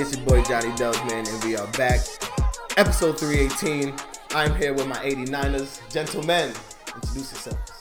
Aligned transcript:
It's 0.00 0.16
your 0.16 0.26
boy 0.26 0.42
Johnny 0.48 0.70
Delsman, 0.76 1.32
and 1.32 1.44
we 1.44 1.56
are 1.56 1.66
back. 1.72 2.00
Episode 2.76 3.18
318. 3.18 3.94
I'm 4.30 4.54
here 4.56 4.72
with 4.72 4.86
my 4.86 4.96
89ers. 4.96 5.80
Gentlemen, 5.90 6.52
introduce 6.94 7.32
yourselves. 7.32 7.72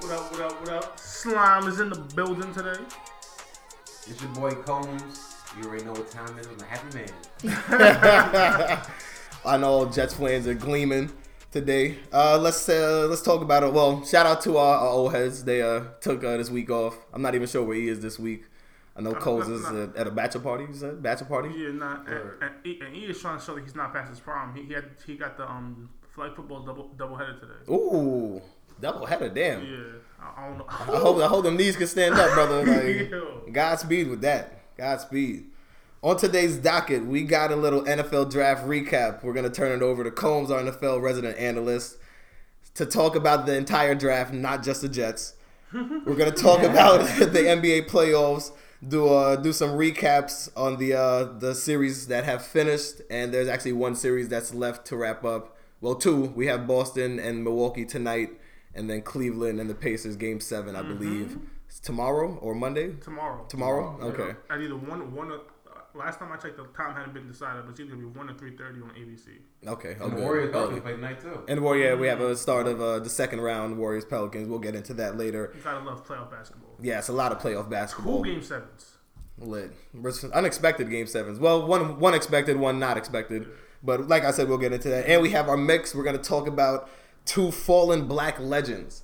What 0.00 0.12
up, 0.12 0.32
what 0.32 0.40
up, 0.40 0.60
what 0.60 0.68
up? 0.70 0.98
Slime 0.98 1.68
is 1.68 1.80
in 1.80 1.90
the 1.90 1.98
building 2.14 2.52
today. 2.54 2.80
It's 4.06 4.22
your 4.22 4.32
boy 4.32 4.52
Combs. 4.52 5.34
You 5.58 5.68
already 5.68 5.84
know 5.84 5.92
what 5.92 6.10
time 6.10 6.38
it 6.38 6.40
is. 6.40 6.46
I'm 6.46 6.60
a 6.60 6.64
happy 6.64 6.98
man. 6.98 8.80
I 9.44 9.56
know 9.56 9.68
all 9.68 9.86
Jets 9.86 10.14
fans 10.14 10.46
are 10.46 10.54
gleaming 10.54 11.10
today. 11.50 11.98
Uh, 12.12 12.38
let's 12.38 12.68
uh, 12.68 13.06
let's 13.08 13.22
talk 13.22 13.42
about 13.42 13.62
it. 13.62 13.72
Well, 13.72 14.04
shout 14.04 14.26
out 14.26 14.40
to 14.42 14.58
our, 14.58 14.78
our 14.78 14.88
old 14.88 15.12
heads. 15.12 15.44
They 15.44 15.62
uh, 15.62 15.84
took 16.00 16.22
uh, 16.24 16.36
this 16.36 16.50
week 16.50 16.70
off. 16.70 16.96
I'm 17.12 17.22
not 17.22 17.34
even 17.34 17.48
sure 17.48 17.62
where 17.62 17.76
he 17.76 17.88
is 17.88 18.00
this 18.00 18.18
week. 18.18 18.44
I 18.98 19.00
know 19.00 19.14
Coles 19.14 19.48
is 19.48 19.64
uh, 19.64 19.88
at 19.96 20.08
a 20.08 20.10
bachelor 20.10 20.40
party. 20.40 20.64
You 20.64 20.74
said 20.74 21.02
bachelor 21.02 21.28
party. 21.28 21.50
Yeah, 21.56 21.70
not 21.70 22.08
and, 22.08 22.30
and, 22.42 22.50
he, 22.64 22.80
and 22.80 22.94
he 22.94 23.04
is 23.04 23.20
trying 23.20 23.38
to 23.38 23.44
show 23.44 23.54
that 23.54 23.62
he's 23.62 23.76
not 23.76 23.92
past 23.92 24.10
his 24.10 24.18
prime. 24.18 24.54
He, 24.56 24.64
he 24.64 24.72
had 24.72 24.86
he 25.06 25.16
got 25.16 25.36
the 25.36 25.48
um 25.48 25.88
flag 26.08 26.34
football 26.34 26.64
double 26.64 26.88
double 26.98 27.16
headed 27.16 27.40
today. 27.40 27.72
Ooh, 27.72 28.42
double 28.80 29.06
header. 29.06 29.28
Damn. 29.28 29.64
Yeah, 29.64 29.78
I, 30.20 30.42
I 30.42 30.48
don't 30.48 30.58
know. 30.58 30.66
I 30.68 30.72
hope 30.72 31.18
I 31.18 31.26
hope 31.28 31.44
them 31.44 31.56
knees 31.56 31.76
can 31.76 31.86
stand 31.86 32.16
up, 32.16 32.32
brother. 32.34 32.66
Like, 32.66 33.10
Yo. 33.10 33.44
Godspeed 33.52 34.08
with 34.08 34.20
that. 34.22 34.76
Godspeed. 34.76 35.46
On 36.02 36.16
today's 36.16 36.56
docket, 36.56 37.04
we 37.04 37.22
got 37.22 37.50
a 37.50 37.56
little 37.56 37.82
NFL 37.82 38.30
draft 38.30 38.64
recap. 38.66 39.22
We're 39.22 39.32
gonna 39.32 39.50
turn 39.50 39.72
it 39.72 39.82
over 39.82 40.02
to 40.02 40.10
Combs, 40.10 40.50
our 40.50 40.60
NFL 40.60 41.02
resident 41.02 41.38
analyst, 41.38 41.98
to 42.74 42.86
talk 42.86 43.14
about 43.16 43.46
the 43.46 43.56
entire 43.56 43.94
draft, 43.94 44.32
not 44.32 44.62
just 44.62 44.82
the 44.82 44.88
Jets. 44.88 45.34
We're 45.72 46.16
gonna 46.16 46.30
talk 46.30 46.62
about 46.62 47.00
the 47.18 47.40
NBA 47.40 47.88
playoffs, 47.88 48.52
do 48.86 49.08
uh, 49.08 49.36
do 49.36 49.52
some 49.52 49.70
recaps 49.70 50.48
on 50.56 50.76
the 50.76 50.94
uh, 50.94 51.24
the 51.24 51.54
series 51.54 52.06
that 52.08 52.24
have 52.24 52.44
finished, 52.44 53.00
and 53.10 53.32
there's 53.32 53.48
actually 53.48 53.72
one 53.72 53.94
series 53.96 54.28
that's 54.28 54.54
left 54.54 54.86
to 54.86 54.96
wrap 54.96 55.24
up. 55.24 55.56
Well, 55.80 55.94
two. 55.94 56.26
We 56.36 56.46
have 56.46 56.66
Boston 56.66 57.18
and 57.18 57.44
Milwaukee 57.44 57.84
tonight, 57.84 58.30
and 58.74 58.88
then 58.88 59.02
Cleveland 59.02 59.60
and 59.60 59.68
the 59.68 59.74
Pacers 59.74 60.16
game 60.16 60.40
seven, 60.40 60.76
I 60.76 60.82
believe. 60.82 61.38
It's 61.66 61.80
tomorrow 61.80 62.36
or 62.40 62.54
Monday. 62.54 62.94
Tomorrow. 62.94 63.44
Tomorrow? 63.48 63.98
Okay. 64.00 64.36
At 64.50 64.60
either 64.60 64.76
one 64.76 65.14
one. 65.14 65.32
Uh, 65.32 65.38
last 65.94 66.18
time 66.18 66.32
I 66.32 66.36
checked, 66.36 66.56
the 66.56 66.64
time 66.76 66.94
hadn't 66.94 67.14
been 67.14 67.28
decided, 67.28 67.64
but 67.64 67.72
it's 67.72 67.80
either 67.80 67.90
gonna 67.90 68.02
be 68.02 68.18
one 68.18 68.30
or 68.30 68.34
three 68.34 68.56
thirty 68.56 68.80
on 68.80 68.90
ABC. 68.90 69.38
Okay. 69.66 69.96
And 70.00 70.16
the. 70.16 70.20
Warriors 70.20 70.52
Pelicans 70.52 70.80
play 70.80 70.92
tonight 70.92 71.20
too. 71.20 71.44
And 71.48 71.62
well, 71.62 71.74
yeah, 71.74 71.94
we 71.94 72.06
have 72.06 72.20
a 72.20 72.36
start 72.36 72.68
of 72.68 72.80
uh, 72.80 73.00
the 73.00 73.10
second 73.10 73.40
round, 73.40 73.76
Warriors 73.76 74.04
Pelicans. 74.04 74.48
We'll 74.48 74.60
get 74.60 74.74
into 74.74 74.94
that 74.94 75.16
later. 75.16 75.52
You 75.54 75.62
gotta 75.62 75.84
love 75.84 76.06
playoff 76.06 76.30
basketball. 76.30 76.76
Yeah, 76.80 76.98
it's 76.98 77.08
a 77.08 77.12
lot 77.12 77.32
of 77.32 77.38
playoff 77.38 77.68
basketball. 77.68 78.14
Cool 78.14 78.24
game 78.24 78.42
sevens. 78.42 78.96
Lit. 79.38 79.72
Unexpected 80.32 80.90
game 80.90 81.06
sevens. 81.06 81.38
Well, 81.38 81.66
one 81.66 81.98
one 81.98 82.14
expected, 82.14 82.56
one 82.56 82.78
not 82.78 82.96
expected. 82.96 83.48
But 83.82 84.08
like 84.08 84.24
I 84.24 84.30
said, 84.30 84.48
we'll 84.48 84.58
get 84.58 84.72
into 84.72 84.88
that. 84.88 85.08
And 85.08 85.22
we 85.22 85.30
have 85.30 85.48
our 85.48 85.56
mix. 85.56 85.94
We're 85.94 86.04
gonna 86.04 86.18
talk 86.18 86.46
about 86.46 86.88
two 87.24 87.50
fallen 87.50 88.06
black 88.06 88.40
legends. 88.40 89.02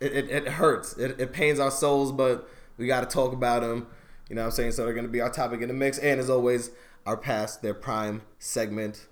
It, 0.00 0.12
it, 0.12 0.30
it 0.30 0.48
hurts. 0.48 0.96
It, 0.98 1.18
it 1.18 1.32
pains 1.32 1.58
our 1.58 1.70
souls, 1.70 2.12
but 2.12 2.48
we 2.76 2.86
got 2.86 3.00
to 3.00 3.06
talk 3.06 3.32
about 3.32 3.62
them. 3.62 3.86
You 4.28 4.36
know 4.36 4.42
what 4.42 4.46
I'm 4.46 4.52
saying? 4.52 4.72
So 4.72 4.84
they're 4.84 4.92
going 4.94 5.06
to 5.06 5.12
be 5.12 5.20
our 5.20 5.30
topic 5.30 5.62
in 5.62 5.68
the 5.68 5.74
mix. 5.74 5.98
And 5.98 6.20
as 6.20 6.28
always, 6.28 6.70
our 7.06 7.16
past, 7.16 7.62
their 7.62 7.74
prime 7.74 8.22
segment. 8.38 9.06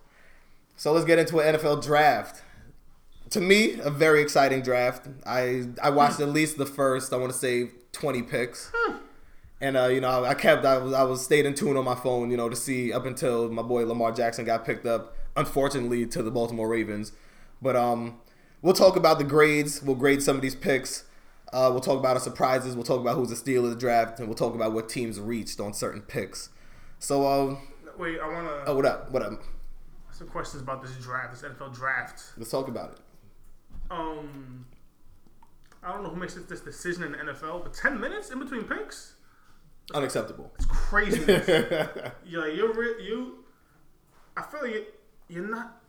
So 0.77 0.93
let's 0.93 1.05
get 1.05 1.19
into 1.19 1.39
an 1.39 1.55
NFL 1.55 1.83
draft. 1.83 2.43
To 3.31 3.41
me, 3.41 3.79
a 3.81 3.91
very 3.91 4.21
exciting 4.21 4.63
draft. 4.63 5.09
I 5.25 5.69
I 5.83 5.91
watched 5.91 6.21
at 6.21 6.29
least 6.29 6.59
the 6.59 6.67
first, 6.67 7.13
I 7.13 7.17
want 7.17 7.33
to 7.33 7.39
say, 7.39 7.71
20 7.93 8.23
picks. 8.23 8.73
And 9.61 9.77
uh, 9.77 9.87
you 9.87 10.01
know, 10.01 10.25
I 10.25 10.35
kept 10.35 10.65
I 10.65 10.79
was 10.79 10.93
I 10.93 11.05
was 11.05 11.25
stayed 11.25 11.47
in 11.47 11.55
tune 11.55 11.77
on 11.77 11.85
my 11.85 11.95
phone, 11.95 12.31
you 12.31 12.37
know, 12.37 12.49
to 12.49 12.57
see 12.57 12.93
up 12.93 13.07
until 13.07 13.49
my 13.49 13.63
boy 13.63 13.87
Lamar 13.87 14.11
Jackson 14.11 14.45
got 14.45 14.65
picked 14.67 14.87
up, 14.87 15.17
unfortunately 15.37 16.05
to 16.07 16.23
the 16.23 16.33
Baltimore 16.33 16.69
Ravens. 16.69 17.13
But 17.63 17.77
um, 17.77 18.19
we'll 18.61 18.75
talk 18.75 18.97
about 18.97 19.19
the 19.19 19.25
grades. 19.25 19.81
We'll 19.81 19.95
grade 19.95 20.21
some 20.21 20.35
of 20.35 20.43
these 20.43 20.57
picks. 20.57 21.05
Uh, 21.53 21.69
we'll 21.71 21.81
talk 21.81 21.99
about 21.99 22.17
our 22.17 22.23
surprises. 22.23 22.75
We'll 22.75 22.85
talk 22.85 23.01
about 23.01 23.15
who's 23.15 23.31
a 23.31 23.37
steal 23.37 23.65
of 23.65 23.71
the 23.71 23.77
draft, 23.77 24.19
and 24.19 24.27
we'll 24.27 24.37
talk 24.37 24.55
about 24.55 24.73
what 24.73 24.89
teams 24.89 25.21
reached 25.21 25.61
on 25.61 25.75
certain 25.75 26.01
picks. 26.01 26.49
So, 26.99 27.27
uh, 27.27 27.57
Wait, 27.99 28.19
I 28.19 28.27
wanna 28.27 28.65
oh, 28.67 28.75
what 28.75 28.87
up? 28.87 29.13
What 29.13 29.23
up? 29.23 29.43
Some 30.13 30.29
questions 30.29 30.63
about 30.63 30.83
this 30.83 30.93
draft, 30.97 31.33
this 31.33 31.43
NFL 31.51 31.75
draft. 31.75 32.23
Let's 32.37 32.51
talk 32.51 32.69
about 32.69 32.93
it. 32.93 32.99
Um, 33.91 34.67
I 35.83 35.93
don't 35.93 36.03
know 36.03 36.11
who 36.11 36.17
makes 36.17 36.35
this, 36.35 36.45
this 36.45 36.61
decision 36.61 37.03
in 37.05 37.13
the 37.13 37.19
NFL, 37.19 37.63
but 37.65 37.75
ten 37.75 38.01
minutes 38.01 38.31
in 38.31 38.39
between 38.39 38.65
picks, 38.65 39.15
Unacceptable. 39.95 40.53
it's 40.57 40.67
craziness. 40.67 41.47
you're 42.25 42.47
like, 42.49 42.57
you're 42.57 42.73
re- 42.73 43.03
you. 43.05 43.45
I 44.37 44.43
feel 44.43 44.63
like 44.63 44.73
you- 44.75 44.87
you're 45.29 45.49
not 45.49 45.81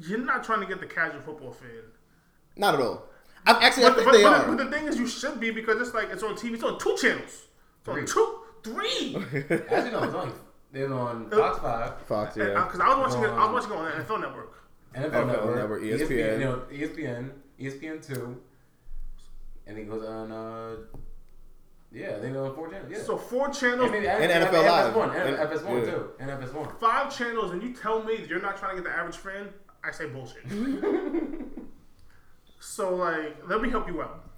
you're 0.00 0.18
not 0.18 0.42
trying 0.44 0.60
to 0.60 0.66
get 0.66 0.80
the 0.80 0.86
casual 0.86 1.20
football 1.20 1.52
fan. 1.52 1.68
Not 2.56 2.74
at 2.74 2.80
all. 2.80 3.04
I, 3.46 3.64
actually, 3.66 3.84
I 3.84 3.88
But, 3.90 3.94
think 3.96 4.06
but, 4.06 4.16
they 4.16 4.22
but, 4.24 4.32
are. 4.48 4.56
but 4.56 4.64
the 4.64 4.70
thing 4.76 4.86
is, 4.88 4.96
you 4.98 5.06
should 5.06 5.38
be 5.38 5.50
because 5.50 5.80
it's 5.80 5.94
like 5.94 6.08
it's 6.10 6.22
on 6.22 6.34
TV. 6.34 6.54
It's 6.54 6.64
on 6.64 6.78
two 6.78 6.96
channels. 7.00 7.44
It's 7.80 7.88
on 7.88 7.94
Three. 7.94 8.06
two, 8.06 8.38
three. 8.62 9.16
Actually, 9.70 9.90
no, 9.92 10.02
it's 10.02 10.14
only 10.14 10.34
they're 10.76 10.92
on 10.92 11.26
uh, 11.32 11.36
Fox 11.36 11.58
Five, 11.60 12.02
Fox, 12.02 12.36
yeah. 12.36 12.44
Uh, 12.44 12.64
because 12.66 12.80
I 12.80 12.88
was 12.88 13.14
watching 13.14 13.24
it. 13.24 13.28
I 13.32 13.50
was 13.50 13.64
um, 13.64 13.70
watching 13.70 13.72
it 13.72 13.76
on 13.76 13.84
the 13.98 14.04
NFL 14.04 14.20
Network. 14.20 14.52
NFL 14.94 15.10
NFL 15.10 15.26
Network, 15.26 15.56
Network, 15.56 15.82
ESPN, 15.82 16.08
ESPN. 16.08 16.38
you 16.38 16.44
know, 16.44 16.62
ESPN, 16.72 17.30
ESPN 17.60 18.06
two, 18.06 18.40
and 19.66 19.78
it 19.78 19.88
goes 19.88 20.04
on. 20.04 20.32
uh 20.32 20.76
Yeah, 21.92 22.18
they 22.18 22.30
go 22.30 22.46
on 22.46 22.54
four 22.54 22.68
channels. 22.70 22.90
Yeah. 22.92 23.02
So 23.02 23.16
four 23.16 23.48
channels, 23.50 23.88
I 23.90 23.92
mean, 23.92 24.04
And 24.04 24.30
and 24.30 24.44
NFL 24.44 24.64
Live. 24.64 24.94
FS1, 24.94 25.14
And- 25.14 25.36
and 25.36 25.50
FS1 25.50 25.84
yeah. 25.86 25.90
too, 25.92 26.10
and 26.20 26.30
FS1. 26.30 26.78
five 26.80 27.16
channels, 27.16 27.50
and 27.52 27.62
you 27.62 27.72
tell 27.74 28.02
me 28.02 28.16
that 28.18 28.28
you're 28.28 28.40
not 28.42 28.56
trying 28.58 28.76
to 28.76 28.82
get 28.82 28.90
the 28.90 28.96
average 28.98 29.16
fan. 29.16 29.48
I 29.84 29.90
say 29.92 30.06
bullshit. 30.06 30.42
so 32.60 32.94
like, 32.96 33.36
let 33.48 33.60
me 33.60 33.70
help 33.70 33.86
you 33.88 34.02
out. 34.02 34.28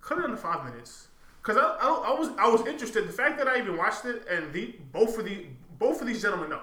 Cut 0.00 0.18
it 0.18 0.24
into 0.24 0.36
five 0.36 0.64
minutes. 0.64 1.08
Cause 1.46 1.56
I, 1.56 1.60
I, 1.60 2.12
I 2.12 2.18
was 2.18 2.28
I 2.38 2.48
was 2.48 2.66
interested. 2.66 3.06
The 3.06 3.12
fact 3.12 3.38
that 3.38 3.46
I 3.46 3.58
even 3.58 3.76
watched 3.76 4.04
it 4.04 4.26
and 4.28 4.52
the 4.52 4.74
both 4.90 5.16
of 5.16 5.24
the 5.24 5.46
both 5.78 6.00
of 6.00 6.08
these 6.08 6.20
gentlemen 6.20 6.50
know 6.50 6.60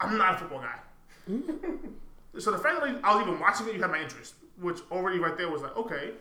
I'm 0.00 0.18
not 0.18 0.34
a 0.34 0.38
football 0.38 0.58
guy. 0.60 0.74
Mm-hmm. 1.30 1.90
so 2.40 2.50
the 2.50 2.58
fact 2.58 2.80
that 2.80 2.98
I 3.04 3.14
was 3.14 3.22
even 3.28 3.38
watching 3.38 3.68
it, 3.68 3.74
you 3.76 3.80
had 3.80 3.92
my 3.92 4.00
interest, 4.02 4.34
which 4.60 4.80
already 4.90 5.20
right 5.20 5.36
there 5.36 5.48
was 5.48 5.62
like, 5.62 5.76
okay, 5.76 6.14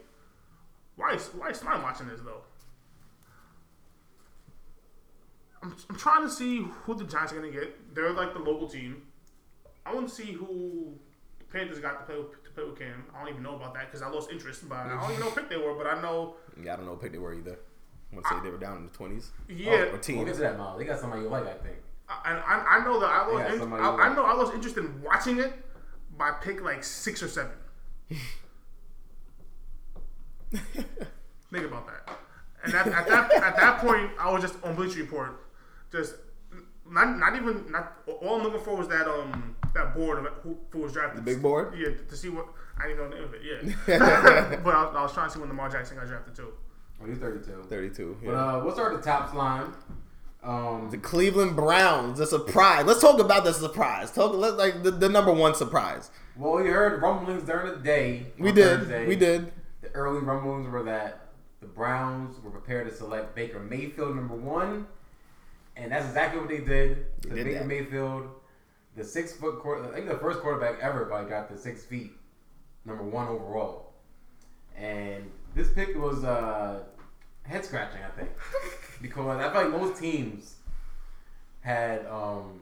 why 0.95 1.13
is 1.15 1.25
why 1.29 1.49
is 1.49 1.57
Slime 1.57 1.81
watching 1.81 2.07
this 2.07 2.21
though? 2.21 2.41
I'm, 5.63 5.75
I'm 5.89 5.95
trying 5.95 6.21
to 6.21 6.29
see 6.29 6.67
who 6.83 6.93
the 6.93 7.03
Giants 7.03 7.33
are 7.33 7.35
gonna 7.37 7.49
get. 7.51 7.95
They're 7.95 8.13
like 8.13 8.33
the 8.33 8.39
local 8.39 8.67
team. 8.67 9.01
I 9.87 9.95
want 9.95 10.07
to 10.07 10.13
see 10.13 10.33
who 10.33 10.93
the 11.39 11.45
Panthers 11.45 11.79
got 11.79 11.99
to 11.99 12.05
play 12.05 12.21
with, 12.21 12.43
to 12.43 12.51
play 12.51 12.63
with 12.63 12.77
Cam. 12.77 13.05
I 13.15 13.21
don't 13.21 13.29
even 13.29 13.41
know 13.41 13.55
about 13.55 13.73
that 13.73 13.87
because 13.87 14.03
I 14.03 14.09
lost 14.09 14.29
interest. 14.31 14.69
But 14.69 14.85
I 14.85 15.01
don't 15.01 15.09
even 15.09 15.19
know 15.19 15.25
what 15.27 15.35
pick 15.35 15.49
they 15.49 15.57
were. 15.57 15.73
But 15.73 15.87
I 15.87 15.99
know, 15.99 16.35
Yeah, 16.61 16.73
I 16.73 16.75
don't 16.75 16.85
know 16.85 16.91
what 16.91 17.01
pick 17.01 17.11
they 17.11 17.17
were 17.17 17.33
either. 17.33 17.57
I 18.11 18.15
want 18.15 18.25
to 18.27 18.33
say 18.33 18.39
they 18.43 18.49
were 18.49 18.57
down 18.57 18.77
in 18.77 18.83
the 18.85 18.91
twenties. 18.91 19.31
Yeah. 19.49 19.71
or, 19.71 19.85
or 19.87 19.99
We'll 20.07 20.25
get 20.25 20.35
to 20.35 20.41
that, 20.41 20.57
Miles. 20.57 20.79
They 20.79 20.85
got 20.85 20.99
somebody 20.99 21.23
you 21.23 21.29
like, 21.29 21.45
I 21.45 21.53
think. 21.53 21.75
and 22.25 22.37
I, 22.39 22.65
I 22.79 22.83
know 22.85 22.99
that 22.99 23.07
I 23.09 23.27
lost. 23.27 23.45
Yeah, 23.47 23.53
in- 23.53 23.59
somebody 23.59 23.83
I, 23.83 23.85
you 23.85 23.91
I 24.01 24.07
like. 24.07 24.15
know 24.17 24.23
I 24.25 24.33
lost 24.33 24.53
interest 24.53 24.77
in 24.77 25.01
watching 25.01 25.39
it 25.39 25.53
by 26.17 26.31
pick 26.31 26.61
like 26.63 26.83
six 26.83 27.21
or 27.21 27.27
seven. 27.27 27.51
Think 30.51 31.65
about 31.65 31.87
that. 31.87 32.17
And 32.63 32.73
at, 32.73 32.87
at 32.87 33.07
that 33.07 33.31
at 33.33 33.55
that 33.57 33.79
point, 33.79 34.11
I 34.19 34.31
was 34.31 34.41
just 34.41 34.55
on 34.63 34.75
Bleacher 34.75 34.99
Report, 35.01 35.39
just 35.91 36.15
not 36.89 37.17
not 37.17 37.35
even 37.35 37.71
not. 37.71 37.93
All 38.21 38.35
I'm 38.37 38.43
looking 38.43 38.61
for 38.61 38.75
was 38.75 38.87
that 38.87 39.07
um 39.07 39.55
that 39.73 39.93
board 39.95 40.19
of 40.19 40.25
who, 40.43 40.57
who 40.69 40.79
was 40.79 40.93
drafted. 40.93 41.19
The 41.19 41.21
big 41.33 41.41
board? 41.41 41.73
Yeah, 41.77 41.89
to 42.09 42.15
see 42.15 42.29
what 42.29 42.47
I 42.77 42.87
didn't 42.87 42.97
know 42.97 43.09
the 43.09 43.15
name 43.15 43.23
of 43.25 43.33
it. 43.33 43.41
Yeah, 43.43 44.55
but 44.63 44.73
I, 44.75 44.83
I 44.95 45.01
was 45.03 45.13
trying 45.13 45.27
to 45.27 45.33
see 45.33 45.39
when 45.39 45.49
Lamar 45.49 45.69
Jackson 45.69 45.97
got 45.97 46.07
drafted 46.07 46.35
too. 46.35 46.53
Oh, 47.01 47.05
he's 47.05 47.17
32. 47.17 47.65
Thirty-two. 47.69 48.17
But 48.23 48.31
Yeah. 48.31 48.55
uh, 48.57 48.63
we'll 48.63 48.73
start 48.73 48.95
the 48.95 49.01
top 49.01 49.33
line. 49.33 49.73
Um, 50.43 50.89
the 50.89 50.97
Cleveland 50.97 51.55
Browns, 51.55 52.19
the 52.19 52.25
surprise. 52.25 52.85
Let's 52.85 53.01
talk 53.01 53.19
about 53.19 53.43
the 53.43 53.53
surprise. 53.53 54.11
Talk 54.11 54.33
let 54.33 54.55
like 54.57 54.83
the, 54.83 54.91
the 54.91 55.09
number 55.09 55.31
one 55.33 55.55
surprise. 55.55 56.09
well, 56.37 56.55
we 56.55 56.67
heard 56.69 57.01
rumblings 57.01 57.43
during 57.43 57.73
the 57.73 57.79
day. 57.79 58.27
We 58.39 58.51
did. 58.51 58.79
Thursday. 58.79 59.07
We 59.07 59.15
did. 59.15 59.51
The 59.81 59.89
early 59.91 60.19
rumblings 60.21 60.67
were 60.69 60.83
that 60.83 61.27
the 61.59 61.67
Browns 61.67 62.41
were 62.43 62.51
prepared 62.51 62.87
to 62.89 62.95
select 62.95 63.35
Baker 63.35 63.59
Mayfield 63.59 64.15
number 64.15 64.35
one, 64.35 64.87
and 65.75 65.91
that's 65.91 66.05
exactly 66.05 66.39
what 66.39 66.49
they 66.49 66.59
did. 66.59 67.05
They 67.23 67.35
did 67.35 67.43
Baker 67.45 67.59
that. 67.59 67.67
Mayfield, 67.67 68.29
the 68.95 69.03
six 69.03 69.33
foot 69.33 69.59
quarter, 69.59 69.85
I 69.91 69.95
think 69.95 70.07
the 70.07 70.17
first 70.17 70.39
quarterback 70.39 70.79
ever 70.81 71.05
probably 71.05 71.29
got 71.29 71.49
the 71.49 71.57
six 71.57 71.83
feet, 71.83 72.11
number 72.85 73.03
one 73.03 73.27
overall. 73.27 73.91
And 74.77 75.29
this 75.57 75.71
pick 75.71 75.97
was 75.99 76.23
uh, 76.23 76.83
head 77.43 77.65
scratching, 77.65 78.01
I 78.03 78.19
think, 78.19 78.29
because 79.01 79.39
I 79.39 79.51
feel 79.51 79.71
like 79.71 79.81
most 79.81 79.99
teams 79.99 80.57
had 81.61 82.05
um, 82.05 82.59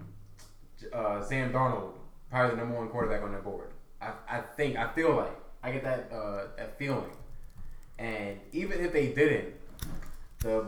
uh, 0.93 1.21
Sam 1.21 1.51
Darnold 1.51 1.91
probably 2.31 2.55
the 2.55 2.61
number 2.61 2.77
one 2.77 2.87
quarterback 2.87 3.21
on 3.21 3.31
their 3.31 3.41
board. 3.41 3.67
I, 4.01 4.13
I 4.29 4.39
think 4.39 4.77
I 4.77 4.87
feel 4.93 5.13
like 5.13 5.37
I 5.61 5.71
get 5.71 5.83
that 5.83 6.09
uh, 6.11 6.47
that 6.55 6.79
feeling, 6.79 7.11
and 7.99 8.39
even 8.53 8.79
if 8.79 8.93
they 8.93 9.07
didn't, 9.07 9.53
the 10.39 10.67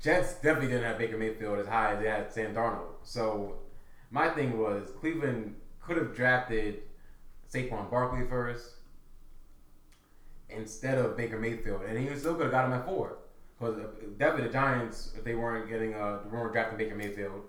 Jets 0.00 0.34
definitely 0.34 0.68
didn't 0.68 0.84
have 0.84 0.96
Baker 0.96 1.18
Mayfield 1.18 1.58
as 1.58 1.66
high 1.66 1.94
as 1.94 2.00
they 2.00 2.08
had 2.08 2.32
Sam 2.32 2.54
Darnold. 2.54 2.94
So 3.02 3.56
my 4.12 4.28
thing 4.28 4.58
was 4.58 4.90
Cleveland 5.00 5.56
could 5.82 5.96
have 5.96 6.14
drafted 6.14 6.82
Saquon 7.52 7.90
Barkley 7.90 8.26
first 8.28 8.74
instead 10.50 10.98
of 10.98 11.16
Baker 11.16 11.38
Mayfield, 11.38 11.82
and 11.82 11.98
he 11.98 12.14
still 12.16 12.34
could 12.34 12.44
have 12.44 12.52
got 12.52 12.66
him 12.66 12.72
at 12.72 12.84
four. 12.84 13.18
Because 13.58 13.76
definitely 14.18 14.46
the 14.46 14.52
Giants, 14.52 15.12
if 15.16 15.24
they 15.24 15.34
weren't 15.34 15.68
getting 15.68 15.94
uh, 15.94 16.20
they 16.24 16.36
weren't 16.36 16.52
drafting 16.52 16.78
Baker 16.78 16.94
Mayfield, 16.94 17.42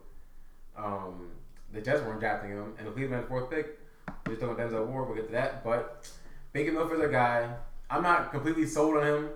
um, 0.75 1.29
the 1.71 1.81
Jets 1.81 2.01
weren't 2.01 2.19
drafting 2.19 2.51
him, 2.51 2.73
and 2.77 2.87
the 2.87 2.91
Cleveland 2.91 3.27
fourth 3.27 3.49
pick, 3.49 3.79
they're 4.25 4.35
still 4.35 4.49
on 4.49 4.55
Denzel 4.55 4.87
Ward. 4.87 5.07
We'll 5.07 5.17
get 5.17 5.27
to 5.27 5.33
that, 5.33 5.63
but 5.63 6.09
Baker 6.51 6.71
Mayfield's 6.71 7.03
a 7.03 7.09
guy. 7.09 7.49
I'm 7.91 8.03
not 8.03 8.31
completely 8.31 8.65
sold 8.65 8.97
on 8.97 9.05
him. 9.05 9.29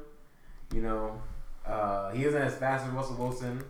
You 0.73 0.81
know, 0.81 1.21
uh, 1.65 2.11
he 2.11 2.25
isn't 2.25 2.41
as 2.41 2.55
fast 2.55 2.85
as 2.85 2.91
Russell 2.91 3.15
Wilson. 3.15 3.63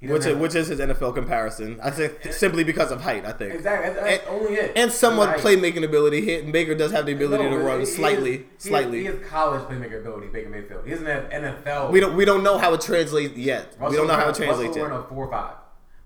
Which 0.00 0.26
is, 0.26 0.36
which 0.36 0.54
is 0.54 0.68
his 0.68 0.78
NFL 0.78 1.12
comparison. 1.16 1.80
I 1.82 1.90
think 1.90 2.32
simply 2.32 2.62
because 2.62 2.92
of 2.92 3.00
height. 3.00 3.24
I 3.26 3.32
think 3.32 3.52
exactly 3.54 3.94
that's, 3.94 4.22
and- 4.24 4.28
only 4.28 4.54
it. 4.54 4.72
and 4.76 4.92
somewhat 4.92 5.38
playmaking 5.38 5.84
ability. 5.84 6.20
Hit 6.24 6.44
and 6.44 6.52
Baker 6.52 6.76
does 6.76 6.92
have 6.92 7.04
the 7.06 7.12
ability 7.14 7.42
No, 7.44 7.50
to 7.50 7.58
run 7.58 7.80
he 7.80 7.86
slightly, 7.86 8.34
is- 8.36 8.64
he 8.64 8.68
slightly. 8.68 8.98
Is, 9.06 9.14
he 9.14 9.18
has 9.20 9.28
college 9.28 9.62
playmaker 9.62 10.00
ability, 10.00 10.28
Baker 10.28 10.50
Mayfield. 10.50 10.84
He 10.84 10.92
doesn't 10.92 11.04
have 11.06 11.24
NFL. 11.30 11.90
we 11.90 11.98
don't 11.98 12.14
we 12.16 12.24
don't 12.24 12.44
know 12.44 12.58
how 12.58 12.72
it 12.74 12.80
translates 12.80 13.36
yet. 13.36 13.74
we 13.80 13.96
don't 13.96 14.06
know 14.06 14.14
how 14.14 14.28
it 14.28 14.36
translates 14.36 14.68
Russell 14.76 14.82
yet. 14.82 14.90
ran 14.90 15.00
a 15.00 15.02
four 15.02 15.28
five. 15.30 15.54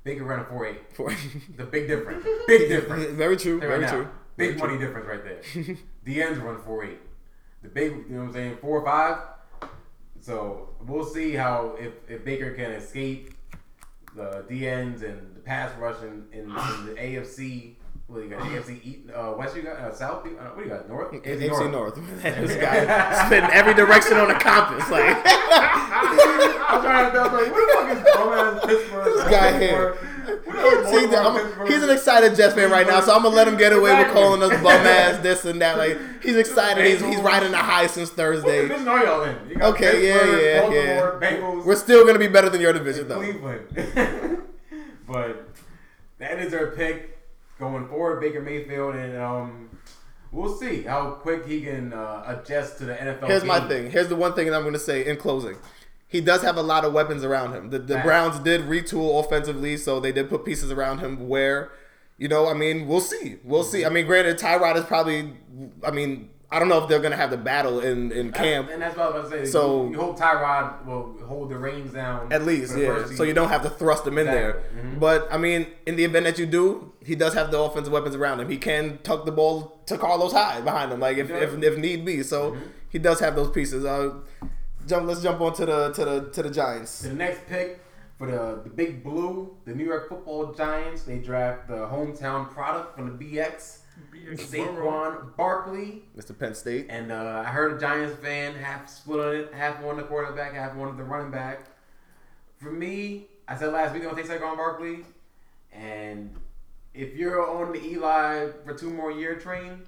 Baker 0.04 0.24
ran 0.24 0.38
a 0.40 0.44
four 0.44 0.64
eight. 0.66 0.80
For- 0.94 1.12
The 1.58 1.64
big 1.64 1.86
difference. 1.86 2.26
Big 2.46 2.68
difference. 2.70 3.04
very 3.10 3.36
true. 3.36 3.58
Right 3.58 3.68
Very 3.68 3.80
now. 3.82 3.92
true. 3.92 4.08
Big 4.38 4.56
Very 4.56 4.68
money 4.70 4.78
difference 4.78 5.06
right 5.06 5.22
there. 5.22 5.76
the 6.04 6.22
ends 6.22 6.38
run 6.38 6.62
four 6.62 6.82
eight. 6.84 6.98
The 7.62 7.68
big, 7.68 7.92
you 7.92 8.04
know 8.08 8.20
what 8.20 8.26
I'm 8.28 8.32
saying, 8.32 8.56
four 8.62 8.80
or 8.80 8.84
five. 8.86 9.18
So 10.20 10.70
we'll 10.86 11.04
see 11.04 11.32
how 11.32 11.76
if, 11.78 11.92
if 12.08 12.24
Baker 12.24 12.52
can 12.54 12.72
escape 12.72 13.34
the 14.14 14.44
D 14.48 14.68
ends 14.68 15.02
and 15.02 15.34
the 15.34 15.40
pass 15.40 15.76
rush 15.78 16.02
in, 16.02 16.24
in, 16.32 16.40
in 16.40 16.86
the 16.86 16.94
AFC. 16.98 17.74
What 18.08 18.18
do 18.18 18.24
you 18.24 18.30
got? 18.30 18.40
AFC 18.40 18.84
East, 18.84 18.98
uh, 19.14 19.32
West? 19.38 19.56
You 19.56 19.62
got 19.62 19.76
uh, 19.78 19.94
South? 19.94 20.26
Uh, 20.26 20.30
what 20.30 20.58
do 20.58 20.64
you 20.64 20.68
got? 20.68 20.88
North? 20.88 21.12
AFC 21.12 21.70
North. 21.70 21.94
this 22.22 22.56
guy 22.56 23.26
spitting 23.26 23.50
every 23.50 23.74
direction 23.74 24.18
on 24.18 24.28
the 24.28 24.34
compass. 24.34 24.90
Like 24.90 25.16
I'm 25.24 26.82
trying 26.82 27.10
to 27.10 27.18
tell 27.18 27.44
you, 27.44 27.52
what 27.52 27.66
the 27.66 27.72
fuck 27.72 27.96
is 27.96 28.14
bum 28.14 28.32
ass 28.32 28.66
Pittsburgh? 28.66 29.04
this 29.04 29.24
guy 29.30 29.58
here. 29.58 30.41
See, 30.90 31.14
I'm- 31.16 31.66
he's 31.66 31.82
an 31.82 31.90
excited 31.90 32.34
Jets 32.36 32.54
fan 32.54 32.70
right 32.70 32.86
now, 32.86 33.00
so 33.00 33.14
I'm 33.14 33.22
gonna 33.22 33.34
let 33.34 33.48
him 33.48 33.56
get 33.56 33.72
away 33.72 33.96
with 33.96 34.12
calling 34.12 34.42
us 34.42 34.50
bum 34.62 34.66
ass 34.86 35.18
this 35.22 35.44
and 35.44 35.60
that. 35.60 35.78
Like 35.78 35.98
he's 36.22 36.36
excited. 36.36 36.84
He's, 36.86 37.00
he's 37.00 37.18
riding 37.20 37.50
the 37.50 37.58
high 37.58 37.86
since 37.86 38.08
What 38.10 38.16
Thursday. 38.16 38.62
division 38.62 38.88
are 38.88 39.04
y'all 39.04 39.22
in? 39.24 39.36
You 39.48 39.56
got 39.56 39.74
Okay, 39.74 40.06
yeah, 40.08 40.12
Pittsburgh, 40.18 40.42
yeah, 40.42 40.60
Baltimore, 40.60 41.18
yeah. 41.22 41.30
Bengals. 41.30 41.64
We're 41.64 41.76
still 41.76 42.06
gonna 42.06 42.18
be 42.18 42.28
better 42.28 42.48
than 42.50 42.60
your 42.60 42.72
division 42.72 43.08
though. 43.08 43.16
Cleveland. 43.20 43.66
but 45.06 45.48
that 46.18 46.38
is 46.38 46.54
our 46.54 46.68
pick 46.68 47.18
going 47.58 47.86
forward, 47.88 48.20
Baker 48.20 48.40
Mayfield, 48.40 48.94
and 48.96 49.16
um, 49.16 49.68
we'll 50.32 50.56
see 50.56 50.82
how 50.82 51.10
quick 51.12 51.46
he 51.46 51.62
can 51.62 51.92
uh, 51.92 52.24
adjust 52.26 52.78
to 52.78 52.84
the 52.86 52.94
NFL. 52.94 53.26
Here's 53.26 53.44
my 53.44 53.60
thing. 53.68 53.90
Here's 53.90 54.08
the 54.08 54.16
one 54.16 54.34
thing 54.34 54.46
that 54.48 54.54
I'm 54.54 54.62
going 54.62 54.72
to 54.72 54.78
say 54.80 55.06
in 55.06 55.16
closing. 55.16 55.56
He 56.12 56.20
does 56.20 56.42
have 56.42 56.56
a 56.58 56.62
lot 56.62 56.84
of 56.84 56.92
weapons 56.92 57.24
around 57.24 57.54
him. 57.54 57.70
The, 57.70 57.78
the 57.78 57.94
Facts. 57.94 58.04
Browns 58.06 58.38
did 58.40 58.60
retool 58.62 59.18
offensively, 59.24 59.78
so 59.78 59.98
they 59.98 60.12
did 60.12 60.28
put 60.28 60.44
pieces 60.44 60.70
around 60.70 60.98
him 60.98 61.26
where, 61.26 61.70
you 62.18 62.28
know, 62.28 62.46
I 62.48 62.52
mean, 62.54 62.86
we'll 62.86 63.00
see. 63.00 63.38
We'll 63.42 63.64
see. 63.64 63.86
I 63.86 63.88
mean, 63.88 64.04
granted, 64.04 64.36
Tyrod 64.38 64.76
is 64.76 64.84
probably, 64.84 65.32
I 65.82 65.90
mean, 65.90 66.28
I 66.50 66.58
don't 66.58 66.68
know 66.68 66.82
if 66.82 66.86
they're 66.86 66.98
going 66.98 67.12
to 67.12 67.16
have 67.16 67.30
the 67.30 67.38
battle 67.38 67.80
in, 67.80 68.12
in 68.12 68.30
camp. 68.30 68.68
And 68.70 68.82
that's 68.82 68.94
what 68.94 69.06
I 69.06 69.18
was 69.18 69.26
about 69.28 69.38
to 69.38 69.46
say. 69.46 69.50
So- 69.50 69.84
you, 69.86 69.92
you 69.92 69.96
hope 69.98 70.18
Tyrod 70.18 70.84
will 70.84 71.16
hold 71.26 71.48
the 71.48 71.56
reins 71.56 71.94
down 71.94 72.30
At 72.30 72.44
least, 72.44 72.76
yeah. 72.76 73.06
So 73.06 73.22
you 73.22 73.32
don't 73.32 73.48
have 73.48 73.62
to 73.62 73.70
thrust 73.70 74.06
him 74.06 74.18
in 74.18 74.26
there. 74.26 74.62
Mhm. 74.76 75.00
But 75.00 75.28
I 75.32 75.38
mean, 75.38 75.66
in 75.86 75.96
the 75.96 76.04
event 76.04 76.26
that 76.26 76.38
you 76.38 76.44
do, 76.44 76.92
he 77.02 77.14
does 77.14 77.32
have 77.32 77.50
the 77.50 77.58
offensive 77.58 77.90
weapons 77.90 78.14
around 78.14 78.40
him. 78.40 78.50
He 78.50 78.58
can 78.58 78.98
tuck 79.02 79.24
the 79.24 79.32
ball 79.32 79.80
to 79.86 79.96
Carlos 79.96 80.32
Hyde 80.32 80.62
behind 80.62 80.92
him, 80.92 81.00
like 81.00 81.16
if, 81.16 81.30
if, 81.30 81.54
if 81.62 81.78
need 81.78 82.04
be. 82.04 82.22
So 82.22 82.54
he 82.90 82.98
does 82.98 83.18
have 83.20 83.34
those 83.34 83.50
pieces. 83.50 83.86
Uh, 83.86 84.16
jump. 84.86 85.06
Let's 85.06 85.22
jump 85.22 85.40
on 85.40 85.54
to 85.54 85.66
the 85.66 85.92
to 85.92 86.04
the 86.04 86.30
to 86.30 86.42
the 86.42 86.50
Giants. 86.50 87.00
The 87.00 87.12
next 87.12 87.46
pick 87.46 87.80
for 88.22 88.30
the, 88.30 88.60
the 88.62 88.70
Big 88.70 89.02
Blue, 89.02 89.56
the 89.64 89.74
New 89.74 89.84
York 89.84 90.08
Football 90.08 90.52
Giants, 90.52 91.02
they 91.02 91.18
draft 91.18 91.66
the 91.66 91.74
hometown 91.74 92.48
product 92.48 92.94
from 92.96 93.18
the 93.18 93.24
BX, 93.24 93.78
Saquon 94.34 95.36
Barkley. 95.36 96.04
Mr. 96.16 96.38
Penn 96.38 96.54
State. 96.54 96.86
And 96.88 97.10
uh, 97.10 97.42
I 97.44 97.50
heard 97.50 97.76
a 97.76 97.80
Giants 97.80 98.14
fan 98.22 98.54
half 98.54 98.88
split 98.88 99.20
on 99.26 99.34
it, 99.34 99.52
half 99.52 99.82
wanted 99.82 100.04
the 100.04 100.06
quarterback, 100.06 100.54
half 100.54 100.76
wanted 100.76 100.98
the 100.98 101.02
running 101.02 101.32
back. 101.32 101.64
For 102.58 102.70
me, 102.70 103.26
I 103.48 103.56
said 103.56 103.72
last 103.72 103.92
week 103.92 104.04
I'm 104.04 104.10
gonna 104.10 104.22
take 104.22 104.30
Saquon 104.30 104.56
Barkley, 104.56 105.00
and 105.72 106.32
if 106.94 107.16
you're 107.16 107.44
on 107.44 107.72
the 107.72 107.84
Eli 107.84 108.50
for 108.64 108.74
two 108.74 108.90
more 108.90 109.10
year 109.10 109.34
train, 109.34 109.82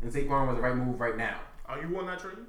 then 0.00 0.12
Saquon 0.12 0.46
was 0.46 0.54
the 0.54 0.62
right 0.62 0.76
move 0.76 1.00
right 1.00 1.16
now. 1.16 1.40
Are 1.66 1.80
you 1.80 1.98
on 1.98 2.06
that 2.06 2.20
train? 2.20 2.46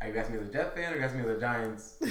Are 0.00 0.08
you 0.08 0.16
asking 0.16 0.36
me 0.36 0.42
as 0.42 0.48
a 0.48 0.52
Jet 0.52 0.74
fan 0.74 0.92
or 0.92 0.96
are 0.96 0.98
you 0.98 1.04
asking 1.04 1.22
me 1.22 1.30
as 1.30 1.36
a 1.36 1.40
Giants? 1.40 1.94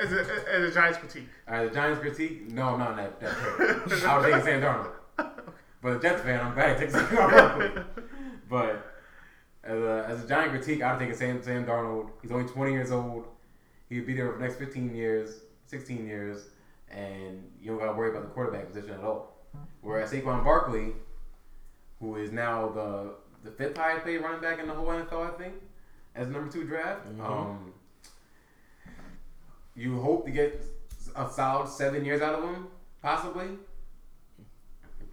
As 0.00 0.12
a, 0.12 0.20
as 0.54 0.70
a 0.70 0.72
Giants 0.72 0.98
critique. 0.98 1.26
All 1.48 1.54
right, 1.54 1.68
the 1.68 1.74
Giants 1.74 1.98
critique? 2.00 2.52
No, 2.52 2.68
I'm 2.68 2.78
not 2.78 2.90
on 2.90 2.96
that, 2.98 3.18
that. 3.18 3.34
I 4.06 4.16
was 4.16 4.26
taking 4.26 4.42
Sam 4.42 4.60
Darnold. 4.62 4.92
But 5.82 5.96
a 5.96 5.98
Jets 5.98 6.22
fan, 6.22 6.40
I'm 6.40 6.54
glad 6.54 6.76
I 6.76 6.78
take 6.78 6.90
Saquon 6.90 7.30
Barkley. 7.30 7.82
But 8.48 8.94
as 9.64 9.76
a, 9.76 10.06
as 10.08 10.24
a 10.24 10.28
Giant 10.28 10.52
critique, 10.52 10.82
I'd 10.82 11.00
take 11.00 11.12
Sam, 11.16 11.42
Sam 11.42 11.64
Darnold. 11.66 12.10
He's 12.22 12.30
only 12.30 12.48
20 12.48 12.70
years 12.70 12.92
old. 12.92 13.26
He'd 13.88 14.06
be 14.06 14.14
there 14.14 14.30
for 14.30 14.38
the 14.38 14.44
next 14.44 14.58
15 14.58 14.94
years, 14.94 15.40
16 15.66 16.06
years, 16.06 16.46
and 16.90 17.42
you 17.60 17.70
don't 17.72 17.80
got 17.80 17.86
to 17.86 17.98
worry 17.98 18.10
about 18.10 18.22
the 18.22 18.28
quarterback 18.28 18.68
position 18.68 18.90
at 18.90 19.00
all. 19.00 19.36
Whereas 19.80 20.12
Saquon 20.12 20.44
Barkley, 20.44 20.92
who 21.98 22.14
is 22.14 22.30
now 22.30 22.68
the 22.68 23.14
the 23.42 23.50
fifth 23.50 23.76
highest 23.76 24.04
paid 24.04 24.18
running 24.18 24.40
back 24.40 24.58
in 24.60 24.66
the 24.68 24.74
whole 24.74 24.86
NFL, 24.86 25.34
I 25.34 25.38
think, 25.38 25.54
as 26.18 26.28
number 26.28 26.50
two 26.50 26.64
draft. 26.64 27.06
Um, 27.20 27.72
you 29.74 30.00
hope 30.00 30.26
to 30.26 30.30
get 30.32 30.60
a 31.16 31.28
solid 31.30 31.68
seven 31.68 32.04
years 32.04 32.20
out 32.20 32.34
of 32.34 32.44
him, 32.44 32.66
possibly. 33.00 33.46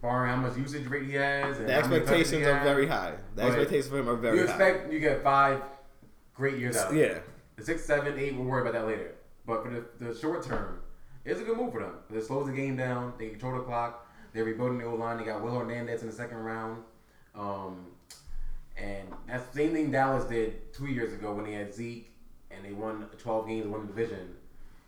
Barring 0.02 0.30
how 0.30 0.36
much 0.36 0.56
usage 0.58 0.86
rate 0.88 1.04
he 1.06 1.14
has. 1.14 1.58
And 1.58 1.68
The 1.68 1.74
expectations 1.74 2.46
are 2.46 2.60
very 2.62 2.86
high. 2.86 3.12
The 3.34 3.42
But 3.42 3.46
expectations 3.46 3.88
for 3.88 3.98
him 3.98 4.08
are 4.08 4.16
very 4.16 4.36
high. 4.38 4.42
You 4.42 4.48
high. 4.48 4.64
expect 4.66 4.92
you 4.92 5.00
get 5.00 5.22
five 5.22 5.62
great 6.34 6.58
years 6.58 6.76
out. 6.76 6.90
of. 6.90 6.96
Yeah. 6.96 7.18
The 7.56 7.64
six, 7.64 7.84
seven, 7.84 8.18
eight, 8.18 8.34
we'll 8.36 8.44
worry 8.44 8.60
about 8.60 8.74
that 8.74 8.86
later. 8.86 9.14
But 9.46 9.62
for 9.64 9.70
the, 9.70 10.04
the 10.04 10.14
short 10.18 10.44
term, 10.44 10.80
it's 11.24 11.40
a 11.40 11.44
good 11.44 11.56
move 11.56 11.72
for 11.72 11.80
them. 11.80 11.94
It 12.14 12.24
slows 12.24 12.46
the 12.46 12.52
game 12.52 12.76
down. 12.76 13.14
They 13.18 13.30
control 13.30 13.54
the 13.54 13.60
clock. 13.64 14.06
They're 14.34 14.44
rebuilding 14.44 14.78
the 14.78 14.84
old 14.84 15.00
line. 15.00 15.16
They 15.16 15.24
got 15.24 15.42
Will 15.42 15.58
Hernandez 15.58 16.02
in 16.02 16.08
the 16.08 16.14
second 16.14 16.36
round. 16.38 16.82
Um, 17.34 17.86
and 18.76 19.08
that's 19.26 19.46
the 19.48 19.56
same 19.56 19.72
thing 19.72 19.90
Dallas 19.90 20.24
did 20.24 20.72
two 20.72 20.86
years 20.86 21.12
ago 21.12 21.32
when 21.32 21.44
they 21.44 21.52
had 21.52 21.74
Zeke 21.74 22.10
and 22.50 22.64
they 22.64 22.72
won 22.72 23.06
12 23.18 23.48
games 23.48 23.66
won 23.66 23.82
the 23.82 23.86
division. 23.86 24.34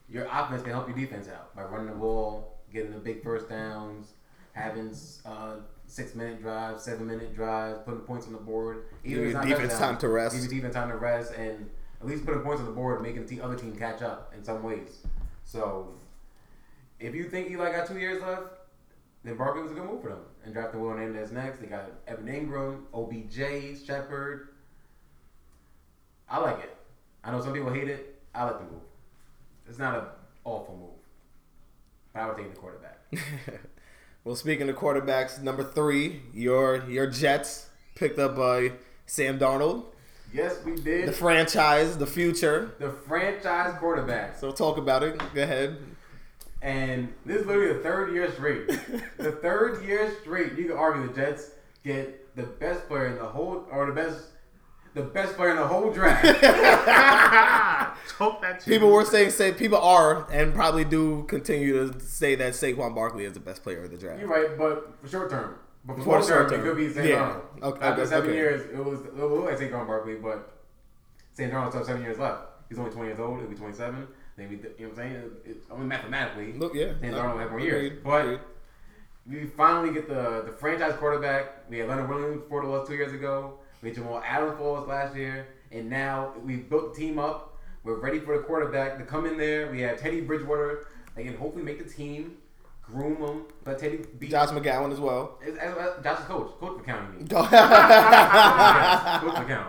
Your 0.08 0.26
offense 0.26 0.62
can 0.62 0.72
help 0.72 0.88
your 0.88 0.96
defense 0.96 1.28
out 1.28 1.54
by 1.54 1.62
running 1.64 1.88
the 1.88 1.94
ball, 1.94 2.58
getting 2.72 2.92
the 2.92 2.98
big 2.98 3.22
first 3.22 3.48
downs, 3.48 4.12
having 4.52 4.94
uh, 5.24 5.56
six 5.86 6.14
minute 6.14 6.40
drives, 6.40 6.82
seven 6.82 7.06
minute 7.06 7.34
drives, 7.34 7.78
putting 7.84 8.00
points 8.00 8.26
on 8.26 8.32
the 8.32 8.38
board. 8.38 8.84
Give 9.02 9.12
if 9.12 9.18
your 9.18 9.24
it's 9.26 9.34
not 9.34 9.46
defense 9.46 9.78
time 9.78 9.98
to 9.98 10.08
rest. 10.08 10.34
Give 10.34 10.44
your 10.44 10.52
defense 10.52 10.74
time 10.74 10.88
to 10.90 10.96
rest, 10.96 11.32
and 11.34 11.68
at 12.00 12.06
least 12.06 12.24
putting 12.24 12.40
points 12.40 12.60
on 12.60 12.66
the 12.66 12.72
board, 12.72 13.02
making 13.02 13.26
the 13.26 13.40
other 13.40 13.56
team 13.56 13.76
catch 13.76 14.02
up 14.02 14.32
in 14.36 14.44
some 14.44 14.62
ways. 14.62 14.98
So, 15.44 15.94
if 17.00 17.14
you 17.14 17.24
think 17.24 17.50
Eli 17.50 17.72
got 17.72 17.86
two 17.86 17.98
years 17.98 18.22
left, 18.22 18.44
then 19.24 19.36
Barkley 19.36 19.62
was 19.62 19.72
a 19.72 19.74
good 19.74 19.84
move 19.84 20.02
for 20.02 20.10
them. 20.10 20.20
And 20.48 20.54
drafting 20.54 20.80
Will 20.80 20.88
Hernandez 20.88 21.30
next. 21.30 21.58
They 21.58 21.66
got 21.66 21.90
Evan 22.06 22.24
Engram, 22.24 22.84
OBJ, 22.94 23.84
Shepard. 23.86 24.48
I 26.26 26.38
like 26.38 26.60
it. 26.64 26.74
I 27.22 27.30
know 27.32 27.42
some 27.42 27.52
people 27.52 27.70
hate 27.70 27.88
it. 27.88 28.18
I 28.34 28.44
like 28.44 28.56
the 28.56 28.64
move. 28.64 28.80
It's 29.68 29.78
not 29.78 29.94
an 29.98 30.04
awful 30.46 30.74
move. 30.74 31.04
But 32.14 32.20
I 32.22 32.28
would 32.28 32.38
take 32.38 32.50
the 32.50 32.58
quarterback. 32.58 32.98
well, 34.24 34.36
speaking 34.36 34.70
of 34.70 34.76
quarterbacks, 34.76 35.42
number 35.42 35.62
three, 35.62 36.22
your 36.32 36.88
your 36.88 37.06
Jets 37.10 37.68
picked 37.94 38.18
up 38.18 38.38
uh, 38.38 38.70
Sam 39.04 39.38
Darnold, 39.38 39.84
Yes, 40.32 40.56
we 40.64 40.76
did. 40.76 41.08
the 41.08 41.12
franchise, 41.12 41.98
the 41.98 42.06
future. 42.06 42.72
the 42.78 42.88
franchise 42.90 43.76
quarterback. 43.78 44.38
So 44.38 44.50
talk 44.50 44.78
about 44.78 45.02
it. 45.02 45.20
Go 45.34 45.42
ahead. 45.42 45.76
And 46.60 47.12
this 47.24 47.40
is 47.42 47.46
literally 47.46 47.72
the 47.74 47.80
third 47.80 48.12
year 48.12 48.30
straight. 48.32 48.66
the 49.18 49.32
third 49.32 49.84
year 49.84 50.12
straight, 50.22 50.54
you 50.54 50.64
can 50.68 50.76
argue 50.76 51.06
the 51.06 51.12
Jets 51.14 51.50
get 51.84 52.34
the 52.36 52.42
best 52.42 52.86
player 52.88 53.06
in 53.06 53.16
the 53.16 53.24
whole, 53.26 53.64
or 53.70 53.86
the 53.86 53.92
best, 53.92 54.26
the 54.94 55.02
best 55.02 55.34
player 55.36 55.50
in 55.50 55.56
the 55.56 55.66
whole 55.66 55.90
draft. 55.92 56.24
That. 58.18 58.64
People 58.64 58.90
were 58.90 59.04
saying, 59.04 59.30
say 59.30 59.52
people 59.52 59.78
are 59.78 60.28
and 60.32 60.52
probably 60.52 60.84
do 60.84 61.22
continue 61.28 61.92
to 61.92 62.00
say 62.00 62.34
that 62.34 62.54
Saquon 62.54 62.92
Barkley 62.94 63.24
is 63.24 63.34
the 63.34 63.38
best 63.40 63.62
player 63.62 63.84
in 63.84 63.92
the 63.92 63.96
draft. 63.96 64.18
You're 64.18 64.28
right, 64.28 64.58
but 64.58 64.92
for 65.00 65.08
short 65.08 65.30
term. 65.30 65.54
But 65.84 65.98
for, 65.98 66.02
For 66.02 66.20
the 66.20 66.26
short 66.26 66.48
term, 66.48 66.50
term. 66.50 66.60
it 66.60 66.64
could 66.64 66.76
be 66.76 66.92
Sam 66.92 67.06
Yeah. 67.06 67.14
Darnold. 67.14 67.62
Okay, 67.62 67.86
After 67.86 68.02
okay, 68.02 68.10
seven 68.10 68.30
okay. 68.30 68.36
years, 68.38 68.70
it 68.72 68.84
was 68.84 69.00
it 69.00 69.14
will 69.14 69.28
look 69.28 69.44
like 69.44 69.58
Saquon 69.58 69.86
Barkley, 69.86 70.16
but 70.16 70.58
Sam 71.34 71.50
Darnold 71.50 71.68
still 71.68 71.78
have 71.80 71.86
seven 71.86 72.02
years 72.02 72.18
left. 72.18 72.42
He's 72.68 72.78
only 72.78 72.90
20 72.90 73.06
years 73.08 73.20
old. 73.20 73.38
He'll 73.38 73.48
be 73.48 73.54
27. 73.54 74.08
Then 74.38 74.48
we, 74.50 74.56
you 74.56 74.62
know 74.62 74.70
what 74.78 74.90
I'm 74.90 74.96
saying? 74.96 75.30
It's 75.44 75.66
only 75.68 75.86
mathematically. 75.86 76.52
Look, 76.52 76.72
yeah. 76.72 76.92
Darnold 77.02 77.32
will 77.32 77.38
have 77.40 77.50
more 77.50 77.60
years. 77.60 77.98
But 78.04 78.24
agreed. 78.24 78.40
we 79.26 79.46
finally 79.46 79.92
get 79.92 80.08
the 80.08 80.44
the 80.46 80.52
franchise 80.52 80.94
quarterback. 80.96 81.68
We 81.68 81.78
had 81.78 81.88
Leonard 81.88 82.08
Williams 82.08 82.42
for 82.48 82.64
us 82.80 82.86
two 82.86 82.94
years 82.94 83.12
ago. 83.12 83.58
We 83.82 83.88
had 83.88 83.96
Jamal 83.96 84.22
Adams 84.24 84.56
for 84.56 84.78
us 84.78 84.86
last 84.86 85.16
year, 85.16 85.48
and 85.72 85.90
now 85.90 86.34
we've 86.44 86.70
built 86.70 86.94
the 86.94 87.00
team 87.00 87.18
up. 87.18 87.58
We're 87.82 87.98
ready 87.98 88.20
for 88.20 88.36
the 88.36 88.44
quarterback 88.44 88.98
to 88.98 89.04
come 89.04 89.26
in 89.26 89.36
there. 89.36 89.70
We 89.72 89.80
have 89.80 89.98
Teddy 89.98 90.20
Bridgewater. 90.20 90.86
They 91.16 91.24
can 91.24 91.36
hopefully 91.36 91.64
make 91.64 91.84
the 91.84 91.92
team, 91.92 92.36
groom 92.82 93.16
him, 93.16 93.42
But 93.64 93.80
Teddy 93.80 94.04
beat 94.20 94.30
Josh 94.30 94.50
McCown 94.50 94.92
as 94.92 95.00
well. 95.00 95.38
It's, 95.42 95.56
it's, 95.60 95.76
it's 95.76 96.04
Josh's 96.04 96.24
coach, 96.26 96.52
coach 96.60 96.78
McCown. 96.82 97.12
You 97.12 97.18
mean? 97.18 97.28
Yes, 97.30 99.20
coach 99.20 99.34
McCown. 99.34 99.66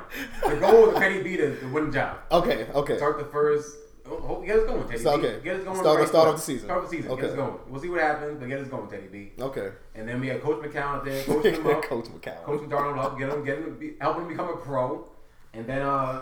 The 0.47 0.55
goal 0.59 0.89
of 0.89 0.95
Teddy 0.95 1.23
B 1.23 1.37
to, 1.37 1.59
to 1.59 1.67
win 1.69 1.87
the 1.87 1.91
job. 1.91 2.17
okay, 2.31 2.67
okay. 2.75 2.97
Start 2.97 3.17
the 3.17 3.25
first. 3.25 3.75
Oh, 4.11 4.43
get 4.45 4.57
us 4.59 4.65
going, 4.65 4.87
Teddy 4.87 4.99
So, 5.03 5.17
B. 5.17 5.27
okay. 5.27 5.43
Get 5.43 5.55
us 5.57 5.63
going. 5.63 5.77
Start- 5.79 5.99
right 5.99 6.07
start 6.07 6.27
off 6.29 6.35
the 6.35 6.41
season. 6.41 6.67
Start 6.67 6.83
off 6.83 6.89
the 6.89 6.97
season. 6.97 7.11
Okay. 7.11 7.21
Get 7.21 7.29
us 7.31 7.35
going. 7.35 7.59
We'll 7.67 7.81
see 7.81 7.89
what 7.89 8.01
happens, 8.01 8.39
but 8.39 8.47
get 8.49 8.59
us 8.59 8.67
going, 8.67 8.89
Teddy 8.89 9.07
B. 9.07 9.31
Okay. 9.39 9.69
And 9.95 10.07
then 10.07 10.19
we 10.19 10.27
have 10.27 10.41
Coach 10.41 10.61
McCown 10.63 10.95
up 10.97 11.05
there, 11.05 11.23
coaching 11.25 11.55
him 11.55 11.67
up, 11.67 11.83
Coach 11.83 12.05
McCown. 12.05 12.43
coaching 12.43 12.69
Darnold 12.69 12.97
up, 12.97 13.17
get 13.17 13.29
him, 13.29 13.43
get 13.43 13.57
him, 13.57 13.77
be, 13.77 13.93
helping 14.01 14.23
him 14.23 14.29
become 14.29 14.49
a 14.49 14.57
pro, 14.57 15.05
and 15.53 15.65
then 15.67 15.81
uh, 15.81 16.21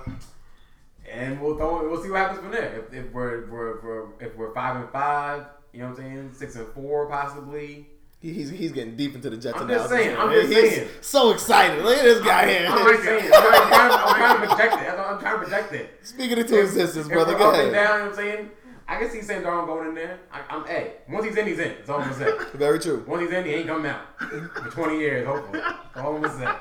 and 1.10 1.40
we'll 1.42 1.56
throw, 1.56 1.90
we'll 1.90 2.04
see 2.04 2.10
what 2.10 2.20
happens 2.20 2.40
from 2.40 2.52
there. 2.52 2.80
If, 2.80 2.94
if 2.94 3.12
we're, 3.14 3.46
we're, 3.50 3.82
we're 3.82 4.06
if 4.20 4.36
we're 4.36 4.54
five 4.54 4.76
and 4.78 4.90
five, 4.92 5.46
you 5.74 5.80
know 5.80 5.90
what 5.90 6.00
I'm 6.00 6.04
saying, 6.04 6.32
six 6.34 6.56
and 6.56 6.68
four 6.70 7.08
possibly. 7.08 7.88
He- 8.20 8.34
He's, 8.34 8.50
he's 8.50 8.72
getting 8.72 8.96
deep 8.96 9.14
into 9.16 9.30
the 9.30 9.38
Jets 9.38 9.60
I'm 9.62 9.68
just 9.68 9.92
analysis. 9.92 10.06
saying, 10.06 10.18
I'm 10.18 10.32
just 10.32 10.48
he's 10.52 10.76
saying. 10.76 10.90
so 11.02 11.32
excited. 11.32 11.84
Look 11.84 11.98
at 11.98 12.04
this 12.04 12.24
guy 12.26 12.50
here. 12.50 12.68
I'm 12.70 12.88
just 12.88 13.04
saying, 13.04 13.32
I'm 13.32 13.42
trying, 13.42 13.92
I'm 13.92 14.16
trying, 14.16 14.42
to 14.42 14.48
project 14.48 14.74
it. 14.82 15.00
I'm 15.00 15.20
trying 15.20 15.34
to 15.40 15.46
project 15.46 15.74
it. 15.74 16.00
Speaking 16.02 16.38
into 16.40 16.60
existence, 16.60 17.08
brother. 17.08 17.38
Go 17.38 17.50
up 17.52 17.56
and 17.56 17.70
ahead. 17.70 17.74
down, 17.74 17.94
you 17.94 18.00
know 18.06 18.10
what 18.10 18.10
I'm 18.10 18.16
saying? 18.16 18.50
I 18.90 18.98
can 18.98 19.10
see 19.12 19.22
Sam 19.22 19.44
Darnold 19.44 19.68
going 19.68 19.90
in 19.90 19.96
there. 19.96 20.20
I, 20.32 20.42
I'm, 20.50 20.66
hey, 20.66 20.94
once 21.10 21.26
he's 21.26 21.36
in, 21.36 21.46
he's 21.46 21.60
in. 21.60 21.76
That's 21.78 21.90
all 21.90 22.00
I'm 22.00 22.10
gonna 22.10 22.26
say. 22.26 22.58
Very 22.58 22.80
true. 22.80 23.04
Once 23.08 23.22
he's 23.24 23.32
in, 23.32 23.46
he 23.46 23.52
ain't 23.52 23.68
coming 23.68 23.92
out 23.92 24.02
for 24.18 24.70
20 24.72 24.98
years, 24.98 25.28
hopefully. 25.28 25.60
That's 25.60 25.98
all 25.98 26.16
I'm 26.16 26.22
gonna 26.22 26.38
say. 26.40 26.52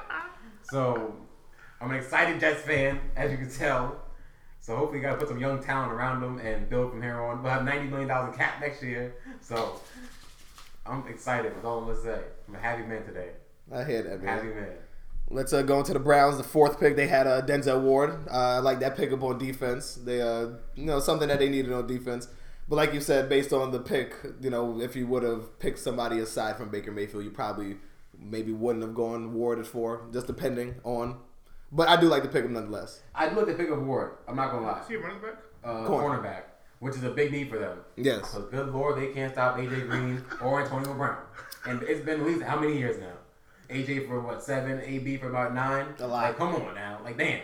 So, 0.64 1.14
I'm 1.80 1.90
an 1.90 1.96
excited 1.96 2.40
Jets 2.40 2.62
fan, 2.62 3.00
as 3.14 3.30
you 3.30 3.38
can 3.38 3.48
tell. 3.50 4.02
So 4.60 4.74
hopefully, 4.74 4.98
you 4.98 5.04
got 5.04 5.12
to 5.12 5.18
put 5.18 5.28
some 5.28 5.38
young 5.38 5.62
talent 5.62 5.92
around 5.92 6.20
him 6.24 6.38
and 6.38 6.68
build 6.68 6.90
from 6.90 7.00
here 7.00 7.20
on. 7.22 7.40
We'll 7.44 7.52
have 7.52 7.64
90 7.64 7.86
million 7.88 8.08
dollars 8.08 8.32
in 8.32 8.38
cap 8.38 8.60
next 8.60 8.82
year. 8.82 9.14
So, 9.40 9.80
I'm 10.88 11.06
excited. 11.08 11.52
That's 11.54 11.64
all 11.64 11.78
I'm 11.80 11.86
gonna 11.86 12.02
say. 12.02 12.20
I'm 12.48 12.54
a 12.54 12.58
happy 12.58 12.82
man 12.82 13.04
today. 13.04 13.30
I 13.72 13.84
hear 13.84 14.02
that, 14.02 14.22
man. 14.22 14.36
Happy 14.36 14.48
man. 14.48 14.72
Let's 15.28 15.52
uh, 15.52 15.62
go 15.62 15.80
into 15.80 15.92
the 15.92 15.98
Browns. 15.98 16.36
The 16.36 16.44
fourth 16.44 16.78
pick, 16.78 16.94
they 16.94 17.08
had 17.08 17.26
uh, 17.26 17.42
Denzel 17.42 17.82
Ward. 17.82 18.28
Uh, 18.30 18.34
I 18.34 18.58
like 18.60 18.78
that 18.80 18.96
pickup 18.96 19.22
on 19.24 19.38
defense. 19.38 19.96
They, 19.96 20.22
uh, 20.22 20.50
you 20.76 20.84
know, 20.84 21.00
something 21.00 21.26
that 21.28 21.40
they 21.40 21.48
needed 21.48 21.72
on 21.72 21.86
defense. 21.88 22.28
But 22.68 22.76
like 22.76 22.94
you 22.94 23.00
said, 23.00 23.28
based 23.28 23.52
on 23.52 23.72
the 23.72 23.80
pick, 23.80 24.14
you 24.40 24.50
know, 24.50 24.80
if 24.80 24.94
you 24.94 25.06
would 25.08 25.24
have 25.24 25.58
picked 25.58 25.80
somebody 25.80 26.18
aside 26.20 26.56
from 26.56 26.68
Baker 26.68 26.92
Mayfield, 26.92 27.24
you 27.24 27.30
probably 27.30 27.76
maybe 28.18 28.52
wouldn't 28.52 28.84
have 28.84 28.94
gone 28.94 29.34
Ward 29.34 29.58
at 29.58 29.66
four, 29.66 30.08
just 30.12 30.26
depending 30.28 30.76
on. 30.84 31.18
But 31.72 31.88
I 31.88 32.00
do 32.00 32.06
like 32.06 32.22
the 32.22 32.28
pick 32.28 32.44
him 32.44 32.52
nonetheless. 32.52 33.02
I 33.14 33.28
do 33.28 33.36
like 33.36 33.46
to 33.46 33.54
pick 33.54 33.70
up 33.70 33.78
Ward. 33.80 34.18
I'm 34.28 34.36
not 34.36 34.52
gonna 34.52 34.66
lie. 34.66 34.80
Is 34.80 34.88
he 34.88 34.94
a 34.94 35.00
running 35.00 35.20
back? 35.20 35.34
Uh, 35.64 35.84
Corner. 35.86 36.20
cornerback, 36.20 36.42
which 36.80 36.94
is 36.94 37.04
a 37.04 37.10
big 37.10 37.32
need 37.32 37.50
for 37.50 37.58
them. 37.58 37.78
Yes. 37.96 38.18
Because 38.18 38.50
good 38.50 38.68
lord, 38.72 39.00
they 39.00 39.08
can't 39.08 39.32
stop 39.32 39.56
AJ 39.56 39.88
Green 39.88 40.24
or 40.42 40.62
Antonio 40.62 40.94
Brown. 40.94 41.18
And 41.66 41.82
it's 41.82 42.04
been 42.04 42.20
at 42.20 42.26
least 42.26 42.42
how 42.42 42.58
many 42.58 42.78
years 42.78 43.00
now? 43.00 43.12
AJ 43.68 44.06
for 44.06 44.20
what 44.20 44.42
seven, 44.42 44.80
AB 44.80 45.16
for 45.16 45.28
about 45.30 45.54
nine. 45.54 45.86
A 45.98 46.06
lot. 46.06 46.22
Like, 46.22 46.36
come 46.36 46.54
on 46.54 46.74
now, 46.74 47.00
like 47.02 47.18
damn. 47.18 47.40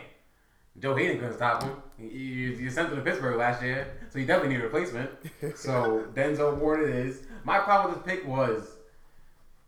Joe 0.78 0.96
Haden 0.96 1.18
couldn't 1.18 1.34
stop 1.34 1.62
him. 1.62 1.76
You, 1.98 2.08
you, 2.08 2.70
sent 2.70 2.88
him 2.88 2.96
to 2.96 3.02
Pittsburgh 3.02 3.36
last 3.36 3.62
year, 3.62 3.92
so 4.10 4.18
you 4.18 4.24
definitely 4.24 4.54
need 4.54 4.60
a 4.60 4.64
replacement. 4.64 5.10
so 5.54 6.06
Denzel 6.14 6.56
Ward 6.56 6.88
it 6.88 6.94
is. 6.94 7.22
My 7.44 7.58
problem 7.58 7.94
with 7.94 8.04
this 8.04 8.14
pick 8.14 8.26
was, 8.26 8.70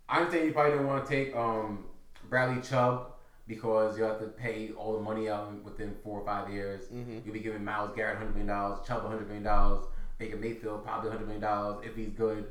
I 0.09 0.18
understand 0.18 0.47
you 0.47 0.52
probably 0.52 0.73
didn't 0.73 0.87
want 0.87 1.04
to 1.04 1.11
take 1.11 1.37
um, 1.37 1.85
Bradley 2.30 2.62
Chubb 2.62 3.13
because 3.46 3.98
you 3.98 4.04
have 4.04 4.18
to 4.20 4.26
pay 4.26 4.70
all 4.76 4.94
the 4.94 5.00
money 5.02 5.28
out 5.28 5.52
within 5.64 5.94
four 6.02 6.20
or 6.20 6.24
five 6.24 6.50
years. 6.52 6.84
You'll 7.24 7.34
be 7.34 7.40
giving 7.40 7.64
Myles 7.64 7.90
Garrett 7.94 8.16
hundred 8.18 8.30
million 8.30 8.48
dollars, 8.48 8.86
Chubb 8.86 9.02
hundred 9.06 9.26
million 9.26 9.42
dollars, 9.44 9.84
Baker 10.18 10.36
Mayfield 10.36 10.84
probably 10.84 11.10
hundred 11.10 11.26
million 11.26 11.42
dollars 11.42 11.84
if 11.86 11.94
he's 11.96 12.10
good. 12.10 12.46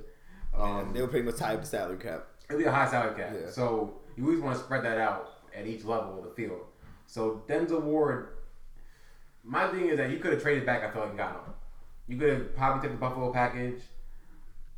Um, 0.55 0.91
They 0.93 1.01
were 1.01 1.07
pretty 1.07 1.25
much 1.25 1.37
tied 1.37 1.59
to 1.61 1.65
salary 1.67 1.97
cap. 1.97 2.27
It'll 2.49 2.59
be 2.59 2.65
a 2.65 2.71
high 2.71 2.87
salary 2.89 3.15
cap. 3.15 3.33
Yeah. 3.39 3.49
So 3.49 3.95
you 4.15 4.25
always 4.25 4.39
want 4.41 4.57
to 4.57 4.63
spread 4.63 4.83
that 4.85 4.99
out 4.99 5.31
at 5.55 5.65
each 5.65 5.83
level 5.83 6.19
of 6.19 6.23
the 6.25 6.29
field. 6.31 6.61
So 7.07 7.41
Denzel 7.47 7.81
Ward, 7.81 8.29
my 9.43 9.67
thing 9.69 9.87
is 9.87 9.97
that 9.97 10.09
you 10.11 10.17
could 10.17 10.33
have 10.33 10.41
traded 10.41 10.65
back. 10.65 10.83
I 10.83 10.91
feel 10.91 11.01
like 11.01 11.09
and 11.09 11.17
got 11.17 11.31
him. 11.31 11.53
You 12.07 12.17
could 12.17 12.29
have 12.29 12.55
probably 12.55 12.81
took 12.87 12.91
the 12.91 12.97
Buffalo 13.01 13.31
package. 13.31 13.81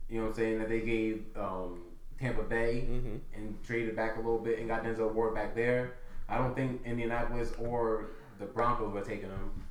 You 0.09 0.17
know 0.19 0.23
what 0.25 0.29
I'm 0.29 0.35
saying 0.35 0.59
that 0.59 0.69
they 0.69 0.81
gave 0.81 1.25
um, 1.35 1.81
Tampa 2.19 2.43
Bay 2.43 2.87
Mhm. 2.89 3.19
and 3.35 3.63
traded 3.63 3.95
back 3.95 4.15
a 4.15 4.19
little 4.19 4.39
bit 4.39 4.59
and 4.59 4.67
got 4.67 4.83
Denzel 4.83 5.11
Ward 5.13 5.33
back 5.35 5.55
there. 5.55 5.93
I 6.27 6.37
don't 6.37 6.55
think 6.55 6.81
Indianapolis 6.85 7.53
or 7.59 8.07
the 8.39 8.45
Broncos 8.45 8.93
were 8.93 9.01
taking 9.01 9.29
him. 9.29 9.63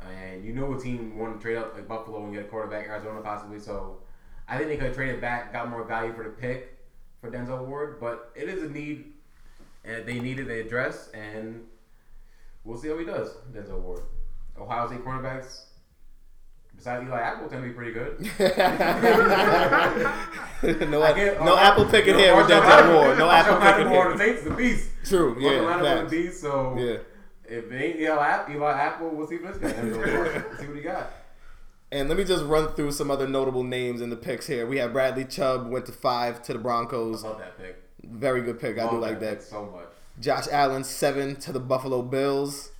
And 0.00 0.44
you 0.44 0.52
know 0.52 0.72
a 0.74 0.80
team 0.80 1.18
wanted 1.18 1.34
to 1.34 1.40
trade 1.40 1.56
up 1.56 1.74
like 1.74 1.88
Buffalo 1.88 2.24
and 2.24 2.32
get 2.32 2.44
a 2.44 2.48
quarterback, 2.48 2.86
Arizona 2.86 3.20
possibly. 3.20 3.58
So 3.58 3.98
I 4.48 4.56
think 4.56 4.68
they 4.68 4.76
could 4.76 4.86
have 4.86 4.94
traded 4.94 5.20
back, 5.20 5.52
got 5.52 5.68
more 5.68 5.84
value 5.84 6.12
for 6.14 6.24
the 6.24 6.30
pick 6.30 6.78
for 7.20 7.30
Denzel 7.30 7.66
Ward. 7.66 8.00
But 8.00 8.32
it 8.34 8.48
is 8.48 8.62
a 8.62 8.68
need, 8.68 9.12
and 9.84 10.06
they 10.06 10.18
needed 10.20 10.46
to 10.46 10.60
address, 10.60 11.10
and 11.12 11.66
we'll 12.64 12.78
see 12.78 12.88
how 12.88 12.98
he 12.98 13.04
does, 13.04 13.36
Denzel 13.52 13.80
Ward. 13.80 14.02
Ohio 14.58 14.86
State 14.88 15.04
cornerbacks, 15.04 15.64
besides 16.76 17.06
Eli 17.06 17.20
Apple, 17.20 17.48
tend 17.48 17.62
to 17.62 17.68
be 17.68 17.74
pretty 17.74 17.92
good. 17.92 18.20
no, 20.88 21.00
no 21.44 21.56
apple 21.56 21.84
picking 21.84 22.14
you 22.14 22.18
know, 22.18 22.24
here 22.24 22.36
with 22.36 22.48
Denzel 22.48 22.94
Ward. 22.94 23.18
No 23.18 23.30
apple 23.30 23.56
picking 23.56 23.88
here. 23.92 24.16
The 24.16 24.24
is 24.24 24.46
a 24.46 24.50
beast. 24.50 24.90
True. 25.08 25.36
Yeah. 25.38 25.60
Lattimore 25.62 25.74
is 25.74 25.80
a 25.80 26.00
Facts. 26.00 26.10
beast. 26.10 26.40
So 26.40 26.76
Yeah. 26.78 26.96
if 27.56 27.72
it 27.72 27.82
ain't 27.82 28.00
Eli, 28.00 28.26
App- 28.28 28.50
Eli 28.50 28.72
Apple, 28.72 29.10
we'll 29.10 29.26
see 29.26 29.38
what 29.38 29.60
this 29.60 29.72
guy. 29.72 29.82
See 30.60 30.66
what 30.66 30.76
he 30.76 30.82
got. 30.82 31.10
And 31.90 32.08
let 32.08 32.18
me 32.18 32.24
just 32.24 32.44
run 32.44 32.68
through 32.74 32.92
some 32.92 33.10
other 33.10 33.26
notable 33.26 33.62
names 33.64 34.02
in 34.02 34.10
the 34.10 34.16
picks 34.16 34.46
here. 34.46 34.66
We 34.66 34.76
have 34.78 34.92
Bradley 34.92 35.24
Chubb 35.24 35.70
went 35.70 35.86
to 35.86 35.92
five 35.92 36.42
to 36.42 36.52
the 36.52 36.58
Broncos. 36.58 37.24
Love 37.24 37.38
that 37.38 37.56
pick. 37.58 37.82
Very 38.04 38.42
good 38.42 38.60
pick. 38.60 38.78
I 38.78 38.90
do 38.90 38.98
like 38.98 39.12
pick 39.20 39.20
that. 39.20 39.42
so 39.42 39.64
much. 39.74 39.86
Josh 40.20 40.46
Allen 40.50 40.84
seven 40.84 41.36
to 41.36 41.52
the 41.52 41.60
Buffalo 41.60 42.02
Bills. 42.02 42.72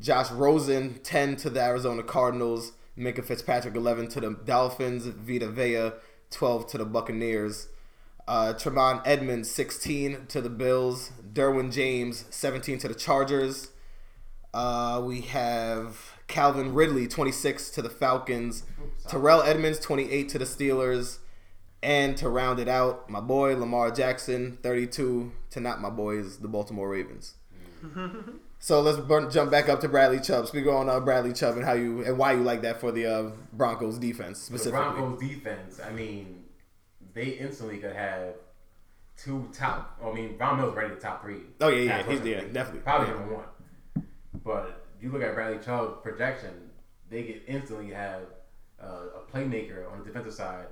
Josh 0.00 0.30
Rosen 0.30 1.00
ten 1.02 1.34
to 1.36 1.50
the 1.50 1.60
Arizona 1.60 2.02
Cardinals. 2.04 2.72
Minkah 2.96 3.24
Fitzpatrick 3.24 3.74
eleven 3.74 4.06
to 4.08 4.20
the 4.20 4.30
Dolphins. 4.44 5.06
Vita 5.06 5.48
Vea 5.48 5.90
twelve 6.30 6.68
to 6.68 6.78
the 6.78 6.84
Buccaneers. 6.84 7.68
Uh, 8.28 8.52
Tremaine 8.52 9.00
Edmunds 9.04 9.50
sixteen 9.50 10.26
to 10.28 10.40
the 10.40 10.48
Bills. 10.50 11.10
Derwin 11.34 11.72
James 11.72 12.24
seventeen 12.30 12.78
to 12.78 12.88
the 12.88 12.94
Chargers. 12.94 13.70
Uh, 14.54 15.02
we 15.04 15.22
have 15.22 16.14
Calvin 16.28 16.74
Ridley, 16.74 17.08
26 17.08 17.70
to 17.70 17.82
the 17.82 17.90
Falcons. 17.90 18.62
Terrell 19.08 19.42
Edmunds, 19.42 19.80
28 19.80 20.28
to 20.28 20.38
the 20.38 20.44
Steelers. 20.44 21.18
And 21.82 22.16
to 22.16 22.30
round 22.30 22.60
it 22.60 22.68
out, 22.68 23.10
my 23.10 23.20
boy 23.20 23.56
Lamar 23.56 23.90
Jackson, 23.90 24.58
32 24.62 25.32
to 25.50 25.60
not 25.60 25.80
my 25.82 25.90
boys, 25.90 26.38
the 26.38 26.48
Baltimore 26.48 26.88
Ravens. 26.88 27.34
so 28.58 28.80
let's 28.80 28.98
burn, 28.98 29.30
jump 29.30 29.50
back 29.50 29.68
up 29.68 29.80
to 29.80 29.88
Bradley 29.88 30.20
Chubb. 30.20 30.46
Speak 30.46 30.66
on 30.66 30.88
uh, 30.88 30.98
Bradley 31.00 31.34
Chubb 31.34 31.56
and 31.56 31.64
how 31.64 31.74
you 31.74 32.02
and 32.02 32.16
why 32.16 32.32
you 32.32 32.42
like 32.42 32.62
that 32.62 32.80
for 32.80 32.90
the 32.90 33.04
uh, 33.04 33.30
Broncos 33.52 33.98
defense 33.98 34.38
specifically. 34.38 34.80
The 34.80 34.88
specifically. 34.88 35.00
Broncos 35.00 35.28
defense, 35.28 35.80
I 35.84 35.92
mean, 35.92 36.44
they 37.12 37.26
instantly 37.26 37.78
could 37.78 37.94
have 37.94 38.34
two 39.16 39.48
top. 39.52 39.98
I 40.04 40.12
mean, 40.12 40.36
Von 40.38 40.56
Mills 40.58 40.74
ready 40.74 40.94
to 40.94 41.00
top 41.00 41.22
three. 41.22 41.40
Oh, 41.60 41.68
yeah, 41.68 41.82
yeah, 41.98 42.02
he's- 42.02 42.24
yeah, 42.24 42.40
definitely. 42.52 42.80
Probably 42.80 43.08
Yeah. 43.08 43.14
number 43.14 43.34
one. 43.34 43.44
But 44.44 44.84
you 45.00 45.10
look 45.10 45.22
at 45.22 45.34
Bradley 45.34 45.58
Chubb's 45.64 46.02
projection, 46.02 46.70
they 47.10 47.22
could 47.24 47.42
instantly 47.46 47.90
have 47.90 48.22
uh, 48.82 48.86
a 49.16 49.36
playmaker 49.36 49.90
on 49.90 50.00
the 50.00 50.04
defensive 50.04 50.34
side 50.34 50.66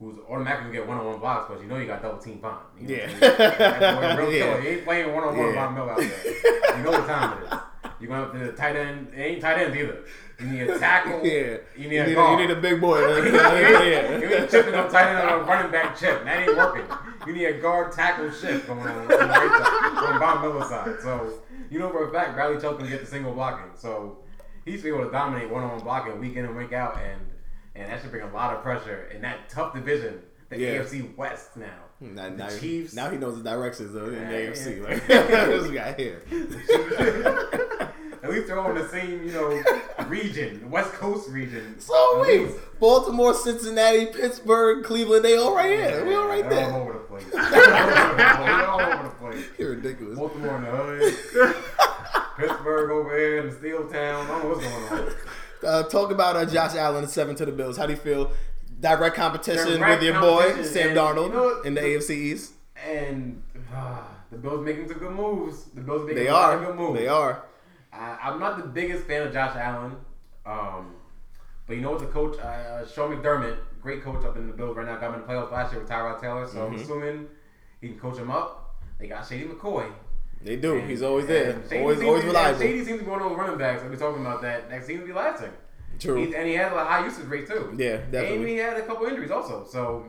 who's 0.00 0.16
automatically 0.28 0.72
get 0.72 0.86
one-on-one 0.88 1.20
blocks 1.20 1.46
because 1.48 1.62
you 1.62 1.68
know 1.68 1.76
you 1.76 1.86
got 1.86 2.02
double 2.02 2.18
team 2.18 2.40
Von. 2.40 2.58
You 2.80 2.88
know 2.88 2.94
Yeah. 2.94 3.06
what 3.06 3.22
I'm 3.22 3.38
saying? 3.38 3.80
That 3.80 4.16
boy 4.16 4.22
real 4.24 4.32
Yeah. 4.38 4.60
He 4.60 4.68
ain't 4.68 4.84
playing 4.84 5.14
one-on-one 5.14 5.46
Yeah. 5.46 5.54
Von 5.66 5.74
Miller 5.74 5.92
out 5.92 5.98
there. 5.98 6.76
You 6.78 6.82
know 6.82 6.90
what 6.92 7.06
time 7.06 7.38
it 7.38 7.44
is. 7.46 7.52
You're 8.00 8.08
going 8.08 8.20
up 8.22 8.32
to 8.32 8.38
the 8.38 8.52
tight 8.52 8.74
end. 8.74 9.12
It 9.14 9.20
ain't 9.20 9.40
tight 9.42 9.58
ends 9.58 9.76
either. 9.76 9.98
You 10.42 10.48
need 10.48 10.60
a 10.70 10.78
tackle. 10.78 11.20
Yeah, 11.24 11.30
You 11.30 11.60
you 11.76 11.88
need 11.88 11.98
a 11.98 12.06
need, 12.06 12.16
a, 12.18 12.30
you 12.30 12.36
need 12.36 12.50
a 12.50 12.56
big 12.60 12.80
boy. 12.80 12.98
You 13.24 13.32
yeah. 13.32 14.40
ain't 14.40 14.50
chipping 14.50 14.74
up 14.74 14.90
tight 14.90 15.08
end 15.08 15.18
on 15.28 15.40
a 15.40 15.42
running 15.44 15.70
back 15.70 15.96
chip. 15.98 16.24
That 16.24 16.48
ain't 16.48 16.56
working. 16.56 16.84
You 17.26 17.32
need 17.32 17.44
a 17.46 17.60
guard 17.60 17.92
tackle 17.92 18.30
shift 18.30 18.66
going 18.66 18.80
on 18.80 18.88
on 18.88 19.08
the 19.08 19.16
right 19.16 19.28
side, 19.62 20.12
on 20.12 20.18
Von 20.18 20.42
Miller's 20.42 20.68
side. 20.68 21.00
So 21.02 21.40
you 21.70 21.78
know 21.78 21.90
for 21.90 22.08
a 22.08 22.12
fact 22.12 22.34
Bradley 22.34 22.60
Chubb 22.60 22.78
can 22.78 22.88
get 22.88 23.00
the 23.00 23.06
single 23.06 23.32
blocking. 23.32 23.70
So 23.76 24.18
he's 24.64 24.84
able 24.84 25.04
to 25.04 25.10
dominate 25.10 25.48
one 25.50 25.62
on 25.62 25.70
one 25.70 25.80
blocking 25.80 26.18
week 26.20 26.36
in 26.36 26.44
and 26.44 26.56
week 26.56 26.72
out, 26.72 26.98
and 26.98 27.20
and 27.74 27.90
that 27.90 28.00
should 28.02 28.10
bring 28.10 28.22
a 28.28 28.32
lot 28.34 28.54
of 28.54 28.62
pressure 28.62 29.04
in 29.14 29.22
that 29.22 29.48
tough 29.48 29.72
division, 29.74 30.20
the 30.50 30.58
Yeah. 30.58 30.78
AFC 30.82 31.16
West 31.16 31.56
now. 31.56 31.66
Hmm, 32.00 32.14
now, 32.16 32.24
The 32.24 32.36
now, 32.36 32.48
Chiefs. 32.48 32.94
now 32.94 33.08
he 33.10 33.16
knows 33.16 33.40
the 33.42 33.48
directions 33.48 33.94
in 33.94 34.04
the 34.04 34.12
Yeah, 34.12 34.30
AFC. 34.50 34.76
yeah. 34.78 34.84
Like, 34.88 35.06
this 35.06 35.70
guy 35.70 35.92
here. 35.96 36.22
At 38.22 38.30
least 38.30 38.46
they're 38.46 38.58
all 38.60 38.70
in 38.70 38.76
the 38.76 38.88
same, 38.88 39.24
you 39.24 39.32
know, 39.32 39.62
region, 40.06 40.70
West 40.70 40.92
Coast 40.92 41.28
region. 41.28 41.80
So 41.80 42.20
At 42.20 42.22
wait, 42.28 42.42
least. 42.42 42.56
Baltimore, 42.78 43.34
Cincinnati, 43.34 44.06
Pittsburgh, 44.06 44.84
Cleveland, 44.84 45.24
they 45.24 45.36
all 45.36 45.54
right 45.54 45.70
here. 45.70 46.04
We 46.06 46.14
all 46.14 46.28
right 46.28 46.48
They're 46.48 46.64
all 46.66 46.70
there. 46.70 46.80
over 46.82 46.92
the 46.92 46.98
place. 47.00 47.24
They're 47.32 48.66
all 48.68 48.80
over 48.80 49.02
the 49.02 49.14
place. 49.16 49.44
You're 49.58 49.70
ridiculous. 49.70 50.18
Baltimore 50.18 50.56
in 50.56 50.62
the 50.62 50.70
hood. 50.70 51.56
Pittsburgh 52.36 52.90
over 52.92 53.16
here 53.18 53.38
in 53.38 53.50
the 53.50 53.56
steel 53.56 53.88
town. 53.88 54.24
I 54.26 54.28
don't 54.28 54.42
know 54.44 54.48
what's 54.54 54.66
going 54.66 55.06
on. 55.08 55.14
Uh, 55.64 55.82
talk 55.88 56.10
about 56.10 56.36
uh, 56.36 56.44
Josh 56.46 56.74
Allen 56.74 57.04
and 57.04 57.12
seven 57.12 57.34
to 57.36 57.44
the 57.46 57.52
Bills. 57.52 57.76
How 57.76 57.86
do 57.86 57.92
you 57.92 57.98
feel? 57.98 58.32
Direct 58.80 59.14
competition 59.14 59.78
Direct 59.78 60.00
with 60.00 60.10
your 60.10 60.20
boy 60.20 60.62
Sam 60.64 60.88
and 60.88 60.96
Darnold 60.98 61.28
you 61.28 61.32
know 61.34 61.60
in 61.62 61.74
the 61.74 61.80
AFC 61.80 62.10
East. 62.10 62.52
And 62.84 63.40
uh, 63.72 63.98
the 64.32 64.38
Bills 64.38 64.64
making 64.64 64.88
some 64.88 64.98
good 64.98 65.12
moves. 65.12 65.64
The 65.74 65.82
Bills 65.82 66.02
making 66.02 66.16
They 66.24 66.28
a 66.28 66.32
lot 66.32 66.54
of 66.54 66.62
are. 66.62 66.66
good 66.66 66.76
moves. 66.76 66.98
They 66.98 67.06
are. 67.06 67.44
I, 67.92 68.18
I'm 68.22 68.38
not 68.40 68.56
the 68.58 68.64
biggest 68.64 69.04
fan 69.04 69.22
of 69.26 69.32
Josh 69.32 69.56
Allen, 69.56 69.96
um, 70.46 70.94
but 71.66 71.76
you 71.76 71.82
know 71.82 71.90
what? 71.92 72.00
The 72.00 72.06
coach, 72.06 72.38
uh, 72.38 72.86
Sean 72.86 73.14
McDermott, 73.14 73.58
great 73.80 74.02
coach 74.02 74.24
up 74.24 74.36
in 74.36 74.46
the 74.46 74.52
Bills 74.52 74.76
right 74.76 74.86
now, 74.86 74.96
got 74.96 75.08
him 75.14 75.20
in 75.20 75.20
the 75.22 75.26
playoffs 75.26 75.52
last 75.52 75.72
year 75.72 75.80
with 75.82 75.90
Tyrod 75.90 76.20
Taylor. 76.20 76.46
So 76.46 76.54
Mm-hmm. 76.58 76.74
I'm 76.74 76.80
assuming 76.80 77.28
he 77.80 77.88
can 77.88 77.98
coach 77.98 78.16
him 78.18 78.30
up. 78.30 78.76
They 78.98 79.08
got 79.08 79.26
Shady 79.26 79.44
McCoy. 79.44 79.90
They 80.42 80.56
do. 80.56 80.76
And- 80.78 80.88
He's 80.90 81.02
always 81.02 81.26
there. 81.26 81.60
Shady 81.68 81.80
Always, 81.82 82.02
always 82.02 82.22
be- 82.22 82.28
reliable. 82.28 82.58
Shady 82.60 82.84
seems 82.84 82.98
to 82.98 83.04
be 83.04 83.10
one 83.10 83.20
of 83.22 83.28
those 83.28 83.38
running 83.38 83.58
backs 83.58 83.82
that 83.82 83.90
we're 83.90 83.96
talking 83.96 84.20
about 84.22 84.42
that 84.42 84.68
that 84.70 84.84
seems 84.84 85.00
to 85.00 85.06
be 85.06 85.12
lasting. 85.12 85.50
True. 85.98 86.16
He, 86.26 86.34
and 86.34 86.48
he 86.48 86.54
had 86.54 86.72
a 86.72 86.84
high 86.84 87.04
usage 87.04 87.26
rate 87.26 87.46
too. 87.46 87.74
Yeah, 87.76 87.98
definitely. 88.10 88.36
And 88.38 88.48
he 88.48 88.56
had 88.56 88.76
a 88.76 88.82
couple 88.86 89.06
injuries 89.06 89.30
also. 89.30 89.64
So 89.70 90.06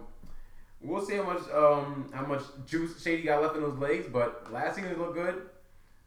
we'll 0.82 1.06
see 1.06 1.16
how 1.18 1.24
much 1.24 1.42
um 1.54 2.10
how 2.14 2.26
much 2.26 2.42
juice 2.66 3.02
Shady 3.04 3.24
got 3.24 3.42
left 3.44 3.56
in 3.56 3.62
those 3.62 3.78
legs. 3.78 4.08
But 4.12 4.52
last 4.52 4.76
season 4.76 4.92
he 4.92 4.96
looked 4.96 5.14
good. 5.14 5.42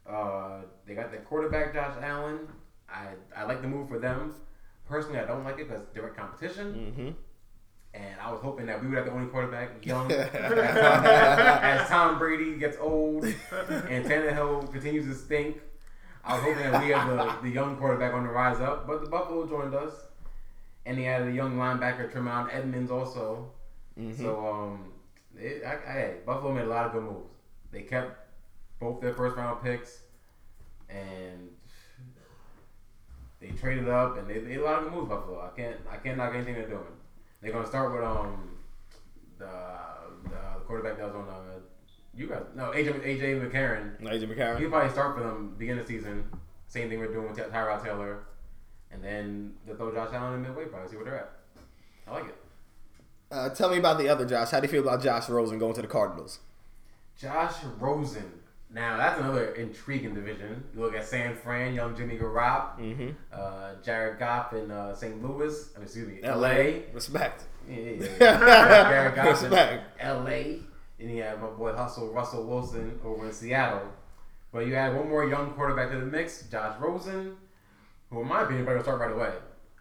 Uh, 0.09 0.61
they 0.85 0.95
got 0.95 1.11
the 1.11 1.17
quarterback 1.17 1.73
Josh 1.73 1.95
Allen. 2.01 2.39
I 2.89 3.07
I 3.35 3.43
like 3.43 3.61
the 3.61 3.67
move 3.67 3.89
for 3.89 3.99
them. 3.99 4.33
Personally, 4.87 5.19
I 5.19 5.25
don't 5.25 5.43
like 5.43 5.59
it 5.59 5.67
because 5.67 5.83
direct 5.93 6.15
competition. 6.15 6.73
Mm-hmm. 6.73 7.09
And 7.93 8.21
I 8.21 8.31
was 8.31 8.39
hoping 8.41 8.67
that 8.67 8.81
we 8.81 8.87
would 8.87 8.97
have 8.97 9.05
the 9.05 9.11
only 9.11 9.27
quarterback 9.27 9.85
young 9.85 10.11
as 10.11 11.89
Tom 11.89 12.19
Brady 12.19 12.57
gets 12.57 12.77
old 12.79 13.23
and 13.25 14.05
Tannehill 14.05 14.71
continues 14.71 15.05
to 15.05 15.15
stink. 15.15 15.57
I 16.23 16.35
was 16.35 16.43
hoping 16.43 16.71
that 16.71 16.83
we 16.83 16.91
have 16.91 17.07
the, 17.09 17.47
the 17.47 17.53
young 17.53 17.77
quarterback 17.77 18.13
on 18.13 18.23
the 18.23 18.29
rise 18.29 18.59
up, 18.59 18.85
but 18.85 19.01
the 19.01 19.09
Buffalo 19.09 19.47
joined 19.47 19.73
us, 19.73 19.93
and 20.85 20.97
he 20.97 21.05
had 21.05 21.21
a 21.21 21.31
young 21.31 21.55
linebacker 21.55 22.11
Tremaine 22.11 22.49
Edmunds 22.51 22.91
also. 22.91 23.49
Mm-hmm. 23.97 24.21
So 24.21 24.45
um, 24.45 24.91
it, 25.37 25.63
I, 25.65 25.71
I, 25.71 26.13
Buffalo 26.25 26.53
made 26.53 26.65
a 26.65 26.69
lot 26.69 26.85
of 26.85 26.91
good 26.91 27.03
moves. 27.03 27.33
They 27.71 27.83
kept 27.83 28.26
both 28.79 29.01
their 29.01 29.13
first 29.13 29.35
round 29.37 29.63
picks, 29.63 30.01
and 30.89 31.49
they 33.39 33.49
traded 33.51 33.87
up, 33.89 34.17
and 34.17 34.27
they 34.27 34.39
made 34.39 34.57
a 34.57 34.63
lot 34.63 34.79
of 34.79 34.85
good 34.85 34.93
moves. 34.93 35.09
Buffalo, 35.09 35.41
I 35.41 35.55
can't 35.59 35.77
I 35.89 35.97
can't 35.97 36.17
knock 36.17 36.33
anything 36.33 36.55
they're 36.55 36.67
doing. 36.69 36.83
They're 37.41 37.51
gonna 37.51 37.67
start 37.67 37.93
with 37.93 38.03
um 38.03 38.49
the, 39.37 39.45
the 40.29 40.35
quarterback 40.65 40.97
that 40.97 41.05
was 41.07 41.15
on 41.15 41.27
uh, 41.27 41.59
you 42.15 42.27
guys 42.27 42.43
no 42.55 42.71
AJ 42.71 43.01
AJ 43.05 43.51
McCarron. 43.51 44.01
AJ 44.01 44.19
He'll 44.19 44.29
McCarron. 44.29 44.69
probably 44.69 44.89
start 44.89 45.15
for 45.15 45.23
them 45.23 45.55
beginning 45.57 45.81
of 45.81 45.87
the 45.87 45.93
season. 45.93 46.25
Same 46.67 46.89
thing 46.89 46.99
we're 46.99 47.13
doing 47.13 47.27
with 47.29 47.37
Ty- 47.37 47.49
Tyrod 47.49 47.83
Taylor, 47.83 48.23
and 48.91 49.03
then 49.03 49.53
they'll 49.65 49.75
throw 49.75 49.93
Josh 49.93 50.09
Allen 50.13 50.33
in 50.35 50.41
midway. 50.41 50.65
Probably 50.65 50.89
see 50.89 50.95
where 50.95 51.05
they're 51.05 51.19
at. 51.19 51.31
I 52.07 52.11
like 52.13 52.25
it. 52.25 52.35
Uh, 53.31 53.49
tell 53.49 53.69
me 53.69 53.77
about 53.77 53.97
the 53.99 54.09
other 54.09 54.25
Josh. 54.25 54.49
How 54.51 54.59
do 54.59 54.65
you 54.67 54.71
feel 54.71 54.81
about 54.81 55.01
Josh 55.03 55.29
Rosen 55.29 55.59
going 55.59 55.73
to 55.75 55.81
the 55.81 55.87
Cardinals? 55.87 56.39
Josh 57.19 57.53
Rosen. 57.79 58.31
Now 58.69 58.97
that's 58.97 59.19
another 59.19 59.53
intriguing 59.55 60.13
division. 60.13 60.63
You 60.75 60.81
look 60.81 60.93
at 60.95 61.05
San 61.05 61.35
Fran, 61.35 61.73
young 61.73 61.95
Jimmy 61.95 62.17
Garoppolo, 62.17 62.77
Mm-hmm. 62.79 63.09
uh, 63.31 63.69
Jared 63.83 64.19
Goff 64.19 64.53
in 64.53 64.69
uh, 64.71 64.93
St. 64.93 65.21
Louis. 65.23 65.69
I 65.73 65.79
mean, 65.79 65.83
excuse 65.85 66.07
me, 66.07 66.19
L.A. 66.23 66.49
L.A. 66.49 66.83
Respect. 66.93 67.43
Yeah, 67.69 67.75
yeah, 67.77 68.05
yeah. 68.19 68.89
Jared 68.89 69.15
Goff 69.15 69.43
in 69.43 69.53
L.A. 69.99 70.59
And 70.99 71.11
you 71.15 71.21
have 71.23 71.39
my 71.41 71.47
boy 71.47 71.73
Hustle 71.73 72.11
Russell 72.11 72.45
Wilson 72.45 72.99
over 73.05 73.27
in 73.27 73.31
Seattle. 73.31 73.81
But 74.51 74.65
you 74.67 74.75
add 74.75 74.95
one 74.95 75.07
more 75.09 75.25
young 75.27 75.51
quarterback 75.53 75.91
to 75.91 75.99
the 75.99 76.05
mix, 76.05 76.43
Josh 76.51 76.77
Rosen, 76.79 77.35
who 78.09 78.21
in 78.21 78.27
my 78.27 78.41
opinion 78.43 78.65
probably 78.65 78.83
gonna 78.83 78.97
start 78.97 78.99
right 79.01 79.11
away. 79.15 79.33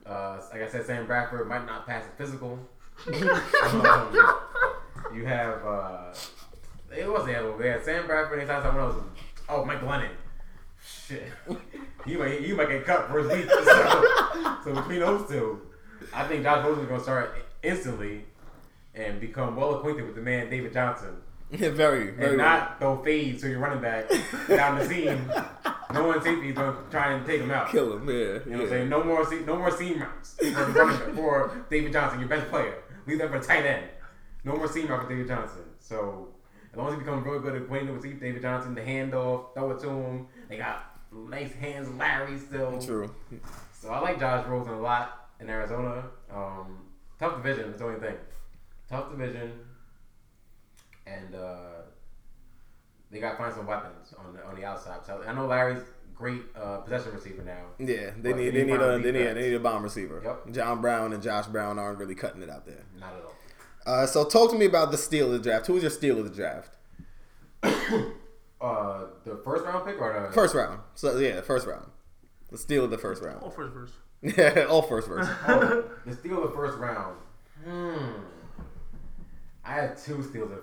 Uh, 0.05 0.39
like 0.53 0.63
I 0.63 0.69
said, 0.69 0.85
Sam 0.87 1.07
Bradford 1.07 1.49
might 1.49 1.67
not 1.67 1.87
pass 1.87 2.05
the 2.05 2.13
physical. 2.25 2.59
um, 3.09 4.37
you 5.15 5.25
have 5.27 5.65
uh, 5.65 6.13
it 6.97 7.09
was 7.11 7.23
other 7.23 7.51
one. 7.51 7.61
They 7.61 7.69
had 7.71 7.85
Sam 7.85 8.07
Bradford 8.07 8.41
had 8.49 8.63
someone 8.63 8.85
else. 8.85 8.97
Oh, 9.49 9.65
Mike 9.65 9.83
Lennon. 9.83 10.11
Shit, 10.85 11.25
you 12.07 12.19
might 12.19 12.41
you 12.43 12.55
might 12.57 12.69
get 12.69 12.85
cut 12.85 13.09
first 13.09 13.35
week. 13.35 13.47
So, 13.67 14.59
so 14.65 14.75
between 14.75 15.01
those 15.01 15.29
two, 15.29 15.61
I 16.15 16.25
think 16.27 16.43
Josh 16.43 16.65
Rosen 16.65 16.85
is 16.85 16.89
gonna 16.89 17.03
start 17.03 17.35
instantly 17.63 18.25
and 18.95 19.21
become 19.21 19.57
well 19.57 19.75
acquainted 19.77 20.07
with 20.07 20.15
the 20.15 20.21
man 20.21 20.49
David 20.51 20.73
Johnson 20.73 21.17
Yeah, 21.51 21.71
very, 21.71 22.11
very. 22.11 22.29
and 22.31 22.37
well. 22.39 22.47
not 22.47 22.79
throw 22.81 23.03
fades 23.03 23.43
to 23.43 23.49
your 23.51 23.59
running 23.61 23.81
back 23.81 24.09
down 24.49 24.79
the 24.79 24.85
seam. 24.87 25.31
No 25.93 26.07
one 26.09 26.21
safety 26.23 26.49
is 26.51 26.55
gonna 26.57 26.77
try 26.91 27.13
and 27.13 27.25
take 27.27 27.41
him 27.41 27.51
out. 27.51 27.71
kill 27.71 27.97
him. 27.97 28.09
Yeah, 28.09 28.15
You 28.15 28.43
know 28.47 28.57
what 28.59 28.61
I'm 28.63 28.69
saying? 28.69 28.89
No 28.89 29.03
more 29.05 29.27
no 29.47 29.57
more 29.57 29.71
seam 29.71 30.01
routes 30.01 30.35
for, 30.35 30.45
the 30.45 30.51
running 30.73 30.99
back, 30.99 31.15
for 31.15 31.67
David 31.71 31.93
Johnson, 31.93 32.21
your 32.21 32.29
best 32.29 32.49
player. 32.51 32.75
Leave 33.07 33.19
that 33.19 33.31
for 33.31 33.41
tight 33.41 33.65
end. 33.65 33.87
No 34.45 34.57
more 34.57 34.69
seam 34.69 34.89
route 34.89 35.03
for 35.05 35.09
David 35.09 35.29
Johnson. 35.29 35.63
So 35.79 36.29
as 36.77 36.79
long 36.79 36.89
as 36.89 36.95
he 36.95 36.99
becomes 36.99 37.25
real 37.25 37.41
good 37.41 37.55
at 37.55 37.63
acquainted 37.63 37.91
with 37.91 38.03
Steve 38.03 38.21
David 38.21 38.43
Johnson, 38.43 38.75
the 38.75 38.83
handoff, 38.83 39.55
throw 39.55 39.71
it 39.71 39.81
to 39.81 39.89
him. 39.89 40.27
They 40.47 40.59
got 40.59 41.01
nice 41.11 41.51
hands, 41.55 41.89
Larry 41.97 42.39
still. 42.39 42.79
True. 42.79 43.11
So 43.73 43.89
I 43.89 44.01
like 44.01 44.21
Josh 44.21 44.47
Rosen 44.47 44.75
a 44.75 44.81
lot 44.81 45.31
in 45.41 45.49
Arizona. 45.49 46.05
Um, 46.31 46.81
tough 47.19 47.43
division, 47.43 47.69
that's 47.69 47.79
the 47.79 47.87
only 47.87 48.01
thing. 48.01 48.17
Tough 48.91 49.11
division, 49.11 49.53
and 51.07 51.35
uh, 51.35 51.81
they 53.11 53.21
got 53.21 53.31
to 53.31 53.37
find 53.39 53.55
some 53.55 53.67
weapons 53.67 54.13
on 54.19 54.35
the, 54.35 54.45
on 54.45 54.55
the 54.55 54.67
outside. 54.67 55.01
So 55.07 55.25
I 55.27 55.33
know 55.33 55.47
Larry's 55.47 55.83
great 56.15 56.43
uh, 56.55 56.79
possession 56.79 57.15
receiver 57.15 57.43
now. 57.43 57.65
Yeah, 57.79 58.11
they 58.21 58.35
need 58.35 58.51
they 58.51 58.65
need 58.65 58.75
a 58.75 58.79
bomb 58.79 59.03
they 59.03 59.13
need 59.13 59.19
defense. 59.19 59.35
they 59.35 59.49
need 59.49 59.55
a 59.55 59.61
bomb 59.61 59.83
receiver. 59.83 60.21
Yep. 60.23 60.53
John 60.53 60.83
Brown 60.83 61.15
and 61.15 61.23
Josh 61.23 61.47
Brown 61.47 61.79
aren't 61.79 61.99
really 61.99 62.15
cutting 62.15 62.43
it 62.43 62.51
out 62.51 62.67
there. 62.67 62.85
Not 63.01 63.15
at 63.15 63.25
all. 63.25 63.36
Uh, 63.87 64.05
so 64.07 64.25
talk 64.25 64.51
to 64.51 64.59
me 64.59 64.67
about 64.67 64.91
the 64.91 64.99
steal 64.99 65.27
of 65.27 65.33
the 65.33 65.39
draft. 65.39 65.67
Who 65.69 65.75
was 65.75 65.83
your 65.83 65.91
steal 65.91 66.19
of 66.19 66.25
the 66.25 66.35
draft? 66.35 66.77
Uh, 68.59 69.05
the 69.25 69.37
first 69.45 69.67
round 69.67 69.85
pick 69.85 70.01
or 70.01 70.27
the 70.29 70.33
First 70.33 70.55
round. 70.55 70.81
So 70.95 71.19
yeah, 71.19 71.43
first 71.43 71.67
round. 71.67 71.91
The 72.51 72.57
steal 72.57 72.85
of 72.85 72.91
the 72.91 72.97
first 72.97 73.23
round. 73.23 73.43
All 73.43 73.51
first 73.51 73.75
verse. 73.75 73.91
Yeah, 74.23 74.65
all 74.71 74.81
first 74.81 75.09
verse. 75.09 75.29
Oh, 75.47 75.85
the 76.07 76.15
steal 76.15 76.43
of 76.43 76.51
the 76.51 76.57
first 76.57 76.79
round. 76.79 77.19
Hmm. 77.63 78.13
I 79.63 79.73
had 79.73 79.99
two 79.99 80.23
steals. 80.23 80.51
Of, 80.53 80.61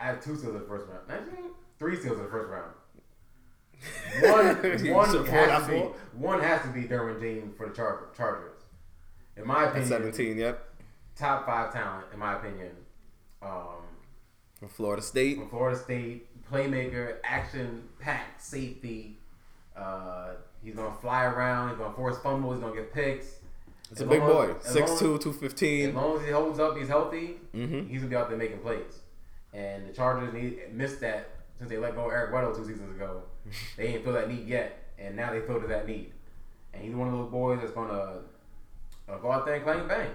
I 0.00 0.06
had 0.06 0.20
two 0.20 0.36
steals 0.36 0.56
of 0.56 0.62
the 0.62 0.66
first 0.66 0.86
round. 0.88 1.02
Actually, 1.08 1.50
three 1.78 1.96
steals 1.96 2.18
of 2.18 2.24
the 2.24 2.30
first 2.30 2.50
round. 2.50 2.72
One, 4.22 4.92
one 4.92 5.26
has 5.28 5.62
to 5.66 5.68
be 5.70 5.78
ball? 5.78 5.96
one 6.14 6.40
has 6.42 6.62
to 6.62 6.68
be 6.68 6.82
Derwin 6.82 7.20
James 7.20 7.54
for 7.56 7.68
the 7.68 7.74
Char- 7.74 8.08
Chargers. 8.16 8.56
In 9.36 9.46
my 9.46 9.62
At 9.66 9.68
opinion, 9.70 9.88
seventeen. 9.88 10.36
Yep. 10.36 10.66
Top 11.16 11.46
five 11.46 11.72
talent. 11.72 12.06
In 12.12 12.18
my 12.18 12.36
opinion, 12.36 12.70
um, 13.42 13.82
From 14.58 14.68
Florida 14.68 15.02
State. 15.02 15.38
from 15.38 15.48
Florida 15.48 15.78
State, 15.78 16.26
playmaker, 16.50 17.16
action 17.24 17.88
packed 17.98 18.42
safety. 18.42 19.18
Uh, 19.76 20.30
he's 20.62 20.74
gonna 20.74 20.94
fly 21.00 21.24
around. 21.24 21.70
He's 21.70 21.78
gonna 21.78 21.94
force 21.94 22.18
fumbles. 22.18 22.54
He's 22.56 22.62
gonna 22.62 22.74
get 22.74 22.92
picks. 22.92 23.36
It's 23.90 24.00
a 24.02 24.06
big 24.06 24.20
boy. 24.20 24.54
as- 24.60 24.66
as 24.66 24.72
6'2", 24.72 25.10
long- 25.10 25.18
215. 25.18 25.88
As 25.88 25.94
long 25.94 26.16
as 26.18 26.24
he 26.26 26.30
holds 26.30 26.58
up, 26.60 26.76
he's 26.76 26.88
healthy. 26.88 27.40
Mhm. 27.54 27.88
He's 27.88 28.00
gonna 28.00 28.10
be 28.10 28.16
out 28.16 28.28
there 28.28 28.38
making 28.38 28.58
plays. 28.60 29.00
And 29.52 29.88
the 29.88 29.92
Chargers 29.92 30.32
need 30.32 30.72
missed 30.72 31.00
that 31.00 31.28
since 31.58 31.68
they 31.70 31.76
let 31.76 31.96
go 31.96 32.06
of 32.06 32.12
Eric 32.12 32.30
Weddle 32.32 32.54
two 32.56 32.64
seasons 32.64 32.94
ago. 32.94 33.22
they 33.76 33.88
ain't 33.88 34.04
feel 34.04 34.12
that 34.12 34.28
need 34.28 34.46
yet, 34.46 34.78
and 34.98 35.16
now 35.16 35.32
they 35.32 35.40
feel 35.40 35.60
to 35.60 35.66
that 35.66 35.86
need. 35.88 36.12
And 36.72 36.84
he's 36.84 36.94
one 36.94 37.08
of 37.08 37.14
those 37.14 37.30
boys 37.30 37.58
that's 37.60 37.72
gonna 37.72 38.22
uh, 39.08 39.18
go 39.18 39.32
out 39.32 39.44
there 39.44 39.56
and 39.56 39.64
claim 39.64 39.88
bang. 39.88 40.10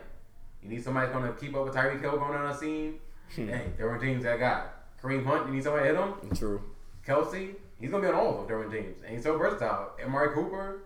You 0.65 0.71
need 0.71 0.83
somebody 0.83 1.05
that's 1.07 1.15
gonna 1.17 1.33
keep 1.33 1.55
up 1.55 1.63
with 1.65 1.75
Tyreek 1.75 2.01
Hill 2.01 2.17
going 2.17 2.33
down 2.33 2.47
the 2.47 2.53
scene. 2.55 2.95
Hey, 3.29 3.67
Derwin 3.77 4.01
James, 4.01 4.23
that 4.23 4.39
guy. 4.39 4.65
Kareem 5.01 5.23
Hunt, 5.23 5.47
you 5.47 5.53
need 5.53 5.63
somebody 5.63 5.89
to 5.89 5.95
hit 5.95 6.03
him. 6.03 6.35
True. 6.35 6.61
Kelce, 7.05 7.53
he's 7.79 7.91
gonna 7.91 8.01
be 8.01 8.07
on 8.09 8.15
all 8.15 8.41
of 8.41 8.47
them. 8.47 8.57
Derwin 8.57 8.71
James, 8.71 9.01
and 9.03 9.13
he's 9.15 9.23
so 9.23 9.37
versatile. 9.37 9.91
Amari 10.03 10.33
Cooper, 10.33 10.79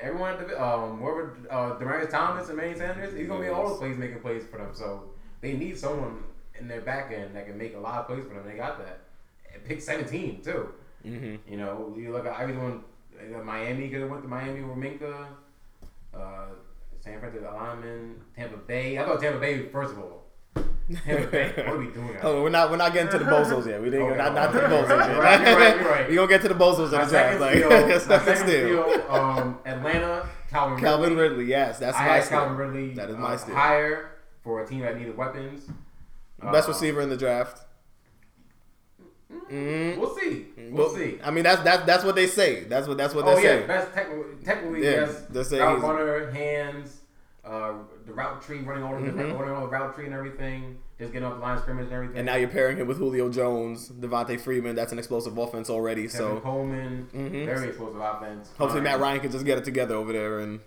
everyone, 0.00 0.32
at 0.34 0.48
the- 0.48 0.60
um, 0.60 0.98
whoever, 0.98 1.36
uh, 1.48 1.76
Demaryius 1.78 2.10
Thomas 2.10 2.48
and 2.48 2.56
Manny 2.56 2.74
Sanders, 2.76 3.14
he's 3.14 3.28
gonna 3.28 3.40
be 3.40 3.48
all 3.48 3.68
the 3.68 3.76
plays 3.76 3.96
making 3.96 4.18
plays 4.20 4.44
for 4.50 4.58
them. 4.58 4.70
So 4.74 5.10
they 5.40 5.52
need 5.52 5.78
someone 5.78 6.24
in 6.58 6.66
their 6.66 6.80
back 6.80 7.12
end 7.12 7.36
that 7.36 7.46
can 7.46 7.56
make 7.56 7.74
a 7.76 7.78
lot 7.78 8.00
of 8.00 8.06
plays 8.08 8.24
for 8.26 8.34
them. 8.34 8.44
They 8.46 8.56
got 8.56 8.78
that. 8.78 9.00
And 9.52 9.62
pick 9.64 9.80
17 9.80 10.42
too. 10.42 10.72
Mm-hmm. 11.04 11.52
You 11.52 11.56
know, 11.58 11.94
you 11.96 12.10
look 12.12 12.26
at 12.26 12.40
everyone. 12.40 12.82
uh, 13.20 13.42
Miami 13.44 13.88
could 13.90 14.00
have 14.00 14.10
went 14.10 14.22
to 14.22 14.28
Miami 14.28 14.62
with 14.62 14.76
Minkah. 14.76 15.26
Uh, 16.12 16.46
San 17.04 17.20
Francisco 17.20 17.54
lineman, 17.54 18.16
Tampa 18.34 18.56
Bay. 18.56 18.98
I 18.98 19.04
thought 19.04 19.20
Tampa 19.20 19.38
Bay 19.38 19.68
first 19.68 19.92
of 19.92 19.98
all. 19.98 20.24
And 21.06 21.30
Bane. 21.30 21.52
What 21.56 21.66
are 21.66 21.78
we 21.78 21.86
doing? 21.90 22.16
oh, 22.22 22.42
we're 22.42 22.50
not 22.50 22.70
we're 22.70 22.76
not 22.76 22.92
getting 22.92 23.10
to 23.12 23.18
the 23.18 23.24
bozos 23.24 23.66
yet. 23.66 23.80
We 23.82 23.90
didn't 23.90 24.06
Okay, 24.06 24.16
not, 24.18 24.34
not 24.34 24.52
to 24.52 24.58
the 24.60 24.66
bozos 24.66 24.88
yet. 24.88 25.18
right, 25.18 25.46
you're 25.48 25.56
right, 25.58 25.76
you're 25.80 25.88
right. 25.90 26.08
we 26.10 26.14
gonna 26.16 26.28
get 26.28 26.42
to 26.42 26.48
the 26.48 26.54
bozos 26.54 26.84
in 26.86 26.90
draft. 26.90 27.10
second 27.10 27.40
Like 27.40 27.56
steal, 27.56 28.00
second 28.00 28.36
steal. 28.36 28.84
steal, 28.90 29.10
um, 29.10 29.58
Atlanta, 29.66 30.28
Calvin, 30.50 30.78
Calvin 30.78 31.16
Ridley. 31.16 31.28
Ridley, 31.38 31.44
yes, 31.46 31.78
that's 31.78 31.96
I 31.96 32.06
my 32.06 32.20
steal. 32.20 32.38
Calvin 32.38 32.56
Ridley 32.56 32.94
That 32.94 33.10
is 33.10 33.16
my 33.16 33.32
uh, 33.32 33.36
steal. 33.38 33.54
higher 33.54 34.10
for 34.42 34.62
a 34.62 34.66
team 34.66 34.80
that 34.80 34.96
needed 34.98 35.16
weapons. 35.16 35.66
Best 36.42 36.68
Uh, 36.68 36.72
receiver 36.72 37.00
in 37.00 37.08
the 37.08 37.16
draft. 37.16 37.63
Mhm. 39.50 39.98
We'll 39.98 40.16
see. 40.16 40.46
We'll, 40.56 40.86
Well, 40.86 40.94
see. 40.94 41.18
I 41.22 41.30
mean, 41.30 41.44
that's 41.44 41.62
that's 41.62 41.84
that's 41.84 42.04
what 42.04 42.14
they 42.14 42.26
say. 42.26 42.64
That's 42.64 42.86
what 42.88 42.96
that's 42.96 43.14
what 43.14 43.24
Oh 43.26 43.34
they 43.36 43.42
yeah, 43.44 43.60
say. 43.60 43.66
best 43.66 43.92
technically, 43.94 44.44
technically 44.44 44.84
Yeah, 44.84 45.08
yes. 45.32 45.52
route 45.52 45.80
runner, 45.82 46.30
hands, 46.30 47.00
uh, 47.44 47.72
the 48.06 48.12
route 48.12 48.42
tree, 48.42 48.60
running 48.60 48.82
all 48.84 48.94
the 48.94 49.00
Mhm. 49.10 49.38
running 49.38 49.54
all 49.54 49.62
the 49.62 49.68
route 49.68 49.94
tree 49.94 50.06
and 50.06 50.14
everything, 50.14 50.78
just 50.98 51.12
getting 51.12 51.26
off 51.28 51.34
the 51.34 51.40
line 51.40 51.56
of 51.56 51.62
scrimmage 51.62 51.84
and 51.86 51.92
everything. 51.92 52.16
And 52.18 52.26
now 52.26 52.36
you're 52.36 52.48
pairing 52.48 52.76
him 52.78 52.86
with 52.86 52.96
Julio 52.98 53.28
Jones, 53.28 53.90
Devonta 53.90 54.40
Freeman. 54.40 54.74
That's 54.76 54.92
an 54.92 54.98
explosive 54.98 55.36
offense 55.36 55.68
already. 55.68 56.02
Kevin 56.08 56.16
So 56.18 56.40
Coleman, 56.40 57.08
Mhm. 57.14 57.44
very 57.46 57.68
explosive 57.68 58.00
offense. 58.00 58.50
hopefully 58.58 58.80
Matt 58.82 59.00
Ryan 59.00 59.20
can 59.20 59.30
just 59.30 59.44
get 59.44 59.58
it 59.58 59.64
together 59.64 59.94
over 59.94 60.12
there 60.12 60.38
and 60.40 60.60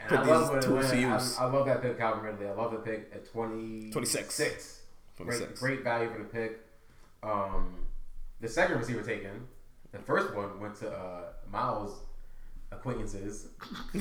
And 0.00 0.08
put 0.08 0.18
I 0.20 0.24
these 0.54 0.64
tools 0.64 0.90
to 0.90 0.96
use. 0.98 1.38
I, 1.38 1.44
I 1.44 1.50
love 1.50 1.66
that 1.66 1.82
pick, 1.82 1.98
Calvin 1.98 2.22
Ridley. 2.24 2.48
I 2.48 2.52
love 2.52 2.72
the 2.72 2.78
pick 2.78 3.10
at 3.14 3.30
20, 3.32 3.90
26. 3.90 4.34
Six. 4.34 4.76
Great, 5.18 5.54
great 5.56 5.84
value 5.84 6.08
for 6.10 6.18
the 6.18 6.24
pick. 6.24 6.60
Um, 7.22 7.74
the 8.40 8.48
second 8.48 8.78
receiver 8.78 9.02
taken, 9.02 9.46
the 9.92 9.98
first 9.98 10.34
one 10.34 10.60
went 10.60 10.74
to 10.76 10.90
uh, 10.90 11.22
Miles' 11.50 12.00
acquaintances. 12.72 13.48
the 13.92 14.00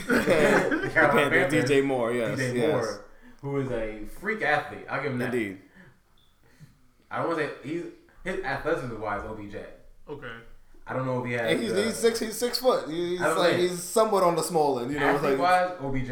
Carolina 0.93 1.29
Panthers, 1.29 1.29
Panthers, 1.29 1.69
DJ 1.69 1.83
Moore. 1.83 2.13
Yes, 2.13 2.39
DJ 2.39 2.55
yes, 2.55 2.67
Moore, 2.67 3.05
who 3.41 3.59
is 3.59 3.71
a 3.71 4.05
freak 4.19 4.41
athlete. 4.41 4.85
I'll 4.89 5.01
give 5.01 5.11
him 5.11 5.19
that. 5.19 5.33
indeed. 5.33 5.59
I 7.11 7.17
don't 7.17 7.27
want 7.29 7.39
to 7.39 7.45
say 7.47 7.53
he's 7.63 7.83
his 8.23 8.43
athleticism 8.43 8.99
wise 9.01 9.23
OBJ. 9.23 9.55
Okay. 10.07 10.27
I 10.85 10.93
don't 10.93 11.05
know 11.05 11.19
if 11.19 11.25
he 11.27 11.33
has. 11.33 11.51
And 11.51 11.61
he's, 11.61 11.71
uh, 11.71 11.75
he's 11.75 11.95
six. 11.95 12.19
He's 12.19 12.35
six 12.37 12.57
foot. 12.59 12.89
He's 12.89 13.21
I 13.21 13.31
like 13.33 13.49
think- 13.51 13.69
he's 13.69 13.83
somewhat 13.83 14.23
on 14.23 14.35
the 14.35 14.43
small 14.43 14.79
end. 14.79 14.91
You 14.91 14.99
know, 14.99 15.09
it's 15.09 15.23
athlete 15.23 15.39
like 15.39 15.69
wise 15.69 15.77
OBJ. 15.81 16.11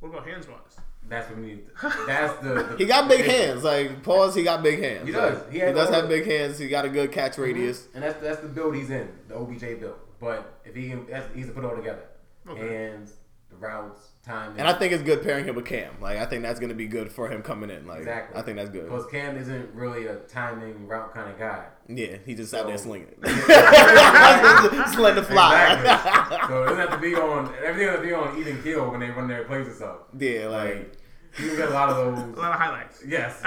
What 0.00 0.08
about 0.10 0.26
hands 0.26 0.46
wise? 0.48 0.69
That's 1.10 1.28
what 1.28 1.38
we 1.40 1.46
need. 1.46 1.60
That's 2.06 2.38
the. 2.42 2.54
the 2.54 2.76
he 2.78 2.86
got 2.86 3.08
big 3.08 3.24
the- 3.24 3.30
hands. 3.30 3.64
Like 3.64 4.02
pause. 4.02 4.34
He 4.34 4.42
got 4.42 4.62
big 4.62 4.80
hands. 4.82 5.06
He 5.06 5.12
does. 5.12 5.38
Like, 5.42 5.52
He 5.52 5.58
he, 5.58 5.64
does 5.72 5.90
have 5.90 6.08
big 6.08 6.24
hands. 6.24 6.58
He 6.58 6.68
got 6.68 6.84
a 6.86 6.88
good 6.88 7.12
catch 7.12 7.32
mm-hmm. 7.32 7.42
radius. 7.42 7.88
And 7.94 8.02
that's 8.02 8.20
that's 8.22 8.40
the 8.40 8.48
build 8.48 8.74
he's 8.76 8.90
in, 8.90 9.08
the 9.28 9.34
OBJ 9.36 9.80
build. 9.80 9.96
But 10.20 10.60
if 10.64 10.74
he 10.74 10.88
can, 10.88 11.06
that's, 11.10 11.26
he's 11.34 11.46
to 11.46 11.52
put 11.52 11.64
it 11.64 11.66
all 11.66 11.76
together. 11.76 12.04
Okay. 12.48 12.60
Hands, 12.74 13.12
the 13.50 13.56
routes, 13.56 14.00
time. 14.24 14.54
And 14.58 14.68
I 14.68 14.72
think 14.74 14.92
it's 14.92 15.02
good 15.02 15.22
pairing 15.22 15.44
him 15.46 15.54
with 15.56 15.64
Cam. 15.66 15.92
Like 16.00 16.18
I 16.18 16.26
think 16.26 16.42
that's 16.42 16.60
gonna 16.60 16.74
be 16.74 16.86
good 16.86 17.10
for 17.12 17.28
him 17.28 17.42
coming 17.42 17.70
in. 17.70 17.86
Like 17.86 17.98
Exactly. 18.00 18.38
I 18.40 18.42
think 18.44 18.56
that's 18.58 18.70
good. 18.70 18.84
because 18.84 19.06
Cam 19.06 19.36
isn't 19.36 19.74
really 19.74 20.06
a 20.06 20.16
timing 20.16 20.86
route 20.86 21.12
kind 21.12 21.30
of 21.30 21.38
guy. 21.38 21.66
Yeah, 21.88 22.18
he 22.24 22.34
just 22.36 22.54
out 22.54 22.66
there 22.68 22.78
So- 22.78 22.84
slinging 22.84 23.14
just 23.24 24.98
letting 24.98 25.22
it 25.22 25.26
fly. 25.26 25.74
Exactly. 25.74 26.38
so 26.48 26.62
it 26.62 26.66
doesn't 26.66 26.78
have 26.78 26.90
to 26.92 26.98
be 26.98 27.14
on 27.14 27.52
everything. 27.64 27.88
Has 27.88 27.96
to 28.00 28.02
be 28.06 28.12
on 28.12 28.38
even 28.38 28.62
kill 28.62 28.90
when 28.90 29.00
they 29.00 29.10
run 29.10 29.28
their 29.28 29.44
plays 29.44 29.66
and 29.66 29.76
stuff. 29.76 29.96
yeah, 30.18 30.46
like 30.48 30.74
Like 30.76 30.92
you 31.38 31.56
get 31.56 31.68
a 31.68 31.72
lot 31.72 31.88
of 31.90 31.96
those. 31.96 32.18
A 32.36 32.40
lot 32.40 32.52
of 32.52 32.60
highlights. 32.60 33.02
Yes, 33.06 33.40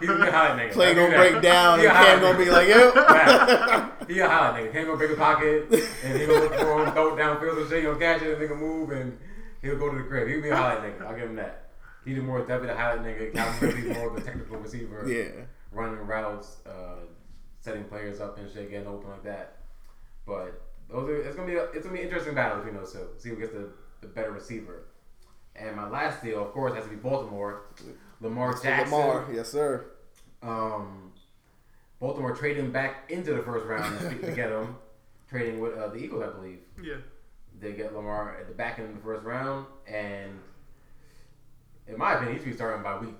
he's 0.00 0.08
a 0.08 0.14
good 0.14 0.28
highlight 0.32 0.70
nigga. 0.70 0.72
play 0.72 0.94
gonna 0.94 1.14
break 1.16 1.34
that. 1.34 1.42
down 1.42 1.78
He 1.80 1.86
and 1.86 1.96
a 1.96 2.00
Cam 2.00 2.20
gonna 2.20 2.38
be 2.38 2.50
like, 2.50 2.68
yep. 2.68 2.94
Right. 2.96 3.92
He 4.08 4.18
a 4.18 4.28
highlight 4.28 4.64
nigga. 4.64 4.72
Cam 4.72 4.86
gonna 4.86 4.96
break 4.98 5.10
a 5.12 5.16
pocket 5.16 5.66
and 6.04 6.18
he 6.20 6.26
gonna 6.26 6.40
look 6.40 6.54
for 6.54 6.84
him, 6.84 6.92
throw 6.92 7.14
it 7.14 7.20
downfield 7.20 7.60
and 7.60 7.70
shit. 7.70 7.82
He'll 7.82 7.96
catch 7.96 8.22
it 8.22 8.38
and 8.38 8.42
nigga 8.50 8.58
move 8.58 8.90
and 8.90 9.18
he'll 9.62 9.78
go 9.78 9.90
to 9.90 9.98
the 9.98 10.04
crib. 10.04 10.28
He'll 10.28 10.42
be 10.42 10.48
a 10.48 10.56
highlight 10.56 10.98
nigga. 10.98 11.06
I'll 11.06 11.14
give 11.16 11.30
him 11.30 11.36
that. 11.36 11.70
He's 12.04 12.16
the 12.16 12.22
more 12.22 12.40
definitely 12.40 12.70
a 12.70 12.76
highlight 12.76 13.04
nigga. 13.04 13.34
Calvin 13.34 13.68
Ridley's 13.68 13.96
more 13.96 14.08
of 14.08 14.16
a 14.16 14.20
technical 14.22 14.56
receiver. 14.56 15.04
Yeah. 15.06 15.44
running 15.70 15.98
routes, 16.06 16.56
uh, 16.66 16.96
setting 17.60 17.84
players 17.84 18.20
up 18.20 18.38
and 18.38 18.50
shit, 18.50 18.70
getting 18.70 18.88
open 18.88 19.10
like 19.10 19.22
that. 19.24 19.58
But 20.26 20.60
those 20.90 21.08
are 21.08 21.16
it's 21.22 21.36
gonna 21.36 21.46
be 21.48 21.56
a, 21.56 21.64
it's 21.64 21.84
gonna 21.84 21.92
be 21.94 22.00
an 22.00 22.06
interesting 22.08 22.34
battle 22.34 22.58
between 22.58 22.74
those 22.74 22.92
two. 22.92 23.06
See 23.18 23.28
who 23.28 23.36
gets 23.36 23.52
the, 23.52 23.70
the 24.00 24.08
better 24.08 24.32
receiver. 24.32 24.86
And 25.90 25.98
my 25.98 26.04
last 26.06 26.22
deal, 26.22 26.40
of 26.42 26.52
course, 26.52 26.74
has 26.74 26.84
to 26.84 26.90
be 26.90 26.96
Baltimore. 26.96 27.62
Lamar 28.20 28.52
Jackson. 28.62 28.96
Lamar, 28.96 29.26
yes 29.32 29.50
sir. 29.50 29.86
Um, 30.42 31.12
Baltimore 31.98 32.34
trading 32.34 32.70
back 32.70 33.10
into 33.10 33.34
the 33.34 33.42
first 33.42 33.66
round 33.66 33.98
to 33.98 34.26
to 34.26 34.32
get 34.32 34.50
him. 34.50 34.76
Trading 35.28 35.60
with 35.60 35.78
uh, 35.78 35.86
the 35.86 35.96
Eagles, 35.96 36.24
I 36.24 36.30
believe. 36.36 36.58
Yeah. 36.82 36.96
They 37.60 37.70
get 37.72 37.94
Lamar 37.94 38.36
at 38.40 38.48
the 38.48 38.54
back 38.54 38.80
end 38.80 38.88
of 38.88 38.96
the 38.96 39.00
first 39.00 39.24
round, 39.24 39.64
and 39.86 40.40
in 41.86 41.96
my 41.96 42.14
opinion, 42.14 42.36
he 42.36 42.42
should 42.42 42.50
be 42.50 42.56
starting 42.56 42.82
by 42.82 42.98
week 42.98 43.14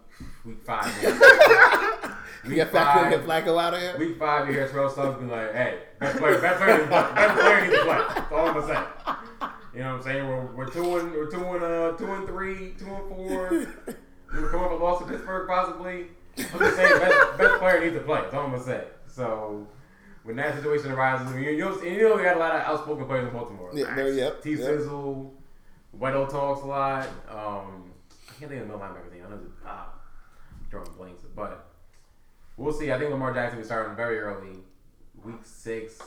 week 0.44 0.60
five. 0.64 0.92
We 2.46 2.54
get 2.54 2.72
Flacco, 2.72 3.10
get 3.10 3.24
Flacco 3.26 3.62
out 3.62 3.74
of 3.74 3.80
here. 3.80 3.98
Week 3.98 4.18
five, 4.18 4.48
you 4.48 4.54
hear 4.54 4.66
Terrell 4.66 4.88
Suggs 4.88 5.20
be 5.20 5.26
like, 5.26 5.52
"Hey, 5.52 5.78
best 5.98 6.16
player, 6.18 6.40
best 6.40 6.58
player, 6.58 6.86
best 6.86 7.38
player 7.38 7.60
needs 7.60 7.74
to 7.74 7.84
play." 7.84 7.98
That's 8.14 8.32
all 8.32 8.48
I'm 8.48 8.54
gonna 8.54 8.66
say. 8.66 9.12
You 9.74 9.80
know 9.80 9.92
what 9.92 9.96
I'm 9.98 10.02
saying? 10.02 10.28
We're, 10.28 10.46
we're 10.56 10.70
two 10.70 10.96
and 10.96 11.12
we're 11.12 11.30
two 11.30 11.44
and 11.44 11.62
uh 11.62 11.92
two 11.96 12.12
and 12.12 12.26
three, 12.26 12.74
two 12.78 12.86
and 12.86 13.08
four. 13.08 13.66
We're 14.32 14.48
coming 14.48 14.66
up 14.66 14.70
a 14.70 14.74
loss 14.74 15.00
to 15.00 15.06
Pittsburgh 15.06 15.48
possibly. 15.48 16.06
I'm 16.38 16.58
just 16.60 16.76
saying, 16.76 17.00
best, 17.00 17.38
best 17.38 17.58
player 17.58 17.80
needs 17.80 17.96
to 17.96 18.00
play. 18.02 18.20
That's 18.20 18.32
all 18.32 18.44
I'm 18.44 18.52
gonna 18.52 18.62
say. 18.62 18.84
So 19.08 19.66
when 20.22 20.36
that 20.36 20.54
situation 20.54 20.92
arises, 20.92 21.34
you, 21.34 21.40
you 21.40 21.58
know, 21.58 21.82
you 21.82 22.02
know 22.02 22.16
we 22.16 22.22
got 22.22 22.36
a 22.36 22.38
lot 22.38 22.54
of 22.54 22.62
outspoken 22.62 23.06
players 23.06 23.26
in 23.26 23.32
Baltimore. 23.32 23.70
Yeah, 23.74 23.92
there, 23.94 24.12
yep. 24.12 24.40
T 24.40 24.50
yep. 24.50 24.60
Sizzle, 24.60 25.34
Weddle 25.98 26.30
talks 26.30 26.62
a 26.62 26.66
lot. 26.66 27.08
Um, 27.28 27.90
I 28.28 28.32
can't 28.38 28.50
think 28.50 28.62
of 28.62 28.68
the 28.68 28.74
middle 28.74 28.78
linebacker 28.78 29.10
thing. 29.10 29.22
I 29.26 29.30
know 29.30 29.36
it's 29.36 29.52
ah, 29.66 29.92
drawing 30.70 30.92
blanks, 30.92 31.22
but 31.34 31.66
we'll 32.56 32.72
see. 32.72 32.92
I 32.92 32.98
think 32.98 33.10
Lamar 33.10 33.34
Jackson 33.34 33.56
will 33.56 33.64
be 33.64 33.66
starting 33.66 33.96
very 33.96 34.20
early, 34.20 34.58
week 35.24 35.40
six, 35.42 35.98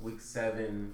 week 0.00 0.20
seven, 0.20 0.92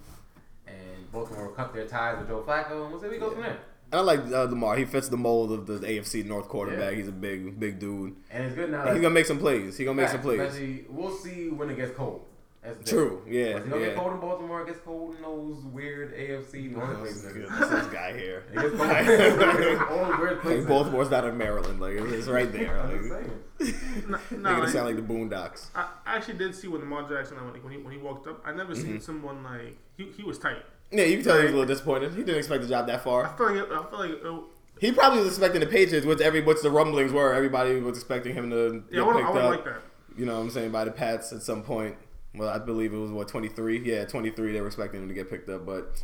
and 0.66 1.12
Baltimore 1.12 1.46
will 1.46 1.55
cut 1.55 1.72
their 1.74 1.87
ties 1.87 2.18
with 2.18 2.29
Joe 2.29 2.42
Flacco, 2.46 2.85
and 2.85 2.92
we'll 2.92 3.00
see 3.00 3.07
where 3.07 3.14
he 3.14 3.20
goes 3.20 3.33
from 3.35 3.42
there. 3.42 3.59
And 3.92 4.00
I 4.00 4.03
like 4.03 4.20
uh, 4.20 4.44
Lamar. 4.44 4.77
He 4.77 4.85
fits 4.85 5.09
the 5.09 5.16
mold 5.16 5.53
of 5.53 5.66
the 5.66 5.79
AFC 5.79 6.24
North 6.24 6.48
quarterback. 6.48 6.92
Yeah. 6.92 6.96
He's 6.96 7.09
a 7.09 7.12
big, 7.12 7.61
big 7.61 7.79
dude. 7.79 8.16
And 8.31 8.44
it's 8.44 8.55
good 8.55 8.70
now. 8.70 8.85
He's 8.87 8.94
gonna 9.00 9.11
make 9.11 9.27
some 9.27 9.38
plays. 9.38 9.77
He's 9.77 9.85
gonna 9.85 10.00
make 10.00 10.09
some 10.11 10.20
plays. 10.20 10.85
We'll 10.88 11.16
see 11.16 11.50
when 11.50 11.70
it 11.70 11.77
gets 11.77 11.96
cold. 11.96 12.24
That's 12.64 12.90
True. 12.90 13.22
difference. 13.27 13.27
Yeah. 13.29 13.42
It's 13.59 13.68
gonna 13.68 13.81
get 13.85 13.88
Yeah. 13.90 14.00
cold 14.00 14.12
in 14.14 14.20
Baltimore. 14.20 14.62
It 14.62 14.66
gets 14.68 14.81
cold 14.81 15.16
in 15.16 15.22
those 15.22 15.64
weird 15.66 16.14
AFC 16.14 16.68
North 16.68 16.90
Oh, 16.92 17.00
places. 17.00 17.22
this 17.22 17.35
is 17.35 17.70
this 17.70 17.87
guy 17.88 18.16
here. 18.16 18.42
It 18.53 18.61
gets 18.61 18.77
cold 18.77 18.90
in 19.61 19.79
all 19.83 20.11
those 20.11 20.18
weird 20.18 20.33
Like 20.33 20.40
places. 20.40 20.66
Baltimore's 20.66 21.11
not 21.11 21.24
in 21.27 21.37
Maryland. 21.37 21.81
Like 21.81 21.92
it's 21.94 22.12
it's 22.12 22.27
right 22.29 22.50
there. 22.50 22.81
I'm 22.81 23.09
Like, 23.11 23.24
saying. 23.61 24.05
No, 24.09 24.18
They're 24.31 24.38
no, 24.38 24.57
gonna 24.57 24.68
sound 24.70 24.87
like 24.87 24.96
the 24.96 25.03
Boondocks. 25.03 25.66
I 25.74 25.88
actually 26.07 26.38
did 26.38 26.55
see 26.55 26.68
with 26.68 26.81
Lamar 26.81 27.07
Jackson 27.09 27.37
like, 27.53 27.62
when 27.62 27.72
he 27.72 27.79
when 27.79 27.92
he 27.92 27.98
walked 27.98 28.27
up. 28.27 28.40
I 28.46 28.53
never 28.53 28.74
seen 28.74 28.87
mm-hmm. 28.94 28.98
someone 29.00 29.42
like 29.42 29.77
he, 29.96 30.05
he 30.16 30.22
was 30.22 30.38
tight. 30.38 30.62
Yeah, 30.90 31.05
you 31.05 31.16
can 31.16 31.24
tell 31.24 31.37
he 31.38 31.42
was 31.44 31.53
a 31.53 31.57
little 31.57 31.66
disappointed. 31.68 32.12
He 32.12 32.18
didn't 32.18 32.38
expect 32.38 32.62
the 32.62 32.68
job 32.68 32.87
that 32.87 33.03
far. 33.05 33.24
I 33.24 33.29
far. 33.29 33.37
feel 33.37 33.46
like 33.46 33.57
it, 33.57 33.72
I 33.72 33.90
feel 33.90 33.98
like 33.98 34.11
it, 34.11 34.44
He 34.81 34.92
probably 34.92 35.18
was 35.20 35.29
expecting 35.29 35.61
the 35.61 35.66
Patriots, 35.66 36.07
which 36.07 36.20
every 36.20 36.40
which 36.40 36.62
the 36.62 36.70
rumblings 36.70 37.12
were. 37.12 37.35
Everybody 37.35 37.79
was 37.81 37.96
expecting 37.98 38.35
him 38.35 38.48
to 38.50 38.83
yeah, 38.90 39.03
I 39.03 39.05
get 39.05 39.07
would 39.07 39.16
picked 39.16 39.29
I 39.29 39.33
would 39.33 39.42
up. 39.42 39.50
like 39.50 39.64
that. 39.64 39.83
You 40.16 40.24
know 40.27 40.35
what 40.37 40.40
I'm 40.42 40.50
saying 40.50 40.70
by 40.70 40.85
the 40.85 40.92
Pats 40.92 41.33
at 41.33 41.42
some 41.42 41.62
point. 41.62 41.96
Well, 42.35 42.49
I 42.49 42.59
believe 42.59 42.92
it 42.92 42.99
was 42.99 43.11
what 43.12 43.29
23. 43.29 43.81
Yeah, 43.85 44.05
23. 44.05 44.53
They 44.53 44.61
were 44.61 44.66
expecting 44.66 45.03
him 45.03 45.09
to 45.09 45.14
get 45.14 45.31
picked 45.31 45.49
up, 45.49 45.64
but 45.64 46.03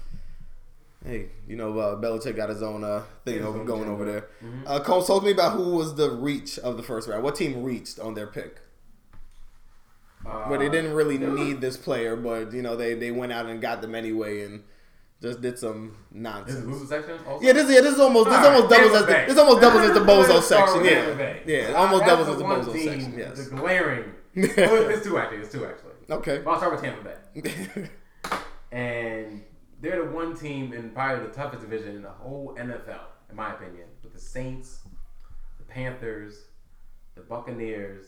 hey, 1.05 1.27
you 1.49 1.57
know 1.57 1.77
uh, 1.79 1.97
Belichick 2.01 2.37
got 2.37 2.49
his 2.51 2.63
own 2.63 2.85
uh, 2.85 3.03
thing 3.25 3.39
His 3.39 3.45
over, 3.47 3.61
own 3.61 3.67
going 3.67 3.89
over 3.89 4.05
there. 4.05 4.29
Mhm. 4.45 4.63
Uh, 4.67 4.81
Combs, 4.81 5.07
talk 5.07 5.21
to 5.23 5.27
me 5.27 5.33
about 5.33 5.53
who 5.57 5.75
was 5.77 5.95
the 5.97 6.11
reach 6.11 6.59
of 6.61 6.77
the 6.77 6.83
first 6.83 7.09
round. 7.09 7.23
What 7.25 7.35
team 7.35 7.63
reached 7.65 7.99
on 7.99 8.15
their 8.15 8.27
pick? 8.29 8.61
Uh, 10.25 10.45
Where 10.49 10.59
they 10.59 10.69
didn't 10.69 10.93
really 10.93 11.17
was- 11.19 11.39
need 11.41 11.61
this 11.61 11.77
player, 11.77 12.15
but 12.15 12.53
you 12.53 12.63
know 12.63 12.77
they 12.77 12.95
they 12.95 13.11
went 13.11 13.33
out 13.33 13.47
and 13.47 13.61
got 13.61 13.81
them 13.81 13.95
anyway 13.95 14.43
and 14.45 14.63
just 15.23 15.41
did 15.41 15.59
some 15.59 15.97
This 16.13 16.17
is 16.19 16.23
nonsense. 16.23 16.67
loser 16.67 16.87
section. 16.87 17.19
Also? 17.27 17.45
Yeah, 17.47 17.53
this, 17.55 17.71
yeah, 17.71 17.81
this 17.81 17.95
is 17.95 18.01
almost 18.01 18.29
this 18.31 18.39
almost 18.39 18.69
doubles 18.71 18.95
as 18.95 19.07
the, 19.07 19.25
this 19.29 19.39
almost 19.39 19.61
doubles 19.63 19.83
as 19.83 19.95
the 19.95 20.01
bozo 20.01 20.43
section. 20.43 20.85
Yeah, 20.85 21.37
yeah, 21.47 21.73
almost 21.73 22.05
doubles 22.05 22.29
as 22.29 22.37
the 22.39 22.45
bozo 22.45 22.73
section. 22.85 23.19
Yes. 23.19 23.49
The 23.49 23.57
glaring. 23.57 24.05
oh, 24.37 24.89
it's 24.89 25.05
two 25.05 25.19
actually. 25.19 25.39
It's 25.39 25.53
two 25.53 25.65
actually. 25.67 25.90
Okay. 26.11 26.43
But 26.45 26.51
I'll 26.51 26.57
start 26.59 26.73
with 26.73 26.83
Tampa 26.83 27.17
Bay. 27.35 27.89
And 28.73 29.43
they're 29.81 30.05
the 30.05 30.11
one 30.13 30.37
team 30.37 30.73
in 30.73 30.91
probably 30.91 31.27
the 31.27 31.33
toughest 31.33 31.63
division 31.63 31.97
in 31.97 32.03
the 32.03 32.11
whole 32.11 32.55
NFL, 32.57 33.01
in 33.29 33.37
my 33.37 33.53
opinion, 33.53 33.89
with 34.03 34.13
the 34.13 34.21
Saints, 34.21 34.81
the 35.59 35.65
Panthers, 35.65 36.45
the 37.15 37.23
Buccaneers, 37.23 38.07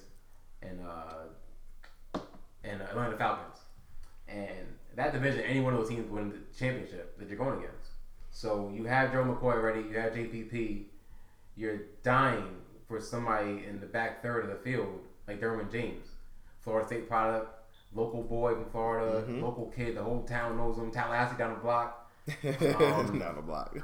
and 0.63 0.79
uh, 0.87 2.21
and 2.63 2.81
uh, 2.81 2.85
Atlanta 2.85 3.17
Falcons. 3.17 3.59
And 4.29 4.69
that 4.95 5.13
division, 5.13 5.41
any 5.41 5.61
one 5.61 5.75
of 5.75 5.81
those 5.81 5.89
teams 5.89 6.09
win 6.09 6.31
the 6.31 6.39
championship 6.57 7.19
that 7.19 7.29
you're 7.29 7.39
going 7.39 7.59
against. 7.59 7.91
So 8.31 8.73
you 8.75 8.85
have 8.85 9.13
Joe 9.13 9.25
McCoy 9.25 9.55
already, 9.55 9.81
you 9.81 9.99
have 9.99 10.13
JPP. 10.13 10.85
You're 11.57 11.81
dying 12.03 12.57
for 12.87 13.01
somebody 13.01 13.65
in 13.69 13.81
the 13.81 13.87
back 13.87 14.23
third 14.23 14.45
of 14.45 14.51
the 14.51 14.57
field, 14.57 15.01
like 15.27 15.41
Derwin 15.41 15.71
James, 15.71 16.07
Florida 16.61 16.87
State 16.87 17.09
product, 17.09 17.62
local 17.95 18.23
boy 18.23 18.55
from 18.55 18.65
Florida, 18.71 19.25
Mhm. 19.29 19.43
local 19.43 19.67
kid. 19.75 19.97
The 19.97 20.03
whole 20.03 20.23
town 20.25 20.57
knows 20.57 20.79
him. 20.79 20.91
Tallahassee 20.91 21.37
down 21.37 21.55
the 21.55 21.61
block. 21.61 21.99
Um, 22.45 23.19
Down 23.19 23.35
the 23.37 23.43
block. 23.43 23.77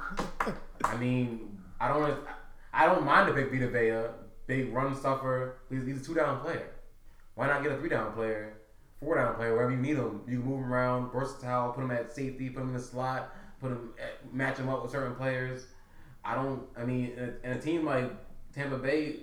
I 0.83 0.95
mean, 0.97 1.57
I 1.79 1.87
don't. 1.89 2.17
I 2.73 2.85
don't 2.85 3.03
mind 3.03 3.27
to 3.27 3.33
pick 3.33 3.51
Vita 3.51 3.67
Vea, 3.67 4.11
big 4.47 4.73
run 4.73 4.95
stuffer. 4.95 5.55
He's, 5.69 5.85
he's 5.85 6.01
a 6.01 6.05
two 6.05 6.13
down 6.13 6.39
player. 6.39 6.69
Why 7.35 7.47
not 7.47 7.63
get 7.63 7.71
a 7.73 7.77
three 7.77 7.89
down 7.89 8.13
player, 8.13 8.53
four 9.01 9.15
down 9.15 9.35
player, 9.35 9.53
wherever 9.53 9.71
you 9.71 9.77
need 9.77 9.97
him? 9.97 10.21
You 10.27 10.39
can 10.39 10.47
move 10.49 10.59
him 10.63 10.71
around, 10.71 11.11
versatile, 11.11 11.71
put 11.73 11.83
him 11.83 11.91
at 11.91 12.13
safety, 12.13 12.49
put 12.49 12.61
him 12.61 12.69
in 12.69 12.73
the 12.75 12.79
slot, 12.81 13.35
put 13.59 13.71
him 13.71 13.89
at, 14.01 14.33
match 14.33 14.57
him 14.57 14.69
up 14.69 14.83
with 14.83 14.91
certain 14.91 15.15
players. 15.15 15.67
I 16.23 16.35
don't. 16.35 16.63
I 16.77 16.85
mean, 16.85 17.11
in 17.17 17.19
a, 17.43 17.47
in 17.51 17.57
a 17.57 17.61
team 17.61 17.85
like 17.85 18.09
Tampa 18.53 18.77
Bay, 18.77 19.21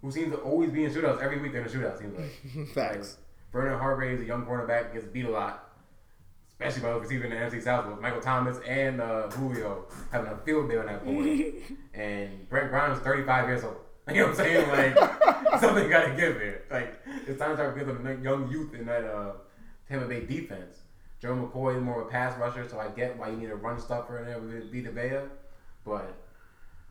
who 0.00 0.10
seems 0.10 0.30
to 0.32 0.38
always 0.38 0.70
be 0.70 0.84
in 0.84 0.90
shootouts 0.90 1.20
every 1.20 1.38
week, 1.40 1.52
they're 1.52 1.62
in 1.62 1.66
a 1.66 1.70
shootout. 1.70 1.98
Seems 1.98 2.16
like 2.18 2.68
Facts. 2.74 3.18
Vernon 3.54 3.78
Hargreaves, 3.78 4.20
a 4.20 4.24
young 4.24 4.44
cornerback, 4.44 4.92
gets 4.92 5.06
beat 5.06 5.26
a 5.26 5.30
lot, 5.30 5.70
especially 6.48 6.82
by 6.82 6.92
the 6.92 6.98
receiver 6.98 7.24
in 7.24 7.30
the 7.30 7.36
NFC 7.36 7.62
South 7.62 7.86
with 7.86 8.00
Michael 8.00 8.20
Thomas 8.20 8.58
and 8.66 9.00
uh, 9.00 9.30
Julio 9.30 9.86
having 10.10 10.32
a 10.32 10.36
field 10.38 10.68
day 10.68 10.76
on 10.76 10.86
that 10.86 11.04
board. 11.04 11.24
and 11.94 12.48
Brent 12.48 12.70
Grimes, 12.70 12.98
35 12.98 13.48
years 13.48 13.64
old. 13.64 13.76
You 14.08 14.16
know 14.16 14.26
what 14.26 14.40
I'm 14.40 14.44
saying? 14.44 14.68
Like, 14.68 14.98
something 15.60 15.88
got 15.88 16.08
to 16.08 16.10
give 16.10 16.38
here. 16.38 16.64
Like, 16.70 17.00
it's 17.26 17.38
time 17.38 17.50
to 17.50 17.56
start 17.56 17.78
getting 17.78 17.96
some 17.96 18.22
young 18.22 18.50
youth 18.50 18.74
in 18.74 18.84
that 18.84 19.02
uh, 19.02 19.32
Tampa 19.88 20.06
Bay 20.06 20.26
defense. 20.26 20.80
Joe 21.22 21.34
McCoy 21.34 21.76
is 21.76 21.82
more 21.82 22.02
of 22.02 22.08
a 22.08 22.10
pass 22.10 22.36
rusher, 22.38 22.68
so 22.68 22.78
I 22.78 22.88
get 22.88 23.16
why 23.16 23.30
you 23.30 23.36
need 23.36 23.48
a 23.48 23.54
run 23.54 23.80
stuffer 23.80 24.18
in 24.18 24.26
there 24.26 24.38
with 24.38 24.70
Vita 24.70 24.90
Vea. 24.90 25.26
But 25.86 26.14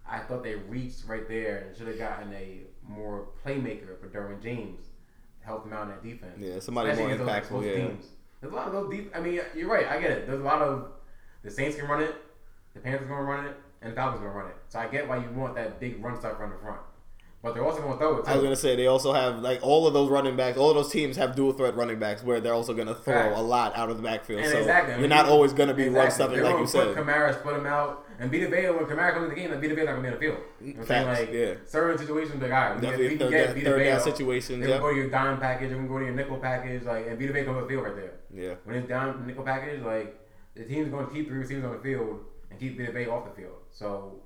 I 0.10 0.20
thought 0.20 0.44
they 0.44 0.56
reached 0.56 1.04
right 1.06 1.28
there 1.28 1.66
and 1.68 1.78
should 1.78 1.88
have 1.88 2.00
gotten 2.00 2.34
a 2.34 2.62
more 2.82 3.28
playmaker 3.46 4.00
for 4.00 4.08
Derwin 4.08 4.42
James 4.42 4.88
help 5.46 5.64
them 5.64 5.74
out 5.74 5.84
in 5.84 5.90
that 5.90 6.04
defense. 6.04 6.38
Yeah, 6.38 6.60
somebody 6.60 6.90
Especially 6.90 7.16
more 7.18 7.26
against 7.28 7.50
those- 7.50 7.62
those 7.64 7.70
yeah. 7.78 7.88
teams. 7.88 8.06
There's 8.42 8.54
a 8.54 8.56
lot 8.56 8.68
of 8.68 8.74
those 8.74 8.90
deep. 8.92 9.12
I 9.16 9.20
mean, 9.22 9.40
you're 9.56 9.70
right. 9.70 9.88
I 9.88 10.00
get 10.02 10.12
it. 10.12 10.28
There's 10.28 10.42
a 10.42 10.44
lot 10.44 10.62
of 10.62 10.92
the 11.44 11.52
Saints 11.52 11.78
can 11.78 11.88
run 11.88 12.02
it, 12.04 12.14
the 12.74 12.80
Panthers 12.82 13.08
gonna 13.08 13.24
run 13.24 13.46
it, 13.46 13.56
and 13.82 13.92
the 13.92 13.96
Falcons 13.96 14.22
gonna 14.22 14.34
run 14.34 14.48
it. 14.50 14.56
So 14.70 14.80
I 14.80 14.88
get 14.88 15.08
why 15.08 15.18
you 15.18 15.30
want 15.30 15.56
that 15.56 15.80
big 15.80 16.04
run 16.04 16.18
stuff 16.20 16.40
on 16.42 16.50
the 16.50 16.58
front, 16.58 16.82
but 17.44 17.54
they're 17.54 17.64
also 17.66 17.82
gonna 17.82 17.98
throw 17.98 18.18
it 18.18 18.24
too. 18.26 18.32
I 18.32 18.36
was 18.36 18.44
gonna 18.44 18.56
say 18.56 18.76
they 18.76 18.88
also 18.88 19.12
have 19.14 19.40
like 19.40 19.60
all 19.62 19.86
of 19.86 19.94
those 19.94 20.10
running 20.10 20.36
backs. 20.38 20.58
All 20.58 20.70
of 20.70 20.76
those 20.76 20.90
teams 20.92 21.18
have 21.18 21.36
dual 21.36 21.52
threat 21.54 21.76
running 21.76 22.00
backs 22.00 22.24
where 22.24 22.40
they're 22.40 22.54
also 22.54 22.74
gonna 22.74 22.96
throw 22.96 23.14
Facts. 23.14 23.38
a 23.38 23.42
lot 23.42 23.76
out 23.76 23.90
of 23.90 23.98
the 23.98 24.04
backfield. 24.04 24.42
And 24.42 24.50
so 24.52 24.58
exactly. 24.60 24.98
You're 25.00 25.10
not 25.10 25.26
always 25.28 25.52
gonna 25.54 25.74
be 25.74 25.90
run 25.90 26.06
exactly. 26.08 26.16
stuffing 26.16 26.36
They're 26.38 26.44
like 26.46 26.54
gonna 26.54 26.62
you 26.64 26.68
said. 26.68 26.96
Put 26.96 27.06
Kamara, 27.06 27.38
split 27.40 27.56
him 27.58 27.66
out, 27.66 28.08
and 28.20 28.32
Vita 28.32 28.48
Vea 28.50 28.70
when 28.70 28.86
Kamara 28.86 29.14
comes 29.14 29.24
in 29.26 29.30
the 29.30 29.36
game. 29.36 29.52
Like 29.52 29.62
Vita 29.62 29.76
Vea 29.76 29.84
not 29.84 29.92
gonna 29.96 30.02
be 30.02 30.08
on 30.08 30.14
the 30.14 30.20
field. 30.20 30.38
You 30.62 30.68
know 30.68 30.74
what 30.74 30.80
I'm 30.80 30.88
saying? 30.88 31.06
Facts, 31.06 31.20
Like 31.20 31.34
yeah. 31.34 31.54
certain 31.66 31.98
situations, 31.98 32.42
like 32.42 32.52
all 32.52 32.58
right, 32.58 32.76
we 32.76 32.82
Definitely 32.82 33.18
can, 33.18 33.28
we 33.28 33.34
can 33.34 33.54
third 33.54 33.54
get 33.60 33.64
down- 33.66 33.80
down 33.98 34.00
situations, 34.02 34.64
They 34.64 34.70
yeah. 34.70 34.74
can 34.76 34.82
go 34.82 34.90
to 34.90 34.96
your 34.96 35.10
dime 35.10 35.40
package. 35.40 35.70
They 35.70 35.76
can 35.76 35.88
go 35.88 36.00
to 36.00 36.06
your 36.06 36.14
nickel 36.16 36.38
package. 36.38 36.84
Like 36.84 37.08
and 37.08 37.20
Vita 37.20 37.34
Vea 37.34 37.44
comes 37.44 37.58
on 37.58 37.64
the 37.64 37.70
field 37.70 37.84
right 37.84 37.96
there. 37.96 38.14
Yeah. 38.34 38.54
When 38.64 38.76
it's 38.78 38.88
down 38.88 39.28
nickel 39.28 39.44
package, 39.44 39.82
like 39.84 40.18
the 40.56 40.64
team's 40.64 40.90
going 40.90 41.08
to 41.08 41.12
keep 41.14 41.28
three 41.28 41.40
receivers 41.40 41.66
on 41.66 41.74
the 41.74 41.80
field 41.84 42.22
and 42.50 42.58
keep 42.60 42.78
Vita 42.80 42.92
Vea 42.94 43.08
off 43.08 43.26
the 43.26 43.42
field. 43.42 43.58
So 43.72 44.22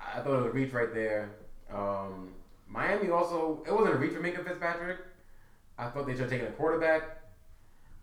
I 0.00 0.20
thought 0.20 0.32
it 0.32 0.36
was 0.36 0.46
a 0.46 0.50
reach 0.50 0.72
right 0.72 0.92
there. 0.94 1.30
Um, 1.74 2.30
Miami 2.68 3.10
also 3.10 3.62
it 3.66 3.72
wasn't 3.72 3.94
a 3.96 3.98
reach 3.98 4.12
for 4.12 4.20
Minkah 4.20 4.44
Fitzpatrick. 4.46 4.98
I 5.76 5.88
thought 5.88 6.06
they 6.06 6.12
should 6.12 6.22
have 6.22 6.30
taken 6.30 6.46
a 6.46 6.50
quarterback. 6.52 7.02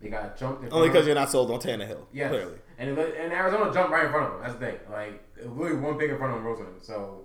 They 0.00 0.08
got 0.08 0.36
jumped 0.36 0.64
in 0.64 0.72
Only 0.72 0.88
because 0.88 1.06
you're 1.06 1.14
not 1.14 1.30
sold 1.30 1.50
on 1.50 1.60
Tannehill. 1.60 2.06
Yes. 2.12 2.30
Clearly. 2.30 2.58
And 2.78 2.90
it 2.98 3.16
and 3.18 3.32
Arizona 3.32 3.72
jumped 3.72 3.92
right 3.92 4.04
in 4.04 4.10
front 4.10 4.26
of 4.26 4.32
them. 4.32 4.40
That's 4.42 4.54
the 4.54 4.66
thing. 4.66 4.78
Like 4.90 5.22
it 5.36 5.48
literally 5.56 5.80
one 5.80 5.96
pick 5.98 6.10
in 6.10 6.18
front 6.18 6.32
of 6.34 6.38
them, 6.38 6.46
Rosen. 6.46 6.66
So 6.80 7.24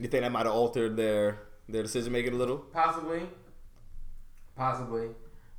You 0.00 0.08
think 0.08 0.22
that 0.22 0.32
might 0.32 0.46
have 0.46 0.54
altered 0.54 0.96
their 0.96 1.38
their 1.68 1.82
decision 1.82 2.12
making 2.12 2.32
a 2.34 2.36
little? 2.36 2.58
possibly, 2.58 3.22
possibly, 4.56 5.08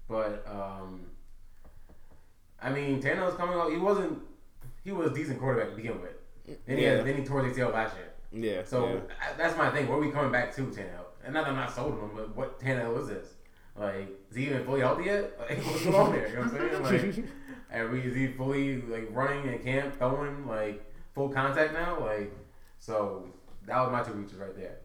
but 0.09 0.45
um, 0.49 1.01
I 2.62 2.69
mean, 2.71 3.01
Tannehill's 3.01 3.36
coming 3.38 3.55
out. 3.57 3.71
He 3.71 3.77
wasn't. 3.77 4.19
He 4.83 4.91
was 4.91 5.12
a 5.12 5.13
decent 5.13 5.39
quarterback 5.39 5.69
to 5.71 5.75
begin 5.75 6.01
with. 6.01 6.12
Then 6.65 6.77
he 6.77 6.83
Yeah. 6.83 6.95
had, 6.97 7.05
then 7.05 7.17
he 7.17 7.23
tore 7.23 7.43
his 7.43 7.55
ACL 7.57 7.71
last 7.71 7.95
year. 7.95 8.09
Yeah. 8.34 8.63
So 8.63 8.88
yeah. 8.88 9.00
I- 9.22 9.34
that's 9.38 9.58
my 9.58 9.69
thing. 9.69 9.88
What 9.88 9.96
are 9.96 10.02
we 10.02 10.12
coming 10.12 10.32
back 10.32 10.54
to 10.56 10.62
Tannehill? 10.63 11.06
And 11.24 11.34
not 11.34 11.46
that 11.46 11.52
I'm 11.52 11.56
not 11.56 11.74
sold 11.74 11.93
on 11.93 12.00
him, 12.00 12.10
but 12.15 12.36
what 12.36 12.60
Tannehill 12.60 13.02
is 13.02 13.08
this? 13.08 13.28
Like, 13.76 14.10
is 14.30 14.36
he 14.36 14.46
even 14.48 14.65
fully 14.65 14.82
healthy 14.82 15.06
yet? 15.06 15.32
Like, 15.39 15.58
what's 15.65 15.84
going 15.84 15.96
on 15.96 16.12
there? 16.12 16.30
You 16.30 16.36
know 16.36 16.41
what 16.41 16.54
I'm 16.54 16.82
saying? 16.82 17.15
Like, 17.15 17.26
and 17.72 17.91
we, 17.91 18.02
is 18.02 18.15
he 18.15 18.28
fully 18.28 18.82
like 18.82 19.08
running 19.12 19.52
in 19.52 19.60
camp, 19.60 19.98
throwing 19.98 20.48
like 20.48 20.84
full 21.15 21.30
contact 21.30 21.74
now? 21.74 22.00
Like, 22.00 22.32
so 22.80 23.28
that 23.65 23.78
was 23.80 23.91
my 23.91 24.04
two 24.04 24.13
reaches 24.13 24.36
right 24.36 24.56
there. 24.56 24.78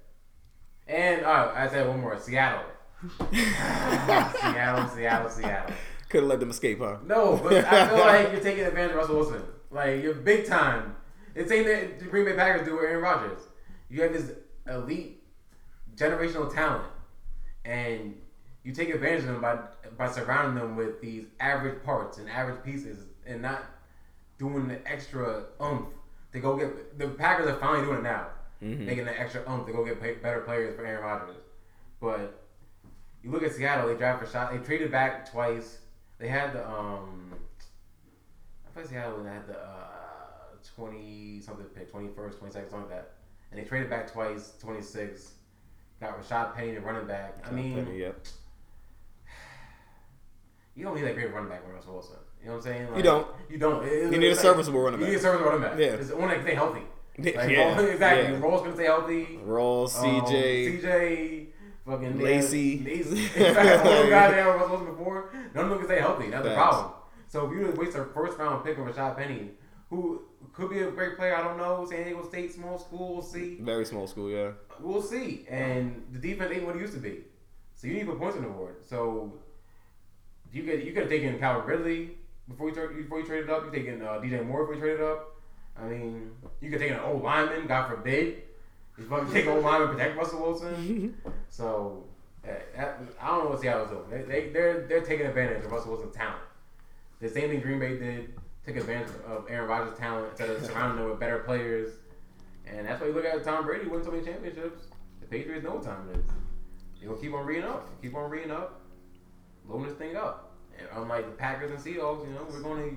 And 0.86 1.22
right, 1.22 1.52
I 1.54 1.68
said 1.68 1.86
one 1.86 2.00
more. 2.00 2.18
Seattle. 2.18 2.62
Seattle, 3.32 4.88
Seattle, 4.88 5.30
Seattle. 5.30 5.74
Could 6.08 6.22
have 6.22 6.28
let 6.30 6.40
them 6.40 6.50
escape, 6.50 6.78
huh? 6.78 6.96
No, 7.04 7.36
but 7.42 7.64
I 7.66 7.88
feel 7.88 7.98
like 7.98 8.32
you're 8.32 8.40
taking 8.40 8.64
advantage 8.64 8.92
of 8.92 8.96
Russell 8.96 9.16
Wilson. 9.16 9.42
Like 9.70 10.02
you're 10.02 10.14
big 10.14 10.46
time. 10.46 10.96
It's 11.34 11.48
same 11.48 11.64
that 11.64 11.98
the 11.98 12.06
Green 12.06 12.24
Bay 12.24 12.34
Packers 12.34 12.66
do 12.66 12.74
with 12.74 12.84
Aaron 12.84 13.02
Rodgers. 13.02 13.40
You 13.88 14.02
have 14.02 14.12
this 14.12 14.32
elite 14.66 15.22
generational 15.96 16.52
talent, 16.52 16.84
and 17.64 18.16
you 18.64 18.72
take 18.72 18.90
advantage 18.90 19.20
of 19.20 19.26
them 19.26 19.40
by 19.40 19.58
by 19.96 20.10
surrounding 20.10 20.54
them 20.54 20.76
with 20.76 21.00
these 21.00 21.24
average 21.40 21.82
parts 21.84 22.18
and 22.18 22.28
average 22.28 22.62
pieces, 22.64 23.06
and 23.26 23.42
not 23.42 23.64
doing 24.38 24.68
the 24.68 24.86
extra 24.90 25.44
oomph 25.62 25.88
to 26.32 26.40
go 26.40 26.56
get. 26.56 26.98
The 26.98 27.08
Packers 27.08 27.48
are 27.48 27.56
finally 27.56 27.84
doing 27.84 27.98
it 27.98 28.02
now, 28.02 28.28
making 28.60 29.04
the 29.04 29.18
extra 29.18 29.42
oomph 29.50 29.66
to 29.66 29.72
go 29.72 29.84
get 29.84 30.00
better 30.22 30.40
players 30.40 30.76
for 30.76 30.84
Aaron 30.84 31.02
Rodgers. 31.02 31.36
But 32.00 32.44
you 33.22 33.30
look 33.30 33.42
at 33.42 33.52
Seattle; 33.52 33.88
they 33.88 33.94
drafted 33.94 34.28
a 34.28 34.32
shot. 34.32 34.52
They 34.52 34.58
traded 34.58 34.92
back 34.92 35.30
twice. 35.30 35.78
They 36.18 36.28
had 36.28 36.52
the 36.52 36.68
um. 36.68 37.34
I 38.66 38.80
thought 38.80 38.88
Seattle 38.88 39.24
had 39.24 39.46
the 39.48 39.58
uh, 39.58 39.97
twenty 40.74 41.40
something 41.40 41.64
pick, 41.66 41.90
twenty 41.90 42.08
first, 42.14 42.38
twenty 42.38 42.52
second, 42.52 42.70
something 42.70 42.88
like 42.90 42.98
that. 42.98 43.10
And 43.50 43.60
they 43.60 43.64
traded 43.64 43.88
back 43.90 44.10
twice, 44.10 44.52
twenty 44.60 44.82
six. 44.82 45.32
Got 46.00 46.20
Rashaad 46.22 46.54
Penny, 46.54 46.74
the 46.74 46.80
running 46.80 47.06
back. 47.06 47.44
I 47.44 47.50
mean, 47.50 47.74
Penny, 47.84 48.00
yeah. 48.00 48.10
you 50.74 50.84
don't 50.84 50.94
need 50.94 51.02
that 51.04 51.14
great 51.14 51.32
running 51.32 51.48
back 51.50 51.66
with 51.66 51.74
Russell 51.74 51.94
Wilson. 51.94 52.16
You 52.40 52.46
know 52.48 52.52
what 52.52 52.58
I'm 52.58 52.62
saying? 52.72 52.92
Like, 52.92 53.02
don't. 53.04 53.26
You 53.50 53.58
don't. 53.58 53.84
It- 53.84 54.12
You 54.12 54.18
need 54.18 54.26
a 54.26 54.30
like- 54.30 54.38
serviceable 54.38 54.80
running 54.80 55.00
back. 55.00 55.06
You 55.08 55.12
need 55.14 55.18
a 55.18 55.22
serviceable 55.22 55.50
running 55.50 55.68
back. 55.68 55.78
Yeah. 55.78 55.86
It's 55.94 56.12
one 56.12 56.28
that 56.28 56.36
can 56.36 56.44
stay 56.44 56.54
healthy. 56.54 56.82
Yeah, 57.20 57.32
Like, 57.36 57.50
yeah, 57.50 57.74
Roll- 57.76 57.86
exactly. 57.88 58.32
yeah. 58.32 58.38
Roll's 58.40 58.62
gonna 58.62 58.74
stay 58.76 58.84
healthy. 58.84 59.40
Roll, 59.42 59.82
Um, 59.86 59.88
CJ. 59.90 60.80
CJ, 60.82 61.46
fucking 61.84 62.20
Lacy. 62.20 62.78
Lacy. 62.84 63.22
In 63.44 63.54
fact, 63.56 63.84
all 63.84 63.92
those 63.92 64.08
guys 64.10 64.30
that 64.34 64.42
Russell 64.46 64.68
Wilson 64.68 64.86
before, 64.94 65.30
none 65.52 65.64
of 65.64 65.70
them 65.70 65.78
can 65.78 65.88
stay 65.88 65.98
healthy. 65.98 66.30
That's 66.30 66.44
the 66.44 66.54
problem. 66.54 66.92
So 67.26 67.46
if 67.50 67.58
you 67.58 67.72
waste 67.76 67.96
a 67.96 68.04
first 68.04 68.38
round 68.38 68.64
pick 68.64 68.78
on 68.78 68.86
Rashaad 68.86 69.16
Penny, 69.16 69.50
who 69.90 70.22
could 70.58 70.70
be 70.70 70.80
a 70.80 70.90
great 70.90 71.16
player, 71.16 71.36
I 71.36 71.42
don't 71.42 71.56
know. 71.56 71.86
San 71.88 72.02
Diego 72.02 72.26
State, 72.28 72.52
small 72.52 72.78
school, 72.78 73.14
we'll 73.14 73.22
see. 73.22 73.58
Very 73.60 73.86
small 73.86 74.08
school, 74.08 74.28
yeah. 74.28 74.50
We'll 74.80 75.02
see. 75.02 75.46
And 75.48 76.04
the 76.12 76.18
defense 76.18 76.52
ain't 76.52 76.66
what 76.66 76.74
it 76.74 76.80
used 76.80 76.94
to 76.94 76.98
be. 76.98 77.20
So 77.76 77.86
you 77.86 77.94
need 77.94 78.00
to 78.00 78.06
put 78.06 78.18
points 78.18 78.36
on 78.36 78.42
the 78.42 78.48
board. 78.48 78.74
So 78.84 79.32
you 80.52 80.64
could 80.64 80.82
you 80.84 80.92
could 80.92 81.02
have 81.02 81.10
taken 81.10 81.38
Calvin 81.38 81.64
Ridley 81.64 82.10
before 82.48 82.70
you 82.70 82.74
tra- 82.74 82.92
before 82.92 83.20
you 83.20 83.26
traded 83.26 83.50
up. 83.50 83.66
You 83.66 83.70
taken 83.70 84.02
uh, 84.02 84.14
DJ 84.14 84.44
Moore 84.44 84.62
before 84.62 84.74
you 84.74 84.80
traded 84.80 85.00
up. 85.00 85.36
I 85.80 85.84
mean, 85.84 86.32
you 86.60 86.70
could 86.70 86.80
take 86.80 86.90
an 86.90 86.98
old 86.98 87.22
lineman. 87.22 87.68
God 87.68 87.88
forbid, 87.88 88.42
you 88.98 89.04
fucking 89.04 89.32
take 89.32 89.44
an 89.46 89.52
old 89.52 89.64
lineman 89.64 89.90
protect 89.90 90.16
Russell 90.16 90.42
Wilson. 90.42 91.14
so 91.50 92.02
eh, 92.44 92.50
that, 92.76 93.00
I 93.20 93.28
don't 93.28 93.44
know 93.44 93.50
what 93.50 93.60
Seattle's 93.60 93.90
doing. 93.90 94.10
They, 94.10 94.22
they 94.22 94.48
they're 94.48 94.88
they're 94.88 95.02
taking 95.02 95.26
advantage 95.26 95.64
of 95.64 95.70
Russell 95.70 95.92
Wilson's 95.92 96.16
talent. 96.16 96.42
The 97.20 97.28
same 97.28 97.48
thing 97.48 97.60
Green 97.60 97.78
Bay 97.78 97.96
did. 97.96 98.34
Took 98.68 98.76
advantage 98.76 99.14
of 99.26 99.46
Aaron 99.48 99.66
Rodgers' 99.66 99.98
talent 99.98 100.28
instead 100.28 100.50
of 100.50 100.62
surrounding 100.62 100.98
them 100.98 101.08
with 101.08 101.18
better 101.18 101.38
players. 101.38 101.94
And 102.66 102.86
that's 102.86 103.00
why 103.00 103.06
you 103.06 103.14
look 103.14 103.24
at 103.24 103.42
Tom 103.42 103.64
Brady 103.64 103.88
winning 103.88 104.04
so 104.04 104.10
many 104.10 104.22
championships. 104.22 104.88
The 105.22 105.26
Patriots 105.26 105.64
know 105.64 105.76
what 105.76 105.84
time 105.84 106.06
it 106.10 106.18
is. 106.18 106.24
They're 107.00 107.08
gonna 107.08 107.18
keep 107.18 107.32
on 107.32 107.46
reading 107.46 107.64
up, 107.64 107.88
keep 108.02 108.14
on 108.14 108.28
reading 108.28 108.50
up, 108.50 108.82
loading 109.66 109.88
this 109.88 109.96
thing 109.96 110.16
up. 110.16 110.52
And 110.78 110.86
unlike 110.94 111.24
the 111.24 111.32
Packers 111.32 111.70
and 111.70 111.80
Seahawks, 111.80 112.28
you 112.28 112.34
know, 112.34 112.46
we're 112.50 112.60
gonna 112.60 112.90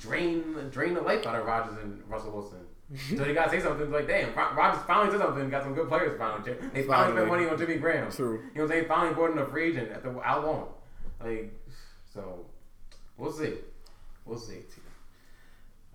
drain 0.00 0.56
drain 0.72 0.94
the 0.94 1.00
life 1.00 1.24
out 1.28 1.36
of 1.36 1.46
Rodgers 1.46 1.78
and 1.80 2.02
Russell 2.08 2.32
Wilson. 2.32 2.58
so 3.16 3.22
they 3.22 3.34
gotta 3.34 3.50
say 3.50 3.60
something 3.60 3.92
like, 3.92 4.08
damn, 4.08 4.34
Ro- 4.34 4.54
Rodgers 4.56 4.82
finally 4.84 5.12
said 5.12 5.24
something, 5.24 5.48
got 5.48 5.62
some 5.62 5.74
good 5.74 5.86
players 5.86 6.18
finally. 6.18 6.56
They 6.72 6.82
finally, 6.82 7.14
spent 7.14 7.28
money 7.28 7.46
on 7.46 7.56
Jimmy 7.56 7.76
Graham. 7.76 8.10
True. 8.10 8.42
You 8.52 8.62
know, 8.62 8.66
they 8.66 8.82
finally 8.82 9.14
brought 9.14 9.30
in 9.30 9.38
a 9.38 9.46
free 9.46 9.68
agent 9.68 9.92
after 9.92 10.12
how 10.20 10.44
long? 10.44 10.68
Like, 11.22 11.54
so 12.12 12.46
we'll 13.16 13.30
see, 13.30 13.58
we'll 14.26 14.38
see. 14.38 14.62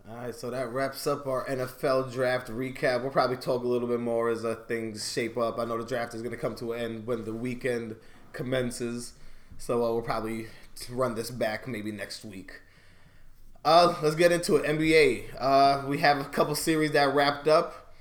All 0.09 0.15
right, 0.15 0.33
so 0.33 0.49
that 0.49 0.71
wraps 0.71 1.05
up 1.05 1.27
our 1.27 1.45
NFL 1.45 2.11
draft 2.11 2.47
recap. 2.47 3.03
We'll 3.03 3.11
probably 3.11 3.37
talk 3.37 3.63
a 3.63 3.67
little 3.67 3.87
bit 3.87 3.99
more 3.99 4.29
as 4.29 4.43
uh, 4.43 4.55
things 4.67 5.11
shape 5.11 5.37
up. 5.37 5.59
I 5.59 5.65
know 5.65 5.77
the 5.77 5.85
draft 5.85 6.15
is 6.15 6.23
going 6.23 6.33
to 6.33 6.37
come 6.37 6.55
to 6.55 6.73
an 6.73 6.79
end 6.79 7.05
when 7.05 7.25
the 7.25 7.33
weekend 7.33 7.95
commences, 8.33 9.13
so 9.59 9.85
uh, 9.85 9.93
we'll 9.93 10.01
probably 10.01 10.47
run 10.89 11.13
this 11.13 11.29
back 11.29 11.67
maybe 11.67 11.91
next 11.91 12.25
week. 12.25 12.61
Uh, 13.63 13.93
let's 14.01 14.15
get 14.15 14.31
into 14.31 14.55
it. 14.55 14.65
NBA. 14.65 15.25
Uh, 15.37 15.83
we 15.87 15.99
have 15.99 16.19
a 16.19 16.25
couple 16.25 16.55
series 16.55 16.91
that 16.93 17.13
wrapped 17.13 17.47
up. 17.47 17.93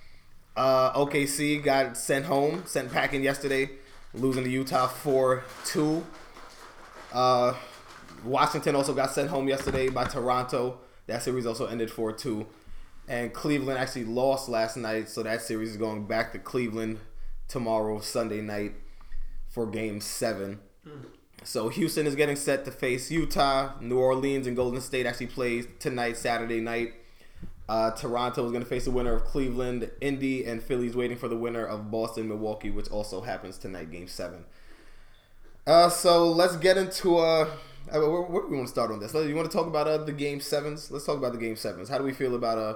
Uh, 0.56 0.90
OKC 0.94 1.62
got 1.62 1.94
sent 1.98 2.24
home, 2.24 2.62
sent 2.64 2.90
packing 2.90 3.22
yesterday, 3.22 3.68
losing 4.14 4.44
to 4.44 4.50
Utah 4.50 4.86
4 4.86 5.44
2. 5.66 6.06
Uh, 7.12 7.54
Washington 8.24 8.76
also 8.76 8.94
got 8.94 9.10
sent 9.10 9.28
home 9.28 9.46
yesterday 9.46 9.90
by 9.90 10.04
Toronto. 10.04 10.78
That 11.08 11.22
series 11.22 11.46
also 11.46 11.66
ended 11.66 11.90
4 11.90 12.12
2. 12.12 12.46
And 13.08 13.32
Cleveland 13.32 13.78
actually 13.78 14.04
lost 14.04 14.48
last 14.48 14.76
night, 14.76 15.08
so 15.08 15.22
that 15.22 15.42
series 15.42 15.70
is 15.70 15.76
going 15.78 16.06
back 16.06 16.32
to 16.32 16.38
Cleveland 16.38 17.00
tomorrow, 17.48 18.00
Sunday 18.00 18.42
night, 18.42 18.74
for 19.48 19.66
Game 19.66 20.00
Seven. 20.00 20.60
So 21.44 21.70
Houston 21.70 22.06
is 22.06 22.14
getting 22.14 22.36
set 22.36 22.66
to 22.66 22.70
face 22.70 23.10
Utah. 23.10 23.72
New 23.80 23.98
Orleans 23.98 24.46
and 24.46 24.54
Golden 24.54 24.82
State 24.82 25.06
actually 25.06 25.28
plays 25.28 25.66
tonight, 25.78 26.18
Saturday 26.18 26.60
night. 26.60 26.92
Uh, 27.68 27.90
Toronto 27.92 28.44
is 28.44 28.50
going 28.50 28.62
to 28.62 28.68
face 28.68 28.84
the 28.84 28.90
winner 28.90 29.14
of 29.14 29.24
Cleveland, 29.24 29.90
Indy, 30.00 30.44
and 30.44 30.62
Philly's 30.62 30.96
waiting 30.96 31.16
for 31.16 31.28
the 31.28 31.36
winner 31.36 31.64
of 31.64 31.90
Boston, 31.90 32.28
Milwaukee, 32.28 32.70
which 32.70 32.90
also 32.90 33.22
happens 33.22 33.56
tonight, 33.56 33.90
Game 33.90 34.08
Seven. 34.08 34.44
Uh, 35.66 35.88
so 35.88 36.30
let's 36.30 36.56
get 36.56 36.76
into 36.78 37.18
uh, 37.18 37.48
where, 37.92 38.22
where 38.22 38.42
do 38.42 38.48
we 38.48 38.56
want 38.56 38.68
to 38.68 38.72
start 38.72 38.90
on 38.90 39.00
this? 39.00 39.14
You 39.14 39.34
want 39.34 39.50
to 39.50 39.56
talk 39.56 39.66
about 39.66 39.86
uh, 39.86 39.98
the 39.98 40.12
Game 40.12 40.40
Sevens? 40.40 40.90
Let's 40.90 41.04
talk 41.04 41.16
about 41.16 41.32
the 41.32 41.38
Game 41.38 41.56
Sevens. 41.56 41.88
How 41.88 41.98
do 41.98 42.04
we 42.04 42.12
feel 42.12 42.34
about 42.34 42.58
uh, 42.58 42.74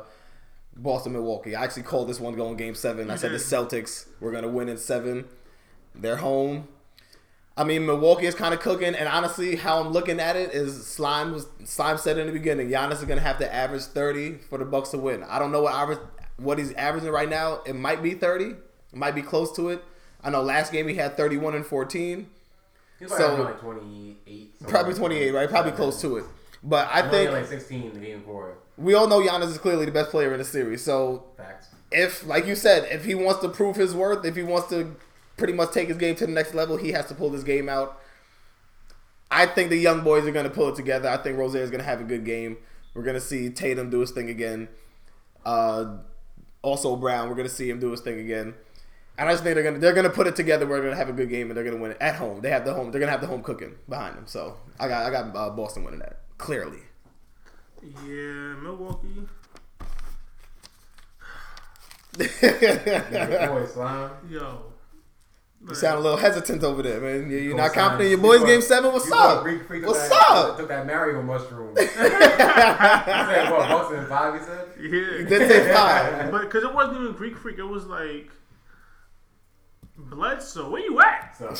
Boston, 0.76 1.12
Milwaukee? 1.12 1.54
I 1.54 1.64
actually 1.64 1.82
called 1.84 2.08
this 2.08 2.20
one 2.20 2.34
going 2.34 2.56
Game 2.56 2.74
Seven. 2.74 3.10
I 3.10 3.16
said 3.16 3.32
the 3.32 3.36
Celtics 3.36 4.06
were 4.20 4.30
going 4.30 4.44
to 4.44 4.48
win 4.48 4.68
in 4.68 4.78
seven. 4.78 5.26
They're 5.94 6.16
home. 6.16 6.68
I 7.56 7.64
mean, 7.64 7.84
Milwaukee 7.84 8.26
is 8.26 8.34
kind 8.34 8.54
of 8.54 8.60
cooking, 8.60 8.94
and 8.94 9.06
honestly, 9.08 9.56
how 9.56 9.80
I'm 9.80 9.92
looking 9.92 10.20
at 10.20 10.36
it 10.36 10.52
is 10.54 10.86
Slime 10.86 11.32
was 11.32 11.46
Slime 11.64 11.98
said 11.98 12.16
in 12.16 12.26
the 12.26 12.32
beginning, 12.32 12.70
Giannis 12.70 12.94
is 12.94 13.04
gonna 13.04 13.20
have 13.20 13.38
to 13.38 13.54
average 13.54 13.82
30 13.82 14.38
for 14.48 14.56
the 14.56 14.64
Bucks 14.64 14.88
to 14.90 14.98
win. 14.98 15.22
I 15.24 15.38
don't 15.38 15.52
know 15.52 15.62
what 15.62 15.74
average 15.74 15.98
what 16.38 16.58
he's 16.58 16.72
averaging 16.72 17.10
right 17.10 17.28
now. 17.28 17.60
It 17.66 17.74
might 17.74 18.02
be 18.02 18.14
30, 18.14 18.44
it 18.44 18.56
might 18.94 19.14
be 19.14 19.20
close 19.20 19.54
to 19.56 19.68
it. 19.68 19.84
I 20.24 20.30
know 20.30 20.42
last 20.42 20.72
game 20.72 20.88
he 20.88 20.94
had 20.94 21.16
31 21.16 21.54
and 21.54 21.66
14, 21.66 22.26
He's 23.02 23.10
So- 23.10 23.36
so, 23.36 23.42
like 23.42 23.60
28. 23.60 24.58
somewhere. 24.58 24.70
probably 24.72 24.94
28, 24.94 25.30
right? 25.32 25.48
Probably 25.48 25.72
close 25.72 26.00
to 26.02 26.16
it. 26.18 26.24
But 26.62 26.86
I 26.88 27.00
I 27.00 27.10
think 27.10 27.32
like 27.32 27.46
16 27.46 27.92
the 27.94 27.98
game 27.98 28.20
before. 28.20 28.54
we 28.76 28.94
all 28.94 29.08
know 29.08 29.20
Giannis 29.20 29.48
is 29.48 29.58
clearly 29.58 29.84
the 29.84 29.90
best 29.90 30.10
player 30.10 30.32
in 30.32 30.38
the 30.38 30.44
series. 30.44 30.82
So 30.84 31.24
Facts. 31.36 31.66
if, 31.90 32.24
like 32.26 32.46
you 32.46 32.54
said, 32.54 32.86
if 32.90 33.04
he 33.04 33.14
wants 33.16 33.40
to 33.40 33.48
prove 33.48 33.74
his 33.76 33.94
worth, 33.94 34.24
if 34.24 34.36
he 34.36 34.42
wants 34.44 34.68
to 34.68 34.94
pretty 35.36 35.52
much 35.52 35.72
take 35.72 35.88
his 35.88 35.96
game 35.96 36.14
to 36.16 36.26
the 36.26 36.32
next 36.32 36.54
level, 36.54 36.76
he 36.76 36.92
has 36.92 37.06
to 37.06 37.14
pull 37.14 37.30
this 37.30 37.42
game 37.42 37.68
out. 37.68 37.98
I 39.30 39.46
think 39.46 39.70
the 39.70 39.76
young 39.78 40.02
boys 40.02 40.24
are 40.26 40.30
going 40.30 40.44
to 40.44 40.50
pull 40.50 40.68
it 40.68 40.76
together. 40.76 41.08
I 41.08 41.16
think 41.16 41.36
Rozier 41.38 41.62
is 41.62 41.70
going 41.70 41.80
to 41.80 41.86
have 41.86 42.00
a 42.00 42.04
good 42.04 42.24
game. 42.24 42.58
We're 42.94 43.02
going 43.02 43.14
to 43.14 43.20
see 43.20 43.48
Tatum 43.50 43.88
do 43.90 44.00
his 44.00 44.10
thing 44.12 44.28
again. 44.28 44.68
Uh, 45.44 45.96
also 46.60 46.94
Brown, 46.96 47.28
we're 47.28 47.34
going 47.34 47.48
to 47.48 47.54
see 47.54 47.68
him 47.68 47.80
do 47.80 47.90
his 47.90 48.00
thing 48.00 48.20
again. 48.20 48.54
And 49.18 49.28
I 49.28 49.32
just 49.32 49.44
think 49.44 49.54
they're 49.54 49.62
going 49.62 49.74
to 49.74 49.80
they're 49.80 49.92
going 49.92 50.04
to 50.04 50.10
put 50.10 50.26
it 50.26 50.34
together. 50.36 50.66
We're 50.66 50.78
going 50.80 50.90
to 50.92 50.96
have 50.96 51.08
a 51.08 51.12
good 51.12 51.28
game 51.28 51.48
and 51.48 51.56
they're 51.56 51.64
going 51.64 51.76
to 51.76 51.82
win 51.82 51.92
it 51.92 51.98
at 52.00 52.16
home. 52.16 52.40
They 52.40 52.50
have 52.50 52.64
the 52.64 52.72
home. 52.74 52.90
They're 52.90 52.98
going 52.98 53.08
to 53.08 53.12
have 53.12 53.20
the 53.20 53.26
home 53.26 53.42
cooking 53.42 53.74
behind 53.88 54.16
them. 54.16 54.26
So 54.26 54.56
I 54.80 54.88
got 54.88 55.04
I 55.06 55.10
got 55.10 55.36
uh, 55.36 55.50
Boston 55.50 55.84
winning 55.84 56.00
that 56.00 56.20
clearly. 56.38 56.80
Yeah, 58.06 58.54
Milwaukee. 58.62 59.26
Your 62.18 63.48
boy 63.48 63.66
Slime. 63.66 64.10
Yo. 64.28 64.64
You 65.68 65.74
sound 65.76 65.98
a 65.98 66.02
little 66.02 66.18
hesitant 66.18 66.64
over 66.64 66.82
there, 66.82 67.00
man. 67.00 67.30
You- 67.30 67.38
You're 67.38 67.56
not 67.56 67.72
confident 67.72 68.06
in 68.06 68.10
your 68.10 68.18
boys' 68.18 68.42
game 68.44 68.60
seven. 68.60 68.92
What's 68.92 69.10
up? 69.12 69.44
Greek 69.44 69.64
freak 69.64 69.86
What's 69.86 70.08
that, 70.08 70.26
up? 70.30 70.58
Took 70.58 70.66
that 70.68 70.86
Mario 70.86 71.22
mushroom. 71.22 71.76
he 71.78 71.86
said 71.86 73.50
what? 73.50 73.68
Bucks 73.68 73.94
and 73.94 74.08
five. 74.08 74.40
He 74.40 74.44
said. 74.44 74.66
Yeah. 74.80 75.18
You 75.18 75.24
did 75.24 75.48
say 75.48 75.72
five. 75.72 76.32
But 76.32 76.42
because 76.42 76.64
it 76.64 76.74
wasn't 76.74 77.00
even 77.00 77.12
Greek 77.12 77.36
Freak, 77.38 77.58
it 77.58 77.62
was 77.62 77.86
like 77.86 78.30
Bledsoe. 80.14 80.70
Where 80.70 80.82
you 80.82 81.00
at? 81.00 81.36
So, 81.38 81.54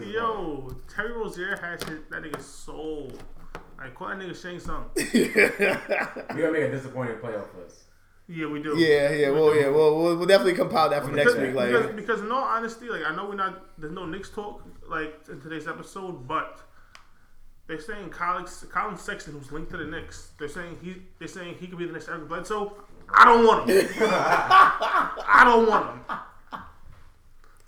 Yo, 0.06 0.74
Terry 0.92 1.12
Rozier 1.12 1.56
has 1.56 1.82
his, 1.82 2.00
that 2.10 2.22
nigga's 2.22 2.46
soul. 2.46 3.12
Like, 3.78 3.94
call 3.94 4.08
that 4.08 4.18
nigga 4.18 4.40
Shane 4.40 4.58
Sung. 4.60 4.86
we 4.96 6.40
gonna 6.40 6.52
make 6.52 6.62
a 6.62 6.70
disappointing 6.70 7.16
playoff 7.16 7.54
list. 7.56 7.84
Yeah, 8.26 8.46
we 8.46 8.60
do. 8.62 8.76
Yeah, 8.76 9.10
yeah, 9.12 9.30
We 9.30 9.40
well, 9.40 9.52
do. 9.54 9.58
yeah, 9.60 9.68
well, 9.68 9.96
we'll, 9.96 10.16
we'll 10.16 10.26
definitely 10.26 10.54
compile 10.54 10.90
that 10.90 11.04
for 11.04 11.12
next 11.12 11.36
week. 11.38 11.54
Like, 11.54 11.70
because, 11.70 11.94
because 11.94 12.20
in 12.20 12.30
all 12.30 12.44
honesty, 12.44 12.88
like 12.88 13.02
I 13.06 13.14
know 13.16 13.26
we're 13.26 13.36
not 13.36 13.78
there's 13.78 13.92
no 13.92 14.04
Knicks 14.04 14.28
talk 14.30 14.62
like 14.88 15.14
in 15.30 15.40
today's 15.40 15.66
episode, 15.66 16.28
but 16.28 16.60
they're 17.68 17.80
saying 17.80 18.10
Collin, 18.10 18.46
Collin 18.70 18.98
Sexton, 18.98 19.32
who's 19.32 19.50
linked 19.50 19.70
to 19.70 19.78
the 19.78 19.84
Knicks, 19.84 20.32
they're 20.38 20.48
saying 20.48 20.78
he 20.82 20.96
they're 21.18 21.28
saying 21.28 21.54
he 21.58 21.66
could 21.68 21.78
be 21.78 21.86
the 21.86 21.92
next 21.92 22.08
Eric 22.08 22.28
Bledsoe. 22.28 22.72
I 23.14 23.24
don't 23.24 23.46
want 23.46 23.70
him. 23.70 23.88
I 24.00 25.42
don't 25.44 25.66
want 25.66 25.90
him. 25.90 26.00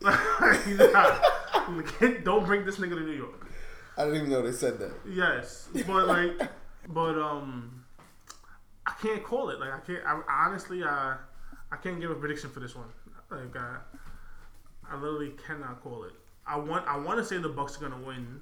Don't 2.24 2.46
bring 2.46 2.64
this 2.64 2.76
nigga 2.76 2.94
to 2.94 3.00
New 3.00 3.12
York. 3.12 3.46
I 3.96 4.04
didn't 4.04 4.18
even 4.18 4.30
know 4.30 4.42
they 4.42 4.52
said 4.52 4.78
that. 4.78 4.92
Yes, 5.06 5.68
but 5.86 6.06
like, 6.06 6.50
but 6.88 7.18
um, 7.18 7.84
I 8.86 8.92
can't 9.02 9.22
call 9.22 9.50
it. 9.50 9.60
Like, 9.60 9.72
I 9.72 9.80
can't. 9.80 10.00
I, 10.06 10.46
honestly, 10.46 10.82
I 10.82 11.16
I 11.70 11.76
can't 11.76 12.00
give 12.00 12.10
a 12.10 12.14
prediction 12.14 12.48
for 12.48 12.60
this 12.60 12.74
one. 12.74 12.86
Like, 13.30 13.54
I, 13.56 13.76
I 14.90 14.94
literally 14.94 15.34
cannot 15.46 15.82
call 15.82 16.04
it. 16.04 16.12
I 16.46 16.56
want 16.56 16.86
I 16.86 16.96
want 16.96 17.18
to 17.18 17.24
say 17.24 17.36
the 17.36 17.50
Bucks 17.50 17.76
are 17.76 17.88
gonna 17.88 18.02
win, 18.02 18.40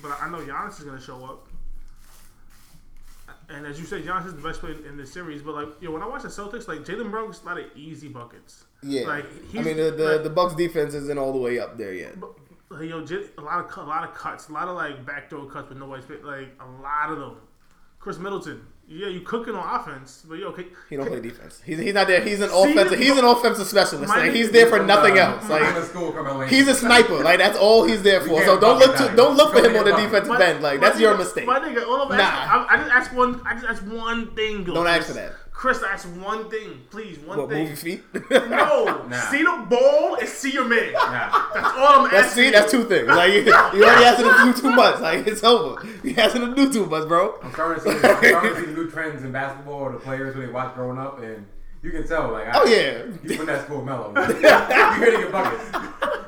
but 0.00 0.16
I 0.22 0.30
know 0.30 0.38
Giannis 0.38 0.78
is 0.78 0.84
gonna 0.84 1.00
show 1.00 1.24
up. 1.24 1.48
And 3.50 3.66
as 3.66 3.80
you 3.80 3.86
said, 3.86 4.04
is 4.26 4.34
the 4.34 4.42
best 4.42 4.60
player 4.60 4.76
in 4.88 4.96
the 4.96 5.06
series. 5.06 5.42
But 5.42 5.54
like, 5.54 5.68
yo, 5.80 5.90
when 5.90 6.02
I 6.02 6.06
watch 6.06 6.22
the 6.22 6.28
Celtics, 6.28 6.68
like 6.68 6.80
Jaylen 6.80 7.10
gets 7.26 7.42
a 7.42 7.46
lot 7.46 7.58
of 7.58 7.66
easy 7.74 8.08
buckets. 8.08 8.64
Yeah, 8.82 9.06
like 9.06 9.26
I 9.56 9.62
mean 9.62 9.76
the 9.76 9.90
the, 9.90 10.04
like- 10.04 10.22
the 10.22 10.30
Bucks 10.30 10.54
defense 10.54 10.94
isn't 10.94 11.18
all 11.18 11.32
the 11.32 11.38
way 11.38 11.58
up 11.58 11.76
there 11.76 11.92
yet. 11.92 12.18
But, 12.20 12.30
like, 12.70 12.88
yo, 12.88 13.04
J- 13.04 13.26
a 13.36 13.40
lot 13.40 13.64
of 13.64 13.76
a 13.76 13.88
lot 13.88 14.08
of 14.08 14.14
cuts, 14.14 14.48
a 14.48 14.52
lot 14.52 14.68
of 14.68 14.76
like 14.76 15.04
backdoor 15.04 15.46
cuts 15.50 15.68
with 15.68 15.78
nobody's 15.78 16.04
like 16.22 16.48
a 16.60 16.66
lot 16.82 17.10
of 17.10 17.18
them. 17.18 17.36
Khris 17.98 18.18
Middleton, 18.18 18.64
yeah, 18.92 19.06
you 19.06 19.20
cooking 19.20 19.54
on 19.54 19.80
offense, 19.80 20.24
but 20.28 20.36
yo, 20.38 20.48
okay, 20.48 20.66
He 20.88 20.96
don't 20.96 21.06
play 21.06 21.20
defense. 21.20 21.62
He's, 21.64 21.78
he's 21.78 21.94
not 21.94 22.08
there. 22.08 22.20
He's 22.22 22.40
an 22.40 22.50
See, 22.50 22.72
offensive. 22.72 22.98
He's 22.98 23.16
an 23.16 23.24
offensive 23.24 23.66
specialist. 23.68 24.08
Like 24.08 24.32
he's 24.32 24.50
there 24.50 24.66
for 24.66 24.82
nothing 24.82 25.16
Uh, 25.16 25.36
else. 25.38 25.48
Like 25.48 25.76
in 25.76 25.82
school 25.84 26.10
coming 26.10 26.36
late. 26.38 26.50
he's 26.50 26.66
a 26.66 26.74
sniper. 26.74 27.22
Like 27.22 27.38
that's 27.38 27.56
all 27.56 27.84
he's 27.84 28.02
there 28.02 28.20
for. 28.20 28.44
So 28.44 28.58
don't 28.58 28.80
look 28.80 28.96
to 28.96 29.04
down. 29.04 29.16
don't 29.16 29.36
look 29.36 29.52
for 29.54 29.60
him 29.60 29.76
on 29.76 29.84
the 29.84 29.92
get 29.92 30.00
defensive 30.00 30.40
end. 30.40 30.60
Like 30.62 30.80
that's 30.80 30.98
your 30.98 31.16
mistake. 31.16 31.46
My 31.46 31.60
nigga, 31.60 31.86
all 31.86 32.02
I'm 32.10 32.18
Nah. 32.18 32.24
I, 32.24 32.66
I 32.68 32.76
just 32.78 32.90
ask 32.90 33.12
one, 33.14 33.40
I 33.46 33.54
just 33.54 33.66
ask 33.66 33.82
one 33.84 34.34
thing. 34.34 34.64
Don't 34.64 34.86
ask 34.88 35.06
for 35.06 35.12
that. 35.14 35.34
Khris, 35.60 35.82
ask 35.82 36.08
one 36.24 36.48
thing, 36.48 36.80
please, 36.88 37.18
one 37.18 37.36
What 37.36 37.50
thing. 37.50 37.58
move 37.58 37.68
your 37.68 37.76
feet? 37.76 38.02
No, 38.48 39.04
Nah. 39.08 39.16
see 39.30 39.42
the 39.42 39.66
ball 39.68 40.14
and 40.14 40.26
see 40.26 40.52
your 40.52 40.64
man. 40.64 40.94
Nah. 40.94 41.50
That's 41.52 41.76
all 41.76 41.86
I'm 42.06 42.10
That's 42.10 42.28
asking. 42.28 42.44
see, 42.44 42.50
that's 42.50 42.70
two 42.72 42.84
things. 42.84 43.06
Like 43.08 43.32
you, 43.34 43.42
you 43.42 43.52
already 43.84 44.04
asked 44.06 44.20
him 44.20 44.30
to 44.54 44.54
do 44.54 44.60
too 44.62 44.74
much. 44.74 45.00
Like 45.00 45.26
it's 45.26 45.44
over. 45.44 45.86
You 46.02 46.14
asked 46.16 46.34
him 46.34 46.48
to 46.48 46.54
do 46.54 46.72
too 46.72 46.86
much, 46.86 47.06
bro. 47.08 47.38
I'm 47.42 47.52
starting 47.52 47.84
to 47.84 47.90
see, 48.00 48.08
I'm 48.08 48.24
starting 48.24 48.54
to 48.54 48.60
see 48.60 48.66
the 48.68 48.72
new 48.72 48.90
trends 48.90 49.22
in 49.22 49.32
basketball 49.32 49.74
or 49.74 49.92
the 49.92 49.98
players 49.98 50.34
who 50.34 50.40
they 50.40 50.50
watch 50.50 50.74
growing 50.74 50.96
up, 50.98 51.22
and 51.22 51.46
you 51.82 51.90
can 51.90 52.06
tell. 52.06 52.32
Like, 52.32 52.48
Oh 52.52 52.66
I, 52.66 52.70
yeah, 52.70 53.04
you 53.22 53.46
that 53.46 53.64
school 53.64 53.82
mellow. 53.82 54.08
you 54.16 54.22
ready 54.22 55.16
to 55.16 55.22
get 55.22 55.32
buckets? 55.32 55.64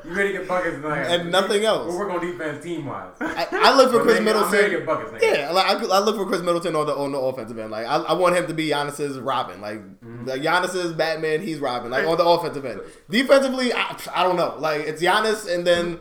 You 0.05 0.15
ready 0.15 0.33
to 0.33 0.39
get 0.39 0.49
buckets? 0.49 0.75
And, 0.77 0.85
like, 0.85 1.09
And 1.09 1.31
nothing 1.31 1.65
else. 1.65 1.89
We'll 1.89 1.99
work 1.99 2.11
on 2.11 2.27
defense 2.27 2.63
team 2.63 2.87
wise. 2.87 3.13
I, 3.21 3.47
I 3.53 3.77
look 3.77 3.93
for 3.93 4.01
Khris 4.01 4.19
I'm 4.19 4.25
ready 4.27 4.39
to 4.39 4.47
Middleton. 4.47 4.71
get 4.71 4.87
buckets. 4.87 5.13
Nigga. 5.13 5.37
Yeah, 5.37 5.51
like 5.53 5.67
I, 5.67 5.73
I 5.73 5.99
look 6.01 6.17
for 6.17 6.27
Khris 6.27 6.43
Middleton 6.43 6.75
on 6.75 6.87
the 6.87 6.95
on 6.95 7.13
the 7.13 7.19
offensive 7.19 7.59
end. 7.59 7.71
Like 7.71 7.87
I, 7.87 7.97
I 7.97 8.13
want 8.15 8.37
him 8.37 8.47
to 8.47 8.55
be 8.55 8.69
Giannis's 8.69 9.19
Robin. 9.19 9.61
Like, 9.61 9.79
mm-hmm. 9.79 10.27
like 10.27 10.41
Giannis's 10.41 10.93
Batman, 10.95 11.43
he's 11.43 11.59
Robin. 11.59 11.91
Like 11.91 12.07
on 12.07 12.17
the 12.17 12.25
offensive 12.25 12.65
end. 12.65 12.81
Defensively, 13.11 13.73
I, 13.73 13.97
I 14.15 14.23
don't 14.23 14.37
know. 14.37 14.57
Like 14.59 14.83
it's 14.83 15.03
Giannis, 15.03 15.53
and 15.53 15.67
then 15.67 15.99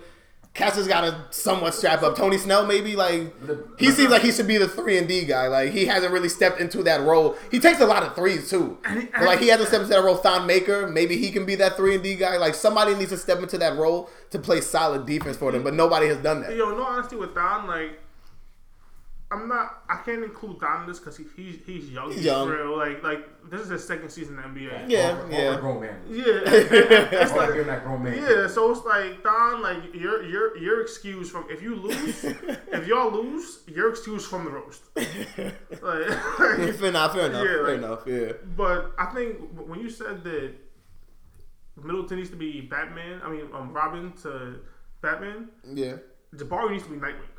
Cassius 0.54 0.86
got 0.86 1.02
to 1.02 1.26
somewhat 1.30 1.74
strap 1.74 2.04
up. 2.04 2.18
Tony 2.18 2.38
Snell 2.38 2.66
maybe 2.66 2.98
like 2.98 3.34
he 3.80 3.90
seems 3.90 4.12
like 4.12 4.22
he 4.22 4.34
should 4.34 4.48
be 4.48 4.58
the 4.58 4.68
three 4.68 4.98
and 4.98 5.08
D 5.08 5.24
guy. 5.24 5.48
Like 5.48 5.72
he 5.72 5.86
hasn't 5.86 6.12
really 6.12 6.28
stepped 6.28 6.60
into 6.60 6.84
that 6.84 7.02
role. 7.02 7.38
He 7.50 7.60
takes 7.60 7.80
a 7.80 7.86
lot 7.86 8.04
of 8.04 8.16
threes 8.16 8.50
too. 8.50 8.78
But 8.84 9.24
like 9.24 9.40
he 9.40 9.48
hasn't 9.48 9.70
stepped 9.70 9.84
into 9.84 9.96
that 9.96 10.04
role. 10.04 10.18
Thon 10.18 10.46
Maker, 10.46 10.88
maybe 10.88 11.16
he 11.16 11.32
can 11.32 11.46
be 11.46 11.56
that 11.56 11.78
three 11.78 11.96
and 11.96 12.04
D 12.04 12.16
guy. 12.16 12.36
Like 12.36 12.54
somebody 12.54 12.96
needs 12.96 13.12
to 13.12 13.18
step 13.18 13.40
into 13.40 13.58
that 13.60 13.78
role 13.78 14.10
to 14.32 14.40
play 14.40 14.60
solid 14.60 15.06
defense 15.06 15.38
for 15.38 15.54
them. 15.54 15.64
But 15.64 15.74
nobody 15.74 16.08
has 16.08 16.18
done 16.18 16.42
that. 16.42 16.54
Yo, 16.54 16.72
no 16.72 16.84
honesty 16.84 17.16
with 17.16 17.34
Thon, 17.34 17.68
like 17.68 18.00
I'm 19.32 19.48
not. 19.48 19.84
I 19.90 19.98
can't 20.04 20.24
include 20.24 20.60
Thon 20.60 20.82
in 20.82 20.88
this 20.90 21.00
because 21.00 21.16
he, 21.18 21.24
he's 21.36 21.60
he's 21.66 21.90
young. 21.90 22.12
He's 22.12 22.26
young. 22.26 22.50
Real. 22.50 22.78
Like 22.78 23.02
like 23.02 23.28
this 23.50 23.62
is 23.62 23.70
his 23.70 23.88
second 23.88 24.10
season 24.10 24.38
in 24.38 24.54
the 24.54 24.60
NBA. 24.60 24.90
Yeah, 24.90 25.10
All 25.12 25.16
for- 25.16 25.24
all 25.24 25.32
yeah. 25.32 25.60
grown 25.60 25.82
man. 25.82 26.00
Yeah, 26.10 26.24
it's 26.26 27.32
All 27.32 27.38
for 27.38 27.44
like 27.46 27.50
giving 27.54 27.68
that 27.68 27.84
grown 27.86 28.04
man. 28.04 28.16
yeah. 28.18 28.48
So 28.48 28.72
it's 28.72 28.84
like 28.86 29.24
Thon, 29.24 29.62
like 29.62 29.94
your 29.96 30.24
your 30.24 30.58
your 30.58 30.82
excuse 30.82 31.30
from 31.32 31.46
if 31.50 31.62
you 31.62 31.76
lose, 31.76 32.24
if 32.26 32.88
y'all 32.88 33.12
lose, 33.12 33.60
your 33.68 33.90
excuse 33.90 34.26
from 34.28 34.44
the 34.46 34.52
roast. 34.52 34.82
Like, 34.96 36.08
fair 36.38 36.56
enough. 36.88 37.14
Fair 37.14 37.26
enough. 37.28 37.44
Yeah, 37.44 37.44
fair 37.44 37.64
like- 37.64 37.78
enough. 37.78 38.02
Yeah. 38.06 38.32
but 38.58 38.92
I 39.00 39.06
think 39.14 39.38
when 39.66 39.80
you 39.80 39.90
said 39.90 40.24
that 40.26 40.52
Middleton 41.82 42.18
needs 42.18 42.30
to 42.32 42.36
be 42.36 42.62
Batman, 42.62 43.22
I 43.24 43.30
mean 43.30 43.48
um, 43.54 43.72
Robin 43.74 44.12
to 44.24 44.60
Batman, 45.02 45.50
Yeah. 45.74 45.96
Jabari 46.36 46.72
needs 46.72 46.84
to 46.84 46.90
be 46.90 46.98
Nightwing. 46.98 47.31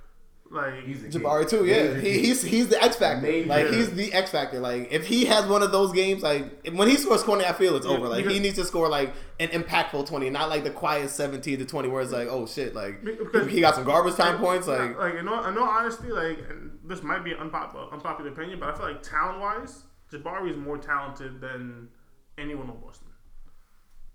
Like 0.53 0.85
He's 0.85 1.03
the 1.03 1.09
kid. 1.09 1.23
Jabari 1.23 1.49
too, 1.49 1.65
yeah. 1.65 1.95
He's 1.95 1.95
the 1.95 2.01
He, 2.11 2.19
he's 2.21 2.43
he's 2.43 2.69
the 2.69 2.83
X 2.83 2.97
factor. 2.97 3.23
Maybe. 3.27 3.49
Like 3.49 3.69
he's 3.69 3.91
the 3.95 4.13
X 4.13 4.31
factor. 4.31 4.61
Like 4.61 4.93
if 4.93 5.07
he 5.07 5.25
has 5.25 5.47
one 5.47 5.63
of 5.63 5.73
those 5.73 5.93
games, 5.93 6.23
like 6.23 6.67
when 6.75 6.89
he 6.89 6.97
scores 6.97 7.23
twenty, 7.23 7.45
I 7.47 7.53
feel 7.53 7.75
it's 7.77 7.87
Yeah, 7.87 7.93
over. 7.93 8.09
Like 8.09 8.19
because- 8.19 8.35
he 8.35 8.41
needs 8.41 8.57
to 8.57 8.65
score 8.65 8.89
like 8.89 9.15
an 9.41 9.49
impactful 9.49 10.07
twenty, 10.07 10.29
not 10.31 10.49
like 10.51 10.65
the 10.65 10.71
quiet 10.71 11.09
seventeen 11.11 11.59
to 11.59 11.65
twenty, 11.65 11.89
where 11.89 12.03
it's 12.03 12.13
like, 12.13 12.29
oh 12.29 12.47
shit, 12.47 12.75
like 12.75 13.03
Because- 13.05 13.49
he 13.51 13.61
got 13.61 13.75
some 13.75 13.85
garbage 13.85 14.17
time 14.17 14.39
points. 14.39 14.67
Like 14.69 14.99
like 14.99 15.15
in 15.15 15.27
all, 15.27 15.45
in 15.47 15.57
all 15.57 15.65
honesty, 15.69 16.09
like 16.09 16.39
and 16.51 16.79
this 16.85 17.03
might 17.03 17.25
be 17.25 17.33
an 17.33 17.39
unpopular, 17.39 17.87
unpopular 17.93 18.31
opinion, 18.31 18.61
but 18.61 18.69
I 18.69 18.77
feel 18.77 18.87
like 18.87 19.03
talent 19.03 19.41
wise, 19.41 19.85
Jabari 20.13 20.51
is 20.51 20.57
more 20.57 20.77
talented 20.79 21.41
than 21.41 21.89
anyone 22.37 22.69
on 22.69 22.79
Boston. 22.81 23.02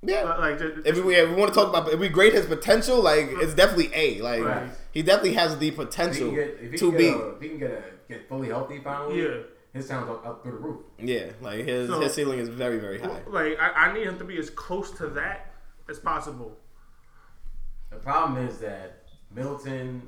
Yeah. 0.02 0.24
Like, 0.24 0.40
like, 0.40 0.60
just- 0.60 0.88
If 0.88 1.04
we, 1.04 1.16
if 1.16 1.30
we 1.30 1.36
want 1.36 1.54
to 1.54 1.60
talk 1.60 1.70
about 1.70 1.92
if 1.92 2.00
we 2.00 2.10
grade 2.10 2.34
his 2.34 2.46
potential, 2.46 3.02
like 3.02 3.28
it's 3.32 3.52
hmm. 3.52 3.58
definitely 3.58 3.92
A. 3.94 4.22
Like 4.22 4.44
Right. 4.44 4.70
he 4.92 5.02
definitely 5.02 5.34
has 5.34 5.58
the 5.58 5.68
If 5.68 5.74
he 5.74 5.84
potential 5.84 6.28
can 6.28 6.36
get, 6.36 6.58
if 6.62 6.72
he 6.72 6.78
to 6.78 6.90
can 6.90 6.98
be. 6.98 7.04
get, 7.04 7.16
a, 7.16 7.30
if 7.30 7.42
he 7.42 7.50
can 7.50 7.60
get, 7.60 7.72
a, 7.72 7.84
get 8.14 8.30
fully 8.30 8.48
healthy 8.50 8.80
finally, 8.80 9.22
Yeah. 9.22 9.38
his 9.74 9.88
sounds 9.88 10.10
up, 10.10 10.26
up 10.26 10.44
through 10.44 10.52
the 10.54 10.58
roof. 10.60 10.82
Yeah, 11.00 11.32
like 11.42 11.66
his 11.66 11.90
So- 11.90 12.00
his 12.00 12.14
ceiling 12.14 12.40
is 12.40 12.50
very 12.50 12.80
very 12.80 13.00
high. 13.00 13.22
like 13.28 13.60
I, 13.60 13.88
I 13.88 13.94
need 13.94 14.06
him 14.06 14.18
to 14.20 14.24
be 14.24 14.38
as 14.38 14.50
close 14.50 14.92
to 14.92 15.08
that 15.08 15.54
as 15.90 16.00
possible. 16.00 16.58
The 17.90 17.98
problem 17.98 18.46
is 18.46 18.60
that 18.60 19.04
Middleton, 19.34 20.02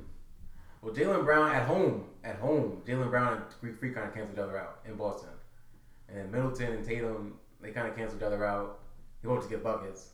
well, 0.81 0.93
Jaylen 0.93 1.23
Brown 1.23 1.51
at 1.51 1.65
home, 1.65 2.05
at 2.23 2.35
home, 2.35 2.81
Jaylen 2.85 3.09
Brown 3.09 3.33
and 3.33 3.43
Greek 3.61 3.79
Freak 3.79 3.95
kind 3.95 4.07
of 4.07 4.13
canceled 4.13 4.37
each 4.37 4.41
other 4.43 4.57
out 4.57 4.79
in 4.85 4.95
Boston, 4.95 5.29
and 6.09 6.31
Middleton 6.31 6.73
and 6.73 6.85
Tatum 6.85 7.39
they 7.61 7.71
kind 7.71 7.87
of 7.87 7.95
canceled 7.95 8.21
each 8.21 8.25
other 8.25 8.45
out. 8.45 8.79
He 9.21 9.27
wants 9.27 9.45
to 9.45 9.49
get 9.49 9.63
buckets, 9.63 10.09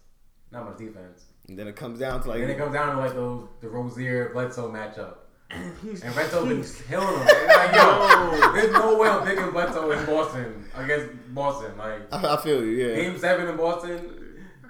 not 0.51 0.65
much 0.65 0.77
defense. 0.77 1.25
And 1.47 1.57
then 1.57 1.67
it 1.67 1.75
comes 1.75 1.99
down 1.99 2.21
to 2.23 2.29
like 2.29 2.39
And 2.39 2.49
then 2.49 2.55
it 2.55 2.57
comes 2.59 2.73
down 2.73 2.95
to 2.95 3.01
like 3.01 3.13
those 3.13 3.47
the 3.61 3.69
Rozier 3.69 4.29
Bledsoe 4.33 4.71
matchup. 4.71 5.17
And 5.51 6.13
Bledsoe 6.13 6.45
been 6.45 6.63
killing 6.87 7.19
him. 7.19 7.27
It's 7.27 7.55
like, 7.55 7.75
yo, 7.75 8.51
there's 8.53 8.71
no 8.73 8.97
way 8.97 9.07
I'm 9.07 9.25
picking 9.25 9.51
Bledsoe 9.51 9.91
in 9.91 10.05
Boston 10.05 10.65
against 10.75 11.13
Boston. 11.35 11.77
Like 11.77 12.11
I, 12.11 12.33
I 12.33 12.41
feel 12.41 12.63
you. 12.65 12.71
Yeah. 12.71 12.95
game 12.95 13.17
seven 13.19 13.47
in 13.47 13.55
Boston, 13.57 14.14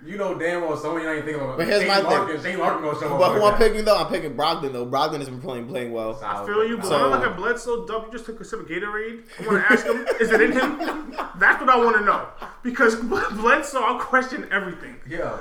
you 0.06 0.18
know 0.18 0.38
damn 0.38 0.62
well 0.62 0.78
someone 0.78 1.01
ain't 1.06 1.26
thinking 1.26 1.41
about. 1.43 1.58
But 1.58 1.68
here's 1.68 1.82
Shane 1.82 2.03
my 2.03 2.26
thing. 2.28 2.41
Shane 2.43 2.60
Larkin 2.60 2.84
gonna 2.84 2.99
show 2.99 3.14
up. 3.14 3.20
But 3.20 3.34
who 3.34 3.39
like 3.39 3.53
I'm 3.53 3.60
that. 3.60 3.68
picking 3.72 3.86
though? 3.86 3.97
I'm 3.97 4.08
picking 4.08 4.36
Brogdon 4.36 4.72
though. 4.74 4.86
Brogdon 4.86 5.20
has 5.20 5.30
been 5.30 5.41
playing 5.41 5.68
playing 5.68 5.91
well. 5.91 6.20
I 6.24 6.45
feel 6.45 6.68
you, 6.68 6.78
but 6.78 6.86
So- 6.86 6.91
when 7.10 7.14
I 7.14 7.16
look 7.22 7.32
at 7.32 7.38
Bledsoe, 7.38 7.86
Dub, 7.86 8.06
you 8.06 8.12
just 8.12 8.26
took 8.26 8.39
a 8.39 8.43
sip 8.45 8.60
of 8.62 8.68
Gatorade. 8.68 9.24
I 9.39 9.47
want 9.47 9.66
to 9.68 9.74
ask 9.74 9.86
him, 9.86 10.06
is 10.20 10.32
it 10.32 10.41
in 10.41 10.51
him? 10.51 10.80
That's 11.39 11.60
what 11.62 11.70
I 11.70 11.78
want 11.78 11.97
to 11.97 12.03
know. 12.03 12.28
Because 12.64 12.95
Bledsoe, 12.95 13.82
I'll 13.82 13.99
question 13.99 14.47
everything. 14.51 14.95
Yeah. 15.08 15.38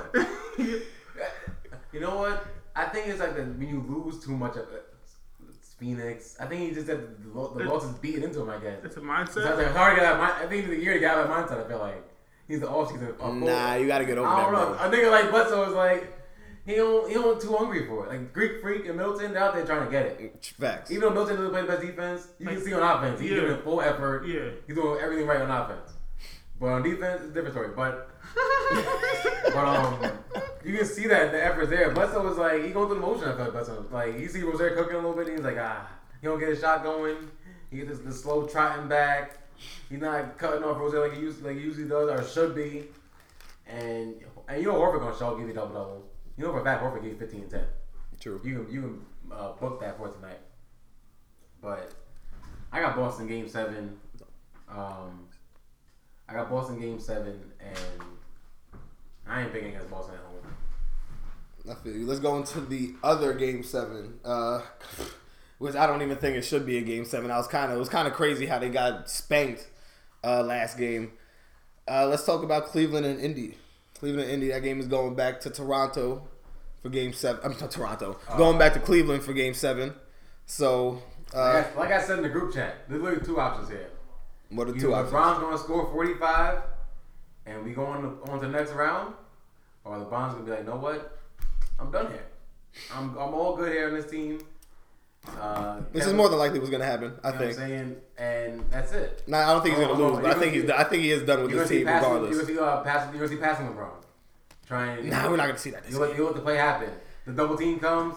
you 0.57 1.99
know 1.99 2.17
what? 2.17 2.45
I 2.75 2.85
think 2.85 3.07
it's 3.07 3.19
like 3.19 3.35
that 3.35 3.47
when 3.57 3.67
you 3.67 3.85
lose 3.87 4.23
too 4.23 4.35
much 4.35 4.53
of 4.57 4.71
it. 4.73 4.85
Phoenix. 5.77 6.37
I 6.39 6.45
think 6.45 6.61
he 6.61 6.71
just 6.73 6.87
said 6.87 7.01
the, 7.21 7.29
the 7.29 7.63
loss 7.65 7.83
is 7.83 7.91
beating 7.97 8.23
into 8.23 8.39
him. 8.41 8.49
I 8.49 8.59
guess. 8.59 8.79
It's 8.85 8.95
a 8.95 9.01
So 9.01 9.05
I 9.09 9.19
was 9.21 9.29
mindset. 9.29 9.57
like, 9.57 9.67
hard 9.75 9.95
to 9.95 10.01
get 10.01 10.09
that. 10.09 10.19
Mind- 10.21 10.33
I 10.41 10.47
think 10.47 10.67
the 10.69 10.77
year 10.77 10.93
to 10.93 10.99
get 11.01 11.15
that 11.15 11.27
mindset. 11.27 11.65
I 11.65 11.67
feel 11.67 11.79
like 11.79 12.01
he's 12.47 12.59
the 12.61 12.69
off 12.69 12.91
season. 12.91 13.13
Nah, 13.19 13.75
you 13.75 13.87
gotta 13.87 14.05
get 14.05 14.17
over 14.17 14.27
I 14.27 14.35
that. 14.37 14.43
don't 14.43 14.53
know. 14.53 14.75
Bro. 14.77 14.87
A 14.87 14.89
nigga 14.91 15.11
like 15.11 15.31
Bledsoe 15.31 15.67
is 15.69 15.73
like 15.73 16.11
he 16.65 16.75
don't 16.75 17.07
he 17.07 17.13
don't 17.13 17.39
too 17.39 17.55
hungry 17.55 17.85
for 17.87 18.05
it. 18.05 18.09
Like 18.09 18.33
Greek 18.33 18.61
Freak 18.61 18.85
and 18.87 18.97
Milton, 18.97 19.33
they're 19.33 19.43
out 19.43 19.53
there 19.53 19.65
trying 19.65 19.85
to 19.85 19.91
get 19.91 20.05
it. 20.05 20.53
Facts. 20.59 20.91
Even 20.91 21.01
though 21.01 21.13
Milton 21.13 21.35
doesn't 21.37 21.51
play 21.51 21.61
the 21.61 21.67
best 21.67 21.81
defense, 21.81 22.27
you 22.39 22.47
can 22.47 22.61
see 22.61 22.73
on 22.73 22.81
offense 22.83 23.19
he's 23.19 23.31
Yeah. 23.31 23.41
giving 23.41 23.61
full 23.61 23.81
effort. 23.81 24.25
Yeah. 24.25 24.49
He's 24.67 24.75
doing 24.75 24.99
everything 25.01 25.27
right 25.27 25.41
on 25.41 25.51
offense. 25.51 25.91
But 26.59 26.67
on 26.67 26.83
defense, 26.83 27.21
it's 27.21 27.31
a 27.31 27.33
different 27.33 27.53
story. 27.53 27.69
But 27.75 28.09
but 29.53 29.55
um, 29.57 30.11
you 30.63 30.77
can 30.77 30.85
see 30.85 31.07
that 31.07 31.31
the 31.31 31.43
effort's 31.43 31.69
there. 31.69 31.91
Bledsoe 31.91 32.23
was 32.23 32.37
like 32.37 32.63
he 32.63 32.69
going 32.69 32.87
through 32.87 32.95
the 32.95 33.01
motion. 33.05 33.29
I 33.29 33.35
felt 33.35 33.51
Bledsoe 33.51 33.85
like 33.91 34.17
you 34.19 34.27
see 34.27 34.41
Rozier 34.41 34.71
cooking 34.75 34.95
a 34.95 34.97
little 34.99 35.13
bit. 35.13 35.27
And 35.27 35.37
he's 35.37 35.45
like 35.45 35.57
ah, 35.59 35.87
he 36.21 36.27
don't 36.27 36.39
get 36.39 36.49
his 36.49 36.59
shot 36.61 36.83
going. 36.83 37.29
He 37.69 37.77
gets 37.77 37.89
this, 37.89 37.99
this 37.99 38.21
slow 38.23 38.45
trotting 38.47 38.87
back. 38.87 39.37
He's 39.89 39.99
not 39.99 40.37
cutting 40.37 40.63
off 40.63 40.77
Rozier 40.77 41.07
like 41.07 41.13
he 41.13 41.21
used 41.21 41.43
like 41.43 41.57
he 41.57 41.63
usually 41.63 41.87
does 41.87 42.09
or 42.09 42.23
should 42.27 42.55
be. 42.55 42.85
And 43.67 44.15
and 44.47 44.61
you 44.61 44.67
know 44.67 44.75
Horford 44.75 44.99
gonna 44.99 45.17
show 45.17 45.37
give 45.37 45.47
you 45.47 45.53
double 45.53 45.73
double. 45.73 46.05
You 46.37 46.45
know 46.45 46.51
for 46.51 46.61
a 46.61 46.63
fact 46.63 46.83
Horford 46.83 47.01
give 47.01 47.11
you 47.13 47.17
fifteen 47.17 47.41
and 47.41 47.51
ten. 47.51 47.65
True. 48.19 48.39
You 48.43 48.63
can 48.63 48.73
you 48.73 48.81
can 48.81 49.01
uh, 49.31 49.53
book 49.53 49.79
that 49.81 49.97
for 49.97 50.09
tonight. 50.09 50.39
But 51.61 51.93
I 52.71 52.81
got 52.81 52.95
Boston 52.95 53.27
game 53.27 53.47
seven. 53.47 53.97
Um, 54.69 55.27
I 56.27 56.33
got 56.33 56.49
Boston 56.49 56.79
game 56.79 56.99
seven, 56.99 57.39
and 57.59 57.79
I 59.27 59.43
ain't 59.43 59.53
picking 59.53 59.69
against 59.69 59.89
Boston 59.89 60.15
at 60.15 60.21
home. 60.21 60.35
I 61.77 61.83
feel 61.83 61.95
you. 61.95 62.05
Let's 62.05 62.19
go 62.19 62.37
into 62.37 62.61
the 62.61 62.93
other 63.03 63.33
game 63.33 63.63
seven, 63.63 64.19
uh, 64.23 64.61
which 65.57 65.75
I 65.75 65.87
don't 65.87 66.01
even 66.01 66.17
think 66.17 66.35
it 66.35 66.43
should 66.43 66.65
be 66.65 66.77
a 66.77 66.81
game 66.81 67.05
seven. 67.05 67.31
I 67.31 67.37
was 67.37 67.47
kind 67.47 67.71
of 67.71 67.77
it 67.77 67.79
was 67.79 67.89
kind 67.89 68.07
of 68.07 68.13
crazy 68.13 68.45
how 68.45 68.59
they 68.59 68.69
got 68.69 69.09
spanked 69.09 69.67
uh, 70.23 70.43
last 70.43 70.77
game. 70.77 71.13
Uh, 71.87 72.07
let's 72.07 72.25
talk 72.25 72.43
about 72.43 72.65
Cleveland 72.67 73.05
and 73.05 73.19
Indy. 73.19 73.57
Cleveland 73.99 74.23
and 74.23 74.33
Indy. 74.33 74.47
That 74.49 74.63
game 74.63 74.79
is 74.79 74.87
going 74.87 75.15
back 75.15 75.39
to 75.41 75.49
Toronto 75.49 76.27
for 76.81 76.89
game 76.89 77.13
seven. 77.13 77.41
I'm 77.43 77.57
not 77.59 77.71
Toronto. 77.71 78.17
going 78.37 78.57
back 78.57 78.73
to 78.73 78.79
Cleveland 78.79 79.23
for 79.23 79.33
game 79.33 79.53
seven. 79.53 79.93
So, 80.45 81.01
uh, 81.33 81.53
like, 81.53 81.75
I, 81.75 81.79
like 81.79 81.91
I 81.91 82.01
said 82.01 82.17
in 82.17 82.23
the 82.23 82.29
group 82.29 82.53
chat, 82.53 82.87
there's 82.87 83.01
literally 83.01 83.25
two 83.25 83.39
options 83.39 83.69
here. 83.69 83.89
what 84.49 84.67
are 84.67 84.73
two 84.73 84.93
options? 84.93 85.13
LeBron's 85.13 85.39
going 85.39 85.57
to 85.57 85.63
score 85.63 85.85
45, 85.91 86.61
and 87.47 87.63
we 87.63 87.71
go 87.71 87.85
on 87.85 88.01
to, 88.03 88.31
on 88.31 88.39
to 88.39 88.47
the 88.47 88.51
next 88.51 88.71
round, 88.71 89.15
or 89.83 89.97
LeBron's 89.97 90.33
going 90.33 90.45
to 90.45 90.51
be 90.51 90.51
like, 90.51 90.65
know 90.65 90.75
what? 90.75 91.17
I'm 91.79 91.91
done 91.91 92.11
here. 92.11 92.25
I'm, 92.93 93.11
I'm 93.17 93.33
all 93.33 93.55
good 93.55 93.71
here 93.71 93.87
on 93.87 93.95
this 93.95 94.09
team. 94.09 94.39
Uh, 95.39 95.81
This 95.91 96.05
is 96.05 96.13
more 96.13 96.29
than 96.29 96.39
likely 96.39 96.59
what's 96.59 96.71
gonna 96.71 96.85
happen. 96.85 97.13
I 97.23 97.29
You 97.29 97.33
know 97.33 97.39
what 97.39 97.47
I'm 97.49 97.53
think. 97.55 97.57
saying? 97.57 97.95
And 98.17 98.65
that's 98.71 98.91
it. 98.93 99.23
Nah, 99.27 99.49
I 99.49 99.53
don't 99.53 99.63
think 99.63 99.75
he's 99.77 99.85
Oh, 99.85 99.89
gonna 99.93 100.03
oh, 100.03 100.09
lose, 100.11 100.19
but 100.21 100.35
I 100.35 100.39
think 100.39 100.53
he's. 100.53 100.69
I 100.69 100.83
think 100.83 101.03
he 101.03 101.11
is 101.11 101.23
done 101.23 101.43
with 101.43 101.51
this 101.51 101.69
team 101.69 101.85
passing. 101.85 102.09
regardless. 102.09 102.35
You're 102.35 102.45
gonna 102.45 102.55
see 102.55 102.59
uh, 102.63 102.81
passing. 102.83 103.19
You're 103.19 103.27
see 103.27 103.35
passing 103.37 103.67
LeBron. 103.67 103.89
Trying. 104.67 105.09
Nah, 105.09 105.29
we're 105.29 105.37
not 105.37 105.47
gonna 105.47 105.57
see 105.57 105.71
that. 105.71 105.89
You 105.89 105.99
let, 105.99 106.09
game. 106.09 106.17
you 106.17 106.25
let 106.25 106.35
the 106.35 106.41
play 106.41 106.57
happen. 106.57 106.89
The 107.25 107.33
double 107.33 107.57
team 107.57 107.79
comes. 107.79 108.15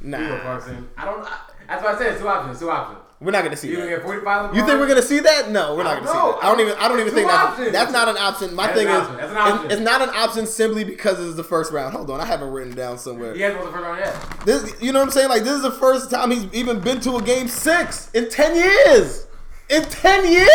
Nah, 0.00 0.18
go 0.18 0.80
I 0.96 1.04
don't. 1.04 1.24
I, 1.24 1.38
that's 1.68 1.82
why 1.82 1.92
I 1.94 1.98
said 1.98 2.12
it's 2.12 2.20
two 2.20 2.28
options. 2.28 2.58
Two 2.58 2.70
options. 2.70 3.00
We're 3.24 3.30
not 3.30 3.42
gonna 3.44 3.56
see 3.56 3.68
You 3.70 3.76
that. 3.78 3.88
get 3.88 4.02
45 4.02 4.50
LeBron. 4.50 4.54
You 4.54 4.66
think 4.66 4.78
we're 4.78 4.86
gonna 4.88 5.02
see 5.02 5.18
that? 5.20 5.50
No, 5.50 5.74
we're 5.74 5.82
not 5.84 6.04
gonna 6.04 6.12
don't 6.12 6.34
see 6.34 6.40
that. 6.40 6.44
I 6.44 6.50
don't 6.50 6.60
even. 6.60 6.74
I 6.78 6.88
don't 6.88 7.00
even 7.00 7.14
think 7.14 7.28
that's, 7.28 7.72
that's 7.72 7.92
not 7.92 8.08
an 8.08 8.16
option. 8.16 8.54
My 8.54 8.66
That's 8.66 8.78
thing 8.78 8.88
is, 8.88 8.94
option. 8.94 9.16
That's 9.16 9.30
an 9.32 9.36
it's- 9.64 9.72
it's 9.72 9.82
not 9.82 10.02
an 10.02 10.10
option 10.10 10.46
simply 10.46 10.84
because 10.84 11.18
it's 11.26 11.36
the 11.36 11.44
first 11.44 11.72
round. 11.72 11.94
Hold 11.94 12.10
on, 12.10 12.20
I 12.20 12.24
haven't 12.26 12.50
written 12.50 12.74
down 12.74 12.98
somewhere. 12.98 13.34
He 13.34 13.40
hasn't 13.40 13.60
won 13.62 13.72
the 13.72 13.78
first 13.78 13.84
round 13.84 14.00
yet. 14.00 14.46
This, 14.46 14.82
you 14.82 14.92
know 14.92 15.00
what 15.00 15.06
I'm 15.06 15.10
saying? 15.12 15.28
Like 15.30 15.42
this 15.42 15.52
is 15.54 15.62
the 15.62 15.72
first 15.72 16.10
time 16.10 16.30
he's 16.30 16.46
even 16.52 16.80
been 16.80 17.00
to 17.00 17.16
a 17.16 17.22
game 17.22 17.48
six 17.48 18.10
in 18.12 18.28
ten 18.28 18.54
years. 18.54 19.26
In 19.70 19.82
ten 19.84 20.30
years? 20.30 20.48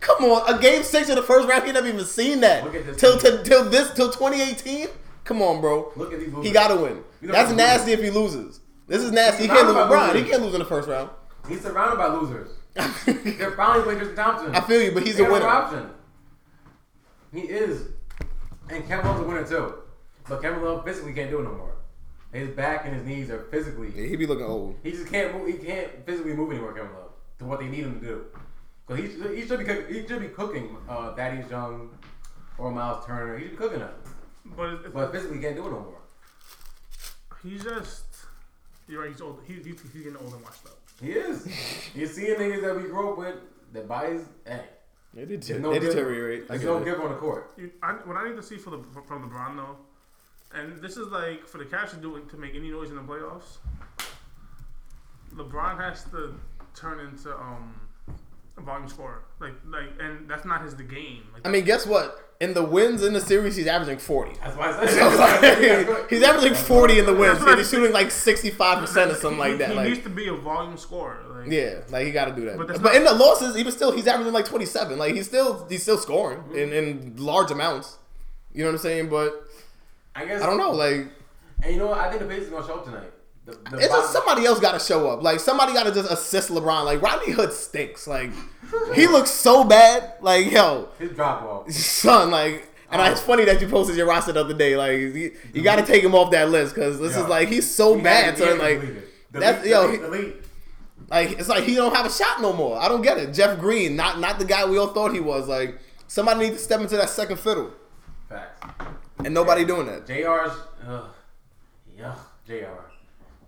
Come 0.00 0.24
on, 0.24 0.54
a 0.54 0.58
game 0.60 0.82
six 0.82 1.08
in 1.08 1.14
the 1.16 1.22
first 1.22 1.48
round. 1.48 1.64
He 1.64 1.72
never 1.72 1.86
even 1.88 2.04
seen 2.04 2.40
that 2.40 2.64
Look 2.64 2.74
at 2.74 2.84
this 2.86 2.96
till 3.00 3.16
till 3.18 3.42
till 3.42 3.64
this 3.70 3.90
till 3.94 4.10
2018. 4.10 4.88
Come 5.24 5.40
on, 5.40 5.62
bro. 5.62 5.90
Look 5.96 6.12
at 6.12 6.18
these 6.20 6.28
losers. 6.28 6.44
He 6.46 6.52
gotta 6.52 6.76
win. 6.76 7.02
You 7.22 7.28
know 7.28 7.32
That's 7.32 7.50
nasty 7.52 7.92
if 7.92 8.02
he 8.02 8.10
loses. 8.10 8.60
This 8.86 9.02
is 9.02 9.10
nasty. 9.12 9.44
He 9.44 9.48
can't 9.48 9.66
lose. 9.66 9.74
LeBron. 9.76 10.14
He 10.14 10.24
can't 10.28 10.42
lose 10.42 10.52
in 10.52 10.58
the 10.58 10.66
first 10.66 10.86
round. 10.86 11.08
He's 11.48 11.60
surrounded 11.62 11.96
by 11.98 12.08
losers. 12.08 12.50
They're 12.74 13.52
finally 13.52 13.82
playing 13.84 13.98
Tristan 14.00 14.16
Thompson. 14.16 14.54
I 14.54 14.60
feel 14.62 14.82
you, 14.82 14.92
but 14.92 15.02
he's 15.04 15.16
They 15.16 15.24
a 15.24 15.30
winner. 15.30 15.46
option. 15.46 15.90
He 17.32 17.40
is, 17.42 17.88
and 18.70 18.86
Kevin 18.86 19.06
Love's 19.06 19.20
a 19.20 19.24
winner 19.24 19.46
too. 19.46 19.74
But 20.28 20.40
Kevin 20.40 20.62
Love 20.62 20.84
physically 20.84 21.12
can't 21.12 21.30
do 21.30 21.40
it 21.40 21.44
no 21.44 21.52
more. 21.52 21.74
His 22.32 22.48
back 22.50 22.84
and 22.86 22.94
his 22.94 23.04
knees 23.04 23.30
are 23.30 23.40
physically. 23.50 23.92
Yeah, 23.94 24.06
he 24.06 24.16
be 24.16 24.26
looking 24.26 24.46
old. 24.46 24.76
He 24.82 24.90
just 24.92 25.06
can't 25.08 25.34
move. 25.36 25.46
He 25.46 25.54
can't 25.54 26.04
physically 26.06 26.32
move 26.32 26.50
anymore. 26.50 26.72
Kevin 26.72 26.92
Love 26.92 27.10
to 27.38 27.44
what 27.44 27.60
they 27.60 27.66
need 27.68 27.84
him 27.84 28.00
to 28.00 28.06
do. 28.06 28.24
Because 28.86 29.04
he, 29.04 29.10
should- 29.12 29.36
he 29.36 29.46
should 29.46 29.58
be 29.60 29.64
cook- 29.64 29.88
he 29.88 30.06
should 30.06 30.20
be 30.20 30.28
cooking 30.28 30.76
uh, 30.88 31.14
Thaddeus 31.14 31.50
Young 31.50 31.90
or 32.58 32.70
Miles 32.70 33.04
Turner. 33.06 33.36
He 33.38 33.44
should 33.44 33.52
be 33.52 33.56
cooking 33.56 33.78
them. 33.80 33.94
But 34.56 34.68
it- 34.72 34.94
But 34.94 35.12
physically 35.12 35.38
can't 35.40 35.54
do 35.56 35.66
it 35.66 35.70
no 35.70 35.80
more. 35.80 36.00
he's 37.42 37.62
just. 37.62 38.04
You're 38.88 39.02
right. 39.02 39.10
He's 39.10 39.20
old. 39.20 39.40
He, 39.46 39.54
he, 39.54 39.60
he's 39.70 39.78
getting 40.04 40.16
old 40.16 40.32
and 40.32 40.42
washed 40.42 40.66
up. 40.66 40.78
He 41.00 41.10
is. 41.12 41.46
You're 41.94 42.08
seeing 42.08 42.36
niggas 42.38 42.62
that 42.62 42.76
we 42.76 42.82
grew 42.82 43.12
up 43.12 43.18
with. 43.18 43.34
Their 43.72 43.82
bodies, 43.84 44.22
hey, 44.46 44.64
They, 45.12 45.24
did 45.24 45.42
there's 45.42 45.60
no 45.60 45.72
they 45.72 45.80
give- 45.80 45.90
deteriorate. 45.90 46.44
I 46.44 46.46
There's 46.56 46.60
get 46.62 46.66
no 46.68 46.76
it. 46.78 46.84
give 46.84 47.00
on 47.00 47.10
the 47.10 47.16
court. 47.16 47.52
You, 47.56 47.70
I, 47.82 47.92
what 48.04 48.16
I 48.16 48.28
need 48.28 48.36
to 48.36 48.42
see 48.42 48.56
for 48.56 48.70
the 48.70 48.78
from 49.06 49.28
LeBron 49.28 49.56
though, 49.56 49.76
and 50.54 50.80
this 50.80 50.96
is 50.96 51.08
like 51.08 51.46
for 51.48 51.58
the 51.58 51.64
Cavs 51.64 51.90
to 51.90 51.96
do 51.96 52.20
to 52.30 52.36
make 52.36 52.54
any 52.54 52.70
noise 52.70 52.90
in 52.90 52.96
the 52.96 53.02
playoffs. 53.02 53.58
LeBron 55.34 55.78
has 55.80 56.04
to 56.12 56.34
turn 56.76 57.00
into 57.00 57.34
um 57.36 57.74
a 58.56 58.60
volume 58.60 58.88
scorer, 58.88 59.22
like 59.40 59.54
like, 59.68 59.88
and 59.98 60.28
that's 60.28 60.44
not 60.44 60.62
his 60.62 60.76
the 60.76 60.84
game. 60.84 61.24
Like, 61.32 61.44
I 61.46 61.50
mean, 61.50 61.64
guess 61.64 61.86
what? 61.86 62.23
In 62.40 62.52
the 62.52 62.64
wins 62.64 63.02
in 63.02 63.12
the 63.12 63.20
series, 63.20 63.56
he's 63.56 63.66
averaging 63.68 63.98
40. 63.98 64.32
That's 64.42 64.56
why 64.56 64.70
I 64.70 64.86
So, 64.86 64.92
said. 65.40 65.88
like, 65.88 66.10
he's 66.10 66.22
averaging 66.22 66.54
40 66.54 66.98
in 66.98 67.06
the 67.06 67.14
wins. 67.14 67.42
That's 67.44 67.58
He's 67.58 67.70
shooting 67.70 67.92
like 67.92 68.08
65% 68.08 68.82
or 68.82 68.86
something 69.14 69.38
like 69.38 69.58
that. 69.58 69.70
He 69.70 69.74
Like, 69.76 69.88
needs 69.88 70.02
to 70.02 70.10
be 70.10 70.26
a 70.28 70.34
volume 70.34 70.76
scorer. 70.76 71.22
Like, 71.30 71.50
yeah, 71.50 71.80
like 71.90 72.06
he 72.06 72.12
got 72.12 72.26
to 72.26 72.32
do 72.34 72.44
that. 72.46 72.56
But 72.58 72.66
But, 72.68 72.82
not- 72.82 72.94
in 72.96 73.04
the 73.04 73.14
losses, 73.14 73.56
even 73.56 73.72
still, 73.72 73.92
he's 73.92 74.06
averaging 74.06 74.32
like 74.32 74.46
27. 74.46 74.98
Like 74.98 75.14
he's 75.14 75.26
still 75.26 75.66
he's 75.68 75.82
still 75.82 75.98
scoring 75.98 76.38
mm-hmm. 76.40 76.56
in, 76.56 76.72
in 76.72 77.16
large 77.16 77.50
amounts. 77.50 77.98
You 78.52 78.64
know 78.64 78.70
what 78.70 78.76
I'm 78.76 78.82
saying? 78.82 79.08
But 79.08 79.44
I 80.14 80.24
guess 80.26 80.42
I 80.42 80.46
don't 80.46 80.58
know. 80.58 80.70
Like 80.72 81.06
And 81.62 81.72
you 81.72 81.78
know 81.78 81.86
what? 81.88 81.98
I 81.98 82.08
think 82.08 82.22
the 82.22 82.28
Pacers 82.28 82.48
gonna 82.50 82.66
show 82.66 82.74
up 82.74 82.84
tonight. 82.84 83.10
The, 83.46 83.52
the 83.70 83.76
it's 83.76 83.88
just 83.88 84.12
somebody 84.12 84.46
else 84.46 84.58
got 84.58 84.72
to 84.72 84.78
show 84.84 85.08
up. 85.10 85.22
Like 85.22 85.38
somebody 85.38 85.74
got 85.74 85.84
to 85.84 85.92
just 85.92 86.10
assist 86.10 86.48
LeBron. 86.50 86.84
Like 86.86 87.02
Rodney 87.02 87.32
Hood 87.32 87.52
stinks. 87.52 88.06
Like 88.06 88.30
he 88.94 89.06
looks 89.06 89.30
so 89.30 89.64
bad. 89.64 90.14
Like 90.20 90.50
yo, 90.50 90.88
his 90.98 91.12
drop 91.12 91.42
ball. 91.42 91.64
son. 91.70 92.30
Like. 92.30 92.68
And 92.90 93.00
Oh. 93.02 93.06
it's 93.10 93.20
funny 93.22 93.44
that 93.46 93.60
you 93.60 93.66
posted 93.66 93.96
your 93.96 94.06
roster 94.06 94.30
the 94.32 94.40
other 94.40 94.54
day. 94.54 94.76
Like 94.76 94.92
you, 94.98 95.32
you 95.52 95.62
got 95.62 95.76
to 95.76 95.84
take 95.86 96.04
him 96.04 96.14
off 96.14 96.30
that 96.30 96.48
list 96.50 96.74
because 96.76 97.00
this 97.00 97.16
Yeah. 97.16 97.22
is 97.24 97.28
like 97.28 97.48
he's 97.48 97.68
so 97.68 97.96
He 97.96 98.02
bad. 98.02 98.38
Son. 98.38 98.58
Like 98.58 98.80
that's 99.32 99.66
yo. 99.66 99.82
delete- 99.86 100.00
he- 100.00 100.06
delete. 100.06 100.36
Like 101.10 101.32
it's 101.40 101.48
like 101.48 101.64
he 101.64 101.74
don't 101.74 101.94
have 101.96 102.06
a 102.06 102.10
shot 102.10 102.40
no 102.40 102.52
more. 102.52 102.78
I 102.78 102.88
don't 102.88 103.02
get 103.02 103.18
it. 103.18 103.32
Jeff 103.34 103.58
Green, 103.58 103.96
not 103.96 104.20
not 104.20 104.38
the 104.38 104.44
guy 104.44 104.64
we 104.64 104.78
all 104.78 104.88
thought 104.88 105.12
he 105.12 105.18
was. 105.18 105.48
Like 105.48 105.78
somebody 106.06 106.40
needs 106.40 106.58
to 106.58 106.62
step 106.62 106.80
into 106.80 106.96
that 106.96 107.10
second 107.10 107.40
fiddle. 107.40 107.72
Facts. 108.28 108.64
and 109.24 109.34
nobody 109.34 109.64
doing 109.64 109.86
that. 109.86 110.06
JR's, 110.06 110.52
ugh, 110.86 111.04
yuck, 111.98 112.16
JR. 112.46 112.80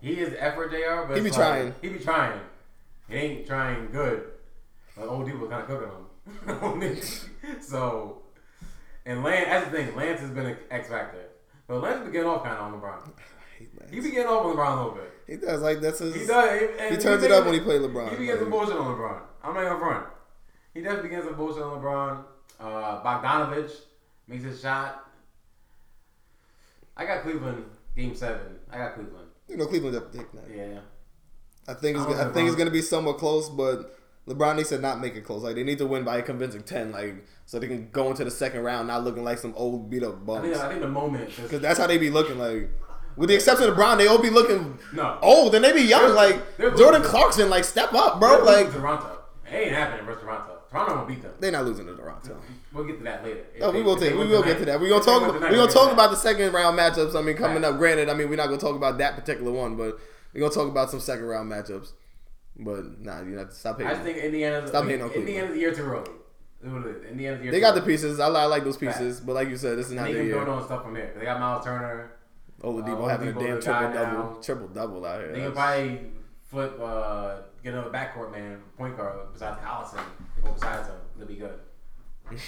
He 0.01 0.13
is 0.19 0.31
the 0.31 0.43
effort, 0.43 0.71
JR, 0.73 1.07
but 1.07 1.17
He 1.17 1.23
be 1.23 1.31
like- 1.31 1.39
trying. 1.39 1.75
He 1.83 1.89
be 1.91 1.99
trying. 2.01 2.41
He 3.09 3.15
ain't 3.15 3.47
trying 3.47 3.91
good. 3.93 4.25
But 4.97 5.09
old 5.09 5.27
people 5.27 5.45
are 5.45 5.49
kind 5.49 5.63
of 5.63 5.69
cooking 5.69 5.91
on 6.61 6.81
him. 6.83 7.01
so, 7.61 8.23
and 9.05 9.23
Lance, 9.23 9.47
that's 9.47 9.71
the 9.71 9.77
thing. 9.77 9.97
Lance 9.97 10.21
has 10.21 10.31
been 10.31 10.47
an 10.47 10.57
X 10.71 10.89
factor, 10.89 11.27
but 11.67 11.83
Lance 11.83 12.03
been 12.03 12.13
getting 12.13 12.29
off 12.29 12.43
kind 12.43 12.57
of 12.57 12.63
on 12.63 12.81
LeBron. 12.81 13.13
He 13.91 14.01
be 14.01 14.11
getting 14.11 14.27
off 14.27 14.45
on 14.45 14.57
LeBron 14.57 14.73
a 14.73 14.77
little 14.77 14.93
bit. 14.93 15.13
He 15.27 15.37
does 15.37 15.61
like 15.63 15.81
that's 15.81 15.99
his. 15.99 16.15
He 16.15 16.27
does. 16.27 16.71
and 16.79 16.95
He 16.95 17.01
turns 17.01 17.23
it 17.23 17.31
up 17.33 17.45
when 17.45 17.55
he 17.55 17.61
play 17.61 17.79
LeBron. 17.79 18.11
He 18.11 18.17
be 18.17 18.27
getting 18.27 18.43
some 18.43 18.51
bullshit 18.51 18.77
on 18.77 18.97
LeBron. 18.97 19.21
I'm 19.43 19.55
not 19.55 19.63
gonna 19.63 19.79
front. 19.79 20.07
He 20.75 20.83
definitely 20.83 21.11
gets 21.11 21.25
some 21.25 21.37
bullshit 21.37 21.63
on 21.63 21.81
LeBron. 21.81 22.25
Uh, 22.61 23.03
Bogdanovich 23.03 23.73
makes 24.29 24.45
his 24.45 24.61
shot. 24.61 25.09
I 26.97 27.05
got 27.05 27.23
Cleveland 27.23 27.65
game 27.95 28.15
seven. 28.15 28.57
I 28.71 28.79
got 28.79 28.95
Cleveland. 28.95 29.29
you 29.49 29.57
know, 29.57 29.67
Cleveland's 29.67 29.99
up 29.99 30.13
to 30.13 30.19
take 30.19 30.33
that. 30.33 30.45
Yeah. 30.55 30.81
I 31.69 31.75
think 31.75 31.97
it's 31.97 32.07
I 32.07 32.11
don't 32.11 32.31
I 32.31 32.33
think 32.33 32.49
it's 32.49 32.57
gonna 32.57 32.71
be 32.71 32.83
somewhat 32.83 33.19
close, 33.19 33.49
but 33.49 33.96
LeBron 34.29 34.57
needs 34.57 34.71
to 34.71 34.79
not 34.79 35.01
make 35.01 35.15
it 35.15 35.23
close. 35.25 35.43
Like 35.43 35.55
they 35.55 35.63
need 35.63 35.79
to 35.79 35.87
win 35.87 36.05
by 36.05 36.17
a 36.19 36.23
convincing 36.23 36.63
ten, 36.63 36.91
like 36.93 37.25
so 37.45 37.59
they 37.59 37.69
can 37.69 37.89
go 37.93 38.11
into 38.11 38.25
the 38.25 38.31
second 38.31 38.63
round 38.63 38.89
not 38.89 39.05
looking 39.05 39.23
like 39.25 39.39
some 39.39 39.55
old 39.57 39.89
beat 39.89 40.03
up 40.03 40.15
I 40.15 40.25
bums. 40.25 40.43
think, 40.43 40.57
I 40.57 40.69
think 40.69 40.81
the 40.81 40.89
moment. 40.89 41.31
Because 41.41 41.61
that's 41.61 41.79
how 41.79 41.87
they 41.87 41.97
be 41.99 42.11
looking. 42.11 42.39
Like 42.39 42.69
with 43.17 43.29
the 43.29 43.35
exception 43.37 43.69
of 43.69 43.77
Brown, 43.77 43.99
they 43.99 44.09
all 44.09 44.19
be 44.21 44.31
looking 44.31 44.79
No. 44.93 45.19
old 45.23 45.55
and 45.55 45.65
they 45.65 45.73
be 45.73 45.83
young. 45.83 46.03
They're- 46.03 46.11
Like 46.15 46.57
they're 46.57 46.71
Jordan. 46.75 47.03
Clarkson, 47.03 47.49
like 47.49 47.65
step 47.65 47.95
up, 47.95 48.21
They're 48.21 48.37
bro. 48.37 48.45
Like 48.45 48.67
to 48.73 48.79
Toronto. 48.79 49.19
It 49.51 49.55
ain't 49.55 49.73
happening 49.73 50.05
versus 50.07 50.23
Toronto. 50.23 50.53
Toronto 50.69 50.95
gonna 50.97 51.07
beat 51.07 51.23
them. 51.23 51.33
they're 51.39 51.53
not 51.53 51.65
losing 51.65 51.87
to 51.87 51.95
Toronto. 51.95 52.37
We'll 52.73 52.85
get 52.85 52.99
to 52.99 53.05
that 53.05 53.23
later. 53.25 53.45
If 53.55 53.61
No, 53.61 53.71
we 53.71 53.81
will 53.83 53.97
take. 53.97 54.11
We 54.11 54.27
will 54.27 54.43
tonight- 54.43 54.47
get 54.55 54.59
to 54.59 54.65
that. 54.67 54.81
We're 54.81 54.89
gonna 54.91 55.05
talk. 55.05 55.33
We're 55.41 55.51
gonna 55.53 55.71
talk 55.71 55.93
about 55.93 56.11
the 56.11 56.17
second 56.17 56.53
round 56.53 56.77
matchups. 56.77 57.15
I 57.15 57.23
mean, 57.23 57.37
coming 57.37 57.63
Right. 57.63 57.69
up. 57.73 57.79
Granted, 57.79 58.09
I 58.11 58.15
mean, 58.15 58.29
we're 58.29 58.35
not 58.37 58.47
gonna 58.47 58.59
talk 58.59 58.75
about 58.75 58.99
that 58.99 59.15
particular 59.15 59.53
one, 59.53 59.77
but 59.77 59.97
we're 60.35 60.41
gonna 60.41 60.53
talk 60.53 60.69
about 60.69 60.91
some 60.91 60.99
second 61.01 61.27
round 61.27 61.51
matchups. 61.51 61.93
But 62.59 63.01
nah, 63.01 63.23
you 63.23 63.37
have 63.37 63.51
to 63.51 63.55
stop 63.55 63.79
that. 63.79 63.87
I 63.87 63.91
just 63.91 64.03
hating. 64.03 64.15
think 64.15 64.25
Indiana's. 64.27 64.71
Stop 64.71 64.85
hating 64.85 65.03
on 65.03 65.11
Cleveland. 65.11 65.29
Indiana's 65.29 65.57
a 65.57 65.61
year 65.61 65.75
to 65.75 65.85
roll. 65.85 66.05
That's 66.63 66.73
what 66.75 66.87
it 66.87 66.97
is. 66.97 67.11
Indiana's 67.11 67.41
a 67.41 67.43
year 67.45 67.53
They 67.53 67.61
got 67.61 67.75
the 67.75 67.83
pieces. 67.83 68.19
I, 68.19 68.29
I 68.29 68.45
like 68.47 68.65
those 68.65 68.79
pieces, 68.79 69.21
but 69.21 69.35
like 69.35 69.49
you 69.49 69.57
said, 69.57 69.77
this 69.77 69.89
is 69.89 69.93
not 69.93 70.07
They 70.07 70.15
the 70.15 70.19
can 70.21 70.29
build 70.31 70.47
year. 70.47 70.55
on 70.55 70.65
stuff 70.65 70.83
from 70.83 70.97
here. 70.97 71.13
They 71.19 71.25
got 71.25 71.39
Miles 71.39 71.65
Turner. 71.65 72.13
Oladipo 72.63 73.05
uh, 73.05 73.09
having 73.09 73.29
a 73.29 73.33
damn 73.35 73.57
the 73.57 73.61
triple 73.61 73.93
double, 73.93 74.35
triple 74.43 74.69
double 74.69 75.05
out 75.05 75.21
here. 75.21 75.33
They 75.33 75.41
can 75.41 75.53
probably 75.53 76.01
flip, 76.49 76.81
uh, 76.81 77.37
get 77.63 77.75
another 77.75 77.91
backcourt 77.91 78.33
man, 78.33 78.63
point 78.79 78.97
guard 78.97 79.19
besides 79.35 79.61
Collison. 79.61 80.03
Go 80.43 80.53
besides 80.53 80.89
him. 80.89 80.97
They'll 81.19 81.27
be 81.29 81.37
good. 81.37 81.59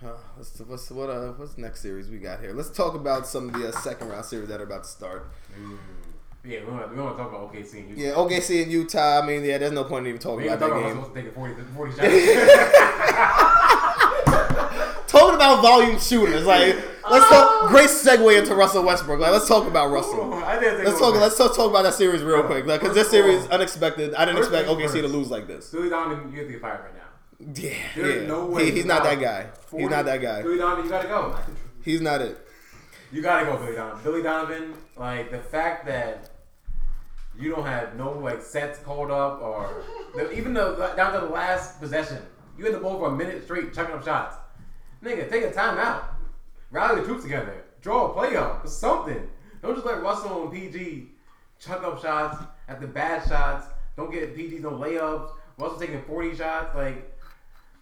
Uh, 0.00 0.10
what's, 0.36 0.56
what's 0.60 0.90
what 0.92 1.10
uh 1.10 1.32
what's 1.32 1.54
the 1.54 1.60
next 1.60 1.80
series 1.80 2.08
we 2.08 2.18
got 2.18 2.38
here? 2.38 2.52
Let's 2.52 2.70
talk 2.70 2.94
about 2.94 3.26
some 3.26 3.48
of 3.48 3.60
the 3.60 3.68
uh, 3.68 3.72
second 3.72 4.08
round 4.08 4.24
series 4.24 4.48
that 4.48 4.60
are 4.60 4.62
about 4.62 4.84
to 4.84 4.88
start. 4.88 5.32
Yeah, 6.44 6.60
we 6.60 6.72
want 6.72 6.90
to 6.90 6.96
talk 6.96 7.28
about 7.28 7.52
OKC 7.52 7.72
and 7.74 7.90
Utah. 7.90 8.00
Yeah, 8.00 8.12
OKC 8.12 8.62
and 8.62 8.72
Utah. 8.72 9.20
I 9.20 9.26
mean, 9.26 9.44
yeah, 9.44 9.58
there's 9.58 9.72
no 9.72 9.84
point 9.84 10.06
in 10.06 10.10
even 10.10 10.20
talking 10.20 10.38
We 10.44 10.48
about 10.48 10.60
talking 10.60 10.82
that 10.82 10.92
about 10.92 11.14
game. 11.14 11.24
supposed 11.34 11.64
to 11.74 11.92
40, 11.92 11.92
40 11.92 11.92
shots. 11.96 13.54
Talking 15.08 15.36
about 15.36 15.62
volume 15.62 15.98
shooters, 15.98 16.44
like 16.44 16.76
let's 17.10 17.26
talk. 17.30 17.48
Oh. 17.48 17.66
Great 17.70 17.88
segue 17.88 18.38
into 18.38 18.54
Russell 18.54 18.84
Westbrook. 18.84 19.18
Like 19.18 19.32
let's 19.32 19.48
talk 19.48 19.66
about 19.66 19.90
Russell. 19.90 20.34
I 20.34 20.58
didn't 20.60 20.76
think 20.76 20.86
Let's 20.88 21.00
talk. 21.00 21.14
Let's 21.14 21.38
talk, 21.38 21.56
talk 21.56 21.70
about 21.70 21.84
that 21.84 21.94
series 21.94 22.22
real 22.22 22.42
quick, 22.42 22.66
like 22.66 22.80
because 22.80 22.94
this 22.94 23.08
First 23.08 23.16
of 23.16 23.24
series 23.24 23.46
unexpected. 23.48 24.14
I 24.14 24.26
didn't 24.26 24.38
expect 24.38 24.68
things 24.68 24.92
OKC 24.92 25.00
to 25.00 25.08
lose 25.08 25.30
like 25.30 25.46
this. 25.46 25.70
Billy 25.70 25.88
Donovan, 25.88 26.30
you 26.30 26.38
have 26.40 26.46
to 26.46 26.52
get 26.52 26.60
fired 26.60 26.80
right 26.84 26.94
now. 26.94 27.54
Yeah, 27.54 27.72
There's 27.96 28.22
yeah. 28.22 28.28
no 28.28 28.46
way. 28.46 28.66
He, 28.66 28.72
he's 28.72 28.84
not 28.84 29.02
that 29.04 29.18
guy. 29.18 29.46
He's 29.74 29.88
not 29.88 30.04
that 30.04 30.20
guy. 30.20 30.42
Billy 30.42 30.58
Donovan, 30.58 30.84
you 30.84 30.90
gotta 30.90 31.08
go. 31.08 31.36
He's 31.82 32.00
not 32.02 32.20
it. 32.20 32.38
You 33.10 33.22
gotta 33.22 33.46
go, 33.46 33.56
Billy 33.56 33.76
Donovan. 33.76 34.04
Billy 34.04 34.22
Donovan, 34.22 34.74
like 34.94 35.30
the 35.30 35.38
fact 35.38 35.86
that 35.86 36.27
you 37.38 37.50
don't 37.50 37.64
have 37.64 37.96
no 37.96 38.12
like 38.12 38.42
sets 38.42 38.78
called 38.80 39.10
up 39.10 39.40
or 39.40 39.84
the, 40.14 40.30
even 40.32 40.54
the 40.54 40.92
down 40.96 41.12
to 41.12 41.20
the 41.20 41.32
last 41.32 41.80
possession, 41.80 42.18
you 42.58 42.64
had 42.64 42.74
the 42.74 42.78
ball 42.78 42.98
for 42.98 43.08
a 43.08 43.16
minute 43.16 43.44
straight 43.44 43.72
chucking 43.72 43.94
up 43.94 44.04
shots. 44.04 44.36
Nigga, 45.02 45.30
take 45.30 45.44
a 45.44 45.50
timeout. 45.50 46.02
Rally 46.70 47.00
the 47.00 47.06
troops 47.06 47.22
together. 47.22 47.64
Draw 47.80 48.10
a 48.10 48.12
play 48.12 48.36
up 48.36 48.64
or 48.64 48.68
something. 48.68 49.28
Don't 49.62 49.74
just 49.74 49.86
let 49.86 50.02
Russell 50.02 50.44
and 50.44 50.52
PG 50.52 51.08
chuck 51.60 51.82
up 51.84 52.02
shots 52.02 52.42
at 52.68 52.80
the 52.80 52.86
bad 52.86 53.26
shots. 53.28 53.66
Don't 53.96 54.12
get 54.12 54.34
PG 54.34 54.58
no 54.58 54.72
layups. 54.72 55.30
Russell 55.56 55.78
taking 55.78 56.02
40 56.02 56.36
shots. 56.36 56.74
Like, 56.74 57.16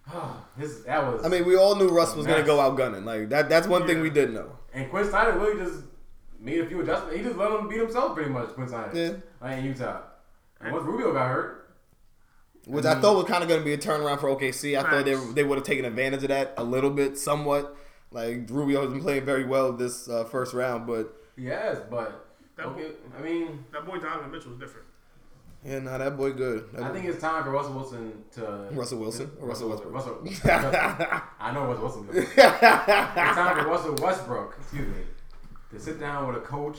this 0.57 0.81
that 0.81 1.03
was. 1.05 1.25
I 1.25 1.29
mean, 1.29 1.45
we 1.45 1.55
all 1.55 1.75
knew 1.75 1.87
Russ 1.87 2.15
was 2.15 2.27
gonna 2.27 2.43
go 2.43 2.59
out 2.59 2.77
gunning. 2.77 3.05
Like 3.05 3.29
that. 3.29 3.49
That's 3.49 3.67
one 3.67 3.87
thing 3.87 4.01
we 4.01 4.09
did 4.09 4.31
know. 4.31 4.51
And 4.73 4.89
Quinn 4.89 5.07
Snyder 5.07 5.37
really 5.37 5.59
just 5.59 5.81
made 6.47 6.59
a 6.61 6.65
few 6.67 6.81
adjustments. 6.81 7.15
He 7.17 7.23
just 7.23 7.37
let 7.37 7.51
him 7.51 7.67
beat 7.67 7.79
himself 7.79 8.15
pretty 8.15 8.29
much, 8.31 8.49
Quinn 8.49 8.67
Snyder. 8.67 8.91
Yeah. 8.97 9.11
Like 9.45 9.59
in 9.59 9.65
Utah. 9.65 10.01
And 10.61 10.73
once 10.73 10.85
Rubio 10.85 11.13
got 11.13 11.27
hurt, 11.27 11.69
Which 12.65 12.85
I 12.85 12.99
thought 12.99 13.15
was 13.15 13.25
kind 13.25 13.43
of 13.43 13.49
going 13.49 13.61
to 13.61 13.65
be 13.65 13.73
a 13.73 13.77
turnaround 13.77 14.19
for 14.19 14.29
OKC. 14.35 14.77
I 14.77 14.83
thought 14.89 15.05
they 15.05 15.15
they 15.33 15.43
would 15.43 15.57
have 15.57 15.67
taken 15.67 15.85
advantage 15.85 16.23
of 16.23 16.29
that 16.29 16.53
a 16.57 16.63
little 16.63 16.89
bit, 16.89 17.17
somewhat. 17.17 17.75
Like 18.11 18.49
Rubio 18.49 18.81
has 18.81 18.89
been 18.91 19.01
playing 19.01 19.25
very 19.25 19.43
well 19.45 19.73
this 19.73 20.07
uh, 20.09 20.23
first 20.23 20.53
round, 20.53 20.87
but 20.87 21.13
yes, 21.37 21.77
but 21.91 22.25
That 22.55 22.65
okay, 22.67 22.91
I 23.17 23.21
mean, 23.21 23.65
That 23.73 23.85
boy 23.85 23.97
Donovan 23.99 24.31
Mitchell 24.31 24.51
was 24.51 24.59
different. 24.59 24.87
yeah, 25.65 25.79
nah, 25.79 25.97
that 25.97 26.15
boy 26.17 26.31
good. 26.31 26.71
That 26.71 26.83
I 26.83 26.87
boy- 26.87 26.93
think 26.95 27.05
it's 27.05 27.21
time 27.21 27.43
for 27.43 27.51
Russell 27.51 27.73
Wilson 27.73 28.23
to 28.35 28.67
Russell 28.71 28.99
Wilson 28.99 29.29
or 29.41 29.47
Russell 29.49 29.69
Westbrook. 29.69 29.93
Russell, 29.93 30.21
I 30.45 31.51
know 31.53 31.65
Russell 31.65 32.03
Wilson. 32.03 32.07
It's 32.17 32.33
time 33.35 33.63
for 33.63 33.69
Russell 33.69 33.95
Westbrook, 34.01 34.55
excuse 34.61 34.87
me, 34.87 35.01
to 35.71 35.79
sit 35.79 35.99
down 35.99 36.27
with 36.27 36.37
a 36.37 36.41
coach, 36.41 36.77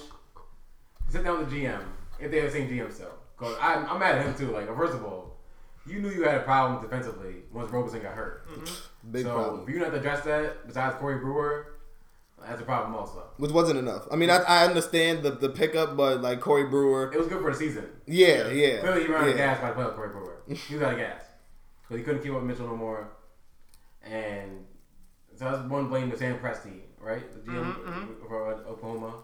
sit 1.08 1.24
down 1.24 1.38
with 1.38 1.50
the 1.50 1.64
GM 1.64 1.82
if 2.20 2.30
they 2.30 2.40
have 2.40 2.52
the 2.52 2.58
same 2.58 2.68
GM 2.68 2.92
still. 2.92 3.12
Cause 3.36 3.56
I'm, 3.60 3.86
I'm 3.86 3.98
mad 4.00 4.16
at 4.16 4.26
him 4.26 4.34
too. 4.34 4.50
Like 4.52 4.66
first 4.76 4.94
of 4.94 5.04
all, 5.04 5.36
you 5.86 6.00
knew 6.00 6.10
you 6.10 6.24
had 6.24 6.36
a 6.36 6.42
problem 6.42 6.82
defensively 6.82 7.36
once 7.52 7.70
Roberson 7.70 8.02
got 8.02 8.14
hurt. 8.14 8.48
Mm-hmm. 8.48 9.12
Big 9.12 9.24
so 9.24 9.34
problem. 9.34 9.62
if 9.62 9.68
you 9.68 9.80
not 9.80 9.90
to 9.90 9.98
address 9.98 10.24
that, 10.24 10.66
besides 10.66 10.96
Corey 10.96 11.18
Brewer, 11.18 11.74
that's 12.44 12.60
a 12.60 12.64
problem 12.64 12.94
also. 12.94 13.24
Which 13.36 13.52
wasn't 13.52 13.78
enough. 13.78 14.06
I 14.10 14.16
mean, 14.16 14.30
I, 14.30 14.38
I 14.38 14.64
understand 14.64 15.22
the, 15.22 15.30
the 15.30 15.48
pickup, 15.48 15.96
but 15.96 16.20
like 16.20 16.40
Corey 16.40 16.64
Brewer, 16.64 17.10
It 17.12 17.18
was 17.18 17.28
good 17.28 17.40
for 17.40 17.50
the 17.50 17.56
season. 17.56 17.86
yeah, 18.06 18.48
yeah, 18.48 18.80
Clearly, 18.80 19.02
he 19.02 19.08
ran 19.08 19.22
out 19.22 19.28
of 19.28 19.36
gas 19.36 19.60
by 19.60 19.70
the 19.70 19.74
playoff 19.76 19.94
Corey 19.94 20.10
Brewer. 20.10 20.42
He 20.46 20.74
was 20.74 20.82
out 20.82 20.92
of 20.94 20.98
gas. 20.98 21.22
Because 21.82 21.98
he 21.98 22.04
couldn't 22.04 22.22
keep 22.22 22.32
up 22.32 22.38
with 22.42 22.44
Mitchell 22.50 22.66
no 22.66 22.76
more. 22.76 23.08
And 24.02 24.66
so 25.36 25.44
that's 25.44 25.62
one 25.68 25.88
blame 25.88 26.10
to 26.10 26.16
Sam 26.18 26.38
Presti, 26.38 26.80
right? 27.00 27.22
The 27.32 27.50
GM 27.50 28.26
for 28.26 28.52
uh, 28.52 28.70
Oklahoma. 28.70 29.14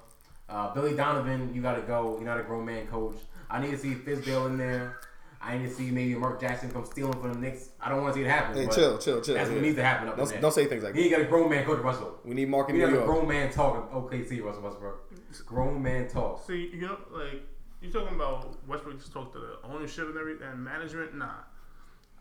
Uh, 0.49 0.75
Billy 0.75 0.95
Donovan, 0.95 1.53
you 1.55 1.62
got 1.62 1.75
to 1.77 1.83
go. 1.83 2.16
You're 2.16 2.27
not 2.27 2.39
a 2.39 2.43
grown 2.43 2.64
man 2.64 2.87
coach. 2.87 3.16
I 3.51 3.61
need 3.61 3.70
to 3.70 3.79
see 3.79 3.95
Fizdale 3.95 4.47
in 4.47 4.59
there. 4.59 5.01
I 5.41 5.59
need 5.59 5.68
to 5.68 5.75
see 5.75 5.91
maybe 5.91 6.14
Mark 6.14 6.41
Jackson 6.41 6.70
come 6.70 6.87
stealing 6.87 7.12
from 7.20 7.35
the 7.35 7.39
Knicks. 7.39 7.68
I 7.79 7.91
don't 7.91 8.03
want 8.03 8.14
to 8.14 8.20
see 8.20 8.25
it 8.25 8.31
happen. 8.31 8.57
Hey, 8.57 8.64
but 8.66 8.75
chill, 8.75 8.97
chill, 8.99 9.20
chill. 9.20 9.35
That's 9.35 9.51
what 9.51 9.57
yeah. 9.57 9.62
needs 9.62 9.77
to 9.77 9.85
happen 9.85 10.09
up 10.09 10.16
Don't, 10.16 10.29
there. 10.29 10.41
don't 10.41 10.53
say 10.55 10.64
things 10.66 10.83
like 10.83 10.95
You 10.95 11.03
that. 11.03 11.07
ain't 11.09 11.16
got 11.16 11.20
a 11.20 11.29
grown 11.29 11.51
man 11.51 11.66
coach 11.66 11.81
Russell. 11.81 12.18
We 12.25 12.35
need 12.35 12.49
Mark 12.49 12.70
in 12.70 12.77
We 12.77 12.81
New 12.85 12.91
got 12.93 13.03
a 13.03 13.05
grown 13.05 13.29
man 13.29 13.53
talk 13.53 13.77
of 13.93 14.05
OKC 14.05 14.43
Russell 14.43 14.62
Westbrook. 14.62 15.45
Grown 15.45 15.83
man 15.83 16.09
talk. 16.09 16.47
See, 16.47 16.70
you 16.72 16.81
know, 16.83 16.99
like 17.11 17.43
you 17.83 17.91
talking 17.93 18.14
about 18.14 18.66
Westbrook 18.66 18.99
just 18.99 19.12
talk 19.12 19.33
to 19.35 19.39
the 19.39 19.59
ownership 19.64 20.09
and 20.09 20.16
everything 20.16 20.49
and 20.49 20.64
management. 20.64 21.14
Nah, 21.14 21.35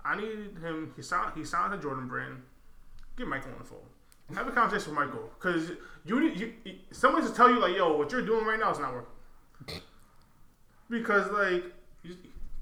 I 0.04 0.18
need 0.20 0.58
him. 0.62 0.91
He 0.95 1.01
signed. 1.01 1.32
He 1.36 1.45
signed 1.45 1.72
to 1.72 1.78
Jordan 1.78 2.08
Brand. 2.10 2.41
Get 3.18 3.28
Michael 3.28 3.54
on 3.54 3.60
the 3.60 3.64
phone. 3.64 3.80
Have 4.34 4.48
a 4.48 4.52
conversation 4.52 4.96
with 4.96 5.06
Michael 5.06 5.30
because 5.38 5.72
you, 6.06 6.20
you, 6.22 6.54
you 6.64 6.76
someone 6.92 7.22
just 7.22 7.36
tell 7.36 7.50
you 7.50 7.60
like, 7.60 7.76
yo, 7.76 7.98
what 7.98 8.12
you're 8.12 8.26
doing 8.26 8.46
right 8.46 8.60
now 8.60 8.72
is 8.72 8.80
not 8.80 8.94
working. 8.94 9.82
Because 10.90 11.30
like, 11.32 11.64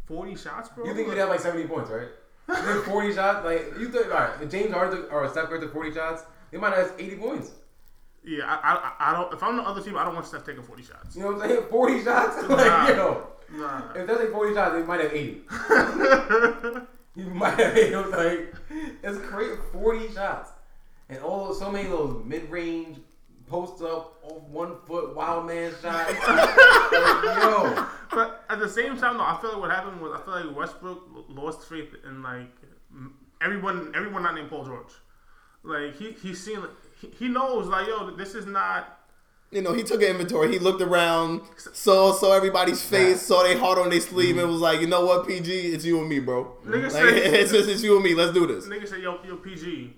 forty 0.06 0.36
shots, 0.36 0.70
bro. 0.70 0.86
You 0.86 0.94
think 0.94 1.08
you'd 1.08 1.18
have 1.18 1.30
like 1.30 1.40
70 1.40 1.68
points, 1.68 1.90
right? 1.90 2.08
You 2.50 2.56
think 2.56 2.86
40 2.86 3.14
shots? 3.16 3.46
Like, 3.46 3.74
you 3.80 3.90
think, 3.90 4.06
all 4.08 4.12
right, 4.12 4.42
if 4.42 4.50
James 4.50 4.74
Harden 4.74 5.06
or 5.12 5.28
Steph 5.30 5.50
Curry 5.50 5.60
took 5.60 5.74
40 5.74 5.94
shots, 5.94 6.24
they 6.52 6.58
might 6.58 6.74
have 6.74 6.94
80 6.98 7.16
points. 7.18 7.52
Yeah, 8.24 8.44
I, 8.46 8.94
I, 9.00 9.12
I 9.12 9.14
don't. 9.14 9.34
If 9.34 9.42
I'm 9.42 9.58
the 9.58 9.64
other 9.64 9.82
team, 9.82 9.98
I 9.98 10.04
don't 10.04 10.14
want 10.14 10.28
Steph 10.28 10.46
taking 10.46 10.62
forty 10.62 10.84
shots. 10.84 11.16
You 11.16 11.24
know 11.24 11.32
what 11.32 11.44
I'm 11.44 11.50
saying? 11.50 11.64
40 11.70 12.04
shots? 12.04 12.44
Nah. 12.50 12.56
like, 12.56 12.96
yo. 12.96 13.28
Nah. 13.54 13.94
If 13.96 14.08
they 14.08 14.16
take 14.16 14.32
40 14.32 14.54
shots, 14.54 14.76
they 14.76 14.84
might 14.84 15.02
have 15.02 15.12
80. 15.12 15.42
you 17.16 17.26
might 17.32 17.58
have 17.60 17.76
80. 17.76 17.96
I'm 17.96 18.12
like, 18.12 18.54
it's 19.04 19.18
crazy. 19.28 19.56
40 19.74 20.14
shots. 20.14 20.52
And 21.12 21.20
all 21.20 21.54
so 21.54 21.70
many 21.70 21.86
of 21.86 21.92
those 21.92 22.26
mid 22.26 22.50
range, 22.50 22.98
post 23.48 23.84
up, 23.84 24.16
oh, 24.26 24.42
one 24.50 24.78
foot, 24.88 25.14
wild 25.14 25.46
man 25.46 25.72
shots. 25.82 26.10
like, 26.28 27.38
yo. 27.44 27.86
But 28.10 28.46
at 28.50 28.60
the 28.60 28.70
same 28.70 28.98
time, 28.98 29.18
though, 29.18 29.26
I 29.26 29.38
feel 29.42 29.52
like 29.52 29.60
what 29.60 29.72
happened 29.72 30.02
was 30.02 30.14
I 30.14 30.24
feel 30.24 30.46
like 30.48 30.56
Westbrook 30.58 31.04
lost 31.28 31.68
faith 31.68 31.94
in 32.06 32.24
like 32.24 32.50
everyone, 33.42 33.92
everyone 33.94 34.24
not 34.24 34.36
named 34.36 34.50
Paul 34.50 34.66
George. 34.66 34.94
Like 35.64 35.96
he 35.96 36.12
he's 36.14 36.44
seen, 36.44 36.60
he, 37.00 37.10
he 37.20 37.28
knows 37.28 37.68
like 37.68 37.88
yo, 37.88 38.12
this 38.12 38.34
is 38.34 38.46
not. 38.46 38.98
You 39.52 39.62
know, 39.62 39.74
he 39.74 39.84
took 39.84 40.02
an 40.02 40.12
inventory. 40.12 40.50
He 40.50 40.60
looked 40.60 40.82
around, 40.82 41.42
saw 41.58 42.14
saw 42.14 42.32
everybody's 42.34 42.82
face, 42.82 43.10
Yeah. 43.10 43.16
saw 43.18 43.44
their 43.44 43.58
heart 43.58 43.78
on 43.78 43.90
their 43.90 44.00
sleeve, 44.00 44.38
and 44.38 44.46
mm-hmm. 44.46 44.52
was 44.54 44.62
like, 44.62 44.80
you 44.80 44.88
know 44.88 45.06
what, 45.06 45.28
PG, 45.28 45.52
it's 45.74 45.84
you 45.84 46.00
and 46.00 46.08
me, 46.08 46.20
bro. 46.20 46.56
Nigga 46.66 46.84
Like, 46.84 46.92
said- 46.92 47.18
it's 47.18 47.52
just 47.52 47.70
it's 47.70 47.84
you 47.84 47.96
and 47.96 48.04
me. 48.04 48.16
Let's 48.16 48.34
do 48.34 48.48
this. 48.48 48.66
Nigga 48.66 48.88
said 48.88 49.02
yo 49.02 49.20
yo 49.26 49.36
PG, 49.36 49.94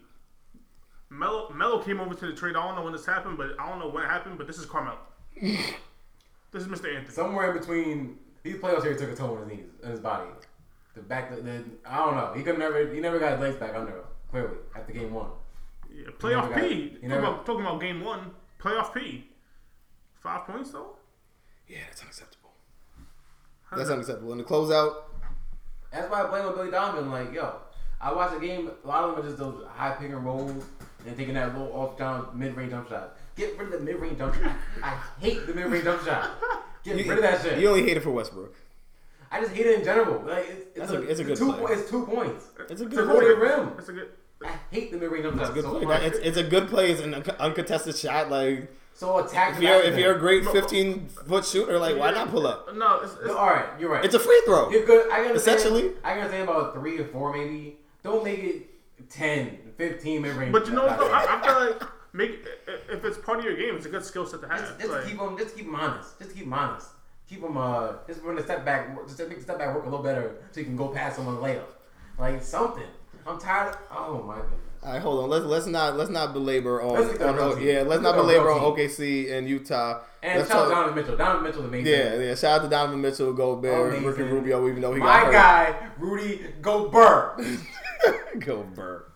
Melo 1.13 1.49
Melo 1.53 1.81
came 1.83 1.99
over 1.99 2.13
to 2.15 2.25
the 2.27 2.33
trade. 2.33 2.55
I 2.55 2.65
don't 2.65 2.75
know 2.75 2.83
when 2.83 2.93
this 2.93 3.05
happened, 3.05 3.37
but 3.37 3.51
I 3.59 3.69
don't 3.69 3.79
know 3.79 3.89
when 3.89 4.03
it 4.03 4.07
happened. 4.09 4.37
But 4.37 4.47
this 4.47 4.57
is 4.57 4.65
Carmelo. 4.65 4.97
this 5.41 5.73
is 6.53 6.67
Mr. 6.67 6.93
Anthony. 6.95 7.13
Somewhere 7.13 7.51
in 7.53 7.59
between 7.59 8.17
these 8.43 8.55
playoffs 8.57 8.83
here, 8.83 8.93
he 8.93 8.97
took 8.97 9.09
a 9.11 9.15
toll 9.15 9.35
on 9.37 9.49
his 9.49 9.57
knees, 9.59 9.67
and 9.83 9.91
his 9.91 9.99
body. 9.99 10.29
The 10.95 11.01
back, 11.01 11.29
the, 11.35 11.41
the 11.41 11.63
I 11.85 11.97
don't 11.97 12.15
know. 12.15 12.33
He 12.35 12.43
could 12.43 12.57
never, 12.59 12.93
he 12.93 12.99
never 12.99 13.19
got 13.19 13.33
his 13.33 13.41
legs 13.41 13.55
back 13.57 13.75
under 13.75 13.91
him. 13.91 14.03
Clearly, 14.31 14.57
after 14.75 14.93
game 14.93 15.13
one. 15.13 15.29
Yeah, 15.93 16.07
playoff 16.19 16.49
never 16.49 16.61
got- 16.61 16.69
P. 16.69 16.73
you 16.75 16.89
Talking, 16.89 17.09
never- 17.09 17.21
about, 17.25 17.45
talking 17.45 17.61
about 17.65 17.81
game 17.81 18.03
one. 18.03 18.31
Playoff 18.59 18.93
P. 18.93 19.27
Five 20.21 20.45
points 20.47 20.71
though. 20.71 20.97
Yeah, 21.67 21.79
that's 21.89 22.01
unacceptable. 22.01 22.51
How 23.69 23.77
That's 23.77 23.89
does 23.89 23.95
unacceptable. 23.95 24.31
In 24.33 24.37
the 24.37 24.43
closeout, 24.43 24.95
That's 25.91 26.09
why 26.09 26.23
I 26.23 26.27
blame 26.27 26.45
on 26.45 26.55
Billy 26.55 26.71
Donovan. 26.71 27.11
Like, 27.11 27.33
yo, 27.33 27.55
I 27.99 28.13
watch 28.13 28.33
the 28.33 28.39
game. 28.39 28.69
A 28.83 28.87
lot 28.87 29.03
of 29.03 29.15
them 29.15 29.23
are 29.25 29.27
just 29.27 29.37
those 29.39 29.65
high 29.75 29.91
pick 29.95 30.09
and 30.11 30.23
rolls 30.25 30.63
and 31.05 31.17
taking 31.17 31.33
that 31.35 31.57
little 31.57 31.73
off 31.75 31.97
down 31.97 32.27
mid 32.33 32.55
range 32.55 32.71
jump 32.71 32.89
shot. 32.89 33.17
Get 33.35 33.57
rid 33.57 33.73
of 33.73 33.79
the 33.79 33.85
mid 33.85 33.95
range 33.99 34.17
jump 34.17 34.35
shot. 34.35 34.51
I 34.83 34.97
hate 35.19 35.45
the 35.47 35.53
mid 35.53 35.65
range 35.65 35.83
jump 35.83 36.03
shot. 36.05 36.31
Get 36.83 36.97
you, 36.97 37.09
rid 37.09 37.17
of 37.19 37.23
that 37.23 37.41
shit. 37.41 37.59
you 37.59 37.67
only 37.69 37.83
hate 37.83 37.97
it 37.97 38.03
for 38.03 38.11
Westbrook. 38.11 38.53
I 39.31 39.39
just 39.41 39.53
hate 39.53 39.65
it 39.65 39.79
in 39.79 39.85
general. 39.85 40.21
Like, 40.27 40.45
it's, 40.49 40.61
it's, 40.75 40.77
That's 40.77 40.91
a, 40.91 40.97
a- 40.97 41.01
it's 41.01 41.19
a 41.19 41.23
good 41.23 41.37
two, 41.37 41.51
play. 41.53 41.59
po- 41.59 41.73
It's 41.73 41.89
two 41.89 42.05
points. 42.05 42.45
It's 42.69 42.81
a 42.81 42.85
good 42.85 42.99
a 43.07 43.11
40 43.11 43.25
play. 43.25 43.35
rim. 43.35 43.71
That's 43.75 43.89
a 43.89 43.93
good. 43.93 44.09
I 44.45 44.51
hate 44.71 44.91
the 44.91 44.97
mid 44.97 45.09
range 45.11 45.23
jump 45.25 45.35
It's 45.41 45.43
a 45.43 45.45
shot 45.47 45.53
good 45.55 45.63
so 45.63 45.71
play. 45.71 45.85
much. 45.85 46.01
It's, 46.03 46.17
it's 46.19 46.37
a 46.37 46.43
good 46.43 46.67
play. 46.67 46.91
It's 46.91 47.01
an 47.01 47.13
uncontested 47.39 47.95
shot. 47.95 48.29
Like 48.29 48.69
so 48.93 49.17
attack. 49.25 49.55
if 49.55 49.61
you're 49.63 49.81
if 49.81 49.97
you're 49.97 50.15
a 50.15 50.19
great 50.19 50.45
15 50.45 51.07
foot 51.27 51.45
shooter, 51.45 51.79
like 51.79 51.97
why 51.97 52.11
not 52.11 52.29
pull 52.29 52.45
up? 52.45 52.75
No, 52.75 52.99
it's, 52.99 53.13
it's 53.13 53.25
No, 53.25 53.37
all 53.37 53.47
right, 53.49 53.65
you're 53.79 53.89
right. 53.89 54.05
It's 54.05 54.13
a 54.13 54.19
free 54.19 54.41
throw. 54.45 54.69
You're 54.69 54.85
good. 54.85 55.11
I 55.11 55.23
gotta 55.23 55.33
Essentially. 55.35 55.81
Say, 55.89 55.93
I 56.03 56.15
gotta 56.17 56.29
say 56.29 56.41
about 56.41 56.75
three 56.75 56.99
or 56.99 57.05
four 57.05 57.33
maybe. 57.35 57.77
Don't 58.03 58.23
make 58.23 58.39
it 58.39 58.69
10, 59.09 59.73
15 59.77 60.21
mid 60.21 60.35
range. 60.35 60.51
But 60.51 60.67
you 60.67 60.73
know 60.73 60.85
what? 60.85 60.97
Though? 60.97 61.11
I, 61.11 61.39
I 61.39 61.45
feel 61.45 61.69
like 61.71 61.89
make 62.13 62.45
if 62.89 63.03
it's 63.03 63.17
part 63.17 63.39
of 63.39 63.45
your 63.45 63.55
game, 63.55 63.75
it's 63.75 63.85
a 63.85 63.89
good 63.89 64.05
skill 64.05 64.25
set 64.25 64.41
to 64.41 64.47
have. 64.47 64.59
Just, 64.59 64.79
just 64.79 64.91
Like, 64.91 65.05
keep 65.05 65.17
them, 65.17 65.37
just 65.37 65.49
to 65.51 65.55
keep 65.55 65.65
them 65.65 65.75
honest. 65.75 66.17
Just 66.19 66.31
to 66.31 66.35
keep 66.35 66.45
them 66.45 66.53
honest. 66.53 66.87
Keep 67.29 67.41
them, 67.41 67.57
uh, 67.57 67.93
just 68.07 68.21
run 68.21 68.35
the 68.35 68.43
step 68.43 68.65
back, 68.65 68.95
just 69.05 69.17
to 69.17 69.27
make 69.27 69.37
the 69.37 69.43
step 69.43 69.57
back 69.57 69.73
work 69.73 69.85
a 69.85 69.89
little 69.89 70.03
better, 70.03 70.35
so 70.51 70.59
you 70.59 70.65
can 70.65 70.75
go 70.75 70.89
past 70.89 71.15
someone 71.15 71.37
layup, 71.37 71.65
like 72.19 72.43
something. 72.43 72.83
I'm 73.25 73.39
tired. 73.39 73.69
Of, 73.69 73.77
oh 73.91 74.23
my 74.23 74.35
goodness. 74.35 74.59
All 74.85 74.91
right, 74.91 75.01
hold 75.01 75.23
on. 75.23 75.29
Let's 75.29 75.45
let's 75.45 75.65
not 75.65 75.95
let's 75.95 76.09
not 76.09 76.33
belabor 76.33 76.81
on, 76.81 76.93
Let's 76.93 77.07
get 77.07 77.13
to 77.13 77.19
the 77.19 77.29
on 77.29 77.39
O- 77.39 77.57
yeah. 77.57 77.83
Let's 77.83 77.89
Let's 77.89 78.01
not 78.03 78.15
get 78.15 78.21
to 78.21 78.27
the 78.27 78.33
belabor 78.33 78.51
on 78.51 78.59
OKC 78.59 79.31
and 79.31 79.47
Utah. 79.47 80.01
And 80.21 80.39
Let's 80.39 80.51
shout 80.51 80.65
out 80.65 80.69
Donovan 80.69 80.95
Mitchell. 80.95 81.17
Donovan 81.17 81.43
Mitchell's 81.43 81.65
amazing. 81.65 81.93
Yeah, 81.93 82.19
yeah. 82.19 82.35
Shout 82.35 82.59
out 82.59 82.63
to 82.63 82.69
Donovan 82.69 83.01
Mitchell, 83.01 83.33
Gobert, 83.33 83.89
Amazing. 83.93 84.05
Ricky 84.05 84.21
Rubio, 84.23 84.67
even 84.67 84.81
though 84.81 84.93
he 84.93 84.99
My 84.99 85.23
got 85.23 85.31
guy, 85.31 85.89
Rudy 85.97 86.45
Gobert. 86.61 87.41
Gobert. 88.39 89.11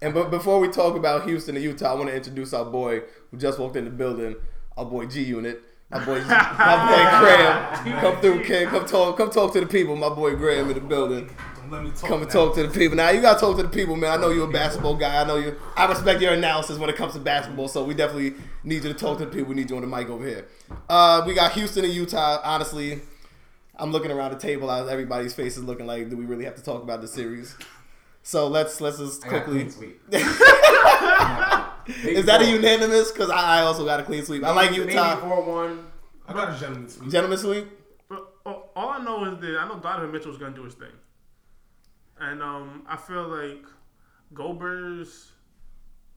And 0.00 0.14
but 0.14 0.30
before 0.30 0.60
we 0.60 0.68
talk 0.68 0.96
about 0.96 1.26
Houston 1.28 1.56
and 1.56 1.64
Utah, 1.64 1.92
I 1.92 1.94
want 1.94 2.08
to 2.08 2.14
introduce 2.16 2.52
our 2.52 2.64
boy 2.64 3.02
who 3.30 3.36
just 3.36 3.58
walked 3.58 3.76
in 3.76 3.84
the 3.84 3.90
building, 3.90 4.36
our 4.76 4.84
boy 4.84 5.06
G 5.06 5.22
Unit. 5.22 5.60
My 5.90 6.04
boy, 6.04 6.20
my 6.28 6.88
boy 6.90 7.18
Graham, 7.20 8.00
come 8.00 8.20
through, 8.20 8.44
kid. 8.44 8.68
Come 8.68 8.84
talk, 8.84 9.16
come 9.16 9.30
talk 9.30 9.52
to 9.54 9.60
the 9.60 9.66
people. 9.66 9.96
My 9.96 10.10
boy 10.10 10.36
Graham 10.36 10.68
in 10.68 10.74
the 10.74 10.80
building. 10.80 11.30
Don't 11.68 11.84
let 11.84 11.84
me 11.84 11.90
talk. 11.90 12.08
Come 12.08 12.22
and 12.22 12.28
now. 12.28 12.44
talk 12.44 12.54
to 12.54 12.66
the 12.66 12.68
people. 12.78 12.96
Now 12.96 13.10
you 13.10 13.20
gotta 13.20 13.38
talk 13.38 13.56
to 13.56 13.62
the 13.62 13.68
people, 13.68 13.96
man. 13.96 14.18
I 14.18 14.20
know 14.20 14.30
you're 14.30 14.48
a 14.48 14.52
basketball 14.52 14.94
guy. 14.96 15.20
I 15.20 15.26
know 15.26 15.36
you. 15.36 15.56
I 15.76 15.86
respect 15.86 16.20
your 16.20 16.32
analysis 16.32 16.78
when 16.78 16.88
it 16.90 16.96
comes 16.96 17.12
to 17.14 17.18
basketball. 17.20 17.68
So 17.68 17.84
we 17.84 17.94
definitely 17.94 18.34
need 18.64 18.84
you 18.84 18.92
to 18.92 18.94
talk 18.94 19.18
to 19.18 19.24
the 19.26 19.30
people. 19.30 19.50
We 19.50 19.54
need 19.56 19.70
you 19.70 19.76
on 19.76 19.82
the 19.82 19.88
mic 19.88 20.08
over 20.08 20.26
here. 20.26 20.46
Uh, 20.88 21.22
we 21.26 21.34
got 21.34 21.52
Houston 21.52 21.84
and 21.84 21.92
Utah. 21.92 22.40
Honestly, 22.42 23.00
I'm 23.76 23.92
looking 23.92 24.10
around 24.10 24.32
the 24.32 24.38
table. 24.38 24.70
As 24.70 24.88
everybody's 24.88 25.34
faces 25.34 25.62
looking 25.64 25.86
like, 25.86 26.08
do 26.10 26.16
we 26.16 26.24
really 26.24 26.44
have 26.44 26.56
to 26.56 26.62
talk 26.62 26.82
about 26.82 27.00
the 27.00 27.08
series? 27.08 27.54
So 28.22 28.48
let's 28.48 28.80
let's 28.80 28.98
just 28.98 29.26
I 29.26 29.30
got 29.30 29.36
a 29.36 29.40
quickly. 29.44 29.64
clean 29.64 29.70
sweep. 29.70 30.00
Is 32.04 32.26
that 32.26 32.42
a 32.42 32.46
unanimous? 32.46 33.10
Because 33.10 33.30
I, 33.30 33.60
I 33.60 33.62
also 33.62 33.84
got 33.84 34.00
a 34.00 34.02
clean 34.02 34.24
sweep. 34.24 34.44
I 34.44 34.52
like 34.52 34.74
Utah. 34.74 35.16
Four 35.16 35.42
one. 35.42 35.86
I 36.26 36.32
got 36.34 36.54
a 36.54 36.58
gentleman's 36.58 36.94
speech. 36.94 37.10
Gentlemen 37.10 37.38
sweep. 37.38 37.66
But 38.08 38.26
all 38.44 38.70
all 38.76 38.90
I 38.90 39.02
know 39.02 39.24
is 39.24 39.40
that 39.40 39.58
I 39.58 39.68
know 39.68 39.78
Donovan 39.78 40.12
Mitchell's 40.12 40.36
gonna 40.36 40.54
do 40.54 40.64
his 40.64 40.74
thing, 40.74 40.88
and 42.20 42.42
um, 42.42 42.84
I 42.88 42.96
feel 42.96 43.28
like 43.28 43.64
Gobert's, 44.34 45.32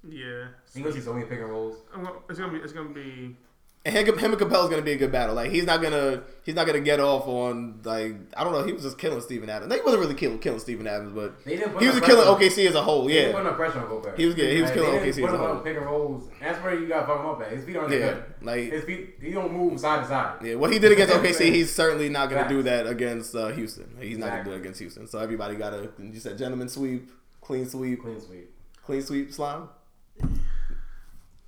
yeah, 0.07 0.47
You 0.73 0.91
see 0.91 0.99
so 1.01 1.13
many 1.13 1.25
pick 1.25 1.39
and 1.39 1.49
rolls. 1.49 1.77
I'm 1.93 2.03
gonna- 2.03 2.19
it's 2.29 2.39
gonna 2.39 2.51
be 2.51 2.59
it's 2.59 2.73
gonna 2.73 2.89
be 2.93 3.35
And 3.83 3.95
him, 3.95 4.15
him 4.15 4.31
and 4.31 4.39
Capela's 4.39 4.69
gonna 4.69 4.83
be 4.83 4.91
a 4.91 4.97
good 4.97 5.11
battle. 5.11 5.33
Like 5.33 5.49
he's 5.49 5.65
not 5.65 5.81
gonna 5.81 6.21
he's 6.43 6.53
not 6.53 6.67
gonna 6.67 6.81
get 6.81 6.99
off 6.99 7.27
on 7.27 7.79
like 7.83 8.13
I 8.37 8.43
don't 8.43 8.53
know. 8.53 8.63
He 8.63 8.73
was 8.73 8.83
just 8.83 8.99
killing 8.99 9.19
Steven 9.21 9.49
Adams. 9.49 9.73
He 9.73 9.81
wasn't 9.81 10.01
really 10.01 10.13
killing 10.13 10.37
killing 10.37 10.59
Steven 10.59 10.85
Adams, 10.85 11.13
but 11.13 11.43
They 11.45 11.55
didn't 11.55 11.73
put 11.73 11.81
he 11.81 11.87
was 11.87 11.99
no 11.99 12.05
killing 12.05 12.35
pressure. 12.37 12.61
OKC 12.61 12.67
as 12.67 12.75
a 12.75 12.83
whole. 12.83 13.05
They 13.07 13.13
didn't 13.13 13.31
put 13.33 13.43
Yeah, 13.43 13.49
no 13.49 13.55
pressure 13.55 13.79
on 13.79 13.87
Gobert. 13.89 14.19
He 14.19 14.27
was 14.27 14.35
good. 14.35 14.53
He 14.53 14.61
was 14.61 14.69
Like, 14.69 14.79
killing 14.79 14.99
OKC 14.99 15.03
didn't 15.05 15.09
as 15.09 15.17
a 15.17 15.21
put 15.21 15.39
whole. 15.39 15.47
on 15.47 15.63
pick 15.63 15.77
and 15.77 15.85
rolls. 15.87 16.29
That's 16.39 16.63
where 16.63 16.79
you 16.79 16.87
got 16.87 16.99
to 17.01 17.05
fuck 17.07 17.19
him 17.21 17.25
up 17.25 17.41
at. 17.41 17.51
His 17.53 17.65
feet 17.65 17.75
aren't 17.75 17.91
yeah. 17.91 17.97
good. 17.99 18.23
Like 18.43 18.71
His 18.71 18.83
feet, 18.83 19.15
he 19.19 19.31
don't 19.31 19.51
move 19.51 19.79
side 19.79 20.03
to 20.03 20.07
side. 20.07 20.35
yeah, 20.45 20.53
what 20.55 20.71
he 20.71 20.77
did 20.77 20.91
against 20.91 21.15
OKC, 21.15 21.39
he's 21.51 21.73
certainly 21.73 22.07
not 22.07 22.29
gonna 22.29 22.47
do 22.47 22.61
that 22.61 22.85
against 22.85 23.33
uh, 23.33 23.47
Houston. 23.47 23.95
He's 23.99 24.19
not 24.19 24.29
gonna 24.29 24.43
do 24.43 24.51
it 24.51 24.57
against 24.57 24.79
Houston. 24.79 25.07
So 25.07 25.17
everybody 25.17 25.55
got 25.55 25.73
a 25.73 25.89
you 25.99 26.19
said 26.19 26.37
gentleman 26.37 26.69
sweep, 26.69 27.09
clean 27.41 27.67
sweep, 27.67 28.03
Clean 28.03 28.21
sweep. 28.21 28.53
clean 28.85 29.01
sweep, 29.01 29.33
slime. 29.33 29.69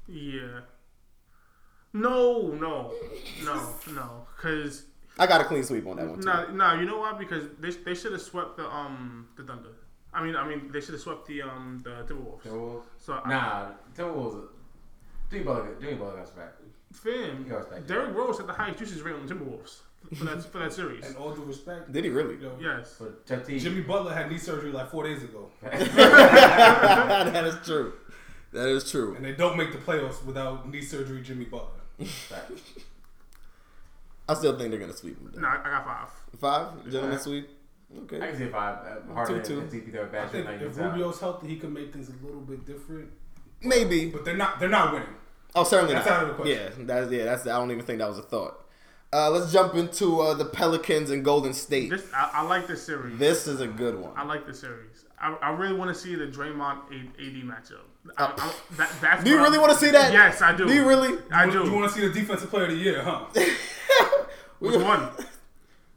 yeah. 0.07 0.61
No, 1.93 2.47
no, 2.47 2.91
no, 3.45 3.69
no, 3.93 4.27
because 4.35 4.85
I 5.19 5.27
got 5.27 5.41
a 5.41 5.43
clean 5.43 5.63
sweep 5.63 5.85
on 5.85 5.97
that 5.97 6.07
one 6.07 6.19
too. 6.19 6.25
no, 6.25 6.47
no. 6.51 6.73
You 6.73 6.85
know 6.85 6.99
why? 6.99 7.13
Because 7.13 7.43
they 7.59 7.69
they 7.69 7.93
should 7.93 8.13
have 8.13 8.21
swept 8.21 8.57
the 8.57 8.65
um 8.67 9.27
the 9.35 9.43
Thunder. 9.43 9.69
I 10.13 10.23
mean, 10.23 10.35
I 10.35 10.47
mean, 10.47 10.69
they 10.71 10.81
should 10.81 10.93
have 10.93 11.01
swept 11.01 11.27
the 11.27 11.43
um 11.43 11.81
the 11.83 11.91
Timberwolves. 12.11 12.41
Timberwolves. 12.43 12.83
So 12.99 13.13
I, 13.23 13.29
Nah, 13.29 13.67
Timberwolves. 13.95 14.47
Jimmy 15.29 15.43
Butler. 15.43 15.75
Jimmy 15.79 15.93
Butler 15.95 16.13
got 16.13 16.21
respect. 16.21 16.61
fam, 16.93 17.43
You 17.43 17.49
gotta 17.49 17.63
respect 17.63 17.87
Derrick 17.87 18.15
Rose 18.15 18.37
had 18.37 18.47
the 18.47 18.53
highest 18.53 18.79
usage 18.79 19.01
rate 19.01 19.15
on 19.15 19.25
the 19.25 19.33
Timberwolves 19.33 19.79
for 20.15 20.25
that 20.25 20.43
for 20.51 20.59
that 20.59 20.73
series. 20.79 21.05
And 21.05 21.15
all 21.17 21.33
due 21.33 21.43
respect, 21.43 21.91
Did 21.91 22.03
he 22.05 22.09
really? 22.11 22.37
yo, 22.37 22.57
Yes. 22.59 22.95
But 22.99 23.25
Jimmy 23.25 23.81
Butler 23.81 24.13
had 24.13 24.29
knee 24.31 24.37
surgery 24.39 24.71
like 24.71 24.89
four 24.89 25.03
days 25.03 25.23
ago, 25.23 25.49
that 25.61 27.43
is 27.45 27.55
true. 27.65 27.93
That 28.51 28.67
is 28.69 28.89
true. 28.89 29.15
and 29.15 29.25
they 29.25 29.31
don't 29.33 29.57
make 29.57 29.71
the 29.71 29.79
playoffs 29.79 30.23
without 30.25 30.69
knee 30.69 30.81
surgery. 30.81 31.21
Jimmy 31.21 31.45
Butler. 31.45 31.79
Facts. 31.99 32.61
I 34.27 34.33
still 34.35 34.57
think 34.57 34.71
they're 34.71 34.79
gonna 34.79 34.93
sweep 34.93 35.17
him. 35.19 35.41
No, 35.41 35.47
I 35.47 35.59
I 35.59 35.69
got 35.69 35.85
five. 35.85 36.39
Five 36.39 36.83
gentleman 36.85 37.03
Alright. 37.11 37.21
sweep. 37.21 37.49
I 37.95 37.99
Okay. 38.01 38.19
can 38.19 38.37
see 38.37 38.47
five. 38.47 38.77
Uh, 39.09 39.13
Harden 39.13 39.43
Two-two. 39.43 39.59
and 39.59 39.69
TP 39.71 39.91
they're 39.91 40.05
a 40.05 40.07
I 40.07 40.09
bad 40.09 40.31
shit 40.31 40.45
think 40.45 40.61
if 40.61 40.67
inside. 40.69 40.85
Rubio's 40.85 41.19
healthy, 41.19 41.47
he 41.47 41.57
can 41.57 41.71
make 41.73 41.93
things 41.93 42.09
a 42.09 42.25
little 42.25 42.41
bit 42.41 42.65
different. 42.65 43.11
Maybe. 43.61 44.09
But 44.09 44.25
they're 44.25 44.35
not. 44.37 44.59
They're 44.59 44.69
not 44.69 44.93
winning. 44.93 45.09
Oh, 45.55 45.63
certainly 45.63 45.93
That's 45.93 46.07
not. 46.07 46.15
out 46.15 46.23
of 46.23 46.27
the 46.29 46.33
question. 46.35 46.57
Yeah, 46.79 46.85
that's 46.85 47.11
yeah. 47.11 47.23
That's 47.25 47.43
I 47.45 47.59
don't 47.59 47.69
even 47.71 47.85
think 47.85 47.99
that 47.99 48.09
was 48.09 48.17
a 48.17 48.23
thought. 48.23 48.59
Uh, 49.11 49.29
let's 49.29 49.51
jump 49.53 49.75
into 49.75 50.21
uh, 50.21 50.33
the 50.33 50.45
Pelicans 50.45 51.11
and 51.11 51.23
Golden 51.23 51.53
State. 51.53 51.91
This 51.91 52.07
I, 52.15 52.31
I 52.33 52.41
like 52.41 52.65
this 52.65 52.83
series. 52.83 53.19
This 53.19 53.45
is 53.45 53.61
a 53.61 53.67
good 53.67 53.99
one. 53.99 54.11
I 54.15 54.23
like 54.23 54.47
this 54.47 54.59
series. 54.59 55.05
I, 55.21 55.33
I 55.35 55.51
really 55.51 55.75
want 55.75 55.93
to 55.93 55.95
see 55.95 56.15
the 56.15 56.25
Draymond 56.25 56.87
AD 56.89 57.43
matchup. 57.43 57.81
I, 58.17 58.25
I, 58.25 58.53
that, 58.77 58.91
that's 59.01 59.23
Do 59.23 59.29
you 59.29 59.37
really 59.37 59.51
I'm- 59.57 59.61
want 59.61 59.73
to 59.73 59.79
see 59.79 59.91
that? 59.91 60.11
Yes, 60.11 60.41
I 60.41 60.55
do. 60.55 60.67
Do 60.67 60.73
you 60.73 60.87
really? 60.87 61.17
I 61.31 61.45
You 61.45 61.51
do. 61.51 61.57
want- 61.59 61.71
You 61.71 61.77
want 61.77 61.93
to 61.93 61.99
see 61.99 62.07
the 62.07 62.13
defensive 62.13 62.49
player 62.49 62.65
of 62.65 62.71
the 62.71 62.77
year, 62.77 63.01
huh? 63.01 63.25
Which 64.59 64.75
one? 64.75 65.09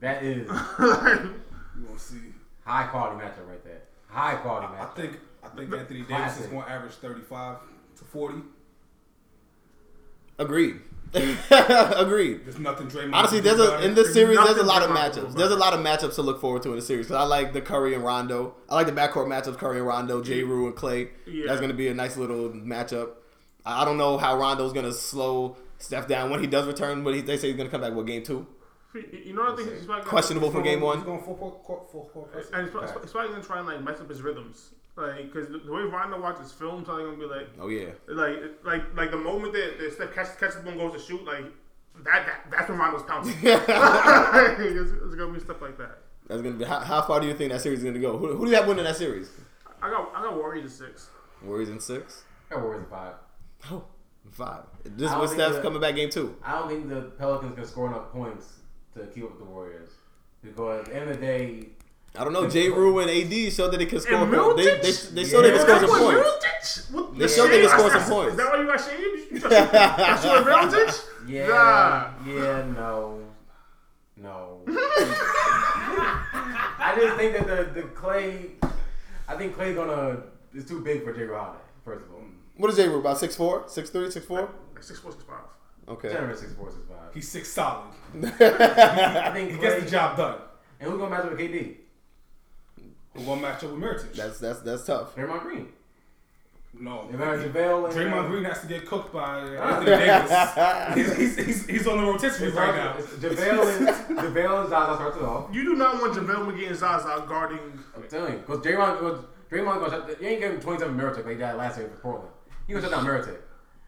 That 0.01 0.23
is 0.23 0.47
You 0.79 1.85
want 1.87 1.99
to 1.99 1.99
see? 1.99 2.19
high 2.65 2.87
quality 2.87 3.23
matchup 3.25 3.49
right 3.49 3.63
there. 3.65 3.83
High 4.09 4.35
quality 4.37 4.67
I 4.67 4.85
matchup. 4.85 4.95
think. 4.97 5.19
I 5.43 5.49
think 5.49 5.73
Anthony 5.75 6.03
Davis 6.03 6.41
is 6.41 6.47
going 6.47 6.65
to 6.65 6.71
average 6.71 6.93
thirty-five 6.95 7.57
to 7.99 8.05
forty. 8.05 8.39
Agreed. 10.39 10.81
Agreed. 11.15 12.45
There's 12.45 12.59
nothing 12.59 12.89
Draymond. 12.89 13.15
Honestly, 13.15 13.41
there's 13.41 13.59
a 13.61 13.79
in 13.85 13.93
it. 13.93 13.95
this 13.95 14.13
series. 14.13 14.37
There's 14.39 14.59
a 14.59 14.63
lot 14.65 14.83
of 14.83 14.91
Draymond 14.91 15.13
can 15.15 15.25
matchups. 15.25 15.35
There's 15.37 15.51
a 15.51 15.57
lot 15.57 15.73
of 15.73 15.81
matchups 15.81 16.15
to 16.17 16.23
look 16.23 16.41
forward 16.41 16.63
to 16.65 16.71
in 16.71 16.77
the 16.77 16.83
series. 16.83 17.07
'Cause 17.09 17.17
I 17.17 17.23
like 17.25 17.53
the 17.53 17.61
Curry 17.61 17.95
and 17.95 18.05
Rondo. 18.05 18.55
I 18.69 18.75
like 18.75 18.87
the 18.87 18.93
backcourt 18.93 19.27
matchups: 19.29 19.57
Curry 19.59 19.79
and 19.79 19.87
Rondo, 19.87 20.23
Jrue 20.23 20.67
and 20.67 20.77
Clay. 20.77 21.11
Yeah. 21.27 21.45
That's 21.47 21.61
going 21.61 21.71
to 21.71 21.77
be 21.77 21.89
a 21.89 21.95
nice 21.95 22.17
little 22.17 22.51
matchup. 22.51 23.11
I 23.65 23.83
I 23.83 23.85
don't 23.85 23.97
know 23.99 24.19
how 24.19 24.39
Rondo's 24.39 24.73
going 24.73 24.87
to 24.87 24.93
slow 24.93 25.57
Steph 25.79 26.07
down 26.09 26.31
when 26.31 26.41
he 26.41 26.47
does 26.47 26.67
return. 26.67 27.03
But 27.05 27.15
he, 27.15 27.21
they 27.23 27.37
say 27.37 27.49
he's 27.49 27.57
going 27.57 27.69
to 27.69 27.73
come 27.73 27.81
back. 27.81 27.95
What 27.95 28.07
game 28.07 28.23
two? 28.23 28.47
You 28.95 29.35
know 29.35 29.43
what 29.43 29.53
I 29.53 29.57
think 29.57 29.75
he's 29.75 29.85
probably 29.85 30.05
Questionable 30.07 30.51
for 30.51 30.63
game 30.63 30.79
He's 30.79 30.85
one. 30.87 31.03
going 31.03 31.19
for 31.21 31.37
four, 31.37 31.61
four, 31.67 31.87
four, 31.93 32.09
four, 32.15 32.29
four, 32.33 32.43
And 32.55 32.63
he's 32.65 32.71
probably, 32.71 32.91
he's 33.03 33.13
probably 33.13 33.31
gonna 33.33 33.43
try 33.45 33.59
and 33.59 33.67
like 33.67 33.83
mess 33.83 34.01
up 34.01 34.09
his 34.09 34.23
rhythms, 34.23 34.71
like 34.97 35.33
because 35.33 35.49
the, 35.49 35.59
the 35.59 35.73
way 35.73 35.83
Rondo 35.83 36.21
watches 36.21 36.53
film, 36.53 36.85
probably 36.85 37.05
gonna 37.05 37.17
be 37.17 37.25
like, 37.27 37.49
Oh 37.61 37.69
yeah. 37.69 37.91
like, 38.09 38.37
like, 38.65 38.83
like 38.97 39.11
the 39.11 39.17
moment 39.19 39.53
that, 39.53 39.79
that 39.79 39.93
Steph 39.93 40.15
catches, 40.15 40.37
catches 40.37 40.57
the 40.57 40.63
ball 40.63 40.89
goes 40.89 41.01
to 41.01 41.07
shoot, 41.07 41.25
like 41.25 41.45
that, 42.05 42.27
that 42.27 42.51
that's 42.51 42.69
when 42.69 42.79
Rondo's 42.79 43.03
pouncing. 43.05 43.35
it's, 43.43 44.91
it's 44.93 45.15
gonna 45.15 45.33
be 45.33 45.41
stuff 45.41 45.61
like 45.63 45.79
that. 45.79 45.99
That's 46.29 46.43
gonna 46.43 46.57
be. 46.57 46.65
How, 46.65 46.81
how 46.81 47.03
far 47.03 47.21
do 47.21 47.27
you 47.27 47.35
think 47.35 47.53
that 47.53 47.61
series 47.61 47.81
is 47.81 47.85
gonna 47.85 47.99
go? 47.99 48.17
Who, 48.19 48.35
who 48.37 48.45
do 48.47 48.51
you 48.51 48.57
have 48.57 48.67
winning 48.67 48.85
that 48.85 48.97
series? 48.97 49.31
I 49.83 49.91
got, 49.91 50.11
I 50.15 50.23
got 50.23 50.35
Warriors 50.37 50.65
at 50.81 50.89
six. 50.89 51.11
Warriors 51.43 51.69
in 51.69 51.79
six. 51.81 52.25
I 52.51 52.55
got 52.55 52.63
Warriors 52.65 52.83
in 52.83 52.89
five. 52.91 53.15
Oh, 53.71 53.85
five. 54.33 54.63
This 54.85 55.11
I 55.11 55.19
was 55.19 55.31
don't 55.31 55.39
think 55.39 55.49
Steph 55.49 55.53
that- 55.55 55.63
coming 55.63 55.81
back 55.81 55.95
game 55.95 56.11
two. 56.11 56.37
I 56.43 56.59
don't 56.59 56.69
think 56.69 56.89
the 56.89 57.03
Pelicans 57.19 57.55
can 57.55 57.65
score 57.67 57.87
enough 57.89 58.11
points 58.13 58.55
to 58.97 59.07
keep 59.07 59.25
up 59.25 59.31
with 59.31 59.39
the 59.41 59.45
Warriors. 59.45 59.91
Because 60.43 60.81
at 60.81 60.87
the 60.93 60.97
end 61.01 61.11
of 61.11 61.21
the 61.21 61.27
day, 61.27 61.69
I 62.19 62.25
don't 62.25 62.33
know. 62.33 62.45
Jrue 62.47 63.03
and 63.03 63.11
AD 63.11 63.53
showed 63.53 63.71
that 63.73 63.79
they 63.79 63.87
can 63.87 64.01
score. 64.01 64.17
And 64.23 64.33
points. 64.33 64.57
They, 64.57 64.65
Middleton? 64.65 65.15
they, 65.15 65.23
they 65.23 65.29
showed 65.29 65.43
they 65.43 65.51
can 65.51 65.61
score 65.61 65.79
some 65.81 65.89
That's 65.91 66.91
what 66.91 67.05
points. 67.05 67.19
They 67.19 67.19
the 67.19 67.29
showed 67.29 67.49
they 67.49 67.61
shades? 67.61 67.73
can 67.73 67.79
score 67.79 67.91
some 67.91 68.11
points. 68.11 68.31
Is 68.33 68.37
that 68.39 68.53
why 68.53 68.59
you 68.61 68.67
got 68.67 68.81
shades? 68.81 69.33
You 69.33 69.41
thought 69.41 69.51
you- 69.53 69.67
thought 69.67 70.25
you 70.25 70.31
were 70.31 70.45
Middleton? 70.45 70.95
Yeah, 71.29 71.47
Nah. 71.49 72.33
yeah, 72.33 72.65
no, 72.77 73.21
no. 74.17 74.61
I 75.69 76.97
just 76.99 77.17
think 77.17 77.33
that 77.37 77.47
the 77.75 77.81
the 77.81 77.87
Clay, 77.89 78.51
I 79.29 79.35
think 79.37 79.55
Clay 79.55 79.75
gonna 79.75 80.23
is 80.55 80.65
too 80.67 80.81
big 80.81 81.03
for 81.05 81.13
J. 81.13 81.27
Holiday. 81.27 81.59
First 81.85 82.05
of 82.07 82.13
all, 82.13 82.23
What 82.57 82.71
is 82.71 82.79
Jrue? 82.79 82.99
About 82.99 83.17
6'4"? 83.19 83.65
6'3", 83.69 84.07
6'4"? 84.13 84.49
Six 84.81 85.01
four 85.01 85.11
six 85.13 85.25
five. 85.25 85.37
Okay. 85.89 86.09
generous 86.13 86.41
six 86.41 86.53
four 86.55 86.71
six 86.71 86.83
five. 86.89 87.15
He's 87.15 87.29
six 87.29 87.49
solid. 87.53 87.91
I 88.41 89.31
think 89.33 89.53
He 89.53 89.59
gets 89.59 89.85
the 89.85 89.91
job 89.91 90.17
done. 90.17 90.39
And 90.81 90.91
who's 90.91 90.99
gonna 90.99 91.11
match 91.11 91.25
up 91.25 91.31
with 91.33 91.41
KD? 91.41 91.77
Who 93.17 93.25
gonna 93.25 93.41
match 93.43 93.65
up 93.65 93.71
with 93.73 93.81
Mirotic? 93.81 94.15
That's 94.15 94.39
that's 94.39 94.61
that's 94.61 94.85
tough. 94.87 95.15
Draymond 95.15 95.43
Green. 95.43 95.69
no. 96.79 97.09
They 97.11 97.17
match 97.17 97.41
JaVale 97.41 97.85
and 97.87 97.95
Draymond 97.95 98.25
uh, 98.25 98.29
Green 98.29 98.45
has 98.45 98.61
to 98.61 98.67
get 98.67 98.87
cooked 98.87 99.13
by 99.13 99.41
uh, 99.41 99.59
ah. 99.61 99.79
Anthony 99.79 99.97
Davis. 100.95 101.17
he's, 101.17 101.37
he's, 101.37 101.47
he's, 101.47 101.67
he's 101.67 101.87
on 101.87 101.99
the 101.99 102.05
rotisserie 102.05 102.49
It's 102.49 102.57
right 102.57 102.69
right 102.69 102.99
now. 102.99 103.05
JaVale 103.29 103.77
and 103.79 104.19
JaVale 104.19 104.61
and 104.61 104.69
Zaza 104.71 104.95
starts 104.97 105.17
it 105.17 105.23
off. 105.23 105.55
You 105.55 105.65
do 105.65 105.75
not 105.75 106.01
want 106.01 106.15
JaVale 106.15 106.53
McGee 106.53 106.67
and 106.69 106.77
Zaza 106.77 107.25
guarding. 107.29 107.59
I'm 107.95 108.03
telling 108.09 108.35
you, 108.35 108.39
because 108.41 108.59
Draymond, 108.61 108.99
cause 109.01 109.25
Draymond 109.51 109.81
gonna 109.81 109.91
shut. 109.91 110.21
You 110.21 110.29
ain't 110.29 110.41
giving 110.41 110.61
27 110.61 110.97
Mirotic 110.97 111.25
like 111.25 111.39
that 111.39 111.57
last 111.57 111.79
year 111.79 111.89
for 111.89 111.97
Portland. 112.01 112.31
He 112.67 112.73
gonna 112.73 112.83
shut 112.85 112.93
down 112.93 113.05
Mirotic. 113.07 113.39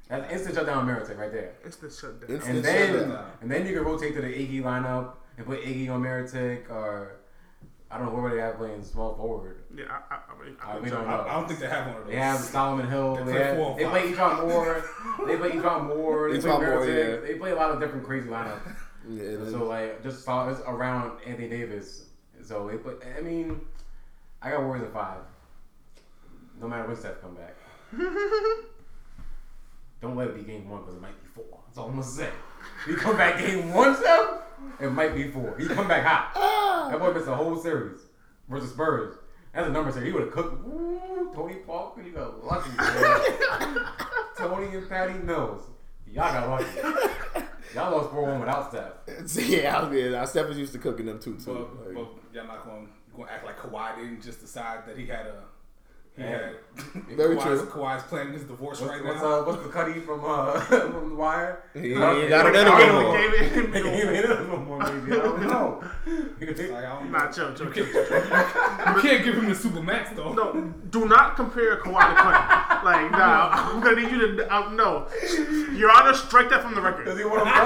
That's 0.09 0.33
instant 0.33 0.55
shut 0.55 0.66
down 0.66 0.87
Mirotic 0.87 1.18
right 1.18 1.31
there. 1.33 1.53
It's 1.64 1.76
the 1.76 1.91
shutdown. 1.91 2.31
It's- 2.35 2.49
And 2.49 2.64
then 2.64 2.93
shutdown. 3.01 3.31
and 3.43 3.51
then 3.51 3.66
you 3.66 3.74
can 3.74 3.85
rotate 3.85 4.14
to 4.14 4.22
the 4.22 4.29
Iggy 4.29 4.62
lineup 4.62 5.12
and 5.37 5.45
put 5.47 5.62
Iggy 5.62 5.91
on 5.91 6.03
Mirotic 6.03 6.70
or 6.70 7.16
I 7.91 7.97
don't 7.97 8.14
know 8.14 8.20
where 8.20 8.34
they 8.34 8.41
have 8.41 8.59
playing 8.59 8.82
small 8.84 9.14
forward. 9.16 9.62
yeah, 9.74 9.84
I, 10.11 10.14
I, 10.14 10.18
I 10.30 10.45
mean, 10.45 10.57
I 10.62 10.72
Uh, 10.76 10.80
we 10.80 10.91
don't 10.91 11.07
know. 11.07 11.24
I 11.26 11.32
don't 11.34 11.49
think 11.49 11.61
they 11.61 11.68
have 11.68 11.86
one 11.86 11.97
of 11.97 12.05
those. 12.05 12.12
They 12.12 12.18
have 12.18 12.39
Solomon 12.41 12.86
Hill. 12.89 13.16
They 13.16 13.22
They, 13.24 13.32
play 13.32 13.43
have, 13.43 13.57
four 13.57 13.76
they 13.78 13.86
play 13.86 14.12
five. 14.12 14.39
Etron 14.39 14.49
Moore. 14.49 14.84
they 15.26 15.36
play 15.39 15.51
E'Twaun 15.53 15.86
Moore. 15.89 16.32
They 16.32 16.39
play 16.41 16.51
E'Twaun 16.51 16.66
Moore, 16.66 16.86
yeah. 16.86 17.16
They 17.20 17.34
play 17.39 17.51
a 17.53 17.55
lot 17.55 17.70
of 17.70 17.80
different 17.80 18.05
crazy 18.05 18.28
lineups. 18.28 18.76
Yeah. 19.09 19.49
So 19.51 19.64
like 19.64 20.03
just 20.03 20.22
saw 20.22 20.51
it's 20.51 20.61
around 20.66 21.18
Anthony 21.24 21.49
Davis. 21.49 22.05
So 22.43 22.68
they 22.68 22.76
put. 22.76 23.03
I 23.16 23.22
mean, 23.22 23.62
I 24.43 24.51
got 24.51 24.64
Warriors 24.64 24.84
at 24.86 24.93
five. 24.93 25.20
No 26.61 26.68
matter 26.68 26.86
when 26.86 26.95
Steph 26.97 27.22
come 27.22 27.34
back. 27.34 27.55
Don't 30.03 30.14
let 30.16 30.28
it 30.28 30.34
be 30.36 30.43
game 30.43 30.68
one 30.68 30.80
because 30.82 30.97
it 30.97 31.01
might 31.01 31.20
be 31.22 31.28
four. 31.28 31.59
That's 31.66 31.78
all 31.78 31.86
I'm 31.86 31.93
gonna 31.93 32.03
say. 32.05 32.28
He 32.86 32.94
come 32.94 33.16
back 33.16 33.38
game 33.38 33.72
one, 33.72 33.94
Steph. 33.96 34.42
It 34.80 34.90
might 34.90 35.14
be 35.14 35.30
four. 35.30 35.56
He 35.59 35.66
come 35.66 35.88
back 35.88 36.04
hot. 36.04 36.32
Ah. 36.36 36.88
That 36.90 37.00
boy 37.00 37.12
missed 37.12 37.26
a 37.28 37.34
whole 37.34 37.56
series 37.56 38.00
versus 38.48 38.70
Spurs. 38.72 39.16
That's 39.54 39.68
a 39.68 39.72
number 39.72 39.90
series. 39.90 40.06
He 40.09 40.12
would 40.12 40.22
have 40.24 40.32
cooked. 40.32 40.66
Ooh, 40.66 41.30
Tony 41.34 41.54
Parker, 41.56 42.02
you 42.02 42.12
got 42.12 42.44
lucky. 42.44 42.70
man. 42.76 43.86
Tony 44.36 44.76
and 44.76 44.88
Patty 44.88 45.14
Mills, 45.14 45.62
y'all 46.06 46.32
got 46.32 46.48
lucky. 46.48 47.44
Y'all 47.74 47.90
lost 47.96 48.11
four 48.11 48.22
one 48.22 48.40
without 48.40 48.70
Steph. 48.70 48.92
yeah, 49.48 49.76
I 49.78 49.84
was 49.88 49.98
yeah, 49.98 50.24
Steph 50.24 50.48
was 50.48 50.59
used 50.59 50.72
to 50.72 50.78
cooking 50.78 51.06
them 51.06 51.18
too. 51.18 51.36
too. 51.36 51.68
But, 51.76 51.86
Like, 51.86 51.94
but 51.94 52.09
y'all 52.34 52.46
not 52.46 52.64
going 52.64 52.88
to 53.26 53.32
act 53.32 53.44
like 53.44 53.59
Kawhi 53.59 53.96
didn't 53.96 54.22
just 54.22 54.40
decide 54.40 54.86
that 54.86 54.96
he 54.96 55.06
had 55.06 55.26
a. 55.26 55.42
He 56.18 56.24
Yeah. 56.24 56.30
had. 56.30 56.54
Very 57.16 57.36
Kawhi's, 57.36 57.60
true. 57.62 57.70
Kawhi's 57.70 58.02
planning 58.04 58.32
his 58.34 58.42
divorce 58.44 58.80
What's, 58.80 58.92
right 58.92 59.04
what's, 59.04 59.20
now. 59.20 59.40
uh, 59.40 59.42
what's 59.44 59.62
the 59.62 59.68
cutty 59.68 60.00
from 60.00 60.20
uh 60.24 60.60
from 60.60 61.08
the 61.10 61.14
wire? 61.14 61.62
He 61.74 61.92
Huh? 61.94 62.12
ain't 62.14 62.28
got 62.28 62.46
it 62.46 62.54
I 62.56 62.82
anymore. 62.82 63.16
gave 63.18 63.32
it- 63.34 63.52
He 63.52 63.60
gave 63.60 63.74
it- 63.74 63.86
ain't 63.86 64.24
in 64.24 64.30
it 64.32 64.48
no 64.48 64.56
more, 64.58 64.78
maybe. 64.78 65.12
I 65.12 65.16
don't 65.24 65.42
know. 65.42 65.84
Like, 66.40 66.50
I 66.50 66.82
don't 67.00 67.10
Nah, 67.12 67.24
know. 67.26 67.30
chill, 67.32 67.52
chill, 67.54 67.66
You 67.68 67.72
chill, 67.74 67.86
can't, 67.86 68.08
chill. 68.08 68.94
you 68.96 69.00
can't 69.02 69.24
give 69.24 69.34
him 69.34 69.48
the 69.48 69.54
super 69.54 69.82
max 69.82 70.10
though. 70.16 70.32
No, 70.32 70.52
do 70.90 71.06
not 71.08 71.36
compare 71.36 71.76
Kawhi 71.76 72.00
to 72.08 72.14
Cutty. 72.22 72.84
Like, 72.84 73.10
nah, 73.12 73.50
I'm 73.52 73.80
gonna 73.80 74.00
need 74.00 74.10
you 74.10 74.36
to. 74.36 74.52
Uh, 74.54 74.70
no, 74.70 75.08
Your 75.74 75.90
Honor, 75.90 76.14
strike 76.14 76.48
that 76.50 76.62
from 76.62 76.74
the 76.74 76.80
record. 76.80 77.04
Does 77.06 77.18
he 77.18 77.24
want 77.24 77.44
to 77.44 77.50
play? 77.50 77.62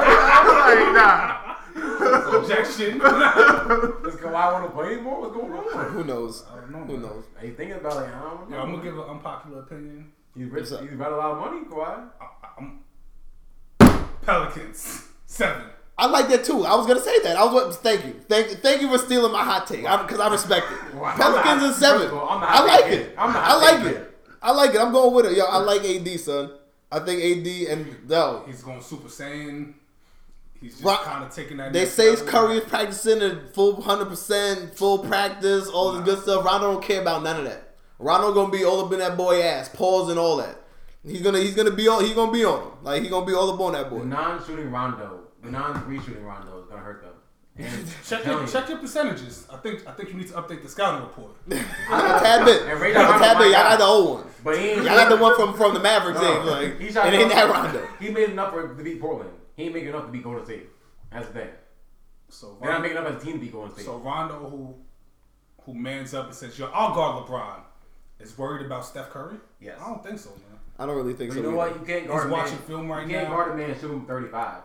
like, 0.84 0.94
nah. 0.94 1.51
Objection. 1.77 2.99
Does 2.99 4.16
Kawhi 4.16 4.53
want 4.53 4.64
to 4.66 4.70
play 4.70 4.93
anymore? 4.95 5.20
What's 5.23 5.35
going 5.35 5.53
on? 5.53 5.91
Who 5.93 6.05
knows? 6.05 6.45
I 6.51 6.57
don't 6.61 6.70
know. 6.70 6.79
Who 6.85 6.93
man. 6.95 7.03
knows? 7.03 7.25
Are 7.39 7.47
you 7.47 7.55
thinking 7.55 7.77
about 7.77 8.03
it? 8.03 8.09
I 8.14 8.20
don't 8.20 8.51
know. 8.51 8.57
Yo, 8.57 8.62
I'm 8.62 8.70
gonna 8.73 8.83
give 8.83 8.99
an 8.99 9.05
unpopular 9.05 9.61
opinion. 9.61 10.12
He's 10.37 10.47
rich. 10.47 10.70
What's 10.70 10.73
up? 10.73 10.81
He's 10.89 10.99
got 10.99 11.12
a 11.12 11.16
lot 11.16 11.31
of 11.33 11.39
money, 11.39 11.64
Kawhi. 11.66 12.09
I, 12.20 12.27
I'm 12.59 12.81
Pelicans 14.23 15.09
seven. 15.27 15.64
I 15.99 16.07
like 16.07 16.29
that 16.29 16.45
too. 16.45 16.64
I 16.64 16.75
was 16.75 16.87
gonna 16.87 17.01
say 17.01 17.20
that. 17.20 17.37
I 17.37 17.45
was. 17.45 17.77
Thank 17.79 18.05
you. 18.07 18.14
Thank 18.29 18.49
thank 18.62 18.81
you 18.81 18.89
for 18.89 18.99
stealing 18.99 19.33
my 19.33 19.45
hot 19.45 19.66
take. 19.66 19.83
Because 19.83 20.20
I, 20.20 20.31
respect 20.31 20.66
it. 20.70 20.95
Well, 20.95 21.05
I'm 21.05 21.16
Pelicans 21.16 21.62
and 21.64 21.75
seven. 21.75 22.11
all, 22.11 22.29
I'm 22.29 22.41
not 22.41 22.49
I 22.49 22.53
hot 22.53 22.66
like 22.66 22.93
it. 22.93 23.01
it. 23.01 23.14
I'm 23.18 23.33
not 23.33 23.43
I 23.43 23.47
hot 23.49 23.62
like 23.62 23.85
it. 23.87 23.97
it. 23.97 24.18
I 24.43 24.51
like 24.53 24.75
it. 24.75 24.81
I'm 24.81 24.93
going 24.93 25.14
with 25.14 25.27
it. 25.27 25.37
Yo, 25.37 25.45
I 25.45 25.59
like 25.59 25.85
AD, 25.85 26.20
son. 26.20 26.51
I 26.91 26.99
think 27.01 27.23
AD 27.23 27.79
and 27.79 28.09
no. 28.09 28.43
He's 28.47 28.62
going 28.62 28.81
Super 28.81 29.09
Saiyan. 29.09 29.75
He's 30.63 30.73
just 30.75 30.85
Right. 30.85 30.99
kind 31.01 31.25
of 31.25 31.35
taking 31.35 31.57
that. 31.59 31.73
They 31.73 31.85
say 31.87 32.11
level. 32.11 32.27
Curry 32.27 32.57
is 32.59 32.65
practicing 32.65 33.21
at 33.21 33.53
full 33.55 33.81
hundred 33.83 34.07
percent, 34.07 34.75
full 34.77 35.01
practice, 35.01 35.69
all 35.69 35.93
this 35.93 36.05
good 36.05 36.23
stuff. 36.23 36.45
Rondo 36.45 36.73
don't 36.73 36.83
care 36.83 37.03
about 37.03 37.23
none 37.23 37.39
of 37.41 37.45
that. 37.45 37.75
Rondo 37.99 38.33
gonna 38.33 38.51
be 38.53 38.65
all 38.65 38.85
up 38.87 38.93
in 38.93 39.01
that 39.01 39.17
boy 39.17 39.43
ass, 39.43 39.69
pause 39.69 40.09
and 40.09 40.19
all 40.19 40.37
that. 40.39 40.57
He's 41.05 41.21
gonna 41.21 41.39
he's 41.41 41.55
gonna 41.55 41.73
be 41.73 41.89
on 41.89 42.05
he's 42.05 42.15
gonna 42.15 42.33
be 42.33 42.45
on 42.45 42.61
him. 42.63 42.69
Like 42.83 43.03
he 43.03 43.09
gonna 43.09 43.27
be 43.27 43.35
all 43.35 43.51
up 43.53 43.61
on 43.61 43.73
that 43.73 43.91
The 43.91 43.97
boy. 43.97 44.05
non-shooting 44.05 44.71
Rondo, 44.71 45.21
the 45.43 45.51
non-three 45.51 45.99
shooting 46.01 46.25
Rondo 46.25 46.61
is 46.61 46.67
gonna 46.71 46.81
hurt 46.83 47.03
them. 47.03 47.09
Check 48.09 48.25
your 48.25 48.47
check 48.47 48.69
your 48.69 48.79
percentages. 48.79 49.47
I 49.53 49.57
think 49.59 49.87
I 49.87 49.93
think 49.93 50.09
you 50.11 50.15
need 50.15 50.29
to 50.29 50.35
update 50.35 50.63
the 50.63 50.69
scouting 50.69 51.03
report. 51.03 51.33
A 51.51 51.55
tad 51.91 52.45
bit. 52.47 52.63
And 52.63 52.81
Ray 52.81 52.93
A 52.93 52.95
tad 52.95 53.37
bit. 53.39 53.51
Y'all 53.51 53.63
got 53.65 53.79
the 53.79 53.85
old 53.85 54.21
one. 54.21 54.27
But 54.43 54.59
he 54.59 54.69
ain't. 54.71 54.77
Y'all 54.85 54.97
got 54.97 55.09
the 55.11 55.17
one 55.19 55.37
from 55.37 55.55
from 55.55 55.75
the 55.75 55.81
Mavericks. 55.81 56.21
No. 56.21 56.41
like, 56.45 56.81
He 56.81 56.91
shot 56.91 57.07
it 57.07 57.15
ain't 57.15 57.29
that 57.31 57.45
enough- 57.45 57.65
Rondo. 57.75 57.87
He 58.01 58.11
made 58.11 58.31
enough 58.31 58.53
for 58.53 58.75
to 58.75 58.83
beat 58.83 59.01
Portland. 59.01 59.31
He 59.57 59.64
ain't 59.64 59.74
making 59.74 59.88
enough 59.90 60.07
to 60.07 60.12
beat 60.12 60.22
Golden 60.24 60.44
State. 60.44 60.66
That's 61.12 61.26
the 61.28 61.32
thing. 61.34 61.48
So 62.28 62.57
They're 62.62 62.72
not 62.72 62.80
making 62.82 62.96
enough 62.96 63.11
as 63.16 63.22
a 63.22 63.24
team 63.24 63.34
to 63.34 63.38
beat 63.40 63.53
Golden 63.53 63.72
State. 63.74 63.84
so 63.84 63.96
Rondo, 63.98 64.48
who 64.48 64.74
who 65.64 65.74
mans 65.74 66.14
up 66.14 66.26
and 66.26 66.34
says, 66.34 66.59
"Yo, 66.59 66.66
I'll 66.72 66.94
guard 66.94 67.24
LeBron," 67.26 67.61
is 68.20 68.36
worried 68.38 68.64
about 68.66 68.84
Steph 68.84 69.11
Curry. 69.11 69.36
Yes. 69.61 69.78
I 69.80 69.86
don't 69.88 70.03
think 70.03 70.18
so, 70.18 70.30
man. 70.30 70.59
I 70.78 70.86
don't 70.86 70.96
really 70.96 71.12
think 71.14 71.30
But 71.30 71.34
so. 71.34 71.40
you 71.40 71.42
know 71.53 71.61
either. 71.61 71.70
what? 71.72 71.80
You 71.80 71.86
can't 71.86 72.07
guard 72.09 72.22
He's 72.22 72.24
a 72.24 72.28
man. 72.30 72.38
watching 72.38 72.59
film 72.59 72.90
right 72.90 73.07
you 73.07 73.12
can't 73.14 73.28
now. 73.28 73.34
guard 73.36 73.53
a 73.53 73.55
man 73.57 73.78
shooting 73.78 74.07
35. 74.07 74.62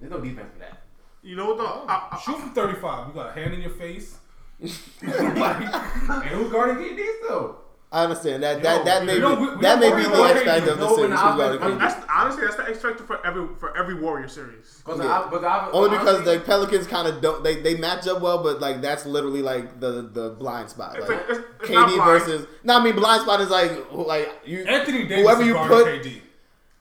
There's 0.00 0.10
no 0.12 0.20
defense 0.20 0.48
for 0.52 0.58
that. 0.58 0.78
You 1.22 1.36
know 1.36 1.46
what 1.54 1.58
though? 1.58 1.84
I, 1.88 2.08
I, 2.12 2.18
Shoot 2.20 2.38
from 2.38 2.50
35. 2.52 3.08
You 3.08 3.14
got 3.14 3.28
a 3.28 3.32
hand 3.40 3.54
in 3.54 3.60
your 3.62 3.70
face. 3.70 4.18
And 5.02 6.24
who's 6.28 6.50
guarding 6.52 6.76
KD 6.76 7.02
still? 7.24 7.58
I 7.94 8.02
understand 8.02 8.42
that 8.42 8.60
that 8.64 8.84
that 8.84 9.04
may 9.04 9.14
we 9.14 9.20
don't- 9.20 9.40
we- 9.40 9.46
be 9.50 9.54
we 9.54 9.62
that 9.62 9.80
don't 9.80 9.90
may 9.90 9.96
be 9.96 10.02
the 10.08 10.14
about 10.14 10.30
X 10.36 10.42
factor 10.44 10.70
of 10.72 10.78
the 10.80 10.88
series. 10.96 11.10
the 11.10 11.16
Who's 11.16 11.36
guarding 11.60 11.78
that's 11.78 12.06
honestly 12.10 12.42
that's 12.44 12.56
the 12.56 12.68
X 12.68 12.82
factor 12.82 13.04
for 13.04 13.24
every 13.24 13.46
for 13.60 13.76
every 13.76 13.94
Warrior 13.94 14.26
series. 14.26 14.82
Because 14.84 14.98
Yeah. 15.00 15.28
the, 15.30 15.38
the, 15.38 15.70
Only 15.72 15.90
because 15.90 16.08
honestly, 16.16 16.38
the 16.38 16.44
Pelicans 16.44 16.86
kind 16.88 17.06
of 17.06 17.20
don't 17.20 17.44
they, 17.44 17.60
they 17.62 17.76
match 17.76 18.08
up 18.08 18.20
well, 18.20 18.42
but 18.42 18.60
like 18.60 18.82
that's 18.82 19.06
literally 19.06 19.42
like 19.42 19.78
the 19.78 20.10
the 20.12 20.30
blind 20.30 20.70
spot. 20.70 20.96
It's 20.98 21.08
Like, 21.08 21.18
like- 21.20 21.30
it's- 21.30 21.44
it's 21.60 21.70
KD 21.70 21.94
blind. 21.96 22.02
versus 22.02 22.46
no, 22.64 22.78
I 22.80 22.82
mean 22.84 22.96
blind 22.96 23.22
spot 23.22 23.40
is 23.40 23.50
like 23.50 23.70
like 23.92 24.28
you 24.44 24.64
Anthony 24.64 25.04
Davis 25.06 25.22
whoever 25.22 25.44
you 25.44 25.54
put. 25.54 25.86
KD. 25.86 26.20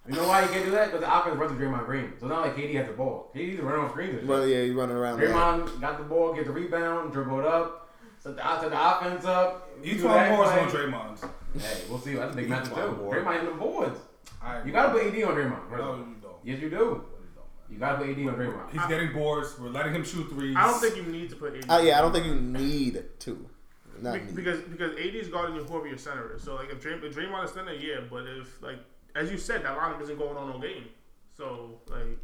You 0.09 0.15
know 0.15 0.27
why 0.27 0.41
you 0.41 0.47
can't 0.49 0.65
do 0.65 0.71
that? 0.71 0.87
Because 0.91 0.99
the 0.99 1.17
offense 1.17 1.37
runs 1.37 1.51
to 1.51 1.57
Draymond 1.63 1.85
Green. 1.85 2.11
So 2.19 2.25
it's 2.25 2.29
not 2.33 2.41
like 2.41 2.57
KD 2.57 2.73
has 2.75 2.87
the 2.87 2.93
ball. 2.93 3.31
KD's 3.33 3.61
running 3.61 3.85
on 3.85 3.89
screens. 3.91 4.27
Well, 4.27 4.45
yeah, 4.45 4.57
you 4.63 4.77
running 4.77 4.97
around. 4.97 5.17
Like, 5.19 5.29
Draymond 5.29 5.79
got 5.79 5.97
the 5.99 6.03
ball, 6.03 6.33
get 6.33 6.45
the 6.45 6.51
rebound, 6.51 7.13
dribble 7.13 7.39
it 7.39 7.45
up, 7.45 7.82
set 8.23 8.35
the, 8.37 8.59
set 8.61 8.69
the 8.71 8.97
offense 8.97 9.25
up. 9.25 9.69
You 9.83 9.95
do 9.97 10.05
one 10.05 10.13
that 10.15 10.31
more 10.31 10.45
is 10.45 10.51
play. 10.51 10.59
on 10.61 10.69
Draymond's. 10.69 11.21
Hey, 11.63 11.81
we'll 11.89 11.99
see. 11.99 12.13
That's 12.15 12.33
a 12.33 12.35
big 12.35 12.49
match 12.49 12.65
too. 12.65 12.71
Each 12.71 12.77
one. 12.77 12.95
Draymond 12.97 13.31
hitting 13.33 13.49
the 13.49 13.55
boards. 13.55 13.99
I 14.41 14.63
You 14.63 14.71
gotta 14.71 14.89
put 14.91 15.03
AD 15.05 15.23
on 15.23 15.35
Draymond. 15.35 15.71
No, 15.71 15.77
bro. 15.77 15.95
you 15.97 16.15
don't. 16.21 16.35
Yes, 16.43 16.61
you 16.61 16.69
do. 16.69 17.03
You 17.69 17.79
gotta 17.79 17.97
put 17.97 18.09
AD 18.09 18.17
on 18.27 18.35
Draymond. 18.35 18.71
He's 18.71 18.85
getting 18.87 19.13
boards. 19.13 19.55
We're 19.59 19.69
letting 19.69 19.93
him 19.93 20.03
shoot 20.03 20.29
threes. 20.29 20.55
I 20.57 20.67
don't 20.67 20.79
think 20.79 20.95
you 20.95 21.03
need 21.03 21.29
to 21.29 21.35
put 21.35 21.55
AD. 21.55 21.65
uh, 21.69 21.81
yeah, 21.83 21.97
I 21.99 22.01
don't 22.01 22.11
think 22.13 22.25
you 22.25 22.35
need 22.35 23.03
to. 23.19 23.49
Not 24.01 24.13
Be- 24.13 24.19
need. 24.21 24.35
because 24.35 24.61
because 24.61 24.93
AD 24.93 25.15
is 25.15 25.27
guarding 25.29 25.55
your 25.55 25.65
whoever 25.65 25.87
your 25.87 25.97
center 25.97 26.35
is. 26.35 26.41
So 26.43 26.55
like 26.55 26.71
if, 26.71 26.81
Dray, 26.81 26.93
if 26.93 27.15
Draymond 27.15 27.45
is 27.45 27.51
center, 27.51 27.73
yeah. 27.73 27.99
But 28.09 28.25
if 28.27 28.61
like 28.61 28.77
as 29.15 29.31
you 29.31 29.37
said, 29.37 29.63
that 29.63 29.77
lineup 29.77 30.01
isn't 30.01 30.17
going 30.17 30.35
on 30.37 30.51
all 30.51 30.59
game. 30.59 30.85
So 31.37 31.79
like 31.89 32.17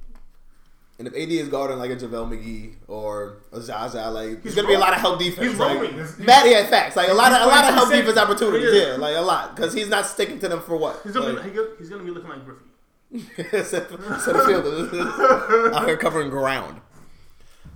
And 0.99 1.07
if 1.07 1.13
AD 1.15 1.31
is 1.31 1.47
guarding 1.47 1.77
like 1.79 1.91
a 1.91 1.95
JaVale 1.95 2.29
McGee 2.29 2.73
or 2.89 3.37
a 3.53 3.61
Zaza, 3.61 4.09
like 4.11 4.43
there's 4.43 4.43
He's 4.43 4.55
gonna 4.55 4.67
be 4.67 4.73
a 4.73 4.79
lot 4.79 4.93
of 4.93 5.01
rolling. 5.01 5.19
help 5.21 5.35
defense. 5.35 5.51
He's 5.51 5.59
like, 5.59 5.75
rolling. 5.77 5.93
He's- 5.93 6.19
Matt, 6.19 6.45
yeah, 6.45 6.65
facts. 6.67 6.97
Like 6.97 7.07
a 7.09 7.13
lot 7.13 7.31
of 7.31 7.41
a 7.41 7.45
lot 7.45 7.63
of 7.63 7.73
help 7.73 7.89
defense 7.89 8.13
for 8.15 8.19
opportunities. 8.19 8.73
Yeah, 8.73 8.95
like 8.97 9.15
a 9.15 9.21
lot 9.21 9.55
because 9.55 9.73
he's 9.73 9.87
not 9.87 10.05
sticking 10.05 10.39
to 10.39 10.49
them 10.49 10.61
for 10.61 10.75
what. 10.75 10.99
he's 11.03 11.13
gonna 11.13 11.31
Like, 11.33 11.53
be, 11.53 11.59
he's 11.77 11.89
gonna 11.89 12.03
be 12.03 12.11
looking 12.11 12.29
like 12.29 12.43
Griffey. 12.45 12.65
center 13.63 14.45
field 14.45 14.93
out 15.73 15.87
here 15.87 15.97
covering 15.97 16.29
ground. 16.29 16.81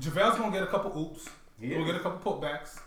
JaVale's 0.01 0.37
gonna 0.37 0.51
get 0.51 0.63
a 0.63 0.67
couple 0.67 0.99
oops. 1.01 1.29
He 1.59 1.67
He'll 1.67 1.85
get 1.85 1.95
a 1.95 1.99
couple 1.99 2.33
putbacks. 2.39 2.79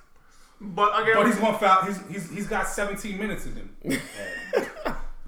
But 0.60 1.00
again, 1.02 1.14
But 1.16 1.26
he's 1.26 1.36
gonna 1.36 1.58
foul. 1.58 1.86
He's, 1.86 1.98
he's 2.08 2.30
he's 2.30 2.46
got 2.46 2.68
17 2.68 3.16
minutes 3.18 3.46
in 3.46 3.54
him. 3.56 3.76
Hey. 4.54 4.62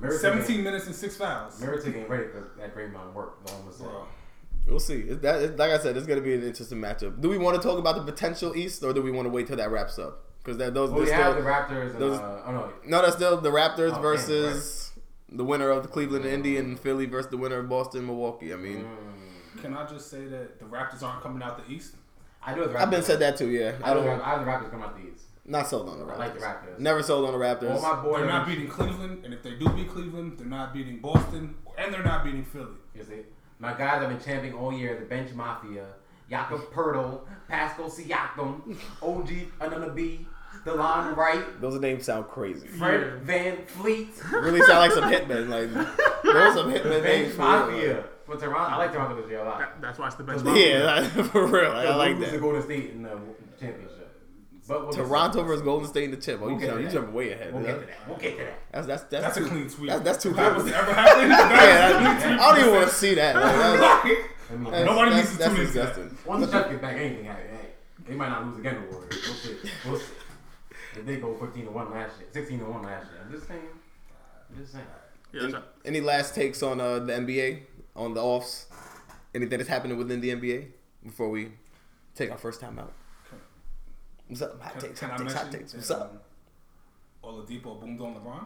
Mirotic 0.01 0.21
17 0.21 0.55
ain't- 0.57 0.65
minutes 0.65 0.87
and 0.87 0.95
six 0.95 1.17
fouls. 1.17 1.61
Mirotic 1.61 1.97
ain't 1.97 2.09
ready 2.09 2.29
for 2.29 2.53
that 2.59 2.73
Draymond 2.77 3.13
work. 3.15 3.41
That's 3.41 3.53
all 3.53 3.59
I'm 3.59 3.65
gonna 3.65 3.77
say. 3.77 3.85
Bro. 3.85 4.07
We'll 4.69 4.81
see. 4.81 5.01
It- 5.01 5.23
That, 5.23 5.43
it- 5.43 5.57
like 5.57 5.71
I 5.71 5.79
said, 5.79 5.97
it's 5.97 6.07
going 6.07 6.19
to 6.19 6.25
be 6.25 6.35
an 6.35 6.43
interesting 6.43 6.79
matchup. 6.79 7.21
Do 7.21 7.29
we 7.29 7.39
want 7.39 7.61
to 7.61 7.67
talk 7.67 7.79
about 7.79 7.97
the 7.97 8.03
potential 8.13 8.55
East, 8.57 8.83
or 8.85 8.93
do 8.93 9.03
we 9.03 9.11
want 9.11 9.27
to 9.27 9.31
wait 9.31 9.47
till 9.47 9.57
that 9.57 9.71
wraps 9.71 9.99
up? 9.99 10.25
because 10.43 10.57
that 10.59 10.73
those 10.73 10.91
Well, 10.91 11.05
they're 11.05 11.15
have 11.15 11.33
still, 11.33 11.43
the 11.45 11.51
Raptors 11.51 11.91
and 11.93 11.99
those- 12.01 12.19
uh, 12.19 12.43
oh 12.47 12.53
no, 12.53 12.73
no, 12.87 13.03
that's 13.03 13.17
still 13.17 13.37
the 13.39 13.51
Raptors 13.51 13.91
Oh, 13.91 13.95
damn, 13.95 14.03
versus 14.03 14.93
the 15.31 15.45
winner 15.45 15.69
of 15.69 15.83
the 15.83 15.89
Cleveland 15.89 16.25
and 16.25 16.33
Indy 16.33 16.57
and 16.57 16.79
Philly 16.81 17.05
versus 17.05 17.31
the 17.31 17.37
winner 17.37 17.59
of 17.59 17.69
Boston 17.69 18.07
Milwaukee. 18.07 18.55
I 18.55 18.57
mean, 18.57 18.85
Mm. 18.85 19.61
Can 19.63 19.77
I 19.77 19.85
just 19.87 20.09
say 20.09 20.25
that 20.27 20.59
the 20.59 20.65
Raptors 20.65 21.03
aren't 21.03 21.21
coming 21.23 21.43
out 21.43 21.59
the 21.67 21.71
East? 21.75 21.97
I 22.47 22.55
do 22.55 22.61
have. 22.63 22.77
I've 22.77 22.91
been 22.91 23.03
said 23.03 23.19
that 23.19 23.37
too. 23.37 23.49
Yeah, 23.51 23.73
I 23.83 23.93
don't. 23.93 23.99
I 23.99 24.01
do. 24.05 24.07
don't 24.07 24.07
have- 24.07 24.21
I 24.23 24.31
have 24.31 24.41
the 24.41 24.47
Raptors 24.51 24.71
come 24.71 24.83
out 24.83 24.97
the 24.97 25.03
East. 25.13 25.25
not 25.45 25.67
sold 25.67 25.89
on 25.91 25.99
the 25.99 26.05
Raptors. 26.05 26.15
I 26.15 26.19
like 26.19 26.35
the 26.35 26.41
Raptors. 26.41 26.79
Never 26.79 27.03
sold 27.03 27.25
on 27.27 27.33
the 27.33 27.45
Raptors. 27.45 27.75
All 27.75 27.83
my 27.97 28.03
boys. 28.03 28.17
They're 28.19 28.27
not 28.27 28.47
beating 28.47 28.69
Cleveland, 28.69 29.25
and 29.25 29.35
if 29.35 29.43
they 29.43 29.55
do 29.57 29.69
beat 29.71 29.91
Cleveland, 29.91 30.39
they're 30.39 30.47
not 30.47 30.73
beating 30.73 30.99
Boston, 31.01 31.57
and 31.77 31.93
they're 31.93 32.03
not 32.05 32.25
beating 32.25 32.45
Philly. 32.45 32.77
You 32.95 33.03
see, 33.05 33.23
my 33.59 33.73
guys 33.77 34.03
I've 34.03 34.09
been 34.09 34.21
championing 34.21 34.59
all 34.59 34.73
year. 34.73 34.97
The 34.99 35.07
bench 35.07 35.33
mafia, 35.35 35.87
Jakob 36.31 36.61
Poeltl, 36.73 37.21
Pascal 37.49 37.91
Siakam, 37.91 38.77
OG 39.03 39.29
Anunoby, 39.61 40.27
Delon 40.65 41.17
Wright, 41.17 41.61
Those 41.61 41.81
names 41.81 42.05
sound 42.05 42.27
crazy. 42.29 42.67
Fred 42.67 43.21
VanVleet, 43.27 44.31
really 44.33 44.61
sound 44.63 44.79
like 44.79 44.93
some 44.93 45.05
hitmen. 45.05 45.49
Like 45.49 45.73
those 46.23 46.55
some 46.55 46.73
hitman 46.73 47.03
names. 47.03 47.03
bench 47.03 47.33
For 47.35 47.43
real. 47.43 47.49
mafia. 47.51 48.05
But 48.27 48.41
Toronto, 48.41 48.75
I 48.75 48.77
like 48.77 48.93
Toronto 48.93 49.21
this 49.23 49.31
year 49.31 49.41
a 49.41 49.45
lot. 49.45 49.59
That, 49.59 49.81
that's 49.81 49.99
why 49.99 50.07
it's 50.09 50.17
the 50.17 50.23
best. 50.25 50.45
Yeah, 50.45 50.85
like, 51.17 51.27
for 51.33 51.47
real. 51.47 51.71
Like, 51.71 51.87
I 51.89 51.95
like 51.95 52.17
lose 52.17 52.27
to 52.27 52.33
that. 52.33 52.41
Golden 52.41 52.63
State 52.63 52.91
in 52.91 53.03
the 53.03 53.19
championship. 53.59 53.98
But 54.69 54.83
we'll 54.83 54.93
Toronto 54.93 55.43
versus 55.45 55.63
Golden 55.63 55.89
State 55.89 56.05
in 56.05 56.11
the 56.11 56.17
chip. 56.19 56.41
Oh, 56.43 56.47
We'll 56.47 56.55
you 56.55 56.61
get 56.61 56.67
to 56.67 56.73
jumping, 56.73 56.83
you 56.85 56.89
that. 56.89 56.95
jumping 56.95 57.15
way 57.15 57.33
ahead. 57.33 57.47
that. 57.49 57.55
We'll 57.55 57.63
Yeah. 57.65 57.73
get 57.73 57.81
to 57.81 57.87
that. 57.87 58.09
We'll 58.09 58.19
get 58.19 58.39
to 58.39 58.45
that. 58.45 58.59
That's 58.73 58.87
that's 58.87 59.03
that's, 59.05 59.25
That's 59.25 59.37
a 59.37 59.41
too, 59.41 59.47
clean 59.49 59.69
sweep. 59.69 59.89
That's, 59.91 60.03
that's 60.05 60.23
too 60.23 60.33
That 60.35 60.55
good. 60.55 60.63
was 60.65 60.67
Yeah, 60.73 60.81
ever 60.81 60.93
I 60.93 62.53
don't 62.53 62.59
even 62.61 62.75
want 62.75 62.89
to 62.89 62.95
see 62.95 63.15
that. 63.15 63.35
Like, 63.35 63.45
that's, 63.45 64.05
I 64.51 64.55
mean, 64.57 64.71
that's, 64.71 64.85
Nobody 64.87 65.11
that's, 65.11 65.29
needs 65.29 65.33
to 65.33 65.39
that's 65.39 65.55
tune 65.55 65.61
into 65.67 65.73
that. 65.79 65.87
disgusting. 65.97 66.19
once 66.27 66.47
the 66.47 66.53
Chuck 66.53 66.71
get 66.71 66.81
back, 66.83 66.97
anything 66.97 67.25
happen. 67.25 67.45
Hey, 67.51 67.67
they 68.07 68.15
might 68.15 68.29
not 68.29 68.47
lose 68.47 68.59
again 68.59 68.75
to 68.77 68.81
Warriors. 68.93 69.11
We'll 69.27 69.35
see. 69.37 69.57
We'll 69.87 69.99
see. 69.99 70.13
They 71.05 71.17
go 71.17 71.35
15 71.37 71.65
to 71.67 71.71
one 71.71 71.91
last 71.91 72.19
year, 72.19 72.29
16 72.33 72.59
to 72.59 72.65
one 72.65 72.83
last 72.83 73.07
year. 73.11 73.21
I'm 73.25 73.31
just 73.33 73.47
saying. 73.47 73.61
I'm 74.51 74.57
just 74.61 74.73
saying. 74.73 74.85
Yeah, 75.33 75.41
that's 75.43 75.55
right. 75.55 75.63
Any 75.85 76.01
last 76.01 76.35
takes 76.35 76.63
on 76.63 76.81
uh, 76.81 76.99
the 77.01 77.13
NBA 77.13 77.61
on 77.95 78.15
the 78.15 78.23
offs? 78.23 78.67
Anything 79.35 79.59
that's 79.59 79.69
happening 79.69 79.97
within 79.99 80.21
the 80.21 80.31
NBA 80.31 80.67
before 81.05 81.29
we 81.29 81.53
take 82.15 82.31
our 82.31 82.39
first 82.39 82.61
time 82.61 82.79
out? 82.79 82.93
What's 84.29 84.43
up? 84.43 84.61
Hot 84.63 84.73
Can, 84.73 84.81
takes, 84.83 85.01
can 85.01 85.09
hot 85.11 85.21
I 85.21 85.23
takes, 85.25 85.35
hot 85.35 85.53
takes. 85.53 85.75
What's 85.75 85.91
up? 85.91 86.13
um, 86.13 87.31
Oladipo 87.31 87.81
boomed 87.81 88.01
on 88.01 88.15
LeBron, 88.15 88.45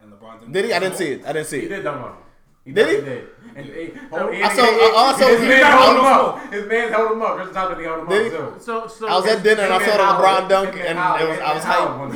and 0.00 0.12
LeBron 0.12 0.40
didn't. 0.40 0.52
Did 0.52 0.64
he? 0.66 0.72
I 0.72 0.78
didn't 0.78 0.96
see 0.96 1.12
it. 1.12 1.24
I 1.26 1.32
didn't 1.32 1.46
see 1.48 1.60
He 1.60 1.66
it. 1.66 1.68
did 1.70 1.82
dunk 1.84 2.02
on 2.04 2.10
him. 2.12 2.16
He 2.64 2.70
Did 2.72 2.86
he? 2.86 2.94
definitely 2.94 3.16
Did. 3.16 3.28
And, 3.56 3.66
and, 3.98 4.10
hold, 4.12 4.34
and, 4.34 4.44
I 4.44 4.54
saw- 4.54 4.62
I 4.62 4.92
also- 4.94 5.26
his 5.26 5.40
he 5.40 5.48
man 5.48 5.62
held 5.64 5.96
him 5.96 6.04
on 6.04 6.12
up. 6.14 6.52
His 6.52 6.64
man 6.68 6.88
held 6.92 7.10
him 7.10 7.22
up. 7.22 7.34
Chris 7.36 7.52
Thompson 7.52 7.84
held 7.84 7.98
him 8.02 8.08
Did 8.08 8.32
he? 8.32 8.38
up 8.38 8.54
too. 8.54 8.60
So, 8.62 8.86
so 8.86 9.08
I 9.08 9.10
was 9.16 9.26
at 9.26 9.42
dinner 9.42 9.62
and 9.62 9.72
I 9.72 9.78
saw 9.84 9.96
the 9.96 10.02
LeBron 10.22 10.48
dunk 10.48 10.68
and 10.76 10.80
it 10.80 11.28
was 11.28 11.38
I 11.40 11.54
was 11.54 11.64
hyped. 11.64 12.12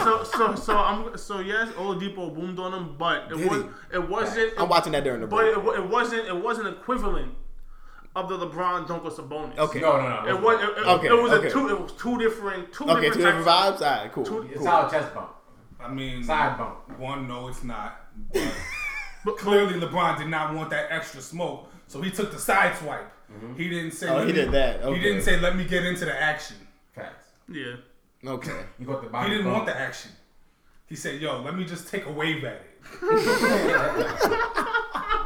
so, 0.04 0.22
so, 0.24 0.54
so 0.54 0.76
I'm 0.76 1.16
so 1.18 1.40
yes, 1.40 1.68
Oladipo 1.72 2.32
boomed 2.32 2.60
on 2.60 2.72
him, 2.74 2.94
but 2.96 3.24
it 3.32 3.38
Did 3.38 3.50
was 3.50 3.62
he? 3.62 3.68
it 3.96 4.08
wasn't. 4.08 4.52
I'm 4.56 4.68
watching 4.68 4.92
that 4.92 5.02
during 5.02 5.20
the 5.22 5.26
But 5.26 5.52
break. 5.52 5.56
it, 5.56 5.78
it 5.80 5.88
wasn't 5.90 6.28
it 6.28 6.36
wasn't 6.36 6.68
equivalent 6.68 7.34
of 8.16 8.28
the 8.28 8.36
LeBron 8.38 8.88
dunk 8.88 9.04
or 9.04 9.10
Sabonis. 9.10 9.56
Okay. 9.58 9.80
No, 9.80 10.00
no, 10.00 10.24
no. 10.24 10.28
It 10.28 10.40
was 10.42 10.60
it, 10.62 10.68
it, 10.78 10.86
Okay, 10.86 11.06
it 11.08 11.22
was 11.22 11.32
okay. 11.32 11.46
a 11.46 11.50
two 11.50 11.68
it 11.68 11.80
was 11.80 11.92
two 11.92 12.18
different 12.18 12.72
two 12.72 12.84
Okay, 12.84 12.94
different, 13.02 13.14
two 13.14 13.20
different 13.24 13.46
types 13.46 13.80
vibes. 13.80 13.86
All 13.86 14.02
right, 14.02 14.12
cool. 14.12 14.24
Two- 14.24 14.42
It's 14.42 14.56
cool. 14.56 14.64
solid 14.66 14.90
chest 14.90 15.14
bump. 15.14 15.30
I 15.78 15.88
mean, 15.92 16.22
Side 16.24 16.58
bump. 16.58 16.98
one, 16.98 17.28
no, 17.28 17.48
it's 17.48 17.62
not. 17.64 18.00
But 18.32 18.52
But 19.24 19.36
clearly, 19.38 19.78
LeBron 19.78 20.16
did 20.18 20.28
not 20.28 20.54
want 20.54 20.70
that 20.70 20.90
extra 20.90 21.20
smoke, 21.20 21.70
so 21.86 22.00
he 22.00 22.10
took 22.10 22.32
the 22.32 22.38
side 22.38 22.74
swipe. 22.78 23.12
Mm-hmm. 23.30 23.54
He 23.54 23.68
didn't 23.68 23.90
say. 23.92 24.08
Oh, 24.08 24.20
he 24.20 24.26
me- 24.26 24.32
did 24.32 24.50
that. 24.52 24.82
Okay. 24.82 24.96
He 24.98 25.02
didn't 25.04 25.22
say, 25.22 25.38
"Let 25.38 25.54
me 25.56 25.64
get 25.64 25.84
into 25.84 26.04
the 26.06 26.18
action." 26.20 26.56
Facts. 26.94 27.26
yeah. 27.48 27.76
Okay. 28.26 28.64
You 28.78 28.86
got 28.86 29.02
the 29.02 29.08
body. 29.10 29.28
He 29.30 29.36
didn't 29.36 29.52
bump. 29.52 29.66
want 29.66 29.68
the 29.68 29.76
action. 29.78 30.10
He 30.86 30.96
said, 30.96 31.20
"Yo, 31.20 31.40
let 31.42 31.54
me 31.54 31.64
just 31.64 31.88
take 31.88 32.06
a 32.06 32.12
wave 32.12 32.42
at 32.44 32.62
it." 32.62 32.66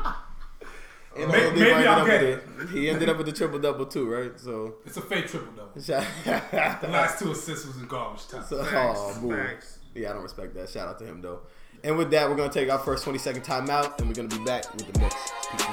And 1.17 1.31
maybe 1.31 1.71
ended 1.71 1.87
I'll 1.87 2.07
get 2.07 2.21
with 2.23 2.59
the- 2.59 2.67
He 2.79 2.91
ended 2.91 3.09
up 3.09 3.17
with 3.19 3.27
the 3.27 3.33
triple 3.33 3.59
double 3.59 3.87
too, 3.87 4.09
right? 4.11 4.39
So, 4.39 4.75
It's 4.85 4.97
a 4.97 5.01
fake 5.03 5.27
triple 5.29 5.53
double. 5.53 5.71
The 5.75 6.89
last 6.89 7.19
two 7.21 7.31
assists 7.31 7.67
was 7.67 7.77
in 7.77 7.87
garbage 7.87 8.27
time. 8.29 8.45
so 8.49 8.62
Facts, 8.65 8.99
oh, 9.01 9.31
facts. 9.31 9.79
Yeah, 9.95 10.11
I 10.11 10.12
don't 10.15 10.23
respect 10.23 10.55
that. 10.55 10.69
Shout 10.69 10.89
out 10.89 10.99
to 10.99 11.05
him 11.07 11.21
though. 11.21 11.41
And 11.85 11.97
with 11.99 12.11
that, 12.12 12.29
we're 12.29 12.37
gonna 12.37 12.53
take 12.53 12.71
our 12.71 12.79
first 12.79 13.05
20 13.05 13.19
second 13.19 13.43
timeout, 13.45 13.99
and 13.99 14.09
we're 14.09 14.15
gonna 14.15 14.29
be 14.29 14.43
back 14.45 14.73
with 14.75 14.91
the 14.93 14.99
mix. 15.01 15.15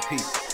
Peace 0.09 0.50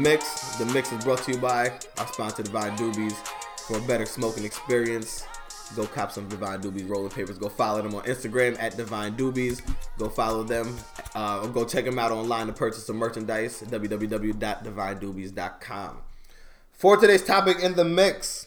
mix. 0.00 0.56
The 0.56 0.66
mix 0.66 0.92
is 0.92 1.04
brought 1.04 1.22
to 1.24 1.32
you 1.32 1.38
by 1.38 1.72
our 1.98 2.06
sponsor, 2.08 2.42
Divine 2.42 2.76
Doobies. 2.76 3.14
For 3.66 3.78
a 3.78 3.80
better 3.82 4.06
smoking 4.06 4.44
experience, 4.44 5.24
go 5.76 5.86
cop 5.86 6.10
some 6.10 6.28
Divine 6.28 6.60
Doobies 6.60 6.88
rolling 6.88 7.10
papers. 7.10 7.38
Go 7.38 7.48
follow 7.48 7.82
them 7.82 7.94
on 7.94 8.02
Instagram 8.04 8.60
at 8.60 8.76
Divine 8.76 9.16
Doobies. 9.16 9.62
Go 9.98 10.08
follow 10.08 10.42
them. 10.42 10.76
Uh, 11.14 11.42
or 11.42 11.48
go 11.48 11.64
check 11.64 11.84
them 11.84 11.98
out 11.98 12.10
online 12.10 12.46
to 12.46 12.52
purchase 12.52 12.86
some 12.86 12.96
merchandise. 12.96 13.62
www.divinedoobies.com. 13.62 15.98
For 16.72 16.96
today's 16.96 17.24
topic 17.24 17.60
in 17.60 17.74
the 17.74 17.84
mix, 17.84 18.46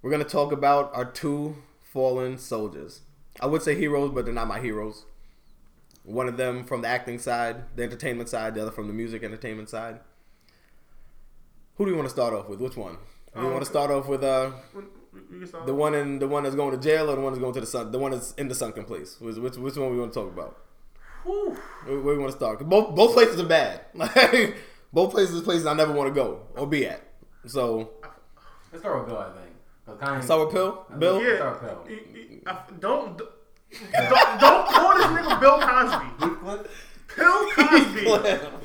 we're 0.00 0.10
gonna 0.10 0.24
talk 0.24 0.52
about 0.52 0.90
our 0.94 1.04
two 1.04 1.56
fallen 1.82 2.38
soldiers. 2.38 3.02
I 3.40 3.46
would 3.46 3.62
say 3.62 3.74
heroes, 3.74 4.12
but 4.12 4.24
they're 4.24 4.34
not 4.34 4.48
my 4.48 4.60
heroes. 4.60 5.04
One 6.04 6.28
of 6.28 6.36
them 6.36 6.64
from 6.64 6.82
the 6.82 6.88
acting 6.88 7.18
side, 7.18 7.76
the 7.76 7.84
entertainment 7.84 8.28
side, 8.28 8.54
the 8.54 8.62
other 8.62 8.70
from 8.70 8.88
the 8.88 8.92
music 8.92 9.22
entertainment 9.22 9.68
side. 9.68 10.00
Who 11.76 11.84
do 11.84 11.90
you 11.90 11.96
want 11.96 12.06
to 12.08 12.12
start 12.14 12.32
off 12.34 12.48
with? 12.48 12.60
Which 12.60 12.76
one? 12.76 12.96
Do 13.34 13.40
you 13.40 13.46
Um, 13.46 13.52
want 13.52 13.64
to 13.64 13.70
start 13.70 13.90
off 13.90 14.06
with 14.08 14.22
uh 14.22 14.50
We- 14.74 14.82
we 15.30 15.38
can 15.40 15.46
start 15.46 15.66
the 15.66 15.74
one 15.74 15.94
in 15.94 16.18
the 16.18 16.28
one 16.28 16.42
that's 16.44 16.54
going 16.56 16.72
to 16.72 16.78
jail 16.78 17.10
or 17.10 17.16
the 17.16 17.20
one 17.22 17.32
that's 17.32 17.40
going 17.40 17.52
to 17.54 17.60
the 17.60 17.66
sun 17.66 17.90
the 17.92 17.98
one 17.98 18.12
that's 18.12 18.32
in 18.34 18.48
the 18.48 18.54
sunken 18.54 18.84
place? 18.84 19.20
Which 19.20 19.36
which, 19.36 19.56
which 19.56 19.76
one 19.76 19.90
we 19.90 19.98
want 19.98 20.12
to 20.12 20.20
talk 20.20 20.30
about? 20.32 20.56
Whew. 21.24 21.56
Where, 21.86 22.00
where 22.00 22.14
we 22.16 22.18
want 22.20 22.32
to 22.32 22.36
start? 22.38 22.58
'Cause 22.58 22.66
Both 22.68 22.94
both 22.94 23.12
places 23.14 23.40
are 23.40 23.46
bad. 23.46 23.80
Like 23.94 24.56
both 24.92 25.10
places 25.12 25.40
are 25.40 25.44
places 25.44 25.66
I 25.66 25.74
never 25.74 25.92
want 25.92 26.08
to 26.08 26.14
go 26.14 26.40
or 26.56 26.66
be 26.66 26.86
at. 26.86 27.00
So 27.46 27.90
Let's 28.70 28.82
start 28.84 28.98
with 29.00 29.08
Bill, 29.08 29.18
I 29.18 29.30
think. 29.32 30.00
Kanye- 30.00 30.22
start 30.22 30.40
with 30.46 30.54
Pill. 30.54 30.86
Bill. 30.98 31.22
Yeah. 31.22 31.36
Start 31.36 31.62
with 31.62 31.70
Bill. 31.70 31.96
Y- 31.96 32.40
y- 32.46 32.52
I- 32.52 32.72
Don't 32.80 33.18
don't 33.92 34.40
don't 34.40 34.66
call 34.68 34.96
this 34.96 35.06
nigga 35.06 35.40
Bill 35.40 35.58
Cosby. 35.68 36.08
Bill 37.16 37.50
Cosby. 37.52 38.04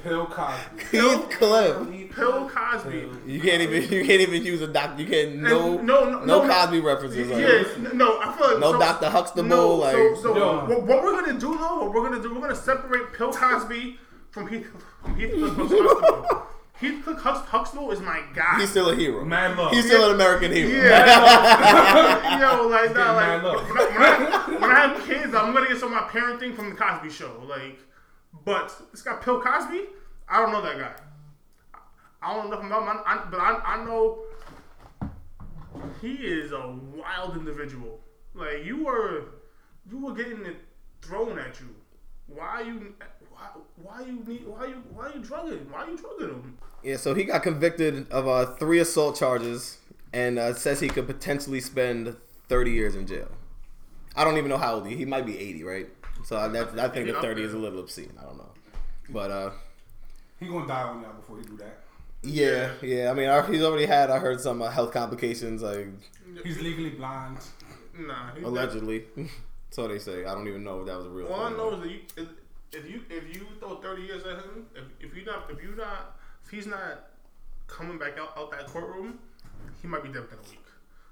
Pill 0.04 0.26
Cosby. 0.26 0.88
Heath 0.92 1.30
Cliff. 1.32 2.16
Bill 2.16 2.50
Cosby. 2.50 3.08
You 3.26 3.42
can't 3.42 3.62
even 3.62 3.84
you 3.92 4.06
can't 4.06 4.22
even 4.22 4.44
use 4.46 4.62
a 4.62 4.68
doc. 4.68 4.98
You 5.00 5.06
can't 5.06 5.36
no 5.38 5.76
no, 5.82 6.06
no, 6.06 6.20
no 6.24 6.26
no. 6.26 6.48
Cosby 6.48 6.80
references. 6.80 7.28
Like, 7.30 7.40
Yes, 7.42 7.78
no, 7.94 8.20
I 8.20 8.34
feel 8.38 8.48
like 8.52 8.60
No 8.60 8.72
so, 8.74 8.80
Dr. 8.80 9.10
Huxtable, 9.10 9.50
No, 9.50 9.76
like- 9.76 9.96
so, 9.96 10.16
so 10.22 10.36
Yo. 10.38 10.66
what, 10.66 10.84
what 10.84 11.04
we're 11.04 11.22
gonna 11.22 11.40
do 11.40 11.58
though, 11.58 11.84
what 11.84 11.94
we're 11.94 12.10
gonna 12.10 12.22
do, 12.22 12.34
we're 12.34 12.42
gonna 12.42 12.56
separate 12.56 13.18
Bill 13.18 13.32
Cosby 13.32 13.98
from 14.32 14.48
Heath 14.48 14.68
from 15.02 15.16
Heathcliff 15.20 15.56
Huxtable. 15.56 16.44
Heathcliff 16.80 17.18
Hux- 17.18 17.46
Huxtable 17.46 17.90
is 17.92 18.00
my 18.02 18.22
guy. 18.36 18.60
He's 18.60 18.70
still 18.70 18.90
a 18.92 18.96
hero. 18.96 19.26
Mad 19.26 19.58
love. 19.58 19.72
He's 19.72 19.86
still 19.86 20.10
an 20.10 20.14
American 20.16 20.52
hero. 20.52 20.70
Yeah, 20.88 22.40
yo, 22.56 22.68
like 22.68 22.94
nah, 22.94 23.16
mad 23.20 23.44
like 23.44 23.44
love. 23.44 23.68
when 23.68 23.78
I, 23.80 23.84
when, 23.88 24.32
I, 24.32 24.60
when 24.62 24.72
I 24.72 24.88
have 24.88 25.04
kids, 25.08 25.34
I'm 25.34 25.54
gonna 25.54 25.68
get 25.68 25.80
some 25.80 25.92
of 25.92 26.02
my 26.04 26.08
parenting 26.08 26.56
from 26.56 26.70
the 26.70 26.76
Cosby 26.76 27.10
Show. 27.10 27.32
Like, 27.50 27.80
but 28.46 28.74
this 28.92 29.02
guy 29.02 29.20
Bill 29.24 29.42
Cosby, 29.42 29.82
I 30.28 30.42
don't 30.42 30.52
know 30.52 30.62
that 30.62 30.78
guy. 30.78 30.94
I 32.22 32.34
don't 32.34 32.50
know 32.50 32.56
nothing 32.56 32.68
about 32.68 32.96
him, 32.96 33.04
I, 33.06 33.26
but 33.30 33.40
I, 33.40 33.60
I 33.64 33.86
know 33.86 34.20
he 36.02 36.14
is 36.14 36.52
a 36.52 36.76
wild 36.96 37.38
individual. 37.38 38.00
Like 38.34 38.66
you 38.66 38.84
were, 38.84 39.26
you 39.90 40.00
were 40.00 40.14
getting 40.14 40.46
it 40.46 40.58
thrown 41.02 41.38
at 41.40 41.60
you. 41.60 41.70
Why 42.28 42.62
you? 42.62 42.94
Why, 43.32 43.48
why 43.82 44.02
you 44.02 44.24
need? 44.26 44.46
Why 44.48 44.66
you? 44.68 44.84
Why 44.94 45.12
you 45.14 45.22
drugging? 45.22 45.68
Why 45.72 45.88
you 45.88 45.98
drugging 45.98 46.30
him? 46.30 46.58
Yeah, 46.84 46.98
so 46.98 47.14
he 47.14 47.24
got 47.24 47.44
convicted 47.44 48.10
of 48.12 48.28
uh, 48.28 48.46
three 48.56 48.80
assault 48.80 49.18
charges 49.18 49.78
and 50.14 50.40
uh, 50.40 50.54
says 50.54 50.80
he 50.80 50.88
could 50.88 51.08
potentially 51.08 51.60
spend 51.60 52.16
30 52.50 52.72
years 52.72 52.96
in 52.96 53.08
jail. 53.08 53.30
I 54.16 54.24
don't 54.24 54.38
even 54.38 54.50
know 54.50 54.58
how 54.58 54.76
old 54.76 54.88
he. 54.88 54.96
He 54.96 55.06
might 55.06 55.26
be 55.26 55.38
80, 55.38 55.64
right? 55.64 55.90
So 56.28 56.36
I, 56.38 56.50
that, 56.50 56.78
I 56.78 56.90
think 56.90 57.08
the 57.08 57.14
30 57.22 57.42
is 57.42 57.54
a 57.54 57.58
little 57.58 57.80
obscene. 57.80 58.12
I 58.20 58.24
don't 58.26 58.38
know, 58.38 58.52
but 59.10 59.32
uh, 59.32 59.52
He 60.42 60.48
gonna 60.48 60.68
die 60.68 60.84
on 60.84 61.02
y'all 61.02 61.14
before 61.14 61.38
he 61.38 61.44
do 61.46 61.56
that. 61.56 61.80
yeah, 62.22 62.72
yeah. 62.82 63.10
I 63.10 63.14
mean, 63.14 63.30
I, 63.30 63.42
he's 63.50 63.64
already 63.64 63.86
had. 63.86 64.10
I 64.10 64.20
heard 64.20 64.42
some 64.42 64.62
uh, 64.62 64.70
health 64.70 64.92
complications, 64.92 65.62
like 65.62 65.88
He's 66.44 66.60
legally 66.60 66.90
blind. 66.90 67.38
Nah, 67.98 68.36
he, 68.36 68.44
allegedly. 68.44 69.06
So 69.70 69.88
they 69.88 70.00
say. 70.00 70.26
I 70.26 70.34
don't 70.34 70.48
even 70.48 70.64
know 70.64 70.80
if 70.82 70.88
that 70.88 70.98
was 70.98 71.06
a 71.06 71.10
real. 71.10 71.28
All 71.28 71.44
I 71.46 71.48
thing. 71.50 71.58
know 71.58 71.74
is 71.76 71.80
that 71.82 71.90
you, 71.92 72.00
if, 72.18 72.28
if 72.74 72.90
you 72.90 73.02
if 73.10 73.36
you 73.36 73.46
throw 73.60 73.76
thirty 73.78 74.04
years 74.04 74.24
at 74.24 74.38
him, 74.38 74.66
if, 74.76 74.84
if 75.12 75.16
you 75.16 75.24
not 75.26 75.50
if 75.52 75.62
you 75.62 75.76
not 75.76 76.18
if 76.44 76.50
he's 76.52 76.66
not 76.68 77.10
coming 77.68 77.98
back 77.98 78.18
out, 78.18 78.32
out 78.38 78.50
that 78.52 78.68
courtroom, 78.68 79.20
he 79.82 79.88
might 79.88 80.04
be 80.04 80.10
dead 80.10 80.22
within 80.22 80.40
a 80.40 80.50
week. 80.50 80.66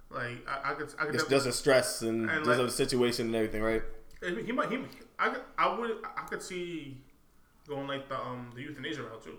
Like 0.10 0.48
I, 0.48 0.72
I 0.72 0.74
could 0.74 0.90
I 1.00 1.06
could 1.06 1.16
It's 1.16 1.26
just 1.26 1.46
a 1.48 1.52
stress 1.52 2.02
and, 2.02 2.30
And 2.30 2.46
just 2.46 2.60
like- 2.60 2.68
a 2.68 2.72
situation 2.72 3.28
and 3.28 3.36
everything, 3.36 3.62
right? 3.62 3.84
I 4.26 4.32
mean, 4.32 4.46
he 4.46 4.52
might 4.54 4.72
he 4.72 4.78
I 5.20 5.30
could, 5.30 5.42
I 5.58 5.78
would 5.78 5.92
I 6.18 6.22
could 6.22 6.42
see 6.42 6.98
going 7.68 7.88
like 7.88 8.08
the 8.10 8.20
um 8.20 8.52
the 8.56 8.62
euthanasia 8.62 9.04
route 9.04 9.24
too. 9.24 9.38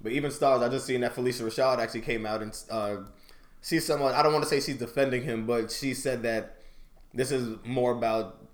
But 0.00 0.12
even 0.12 0.30
stars, 0.30 0.62
I 0.62 0.68
just 0.68 0.86
seen 0.86 1.00
that 1.00 1.14
Phylicia 1.14 1.42
Rashad 1.42 1.78
actually 1.78 2.02
came 2.02 2.26
out 2.26 2.42
and 2.42 2.56
uh, 2.70 2.96
she's 3.62 3.86
someone. 3.86 4.14
I 4.14 4.22
don't 4.22 4.32
want 4.32 4.44
to 4.44 4.48
say 4.48 4.60
she's 4.60 4.78
defending 4.78 5.22
him, 5.22 5.46
but 5.46 5.70
she 5.70 5.94
said 5.94 6.22
that 6.22 6.56
this 7.14 7.32
is 7.32 7.56
more 7.64 7.92
about 7.92 8.46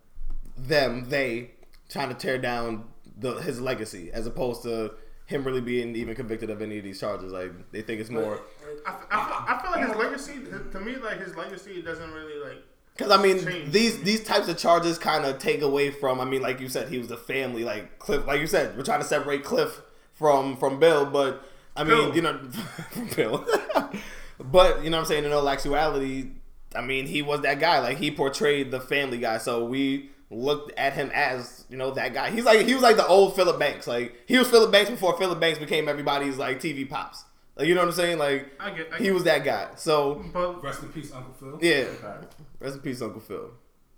them, 0.56 1.08
they 1.08 1.50
trying 1.88 2.08
to 2.08 2.14
tear 2.14 2.38
down 2.38 2.84
the 3.18 3.34
his 3.34 3.60
legacy 3.60 4.10
as 4.12 4.26
opposed 4.26 4.62
to 4.62 4.92
him 5.26 5.44
really 5.44 5.60
being 5.60 5.94
even 5.96 6.14
convicted 6.14 6.50
of 6.50 6.62
any 6.62 6.78
of 6.78 6.84
these 6.84 7.00
charges. 7.00 7.32
Like 7.32 7.52
they 7.72 7.82
think 7.82 8.00
it's 8.00 8.10
more 8.10 8.40
I, 8.86 8.96
I, 9.10 9.24
feel, 9.26 9.36
I 9.48 9.62
feel 9.62 9.70
like 9.70 9.88
his 9.88 9.96
legacy 9.96 10.32
to 10.72 10.80
me 10.80 10.96
like 10.96 11.20
his 11.20 11.36
legacy 11.36 11.82
doesn't 11.82 12.12
really 12.12 12.38
like 12.48 12.62
because 12.96 13.10
I 13.10 13.22
mean 13.22 13.44
Change. 13.44 13.72
these 13.72 14.02
these 14.02 14.22
types 14.24 14.48
of 14.48 14.58
charges 14.58 14.98
kind 14.98 15.24
of 15.24 15.38
take 15.38 15.62
away 15.62 15.90
from. 15.90 16.20
I 16.20 16.24
mean, 16.24 16.42
like 16.42 16.60
you 16.60 16.68
said, 16.68 16.88
he 16.88 16.98
was 16.98 17.10
a 17.10 17.16
family. 17.16 17.64
Like 17.64 17.98
Cliff, 17.98 18.26
like 18.26 18.40
you 18.40 18.46
said, 18.46 18.76
we're 18.76 18.84
trying 18.84 19.00
to 19.00 19.06
separate 19.06 19.44
Cliff 19.44 19.80
from 20.12 20.56
from 20.56 20.78
Bill, 20.78 21.06
but 21.06 21.42
I 21.76 21.84
mean, 21.84 22.12
Bill. 22.12 22.16
you 22.16 22.22
know, 22.22 22.40
Bill. 23.16 23.46
but 24.38 24.84
you 24.84 24.90
know 24.90 24.98
what 24.98 25.02
I'm 25.02 25.06
saying. 25.06 25.24
In 25.24 25.32
all 25.32 25.48
actuality, 25.48 26.30
I 26.74 26.80
mean, 26.82 27.06
he 27.06 27.22
was 27.22 27.40
that 27.42 27.60
guy. 27.60 27.80
Like 27.80 27.98
he 27.98 28.10
portrayed 28.10 28.70
the 28.70 28.80
family 28.80 29.18
guy. 29.18 29.38
So 29.38 29.64
we 29.64 30.10
looked 30.30 30.72
at 30.78 30.94
him 30.94 31.10
as 31.14 31.64
you 31.68 31.76
know 31.76 31.90
that 31.92 32.14
guy. 32.14 32.30
He's 32.30 32.44
like 32.44 32.66
he 32.66 32.74
was 32.74 32.82
like 32.82 32.96
the 32.96 33.06
old 33.06 33.36
Philip 33.36 33.58
Banks. 33.58 33.86
Like 33.86 34.14
he 34.26 34.38
was 34.38 34.48
Philip 34.48 34.70
Banks 34.72 34.90
before 34.90 35.16
Philip 35.18 35.40
Banks 35.40 35.58
became 35.58 35.88
everybody's 35.88 36.36
like 36.36 36.60
TV 36.60 36.88
pops. 36.88 37.24
Like 37.56 37.68
you 37.68 37.74
know 37.74 37.80
what 37.82 37.88
I'm 37.88 37.94
saying? 37.94 38.18
Like 38.18 38.50
I 38.58 38.70
get 38.70 38.88
I 38.92 38.98
he 38.98 39.04
get, 39.04 39.14
was 39.14 39.24
that 39.24 39.44
guy. 39.44 39.68
So 39.76 40.24
but 40.32 40.62
Rest 40.62 40.82
in 40.82 40.88
peace, 40.90 41.12
Uncle 41.12 41.34
Phil. 41.34 41.58
yeah, 41.60 41.84
Right. 42.02 42.24
rest 42.60 42.76
in 42.76 42.80
peace, 42.80 43.02
Uncle 43.02 43.20
Phil. 43.20 43.50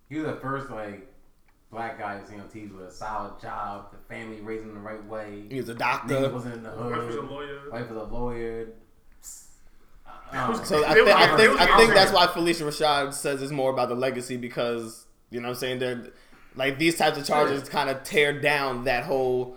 He 0.09 0.17
was 0.17 0.27
the 0.27 0.37
first 0.41 0.71
like 0.71 1.09
black 1.71 1.99
guy 1.99 2.21
you 2.21 2.27
see 2.27 2.35
on 2.35 2.49
TV 2.49 2.73
with 2.77 2.87
a 2.89 2.93
solid 2.93 3.41
job, 3.41 3.91
the 3.93 3.99
family 4.15 4.41
raised 4.41 4.63
him 4.65 4.75
the 4.75 4.81
right 4.81 5.05
way. 5.07 5.45
He 5.51 5.57
was 5.57 5.69
a 5.69 5.75
Nigga 5.75 5.79
doctor. 5.79 6.29
wasn't 6.31 6.55
in 6.55 6.63
the 6.63 6.71
hood. 6.71 6.97
wife 6.97 7.07
was 7.07 7.17
a 7.17 7.21
lawyer. 7.23 7.61
Wife 7.71 7.91
was 7.91 7.99
a 7.99 8.05
lawyer. 8.15 8.69
Uh, 10.33 10.65
So 10.65 10.85
I 10.85 10.95
They 10.95 11.05
think 11.05 11.09
I 11.17 11.37
think 11.37 11.61
I 11.61 11.77
think 11.77 11.95
that's 11.95 12.13
why 12.13 12.27
Phylicia 12.27 12.63
Rashad 12.67 13.15
says 13.15 13.43
it's 13.43 13.53
more 13.53 13.71
about 13.71 13.89
the 13.89 13.95
legacy 13.95 14.37
because 14.37 15.07
you 15.31 15.41
know 15.41 15.49
what 15.49 15.55
I'm 15.55 15.61
saying 15.61 15.79
they're 15.79 16.07
like 16.57 16.79
these 16.79 16.97
types 16.97 17.19
of 17.19 17.27
charges 17.27 17.69
kind 17.69 17.89
of 17.91 18.03
tear 18.05 18.41
down 18.41 18.85
that 18.85 19.05
whole 19.05 19.57